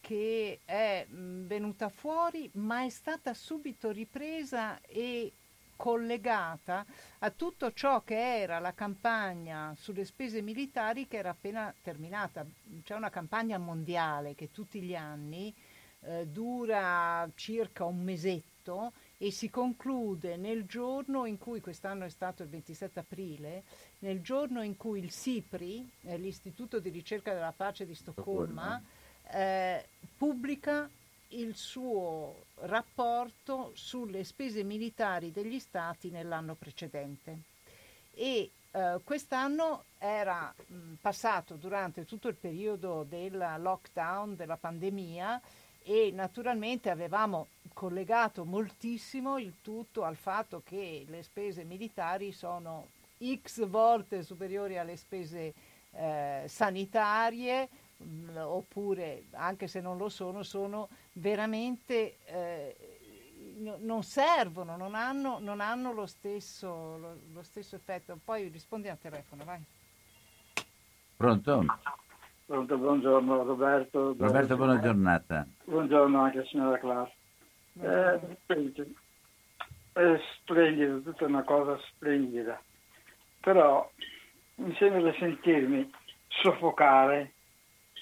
che 0.00 0.60
è 0.64 1.06
venuta 1.10 1.90
fuori, 1.90 2.48
ma 2.54 2.84
è 2.84 2.88
stata 2.88 3.34
subito 3.34 3.90
ripresa 3.90 4.80
e 4.80 5.32
collegata 5.76 6.86
a 7.18 7.30
tutto 7.30 7.72
ciò 7.74 8.02
che 8.02 8.40
era 8.40 8.58
la 8.60 8.72
campagna 8.72 9.74
sulle 9.76 10.06
spese 10.06 10.40
militari 10.40 11.06
che 11.06 11.18
era 11.18 11.30
appena 11.30 11.72
terminata. 11.82 12.46
C'è 12.82 12.94
una 12.94 13.10
campagna 13.10 13.58
mondiale 13.58 14.34
che 14.34 14.50
tutti 14.50 14.80
gli 14.80 14.94
anni 14.94 15.54
eh, 16.00 16.26
dura 16.26 17.28
circa 17.34 17.84
un 17.84 18.02
mesetto 18.02 18.92
e 19.16 19.30
si 19.30 19.50
conclude 19.50 20.36
nel 20.36 20.64
giorno 20.64 21.24
in 21.24 21.38
cui, 21.38 21.60
quest'anno 21.60 22.04
è 22.04 22.08
stato 22.08 22.42
il 22.42 22.48
27 22.48 23.00
aprile, 23.00 23.64
nel 24.00 24.20
giorno 24.20 24.62
in 24.62 24.76
cui 24.76 25.00
il 25.00 25.10
SIPRI, 25.10 25.90
eh, 26.02 26.18
l'Istituto 26.18 26.78
di 26.78 26.90
ricerca 26.90 27.32
della 27.32 27.54
pace 27.56 27.86
di 27.86 27.94
Stoccolma, 27.94 28.80
eh, 29.30 29.86
pubblica 30.16 30.88
il 31.32 31.56
suo 31.56 32.44
rapporto 32.60 33.72
sulle 33.74 34.24
spese 34.24 34.62
militari 34.62 35.30
degli 35.30 35.58
stati 35.58 36.10
nell'anno 36.10 36.54
precedente. 36.54 37.38
E 38.14 38.50
eh, 38.70 39.00
quest'anno 39.04 39.84
era 39.98 40.54
mh, 40.56 40.94
passato 41.00 41.54
durante 41.54 42.04
tutto 42.04 42.28
il 42.28 42.34
periodo 42.34 43.04
del 43.06 43.56
lockdown, 43.58 44.36
della 44.36 44.56
pandemia 44.56 45.40
e 45.82 46.10
naturalmente 46.12 46.90
avevamo 46.90 47.48
collegato 47.72 48.44
moltissimo 48.44 49.38
il 49.38 49.54
tutto 49.62 50.04
al 50.04 50.16
fatto 50.16 50.62
che 50.64 51.04
le 51.06 51.22
spese 51.22 51.64
militari 51.64 52.32
sono 52.32 52.88
x 53.20 53.66
volte 53.66 54.22
superiori 54.22 54.78
alle 54.78 54.96
spese 54.96 55.54
eh, 55.92 56.44
sanitarie, 56.46 57.68
oppure 58.34 59.24
anche 59.32 59.66
se 59.66 59.80
non 59.80 59.96
lo 59.96 60.08
sono, 60.08 60.42
sono 60.42 60.88
veramente 61.14 62.18
eh, 62.26 62.98
non 63.80 64.02
servono, 64.02 64.76
non 64.76 64.94
hanno, 64.94 65.38
non 65.40 65.60
hanno 65.60 65.92
lo, 65.92 66.06
stesso, 66.06 66.96
lo, 66.96 67.16
lo, 67.32 67.42
stesso, 67.42 67.76
effetto. 67.76 68.18
Poi 68.22 68.48
rispondi 68.48 68.88
al 68.88 68.98
telefono, 68.98 69.44
vai. 69.44 69.62
Pronto? 71.16 71.64
Pronto, 72.46 72.78
buongiorno 72.78 73.42
Roberto. 73.42 74.14
Roberto, 74.16 74.56
buona 74.56 74.80
giornata. 74.80 75.46
Buongiorno 75.64 76.22
anche 76.22 76.46
signora 76.46 76.78
Class. 76.78 77.10
Eh, 77.80 78.36
è 79.92 80.20
splendido, 80.40 81.00
tutta 81.02 81.26
una 81.26 81.42
cosa 81.42 81.78
splendida, 81.90 82.60
però 83.40 83.88
mi 84.56 84.74
sembra 84.76 85.10
di 85.10 85.16
sentirmi 85.18 85.90
soffocare 86.28 87.32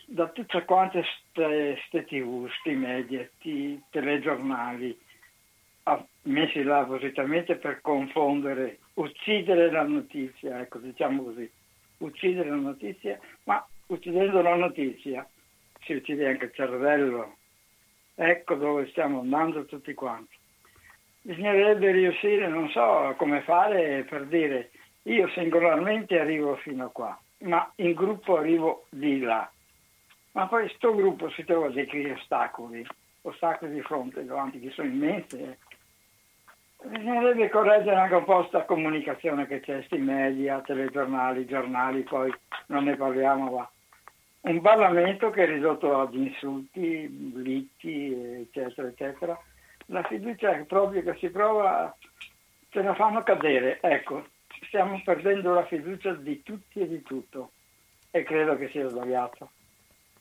da 0.07 0.29
tutte 0.29 0.65
quante 0.65 1.05
queste 1.33 2.05
tv, 2.05 2.49
sti 2.61 2.71
media, 2.71 3.29
sti 3.37 3.83
telegiornali 3.91 4.99
messi 6.23 6.63
là 6.63 6.81
appositamente 6.81 7.57
per 7.57 7.81
confondere, 7.81 8.79
uccidere 8.95 9.71
la 9.71 9.83
notizia, 9.83 10.61
ecco 10.61 10.79
diciamo 10.79 11.23
così, 11.23 11.49
uccidere 11.99 12.51
la 12.51 12.57
notizia, 12.57 13.19
ma 13.45 13.65
uccidendo 13.87 14.43
la 14.43 14.57
notizia 14.57 15.27
si 15.83 15.95
uccide 15.95 16.29
anche 16.29 16.47
il 16.47 16.53
cervello. 16.55 17.37
Ecco 18.17 18.55
dove 18.55 18.89
stiamo 18.89 19.21
andando 19.21 19.65
tutti 19.67 19.93
quanti. 19.95 20.35
Bisognerebbe 21.23 21.93
riuscire, 21.93 22.49
non 22.49 22.69
so 22.71 23.15
come 23.17 23.43
fare 23.43 24.05
per 24.09 24.27
dire 24.27 24.71
io 25.07 25.29
singolarmente 25.29 26.19
arrivo 26.19 26.57
fino 26.57 26.87
a 26.87 26.89
qua, 26.89 27.19
ma 27.39 27.71
in 27.77 27.93
gruppo 27.95 28.39
arrivo 28.39 28.87
di 28.91 29.21
là. 29.21 29.49
Ma 30.33 30.47
poi 30.47 30.67
questo 30.67 30.95
gruppo 30.95 31.31
si 31.31 31.45
trova 31.45 31.69
dei 31.69 32.11
ostacoli, 32.11 32.85
ostacoli 33.23 33.73
di 33.73 33.83
fronte 33.83 34.25
davanti 34.25 34.61
che 34.61 34.71
sono 34.71 34.89
immensi. 34.89 35.41
Eh. 35.41 35.57
Bisognerebbe 36.85 37.49
correggere 37.49 37.97
anche 37.97 38.15
un 38.17 38.25
po' 38.25 38.39
questa 38.39 38.65
comunicazione 38.65 39.47
che 39.47 39.61
c'è, 39.61 39.83
sti 39.83 39.97
media, 39.97 40.61
telegiornali, 40.61 41.47
giornali, 41.47 42.03
poi 42.03 42.33
non 42.67 42.85
ne 42.85 42.97
parliamo, 42.97 43.51
ma 43.51 43.71
un 44.41 44.61
Parlamento 44.61 45.31
che 45.31 45.45
è 45.45 45.47
ridotto 45.47 46.01
ad 46.01 46.15
insulti, 46.15 47.33
litti, 47.43 48.13
eccetera, 48.13 48.89
eccetera. 48.89 49.41
La 49.87 50.03
fiducia 50.03 50.53
proprio 50.67 51.03
che 51.03 51.17
si 51.19 51.31
prova 51.31 51.97
ce 52.69 52.83
la 52.83 52.95
fanno 52.95 53.23
cadere. 53.23 53.79
Ecco, 53.81 54.27
stiamo 54.67 55.01
perdendo 55.05 55.55
la 55.55 55.65
fiducia 55.67 56.13
di 56.15 56.43
tutti 56.43 56.81
e 56.81 56.89
di 56.89 57.03
tutto 57.03 57.51
e 58.11 58.23
credo 58.23 58.57
che 58.57 58.69
sia 58.69 58.89
sbagliato 58.89 59.51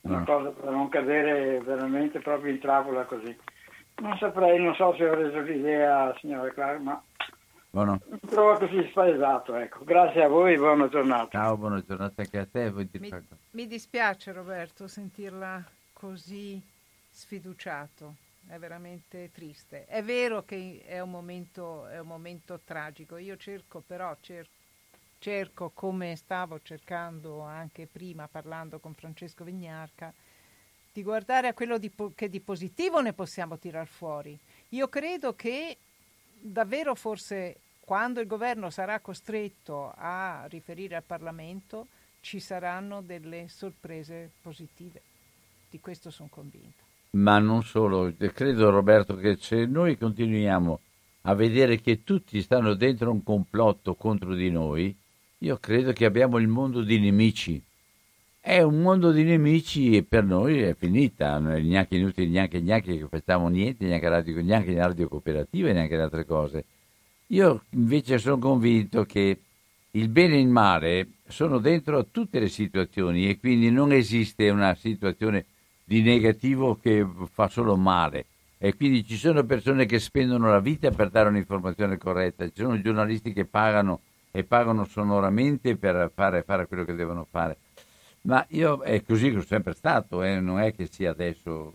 una 0.02 0.24
cosa 0.24 0.50
per 0.50 0.70
non 0.70 0.88
cadere 0.90 1.60
veramente 1.62 2.20
proprio 2.20 2.52
in 2.52 2.60
trappola 2.60 3.04
così. 3.06 3.36
Non 3.98 4.18
saprei, 4.18 4.62
non 4.62 4.76
so 4.76 4.94
se 4.96 5.08
ho 5.08 5.14
reso 5.14 5.40
l'idea, 5.40 6.16
signora 6.20 6.52
Clark, 6.52 6.80
ma 6.82 7.02
Buono. 7.70 8.00
mi 8.08 8.20
trovo 8.30 8.58
così 8.58 8.88
spaesato. 8.90 9.56
Ecco. 9.56 9.84
Grazie 9.84 10.24
a 10.24 10.28
voi, 10.28 10.58
buona 10.58 10.88
giornata. 10.90 11.30
Ciao, 11.32 11.58
buona 11.58 11.82
giornata 11.82 12.22
anche 12.22 12.38
a 12.38 12.46
te. 12.46 12.72
Mi, 12.72 13.12
mi 13.52 13.68
dispiace 13.68 14.32
Roberto 14.32 14.88
sentirla 14.88 15.64
così 15.92 16.62
sfiduciato 17.10 18.16
è 18.48 18.58
veramente 18.58 19.32
triste. 19.32 19.86
È 19.86 20.04
vero 20.04 20.44
che 20.44 20.82
è 20.86 21.00
un 21.00 21.12
momento, 21.12 21.88
è 21.88 22.00
un 22.00 22.08
momento 22.08 22.60
tragico, 22.64 23.18
io 23.18 23.38
cerco 23.38 23.82
però, 23.86 24.16
cerco 24.22 24.64
cerco, 25.26 25.72
come 25.74 26.16
stavo 26.16 26.60
cercando 26.62 27.42
anche 27.42 27.88
prima 27.88 28.28
parlando 28.28 28.78
con 28.78 28.94
Francesco 28.94 29.44
Vignarca, 29.44 30.14
di 30.94 31.02
guardare 31.02 31.48
a 31.48 31.54
quello 31.56 31.80
di 31.80 31.90
po- 31.90 32.12
che 32.14 32.30
di 32.30 32.40
positivo 32.40 33.02
ne 33.02 33.12
possiamo 33.12 33.58
tirar 33.58 33.88
fuori. 33.88 34.38
Io 34.70 34.88
credo 34.88 35.36
che 35.36 35.78
davvero 36.40 36.94
forse 36.94 37.58
quando 37.80 38.20
il 38.20 38.28
governo 38.28 38.70
sarà 38.70 39.00
costretto 39.00 39.94
a 39.96 40.46
riferire 40.48 40.96
al 40.96 41.04
Parlamento 41.04 41.88
ci 42.22 42.40
saranno 42.40 43.02
delle 43.02 43.48
sorprese 43.48 44.30
positive. 44.44 45.02
Di 45.72 45.80
questo 45.80 46.12
sono 46.12 46.30
convinta. 46.32 46.85
Ma 47.16 47.40
non 47.40 47.64
solo, 47.64 48.14
credo 48.34 48.70
Roberto 48.70 49.16
che 49.16 49.38
se 49.40 49.66
noi 49.66 49.98
continuiamo 49.98 50.80
a 51.22 51.34
vedere 51.34 51.80
che 51.80 52.04
tutti 52.04 52.42
stanno 52.42 52.74
dentro 52.74 53.10
un 53.10 53.24
complotto 53.24 53.96
contro 53.96 54.36
di 54.36 54.52
noi, 54.52 54.94
io 55.40 55.58
credo 55.58 55.94
che 55.94 56.04
abbiamo 56.04 56.38
il 56.40 56.48
mondo 56.48 56.82
di 56.82 57.00
nemici. 57.00 57.62
È 58.40 58.62
un 58.62 58.82
mondo 58.82 59.12
di 59.12 59.24
nemici 59.24 59.96
e 59.96 60.04
per 60.04 60.26
noi 60.26 60.62
è 60.62 60.76
finita, 60.76 61.40
non 61.40 61.54
è 61.54 61.62
neanche 61.62 61.96
inutile 61.96 62.28
neanche, 62.28 62.60
neanche 62.60 62.98
che 62.98 63.08
facciamo 63.08 63.48
niente, 63.48 63.86
neanche 63.86 64.10
radio, 64.10 64.42
neanche 64.42 64.72
in 64.72 64.78
radio 64.78 65.08
cooperativa, 65.08 65.72
neanche 65.72 65.96
in 65.96 66.02
altre 66.02 66.26
cose. 66.26 66.66
Io 67.28 67.64
invece 67.70 68.18
sono 68.20 68.38
convinto 68.38 69.06
che 69.06 69.40
il 69.92 70.10
bene 70.10 70.36
e 70.36 70.42
il 70.42 70.48
male 70.48 71.08
sono 71.28 71.60
dentro 71.60 71.98
a 71.98 72.06
tutte 72.10 72.40
le 72.40 72.50
situazioni 72.50 73.30
e 73.30 73.40
quindi 73.40 73.72
non 73.72 73.94
esiste 73.94 74.50
una 74.50 74.76
situazione 74.76 75.46
di 75.86 76.02
negativo 76.02 76.78
che 76.82 77.08
fa 77.32 77.48
solo 77.48 77.78
male 77.78 78.26
e 78.58 78.76
quindi 78.76 79.06
ci 79.06 79.16
sono 79.16 79.44
persone 79.44 79.86
che 79.86 80.00
spendono 80.00 80.50
la 80.50 80.60
vita 80.60 80.90
per 80.90 81.10
dare 81.10 81.30
un'informazione 81.30 81.98
corretta, 81.98 82.46
ci 82.48 82.62
sono 82.62 82.82
giornalisti 82.82 83.32
che 83.32 83.46
pagano 83.46 84.02
e 84.32 84.44
pagano 84.44 84.86
sonoramente 84.86 85.76
per 85.78 86.12
fare, 86.14 86.42
fare 86.42 86.68
quello 86.68 86.84
che 86.84 86.96
devono 86.96 87.28
fare. 87.30 87.58
Ma 88.22 88.44
io 88.50 88.82
è 88.82 89.04
così 89.04 89.26
che 89.26 89.34
sono 89.34 89.44
sempre 89.44 89.74
stato, 89.74 90.24
eh, 90.24 90.40
non 90.40 90.60
è 90.60 90.74
che 90.74 90.88
sia 90.88 91.12
adesso. 91.12 91.74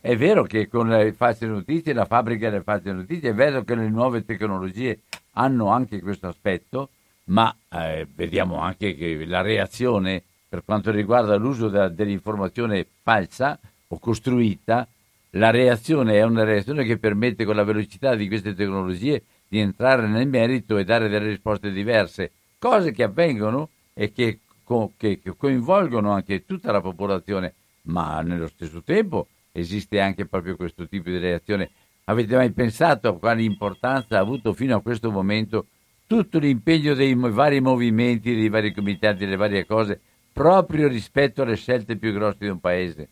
È 0.00 0.16
vero 0.16 0.44
che 0.44 0.68
con 0.68 0.88
le 0.88 1.12
false 1.12 1.46
notizie, 1.46 1.92
la 1.92 2.04
fabbrica 2.04 2.48
delle 2.48 2.62
false 2.62 2.92
notizie, 2.92 3.30
è 3.30 3.34
vero 3.34 3.64
che 3.64 3.74
le 3.74 3.88
nuove 3.88 4.24
tecnologie 4.24 5.00
hanno 5.32 5.68
anche 5.68 6.00
questo 6.00 6.28
aspetto, 6.28 6.90
ma 7.24 7.54
eh, 7.70 8.06
vediamo 8.14 8.60
anche 8.60 8.94
che 8.94 9.24
la 9.26 9.42
reazione 9.42 10.22
per 10.50 10.64
quanto 10.64 10.90
riguarda 10.90 11.36
l'uso 11.36 11.68
della, 11.68 11.88
dell'informazione 11.88 12.84
falsa 13.02 13.56
o 13.86 13.98
costruita, 14.00 14.86
la 15.34 15.50
reazione 15.50 16.14
è 16.14 16.24
una 16.24 16.42
reazione 16.42 16.84
che 16.84 16.98
permette 16.98 17.44
con 17.44 17.54
la 17.54 17.62
velocità 17.62 18.16
di 18.16 18.26
queste 18.26 18.52
tecnologie 18.54 19.22
di 19.46 19.60
entrare 19.60 20.08
nel 20.08 20.26
merito 20.26 20.76
e 20.76 20.82
dare 20.82 21.08
delle 21.08 21.28
risposte 21.28 21.70
diverse, 21.70 22.32
cose 22.58 22.90
che 22.90 23.04
avvengono 23.04 23.68
e 23.94 24.10
che, 24.10 24.40
co- 24.64 24.92
che 24.96 25.20
coinvolgono 25.36 26.10
anche 26.10 26.44
tutta 26.44 26.72
la 26.72 26.80
popolazione, 26.80 27.54
ma 27.82 28.20
nello 28.20 28.48
stesso 28.48 28.82
tempo 28.82 29.28
esiste 29.52 30.00
anche 30.00 30.26
proprio 30.26 30.56
questo 30.56 30.88
tipo 30.88 31.10
di 31.10 31.18
reazione. 31.18 31.70
Avete 32.06 32.34
mai 32.34 32.50
pensato 32.50 33.08
a 33.08 33.16
quale 33.16 33.42
importanza 33.42 34.16
ha 34.16 34.20
avuto 34.20 34.52
fino 34.52 34.74
a 34.74 34.82
questo 34.82 35.12
momento 35.12 35.66
tutto 36.08 36.40
l'impegno 36.40 36.94
dei 36.94 37.14
vari 37.14 37.60
movimenti, 37.60 38.34
dei 38.34 38.48
vari 38.48 38.74
comitati, 38.74 39.18
delle 39.18 39.36
varie 39.36 39.64
cose, 39.64 40.00
proprio 40.32 40.88
rispetto 40.88 41.42
alle 41.42 41.56
scelte 41.56 41.96
più 41.96 42.12
grosse 42.12 42.38
di 42.40 42.48
un 42.48 42.60
paese? 42.60 43.08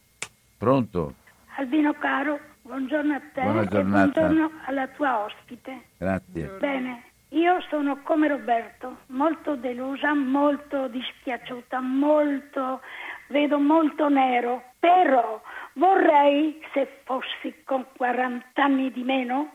Pronto? 0.56 1.14
Albino 1.56 1.92
caro, 1.94 2.38
Buongiorno 2.68 3.14
a 3.14 3.20
te 3.32 3.40
Buona 3.40 3.62
e 3.62 3.82
buongiorno 3.82 4.50
alla 4.66 4.88
tua 4.88 5.24
ospite. 5.24 5.84
Grazie. 5.96 6.48
Bene, 6.58 7.02
io 7.30 7.62
sono 7.70 8.02
come 8.02 8.28
Roberto, 8.28 8.98
molto 9.06 9.56
delusa, 9.56 10.12
molto 10.12 10.86
dispiaciuta, 10.88 11.80
molto, 11.80 12.82
vedo 13.28 13.58
molto 13.58 14.10
nero, 14.10 14.64
però 14.78 15.40
vorrei, 15.76 16.60
se 16.74 17.00
fossi 17.04 17.54
con 17.64 17.86
40 17.96 18.62
anni 18.62 18.92
di 18.92 19.02
meno, 19.02 19.50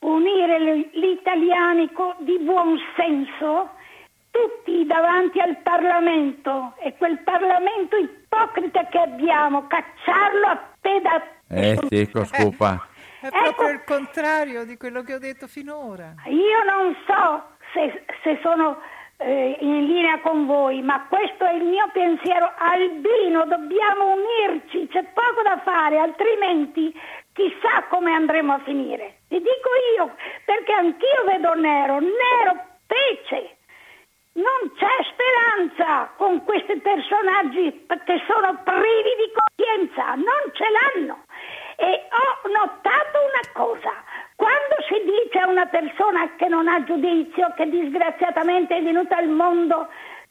unire 0.00 0.90
gli 0.92 1.04
italiani 1.04 1.88
di 2.18 2.38
buon 2.40 2.78
senso 2.96 3.70
tutti 4.32 4.84
davanti 4.86 5.38
al 5.38 5.58
Parlamento 5.58 6.74
e 6.80 6.96
quel 6.96 7.18
Parlamento 7.20 7.96
ipocrita 7.96 8.86
che 8.86 8.98
abbiamo, 8.98 9.68
cacciarlo 9.68 10.46
a 10.46 10.60
pedate 10.80 11.40
eh 11.48 11.78
sì, 11.88 12.08
scopa. 12.10 12.88
È 13.20 13.28
proprio 13.28 13.50
ecco, 13.50 13.68
il 13.68 13.84
contrario 13.84 14.64
di 14.64 14.76
quello 14.78 15.02
che 15.02 15.14
ho 15.14 15.18
detto 15.18 15.46
finora. 15.46 16.14
Io 16.26 16.64
non 16.64 16.96
so 17.06 17.44
se, 17.72 18.04
se 18.22 18.38
sono 18.42 18.80
eh, 19.18 19.58
in 19.60 19.84
linea 19.84 20.18
con 20.20 20.46
voi, 20.46 20.80
ma 20.80 21.06
questo 21.08 21.44
è 21.44 21.52
il 21.52 21.64
mio 21.64 21.88
pensiero. 21.92 22.52
Albino, 22.56 23.44
dobbiamo 23.44 24.14
unirci, 24.14 24.88
c'è 24.88 25.04
poco 25.12 25.42
da 25.42 25.60
fare, 25.62 25.98
altrimenti 25.98 26.92
chissà 27.34 27.84
come 27.88 28.12
andremo 28.12 28.54
a 28.54 28.60
finire. 28.64 29.18
Ti 29.28 29.36
dico 29.36 29.70
io, 29.96 30.14
perché 30.46 30.72
anch'io 30.72 31.24
vedo 31.26 31.54
nero, 31.54 31.98
nero 32.00 32.64
pece. 32.86 33.58
Non 34.34 34.72
c'è 34.76 34.96
speranza 35.12 36.10
con 36.16 36.42
questi 36.44 36.78
personaggi 36.80 37.84
che 37.86 38.22
sono 38.26 38.60
privi 38.64 39.12
di 39.20 39.32
coscienza, 39.36 40.14
non 40.14 40.42
ce 40.52 40.64
l'hanno. 40.72 41.24
E 41.76 42.08
ho 42.08 42.48
notato 42.48 43.18
una 43.20 43.52
cosa, 43.52 43.92
quando 44.36 44.76
si 44.88 45.02
dice 45.04 45.38
a 45.38 45.48
una 45.48 45.66
persona 45.66 46.34
che 46.36 46.48
non 46.48 46.66
ha 46.66 46.82
giudizio, 46.84 47.52
che 47.56 47.68
disgraziatamente 47.68 48.76
è 48.76 48.82
venuta 48.82 49.16
al 49.16 49.28
mondo 49.28 49.88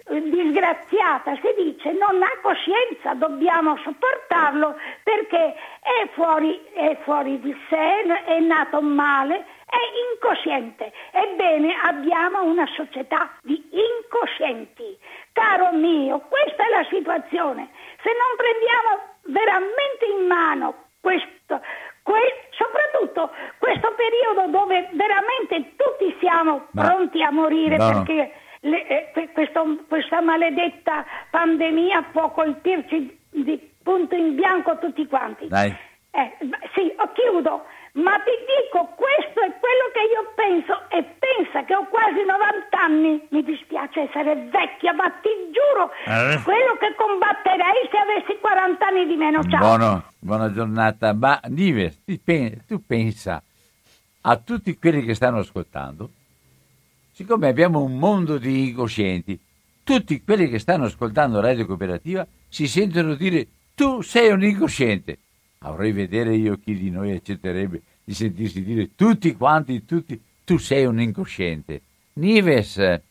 disgraziata, 0.09 1.35
si 1.35 1.53
dice 1.63 1.91
non 1.93 2.21
ha 2.23 2.39
coscienza, 2.41 3.13
dobbiamo 3.13 3.77
sopportarlo 3.77 4.75
perché 5.03 5.55
è 5.79 6.09
fuori, 6.13 6.59
è 6.73 6.97
fuori 7.03 7.39
di 7.39 7.55
sé, 7.69 8.01
è 8.25 8.39
nato 8.39 8.81
male, 8.81 9.45
è 9.71 9.83
incosciente. 10.13 10.91
Ebbene, 11.11 11.73
abbiamo 11.81 12.43
una 12.43 12.67
società 12.75 13.31
di 13.41 13.55
incoscienti. 13.71 14.97
Caro 15.31 15.71
mio, 15.71 16.19
questa 16.27 16.65
è 16.65 16.69
la 16.69 16.85
situazione. 16.89 17.69
Se 18.03 18.11
non 18.11 18.35
prendiamo 18.35 18.89
veramente 19.39 20.05
in 20.05 20.27
mano 20.27 20.75
questo, 20.99 21.61
que- 22.03 22.49
soprattutto 22.51 23.31
questo 23.59 23.95
periodo 23.95 24.51
dove 24.51 24.89
veramente 24.91 25.75
tutti 25.77 26.17
siamo 26.19 26.67
Ma, 26.71 26.83
pronti 26.83 27.23
a 27.23 27.31
morire 27.31 27.77
no. 27.77 27.87
perché 27.91 28.33
le, 28.61 29.13
eh, 29.13 29.29
questo, 29.31 29.77
questa 29.87 30.19
maledetta 30.19 31.05
pandemia 31.29 32.09
può 32.11 32.31
colpirci 32.31 33.19
di 33.29 33.71
punto 33.81 34.15
in 34.15 34.35
bianco 34.35 34.77
tutti 34.79 35.07
quanti. 35.07 35.47
Dai. 35.47 35.73
Eh, 36.11 36.37
sì, 36.73 36.93
chiudo, 37.13 37.65
ma 37.93 38.17
ti 38.23 38.31
dico, 38.47 38.93
questo 38.95 39.39
è 39.41 39.51
quello 39.59 39.85
che 39.91 40.03
io 40.07 40.31
penso 40.35 40.73
e 40.89 41.03
pensa 41.19 41.63
che 41.65 41.75
ho 41.75 41.85
quasi 41.87 42.23
90 42.23 42.79
anni, 42.79 43.27
mi 43.29 43.43
dispiace 43.43 44.01
essere 44.01 44.35
vecchia, 44.49 44.93
ma 44.93 45.09
ti 45.21 45.29
giuro, 45.51 45.91
eh. 46.05 46.41
quello 46.43 46.77
che 46.79 46.95
combatterei 46.95 47.89
se 47.89 47.97
avessi 47.97 48.37
40 48.39 48.85
anni 48.85 49.05
di 49.07 49.15
meno. 49.15 49.43
Ciao. 49.43 49.59
Buono, 49.59 50.03
buona 50.19 50.51
giornata, 50.51 51.13
ma 51.13 51.39
Nives, 51.47 52.01
tu 52.67 52.85
pensa 52.85 53.41
a 54.21 54.37
tutti 54.37 54.77
quelli 54.77 55.03
che 55.03 55.15
stanno 55.15 55.39
ascoltando 55.39 56.09
siccome 57.21 57.49
abbiamo 57.49 57.83
un 57.83 57.97
mondo 57.97 58.39
di 58.39 58.69
incoscienti, 58.69 59.39
tutti 59.83 60.23
quelli 60.23 60.49
che 60.49 60.57
stanno 60.57 60.85
ascoltando 60.85 61.39
Radio 61.39 61.67
Cooperativa 61.67 62.25
si 62.47 62.67
sentono 62.67 63.13
dire 63.13 63.47
tu 63.75 64.01
sei 64.01 64.31
un 64.31 64.43
incosciente. 64.43 65.17
Vorrei 65.63 65.91
vedere 65.91 66.35
io 66.35 66.57
chi 66.57 66.75
di 66.75 66.89
noi 66.89 67.11
accetterebbe 67.11 67.83
di 68.03 68.15
sentirsi 68.15 68.63
dire 68.63 68.95
tutti 68.95 69.35
quanti, 69.35 69.85
tutti, 69.85 70.19
tu 70.43 70.57
sei 70.57 70.85
un 70.85 70.99
incosciente. 70.99 71.81
Nives, 72.13 73.01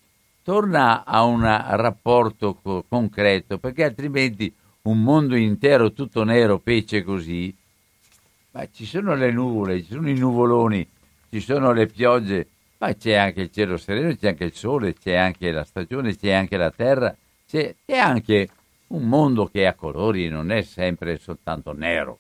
torna 0.43 1.05
a 1.05 1.23
un 1.23 1.43
rapporto 1.43 2.55
co- 2.55 2.85
concreto, 2.89 3.59
perché 3.59 3.85
altrimenti 3.85 4.53
un 4.83 5.01
mondo 5.01 5.37
intero 5.37 5.93
tutto 5.93 6.25
nero, 6.25 6.59
pece 6.59 7.05
così, 7.05 7.55
ma 8.51 8.69
ci 8.73 8.85
sono 8.85 9.15
le 9.15 9.31
nuvole, 9.31 9.81
ci 9.85 9.93
sono 9.93 10.11
i 10.11 10.19
nuvoloni, 10.19 10.85
ci 11.31 11.39
sono 11.39 11.71
le 11.71 11.87
piogge, 11.87 12.49
ma 12.79 12.93
c'è 12.95 13.15
anche 13.15 13.43
il 13.43 13.53
cielo 13.53 13.77
sereno, 13.77 14.13
c'è 14.17 14.27
anche 14.27 14.45
il 14.45 14.55
sole, 14.55 14.95
c'è 14.95 15.15
anche 15.15 15.53
la 15.53 15.63
stagione, 15.63 16.17
c'è 16.17 16.33
anche 16.33 16.57
la 16.57 16.73
terra, 16.73 17.15
c'è, 17.47 17.77
c'è 17.87 17.97
anche 17.97 18.49
un 18.89 19.07
mondo 19.07 19.47
che 19.47 19.69
ha 19.69 19.75
colori, 19.75 20.29
non 20.29 20.51
è 20.51 20.63
sempre 20.63 21.17
soltanto 21.19 21.73
nero. 21.73 22.19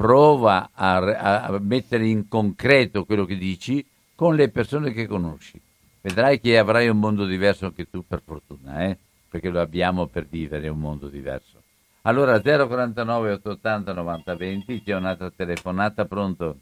Prova 0.00 0.70
a, 0.72 0.96
a, 0.96 1.58
mettere 1.60 2.06
in 2.06 2.26
concreto 2.26 3.04
quello 3.04 3.26
che 3.26 3.36
dici 3.36 3.86
con 4.14 4.34
le 4.34 4.48
persone 4.48 4.92
che 4.92 5.06
conosci. 5.06 5.60
Vedrai 6.00 6.40
che 6.40 6.56
avrai 6.56 6.88
un 6.88 6.98
mondo 6.98 7.26
diverso 7.26 7.66
anche 7.66 7.90
tu, 7.90 8.02
per 8.06 8.22
fortuna, 8.24 8.84
eh? 8.84 8.96
perché 9.28 9.50
lo 9.50 9.60
abbiamo 9.60 10.06
per 10.06 10.24
vivere 10.24 10.68
un 10.68 10.78
mondo 10.78 11.08
diverso. 11.08 11.60
Allora 12.04 12.40
049 12.40 13.32
880 13.32 13.92
90 13.92 14.36
20, 14.36 14.82
c'è 14.82 14.94
un'altra 14.94 15.30
telefonata, 15.36 16.06
pronto? 16.06 16.56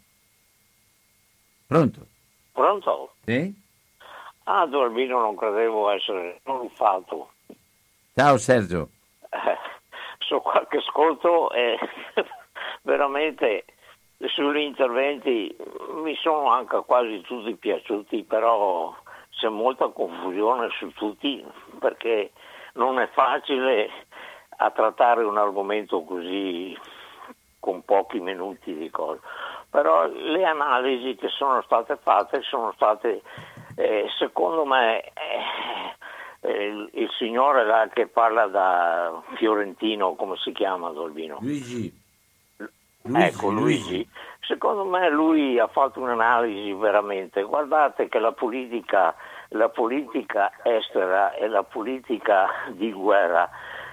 Pronto? 1.65 2.07
Pronto? 2.51 3.15
Sì? 3.25 3.55
Ah, 4.43 4.67
Dormino 4.67 5.21
non 5.21 5.37
credevo 5.37 5.91
essere 5.91 6.41
truffato. 6.43 7.31
Ciao 8.17 8.37
Sergio. 8.37 8.89
Eh, 9.31 9.57
so 10.27 10.41
qualche 10.41 10.79
ascolto 10.79 11.53
e 11.53 11.79
veramente 12.83 13.65
sugli 14.27 14.59
interventi 14.59 15.57
mi 16.03 16.15
sono 16.17 16.51
anche 16.51 16.83
quasi 16.87 17.21
tutti 17.23 17.55
piaciuti, 17.55 18.25
però 18.25 18.95
c'è 19.31 19.49
molta 19.49 19.89
confusione 19.89 20.69
su 20.79 20.93
tutti 20.93 21.45
perché 21.79 22.33
non 22.75 22.99
è 22.99 23.09
facile 23.09 23.89
a 24.57 24.71
trattare 24.71 25.25
un 25.25 25.39
argomento 25.39 26.03
così 26.03 26.77
con 27.61 27.85
pochi 27.85 28.19
minuti 28.19 28.75
di 28.75 28.91
cosa 28.91 29.21
però 29.71 30.07
le 30.07 30.45
analisi 30.45 31.15
che 31.17 31.29
sono 31.29 31.61
state 31.63 31.99
fatte 32.03 32.41
sono 32.43 32.73
state, 32.75 33.23
eh, 33.77 34.07
secondo 34.19 34.65
me, 34.65 35.03
eh, 35.03 35.13
eh, 36.41 36.67
il, 36.67 36.91
il, 36.95 37.11
signore 37.19 37.67
là 37.67 37.89
che 37.93 38.07
parla 38.07 38.47
da 38.47 39.23
Fiorentino, 39.35 40.15
come 40.15 40.37
si 40.39 40.53
chiama 40.53 40.91
Dolbino? 40.91 41.39
Luigi. 41.41 42.07
Luigi 43.03 43.27
ecco, 43.27 43.51
Luigi. 43.51 43.91
Luigi. 43.91 44.09
Secondo 44.41 44.85
me 44.85 45.11
lui 45.11 45.59
ha 45.59 45.67
fatto 45.67 46.01
un'analisi 46.01 46.73
veramente. 46.73 47.43
Guardate 47.43 48.09
che 48.09 48.19
la 48.19 48.33
politica, 48.33 49.15
la 49.51 49.69
politica 49.69 50.53
estera 50.63 51.33
e 51.35 51.49
la 51.49 51.63
politica 51.63 52.49
di 52.71 52.91
guerra 52.93 53.49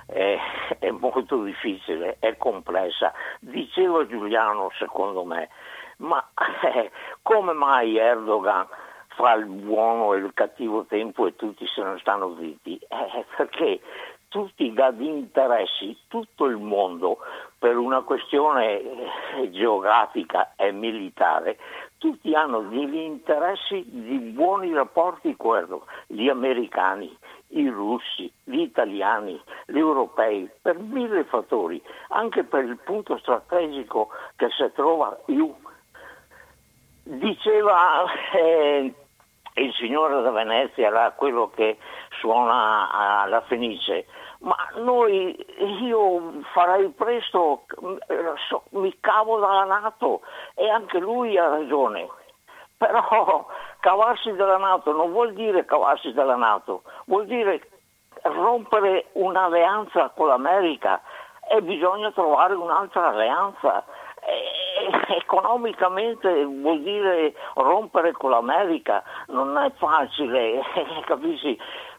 è, 0.06 0.38
è 0.80 0.92
molto 0.92 1.44
difficile, 1.44 2.18
è 2.20 2.38
complessa. 2.38 3.14
Diceva 3.40 4.06
Giuliano, 4.06 4.72
secondo 4.78 5.24
me, 5.24 5.50
ma 5.98 6.26
eh, 6.64 6.92
come 7.22 7.54
mai 7.54 7.98
Erdogan 7.98 8.68
fa 9.16 9.34
il 9.34 9.46
buono 9.46 10.14
e 10.14 10.18
il 10.18 10.32
cattivo 10.34 10.86
tempo 10.86 11.26
e 11.26 11.36
tutti 11.36 11.66
se 11.68 11.82
ne 11.82 11.98
stanno 12.00 12.36
zitti? 12.40 12.78
Eh, 12.78 13.26
perché 13.36 13.82
tutti 14.36 14.70
gli 14.70 15.02
interessi, 15.02 15.98
tutto 16.10 16.44
il 16.44 16.58
mondo, 16.58 17.20
per 17.58 17.78
una 17.78 18.02
questione 18.02 18.82
eh, 18.82 19.50
geografica 19.52 20.56
e 20.58 20.74
militare, 20.74 21.58
tutti 22.00 22.36
hanno 22.36 22.60
degli 22.64 22.98
interessi 22.98 23.82
di 23.88 24.18
buoni 24.34 24.74
rapporti 24.74 25.38
con 25.38 25.56
Erdogan, 25.56 25.88
gli 26.08 26.28
americani, 26.28 27.18
i 27.52 27.70
russi, 27.70 28.30
gli 28.44 28.60
italiani, 28.60 29.42
gli 29.68 29.78
europei, 29.78 30.50
per 30.62 30.80
mille 30.80 31.24
fattori, 31.24 31.82
anche 32.10 32.44
per 32.44 32.66
il 32.66 32.78
punto 32.84 33.18
strategico 33.20 34.10
che 34.36 34.50
si 34.50 34.70
trova 34.74 35.18
più. 35.24 35.50
Diceva 37.04 38.04
eh, 38.34 38.94
il 39.54 39.74
signore 39.76 40.22
da 40.22 40.32
Venezia, 40.32 40.90
là, 40.90 41.14
quello 41.16 41.50
che 41.56 41.78
suona 42.20 43.22
alla 43.22 43.40
Fenice, 43.42 44.06
ma 44.46 44.56
noi, 44.76 45.36
io 45.82 46.42
farei 46.54 46.90
presto, 46.90 47.66
mi 48.70 48.96
cavo 49.00 49.40
dalla 49.40 49.64
Nato 49.64 50.22
e 50.54 50.70
anche 50.70 51.00
lui 51.00 51.36
ha 51.38 51.50
ragione. 51.50 52.08
Però 52.78 53.48
cavarsi 53.80 54.34
dalla 54.34 54.58
Nato 54.58 54.92
non 54.92 55.12
vuol 55.12 55.34
dire 55.34 55.66
cavarsi 55.66 56.14
dalla 56.14 56.36
Nato, 56.36 56.84
vuol 57.06 57.26
dire 57.26 57.68
rompere 58.22 59.08
un'alleanza 59.14 60.12
con 60.16 60.28
l'America 60.28 61.02
e 61.50 61.62
bisogna 61.64 62.12
trovare 62.12 62.54
un'altra 62.54 63.08
alleanza 63.08 63.84
eh, 64.26 65.16
economicamente 65.18 66.44
vuol 66.44 66.82
dire 66.82 67.34
rompere 67.56 68.12
con 68.12 68.32
l'America, 68.32 69.04
non 69.28 69.58
è 69.58 69.72
facile, 69.78 70.62
capisci? 71.06 71.58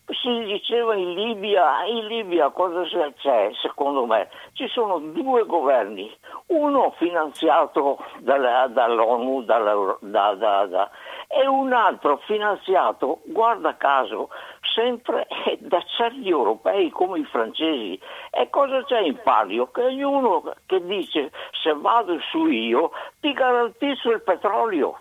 Si 0.09 0.45
diceva 0.45 0.95
in 0.95 1.15
Libia, 1.15 1.85
in 1.87 2.07
Libia 2.07 2.51
cosa 2.51 2.83
c'è 2.85 3.51
secondo 3.61 4.07
me? 4.07 4.29
Ci 4.53 4.69
sono 4.69 4.99
due 4.99 5.45
governi, 5.47 6.09
uno 6.47 6.95
finanziato 6.97 7.99
dalla, 8.21 8.69
dall'ONU 8.69 9.43
dalla, 9.43 9.97
da, 10.01 10.35
da, 10.35 10.67
da, 10.67 10.91
e 11.27 11.47
un 11.49 11.73
altro 11.73 12.19
finanziato, 12.19 13.21
guarda 13.25 13.77
caso, 13.77 14.29
sempre 14.77 15.27
da 15.59 15.83
certi 15.97 16.29
europei 16.29 16.91
come 16.91 17.19
i 17.19 17.25
francesi. 17.25 17.99
E 18.31 18.49
cosa 18.51 18.85
c'è 18.85 19.01
in 19.01 19.19
palio? 19.25 19.71
Che 19.73 19.83
ognuno 19.83 20.55
che 20.67 20.85
dice 20.85 21.33
se 21.63 21.75
vado 21.75 22.19
su 22.31 22.47
io 22.47 22.93
ti 23.21 23.33
garantisco 23.33 24.11
il 24.11 24.23
petrolio. 24.23 25.01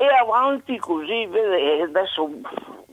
E 0.00 0.06
avanti 0.06 0.78
così, 0.78 1.28
adesso 1.82 2.30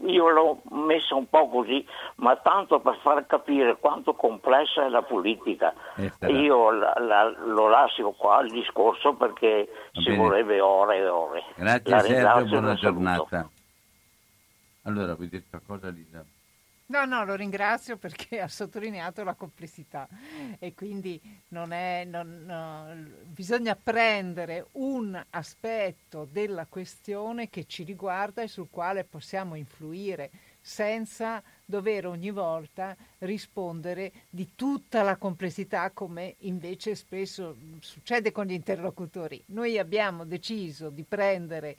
io 0.02 0.30
l'ho 0.30 0.62
messa 0.72 1.16
un 1.16 1.26
po' 1.30 1.48
così, 1.48 1.88
ma 2.16 2.36
tanto 2.36 2.82
per 2.82 2.98
far 3.02 3.26
capire 3.26 3.78
quanto 3.78 4.14
complessa 4.14 4.86
è 4.86 4.90
la 4.90 5.04
politica. 5.04 5.74
Io 6.28 6.70
la, 6.72 6.94
la, 7.00 7.24
lo 7.46 7.70
lascio 7.70 8.12
qua 8.12 8.42
il 8.42 8.52
discorso 8.52 9.14
perché 9.14 9.70
Va 9.94 10.02
ci 10.02 10.10
bene. 10.10 10.18
vorrebbe 10.22 10.60
ore 10.60 10.98
e 10.98 11.08
ore. 11.08 11.44
Grazie 11.56 12.00
Sergio, 12.02 12.46
buona 12.60 12.74
giornata. 12.76 13.50
Allora, 14.84 15.16
vuoi 15.16 15.30
dire 15.30 15.44
qualcosa 15.50 15.88
Lisa? 15.90 16.26
No, 16.90 17.04
no, 17.04 17.26
lo 17.26 17.36
ringrazio 17.36 17.98
perché 17.98 18.40
ha 18.40 18.48
sottolineato 18.48 19.22
la 19.26 19.34
complessità 19.34 20.08
e 20.58 20.74
quindi 20.74 21.20
non 21.50 21.74
è, 21.74 22.06
non, 22.06 22.46
no, 22.46 23.26
bisogna 23.26 23.76
prendere 23.76 24.68
un 24.74 25.22
aspetto 25.32 26.26
della 26.32 26.66
questione 26.66 27.50
che 27.50 27.66
ci 27.66 27.84
riguarda 27.84 28.42
e 28.42 28.48
sul 28.48 28.70
quale 28.70 29.04
possiamo 29.04 29.56
influire 29.56 30.32
senza 30.62 31.44
dover 31.66 32.08
ogni 32.08 32.32
volta 32.32 32.96
rispondere 33.20 34.12
di 34.30 34.56
tutta 34.56 35.02
la 35.02 35.18
complessità 35.18 35.92
come 35.92 36.36
invece 36.40 36.96
spesso 36.96 37.58
succede 37.82 38.32
con 38.32 38.46
gli 38.46 38.54
interlocutori. 38.54 39.44
Noi 39.48 39.78
abbiamo 39.78 40.24
deciso 40.24 40.90
di 40.90 41.04
prendere 41.04 41.76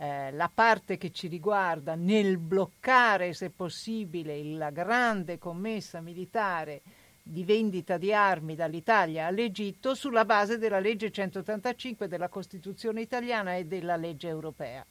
eh, 0.00 0.30
la 0.30 0.48
parte 0.52 0.96
che 0.96 1.10
ci 1.10 1.26
riguarda 1.26 1.96
nel 1.96 2.38
bloccare, 2.38 3.34
se 3.34 3.50
possibile, 3.50 4.40
la 4.44 4.70
grande 4.70 5.38
commessa 5.38 6.00
militare 6.00 6.82
di 7.20 7.44
vendita 7.44 7.98
di 7.98 8.14
armi 8.14 8.54
dall'Italia 8.54 9.26
all'Egitto 9.26 9.96
sulla 9.96 10.24
base 10.24 10.56
della 10.56 10.78
legge 10.78 11.10
185 11.10 12.06
della 12.06 12.28
Costituzione 12.28 13.00
italiana 13.00 13.56
e 13.56 13.66
della 13.66 13.96
legge 13.96 14.28
europea. 14.28 14.86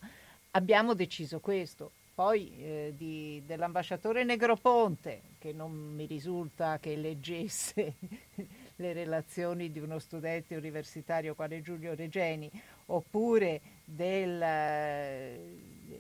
Abbiamo 0.52 0.94
deciso 0.94 1.40
questo 1.40 1.92
poi 2.18 2.52
eh, 2.58 2.94
di, 2.98 3.44
dell'ambasciatore 3.46 4.24
Negroponte, 4.24 5.22
che 5.38 5.54
non 5.54 5.72
mi 5.72 6.08
risulta 6.08 6.80
che 6.80 6.96
leggesse 6.96 7.96
le 8.76 8.94
relazioni 8.94 9.72
di 9.72 9.80
uno 9.80 10.00
studente 10.00 10.56
universitario 10.56 11.36
quale 11.36 11.62
Giulio 11.62 11.94
Regeni, 11.94 12.52
oppure 12.88 13.62
del, 13.90 14.38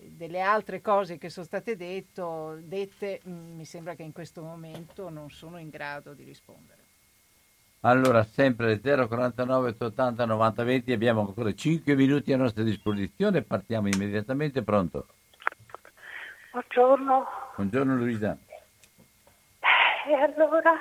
delle 0.10 0.42
altre 0.42 0.82
cose 0.82 1.18
che 1.18 1.30
sono 1.30 1.46
state 1.46 1.78
detto, 1.78 2.58
dette, 2.60 3.22
mm, 3.26 3.56
mi 3.56 3.64
sembra 3.64 3.96
che 3.96 4.04
in 4.04 4.12
questo 4.12 4.42
momento 4.42 5.10
non 5.10 5.30
sono 5.30 5.58
in 5.58 5.70
grado 5.70 6.14
di 6.14 6.26
rispondere. 6.26 6.80
Allora, 7.82 8.26
sempre 8.26 8.82
049 8.82 9.76
80 9.80 10.26
90 10.26 10.64
20, 10.64 10.92
abbiamo 10.92 11.22
ancora 11.22 11.54
5 11.54 11.96
minuti 11.96 12.34
a 12.34 12.38
nostra 12.38 12.64
disposizione, 12.64 13.44
partiamo 13.44 13.88
immediatamente, 13.88 14.64
pronto? 14.64 15.08
Buongiorno. 16.52 17.26
Buongiorno 17.56 17.96
Luisa. 17.96 18.38
E 20.08 20.14
allora, 20.14 20.74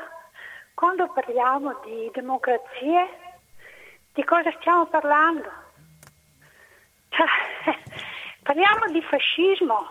quando 0.75 1.13
parliamo 1.13 1.81
di 1.85 2.11
democrazie, 2.13 3.09
di 4.13 4.25
cosa 4.25 4.51
stiamo 4.59 4.87
parlando? 4.87 5.66
Cioè, 7.17 7.79
parliamo 8.43 8.87
di 8.91 9.03
fascismo. 9.03 9.89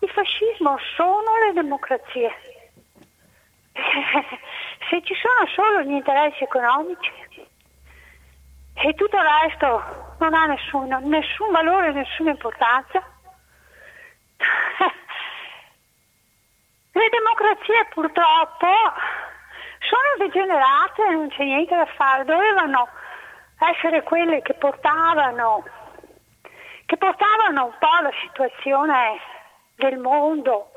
Il 0.00 0.08
fascismo 0.10 0.78
sono 0.96 1.38
le 1.46 1.52
democrazie. 1.52 2.30
Se 4.88 5.02
ci 5.02 5.14
sono 5.14 5.46
solo 5.54 5.82
gli 5.82 5.92
interessi 5.92 6.42
economici 6.44 7.12
e 8.74 8.94
tutto 8.94 9.16
il 9.16 9.24
resto 9.42 10.14
non 10.18 10.34
ha 10.34 10.46
nessun, 10.46 10.88
nessun 11.02 11.50
valore, 11.50 11.92
nessuna 11.92 12.30
importanza, 12.30 13.02
Le 16.92 17.08
democrazie 17.10 17.86
purtroppo 17.90 18.66
sono 19.78 20.26
degenerate, 20.26 21.08
non 21.10 21.28
c'è 21.28 21.44
niente 21.44 21.76
da 21.76 21.86
fare, 21.86 22.24
dovevano 22.24 22.88
essere 23.58 24.02
quelle 24.02 24.42
che 24.42 24.54
portavano, 24.54 25.64
che 26.88 26.96
portavano 26.96 27.66
un 27.66 27.74
po' 27.78 28.00
la 28.00 28.12
situazione 28.22 29.20
del 29.74 29.98
mondo 29.98 30.70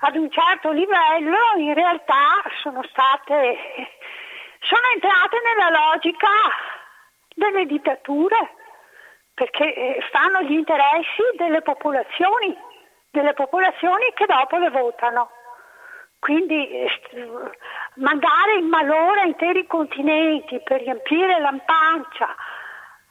ad 0.00 0.16
un 0.16 0.28
certo 0.32 0.72
livello, 0.72 1.36
in 1.58 1.74
realtà 1.74 2.42
sono 2.60 2.82
state, 2.82 3.56
sono 4.58 4.82
entrate 4.94 5.36
nella 5.44 5.92
logica 5.92 6.28
delle 7.36 7.66
dittature, 7.66 8.50
perché 9.32 9.74
eh, 9.74 10.00
fanno 10.10 10.40
gli 10.42 10.54
interessi 10.54 11.22
delle 11.36 11.62
popolazioni 11.62 12.66
delle 13.10 13.32
popolazioni 13.32 14.12
che 14.14 14.26
dopo 14.26 14.56
le 14.58 14.70
votano. 14.70 15.30
Quindi 16.18 16.68
eh, 16.68 16.90
mandare 17.94 18.54
in 18.54 18.66
malora 18.66 19.22
interi 19.22 19.66
continenti 19.68 20.60
per 20.62 20.80
riempire 20.82 21.38
la 21.38 21.54
pancia 21.64 22.34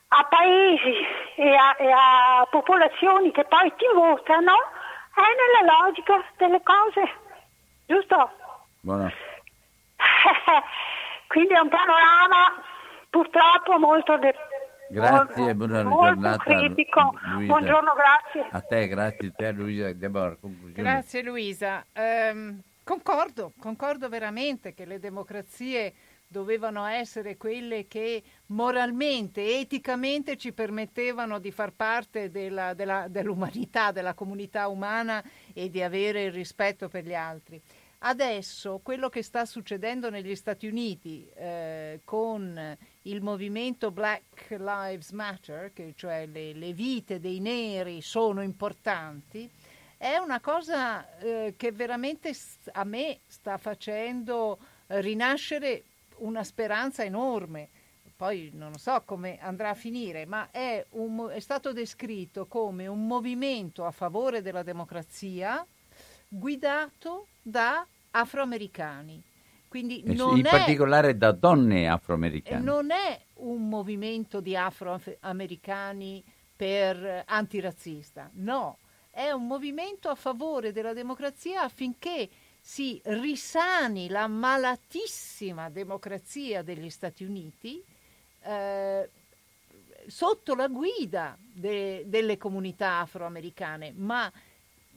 a 0.09 0.23
paesi 0.29 0.93
e 1.35 1.55
a, 1.55 1.75
e 1.77 1.91
a 1.91 2.47
popolazioni 2.49 3.31
che 3.31 3.43
poi 3.45 3.71
ti 3.75 3.85
votano 3.93 4.53
è 5.13 5.21
nella 5.61 5.81
logica 5.81 6.23
delle 6.37 6.61
cose, 6.63 7.11
giusto? 7.85 8.31
Buona. 8.81 9.11
Quindi 11.27 11.53
è 11.53 11.59
un 11.59 11.69
panorama 11.69 12.63
purtroppo 13.09 13.79
molto 13.79 14.17
de- 14.17 14.35
Grazie, 14.89 15.53
buona 15.53 15.83
giornata. 15.83 16.43
critico. 16.43 17.13
Luisa. 17.33 17.45
Buongiorno, 17.53 17.93
grazie. 17.93 18.47
A 18.51 18.61
te, 18.61 18.87
grazie 18.87 19.27
a 19.27 19.31
te 19.35 19.51
Luisa. 19.51 19.91
Grazie 19.91 21.23
Luisa. 21.23 21.85
Um, 21.93 22.61
concordo, 22.85 23.51
concordo 23.59 24.07
veramente 24.07 24.73
che 24.73 24.85
le 24.85 24.99
democrazie 24.99 25.93
dovevano 26.27 26.85
essere 26.85 27.37
quelle 27.37 27.87
che 27.87 28.21
moralmente, 28.47 29.59
eticamente 29.59 30.37
ci 30.37 30.51
permettevano 30.51 31.39
di 31.39 31.51
far 31.51 31.71
parte 31.71 32.29
della, 32.29 32.73
della, 32.73 33.07
dell'umanità, 33.07 33.91
della 33.91 34.13
comunità 34.13 34.67
umana 34.67 35.23
e 35.53 35.69
di 35.69 35.81
avere 35.81 36.23
il 36.23 36.31
rispetto 36.31 36.89
per 36.89 37.05
gli 37.05 37.15
altri. 37.15 37.61
Adesso 37.99 38.79
quello 38.83 39.09
che 39.09 39.23
sta 39.23 39.45
succedendo 39.45 40.11
negli 40.11 40.35
Stati 40.35 40.67
Uniti 40.67 41.27
eh, 41.33 42.01
con 42.03 42.77
il 43.03 43.21
movimento 43.21 43.89
Black 43.89 44.51
Lives 44.51 45.09
Matter, 45.11 45.73
che 45.73 45.93
cioè 45.95 46.27
le, 46.27 46.53
le 46.53 46.73
vite 46.73 47.19
dei 47.19 47.39
neri 47.39 48.01
sono 48.01 48.43
importanti, 48.43 49.49
è 49.97 50.17
una 50.17 50.39
cosa 50.39 51.17
eh, 51.17 51.55
che 51.57 51.71
veramente 51.71 52.31
a 52.73 52.83
me 52.83 53.21
sta 53.25 53.57
facendo 53.57 54.59
rinascere 54.87 55.85
una 56.19 56.43
speranza 56.43 57.03
enorme. 57.03 57.69
Poi 58.15 58.49
non 58.53 58.75
so 58.77 59.03
come 59.05 59.37
andrà 59.39 59.69
a 59.69 59.73
finire, 59.75 60.25
ma 60.25 60.49
è, 60.49 60.83
un, 60.91 61.29
è 61.31 61.39
stato 61.39 61.71
descritto 61.71 62.47
come 62.47 62.87
un 62.87 63.05
movimento 63.05 63.85
a 63.85 63.91
favore 63.91 64.41
della 64.41 64.63
democrazia 64.63 65.65
guidato 66.27 67.27
da 67.41 67.85
afroamericani. 68.11 69.21
Quindi 69.67 70.01
in 70.05 70.45
è, 70.45 70.49
particolare 70.49 71.17
da 71.17 71.31
donne 71.31 71.87
afroamericane. 71.87 72.63
Non 72.63 72.89
è 72.89 73.21
un 73.35 73.67
movimento 73.67 74.39
di 74.39 74.55
afroamericani 74.55 76.23
per 76.55 77.23
antirazzista, 77.27 78.31
no, 78.33 78.79
è 79.11 79.31
un 79.31 79.45
movimento 79.45 80.09
a 80.09 80.15
favore 80.15 80.71
della 80.71 80.93
democrazia 80.93 81.63
affinché 81.63 82.29
si 82.67 82.99
risani 83.05 84.09
la 84.09 84.27
malatissima 84.27 85.69
democrazia 85.69 86.63
degli 86.63 86.89
Stati 86.89 87.23
Uniti 87.23 87.81
eh, 88.41 89.09
sotto 90.05 90.53
la 90.53 90.67
guida 90.67 91.37
de, 91.39 92.03
delle 92.07 92.37
comunità 92.37 92.99
afroamericane, 92.99 93.93
ma 93.95 94.29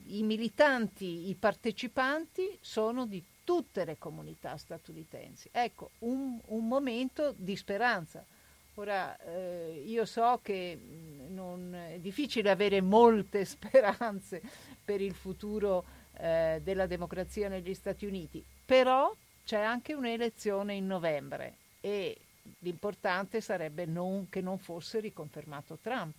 i 0.07 0.25
militanti, 0.25 1.29
i 1.29 1.37
partecipanti 1.37 2.59
sono 2.61 3.07
di 3.07 3.23
tutte 3.45 3.85
le 3.85 3.99
comunità 3.99 4.57
statunitensi. 4.57 5.49
Ecco, 5.53 5.91
un, 6.01 6.41
un 6.47 6.67
momento 6.67 7.33
di 7.37 7.55
speranza. 7.55 8.27
Ora, 8.75 9.17
eh, 9.21 9.85
io 9.87 10.05
so 10.07 10.41
che 10.43 10.77
mm, 10.77 11.33
non, 11.33 11.73
è 11.73 12.01
difficile 12.01 12.51
avere 12.51 12.81
molte 12.81 13.45
speranze 13.47 14.43
per 14.85 15.01
il 15.01 15.15
futuro 15.15 16.00
eh, 16.19 16.61
della 16.63 16.87
democrazia 16.87 17.49
negli 17.49 17.75
Stati 17.75 18.07
Uniti, 18.07 18.45
però 18.65 19.15
c'è 19.45 19.61
anche 19.61 19.95
un'elezione 19.95 20.75
in 20.75 20.87
novembre 20.87 21.55
e 21.81 22.17
l'importante 22.61 23.41
sarebbe 23.41 23.87
non, 23.87 24.29
che 24.29 24.41
non 24.41 24.59
fosse 24.59 25.01
riconfermato 25.01 25.79
Trump. 25.81 26.15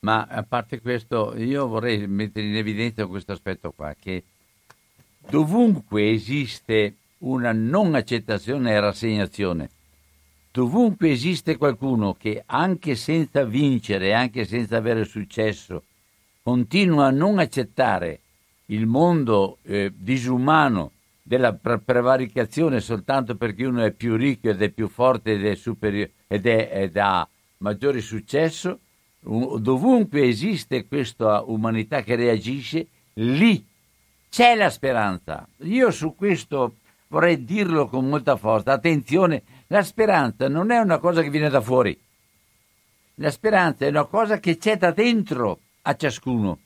Ma 0.00 0.26
a 0.28 0.42
parte 0.42 0.80
questo, 0.80 1.36
io 1.36 1.66
vorrei 1.66 2.06
mettere 2.06 2.46
in 2.46 2.56
evidenza 2.56 3.06
questo 3.06 3.32
aspetto 3.32 3.72
qua, 3.72 3.94
che 3.98 4.22
dovunque 5.30 6.10
esiste 6.10 6.96
una 7.18 7.52
non 7.52 7.94
accettazione 7.94 8.72
e 8.72 8.80
rassegnazione, 8.80 9.70
dovunque 10.50 11.10
esiste 11.10 11.56
qualcuno 11.56 12.14
che 12.14 12.42
anche 12.44 12.96
senza 12.96 13.44
vincere, 13.44 14.12
anche 14.12 14.44
senza 14.44 14.76
avere 14.76 15.04
successo, 15.04 15.84
continua 16.42 17.06
a 17.06 17.10
non 17.10 17.38
accettare 17.38 18.20
il 18.66 18.86
mondo 18.86 19.58
eh, 19.62 19.92
disumano 19.94 20.92
della 21.22 21.54
pre- 21.54 21.78
prevaricazione 21.78 22.80
soltanto 22.80 23.36
perché 23.36 23.64
uno 23.64 23.82
è 23.82 23.90
più 23.90 24.16
ricco 24.16 24.50
ed 24.50 24.62
è 24.62 24.68
più 24.68 24.88
forte 24.88 25.32
ed, 25.32 25.44
è 25.44 25.54
superi- 25.54 26.10
ed, 26.26 26.46
è, 26.46 26.70
ed 26.72 26.96
ha 26.96 27.26
maggiore 27.58 28.00
successo, 28.00 28.78
dovunque 29.20 30.26
esiste 30.26 30.86
questa 30.86 31.42
umanità 31.46 32.02
che 32.02 32.14
reagisce, 32.14 32.86
lì 33.14 33.64
c'è 34.28 34.54
la 34.54 34.68
speranza. 34.68 35.46
Io 35.62 35.90
su 35.90 36.14
questo 36.14 36.76
vorrei 37.08 37.44
dirlo 37.44 37.86
con 37.86 38.06
molta 38.06 38.36
forza. 38.36 38.72
Attenzione, 38.72 39.42
la 39.68 39.82
speranza 39.82 40.48
non 40.48 40.70
è 40.70 40.78
una 40.78 40.98
cosa 40.98 41.22
che 41.22 41.30
viene 41.30 41.48
da 41.48 41.60
fuori. 41.60 41.98
La 43.18 43.30
speranza 43.30 43.86
è 43.86 43.88
una 43.88 44.04
cosa 44.04 44.38
che 44.40 44.58
c'è 44.58 44.76
da 44.76 44.90
dentro 44.90 45.60
a 45.82 45.94
ciascuno. 45.94 46.58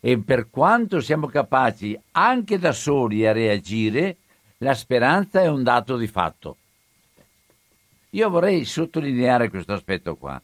E 0.00 0.18
per 0.18 0.48
quanto 0.48 1.00
siamo 1.00 1.26
capaci 1.26 1.98
anche 2.12 2.58
da 2.58 2.72
soli 2.72 3.26
a 3.26 3.32
reagire, 3.32 4.16
la 4.58 4.74
speranza 4.74 5.42
è 5.42 5.48
un 5.48 5.62
dato 5.62 5.96
di 5.96 6.06
fatto. 6.06 6.56
Io 8.10 8.28
vorrei 8.28 8.64
sottolineare 8.64 9.50
questo 9.50 9.74
aspetto 9.74 10.16
qua, 10.16 10.40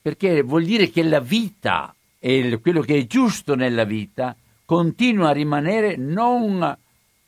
perché 0.00 0.42
vuol 0.42 0.64
dire 0.64 0.90
che 0.90 1.02
la 1.02 1.20
vita 1.20 1.94
e 2.18 2.58
quello 2.60 2.80
che 2.82 2.98
è 2.98 3.06
giusto 3.06 3.54
nella 3.54 3.84
vita 3.84 4.36
continua 4.64 5.30
a 5.30 5.32
rimanere 5.32 5.96
non 5.96 6.78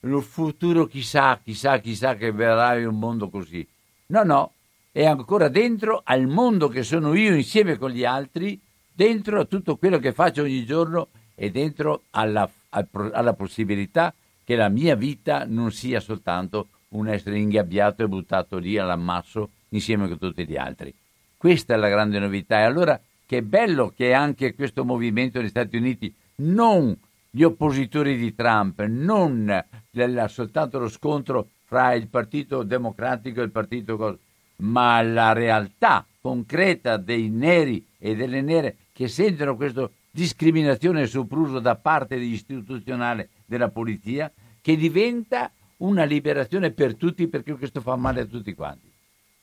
il 0.00 0.22
futuro 0.22 0.86
chissà, 0.86 1.40
chissà, 1.42 1.78
chissà 1.78 2.14
che 2.14 2.30
verrà 2.30 2.78
in 2.78 2.86
un 2.86 2.98
mondo 2.98 3.28
così. 3.28 3.66
No, 4.06 4.22
no, 4.22 4.52
è 4.92 5.04
ancora 5.04 5.48
dentro 5.48 6.02
al 6.04 6.26
mondo 6.26 6.68
che 6.68 6.82
sono 6.82 7.14
io 7.14 7.34
insieme 7.34 7.76
con 7.76 7.90
gli 7.90 8.04
altri, 8.04 8.58
dentro 8.96 9.40
a 9.40 9.44
tutto 9.44 9.76
quello 9.76 9.98
che 9.98 10.12
faccio 10.12 10.42
ogni 10.42 10.64
giorno 10.64 11.08
e 11.34 11.50
dentro 11.50 12.04
alla, 12.12 12.50
alla 12.70 13.34
possibilità 13.34 14.14
che 14.42 14.56
la 14.56 14.70
mia 14.70 14.96
vita 14.96 15.44
non 15.46 15.70
sia 15.70 16.00
soltanto 16.00 16.68
un 16.90 17.06
essere 17.08 17.38
ingabbiato 17.38 18.02
e 18.02 18.08
buttato 18.08 18.56
lì 18.56 18.78
all'ammasso 18.78 19.50
insieme 19.70 20.08
con 20.08 20.18
tutti 20.18 20.46
gli 20.46 20.56
altri. 20.56 20.94
Questa 21.36 21.74
è 21.74 21.76
la 21.76 21.90
grande 21.90 22.18
novità 22.18 22.60
e 22.60 22.62
allora 22.62 22.98
che 23.26 23.42
bello 23.42 23.92
che 23.94 24.14
anche 24.14 24.54
questo 24.54 24.82
movimento 24.82 25.40
negli 25.40 25.50
Stati 25.50 25.76
Uniti 25.76 26.14
non 26.36 26.96
gli 27.28 27.42
oppositori 27.42 28.16
di 28.16 28.34
Trump, 28.34 28.82
non 28.84 29.62
soltanto 30.28 30.78
lo 30.78 30.88
scontro 30.88 31.50
fra 31.64 31.92
il 31.92 32.06
Partito 32.06 32.62
Democratico 32.62 33.40
e 33.42 33.44
il 33.44 33.50
Partito 33.50 34.18
ma 34.58 35.02
la 35.02 35.34
realtà 35.34 36.06
concreta 36.18 36.96
dei 36.96 37.28
neri 37.28 37.84
e 37.98 38.16
delle 38.16 38.40
nere 38.40 38.76
che 38.96 39.08
sentono 39.08 39.56
questa 39.56 39.90
discriminazione 40.10 41.02
e 41.02 41.06
sopruso 41.06 41.58
da 41.58 41.76
parte 41.76 42.16
degli 42.16 42.32
istituzionali 42.32 43.28
della 43.44 43.68
polizia 43.68 44.32
che 44.62 44.74
diventa 44.74 45.52
una 45.78 46.04
liberazione 46.04 46.70
per 46.70 46.94
tutti 46.94 47.28
perché 47.28 47.56
questo 47.56 47.82
fa 47.82 47.94
male 47.96 48.22
a 48.22 48.24
tutti 48.24 48.54
quanti. 48.54 48.90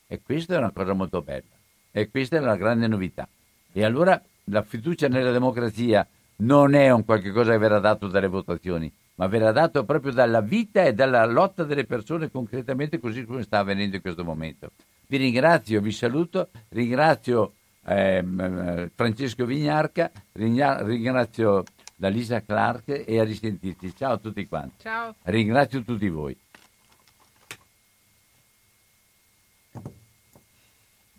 E 0.08 0.20
questa 0.20 0.56
è 0.56 0.58
una 0.58 0.72
cosa 0.72 0.92
molto 0.92 1.22
bella 1.22 1.54
e 1.92 2.10
questa 2.10 2.38
è 2.38 2.40
la 2.40 2.56
grande 2.56 2.88
novità. 2.88 3.28
E 3.72 3.84
allora 3.84 4.20
la 4.46 4.62
fiducia 4.62 5.06
nella 5.06 5.30
democrazia 5.30 6.04
non 6.38 6.74
è 6.74 6.90
un 6.90 7.04
qualche 7.04 7.30
cosa 7.30 7.52
che 7.52 7.58
verrà 7.58 7.78
dato 7.78 8.08
dalle 8.08 8.26
votazioni, 8.26 8.92
ma 9.14 9.28
verrà 9.28 9.52
dato 9.52 9.84
proprio 9.84 10.10
dalla 10.10 10.40
vita 10.40 10.82
e 10.82 10.94
dalla 10.94 11.24
lotta 11.26 11.62
delle 11.62 11.84
persone 11.84 12.28
concretamente 12.28 12.98
così 12.98 13.24
come 13.24 13.44
sta 13.44 13.60
avvenendo 13.60 13.94
in 13.94 14.02
questo 14.02 14.24
momento. 14.24 14.72
Vi 15.06 15.16
ringrazio, 15.16 15.80
vi 15.80 15.92
saluto, 15.92 16.48
ringrazio 16.70 17.52
eh, 17.86 18.90
Francesco 18.94 19.44
Vignarca, 19.44 20.10
ringrazio 20.32 21.62
da 21.96 22.08
Lisa 22.08 22.42
Clark 22.42 23.04
e 23.06 23.18
a 23.18 23.24
risentirci. 23.24 23.94
Ciao 23.94 24.12
a 24.14 24.18
tutti 24.18 24.46
quanti. 24.46 24.82
Ciao. 24.82 25.14
Ringrazio 25.22 25.82
tutti 25.82 26.08
voi. 26.08 26.36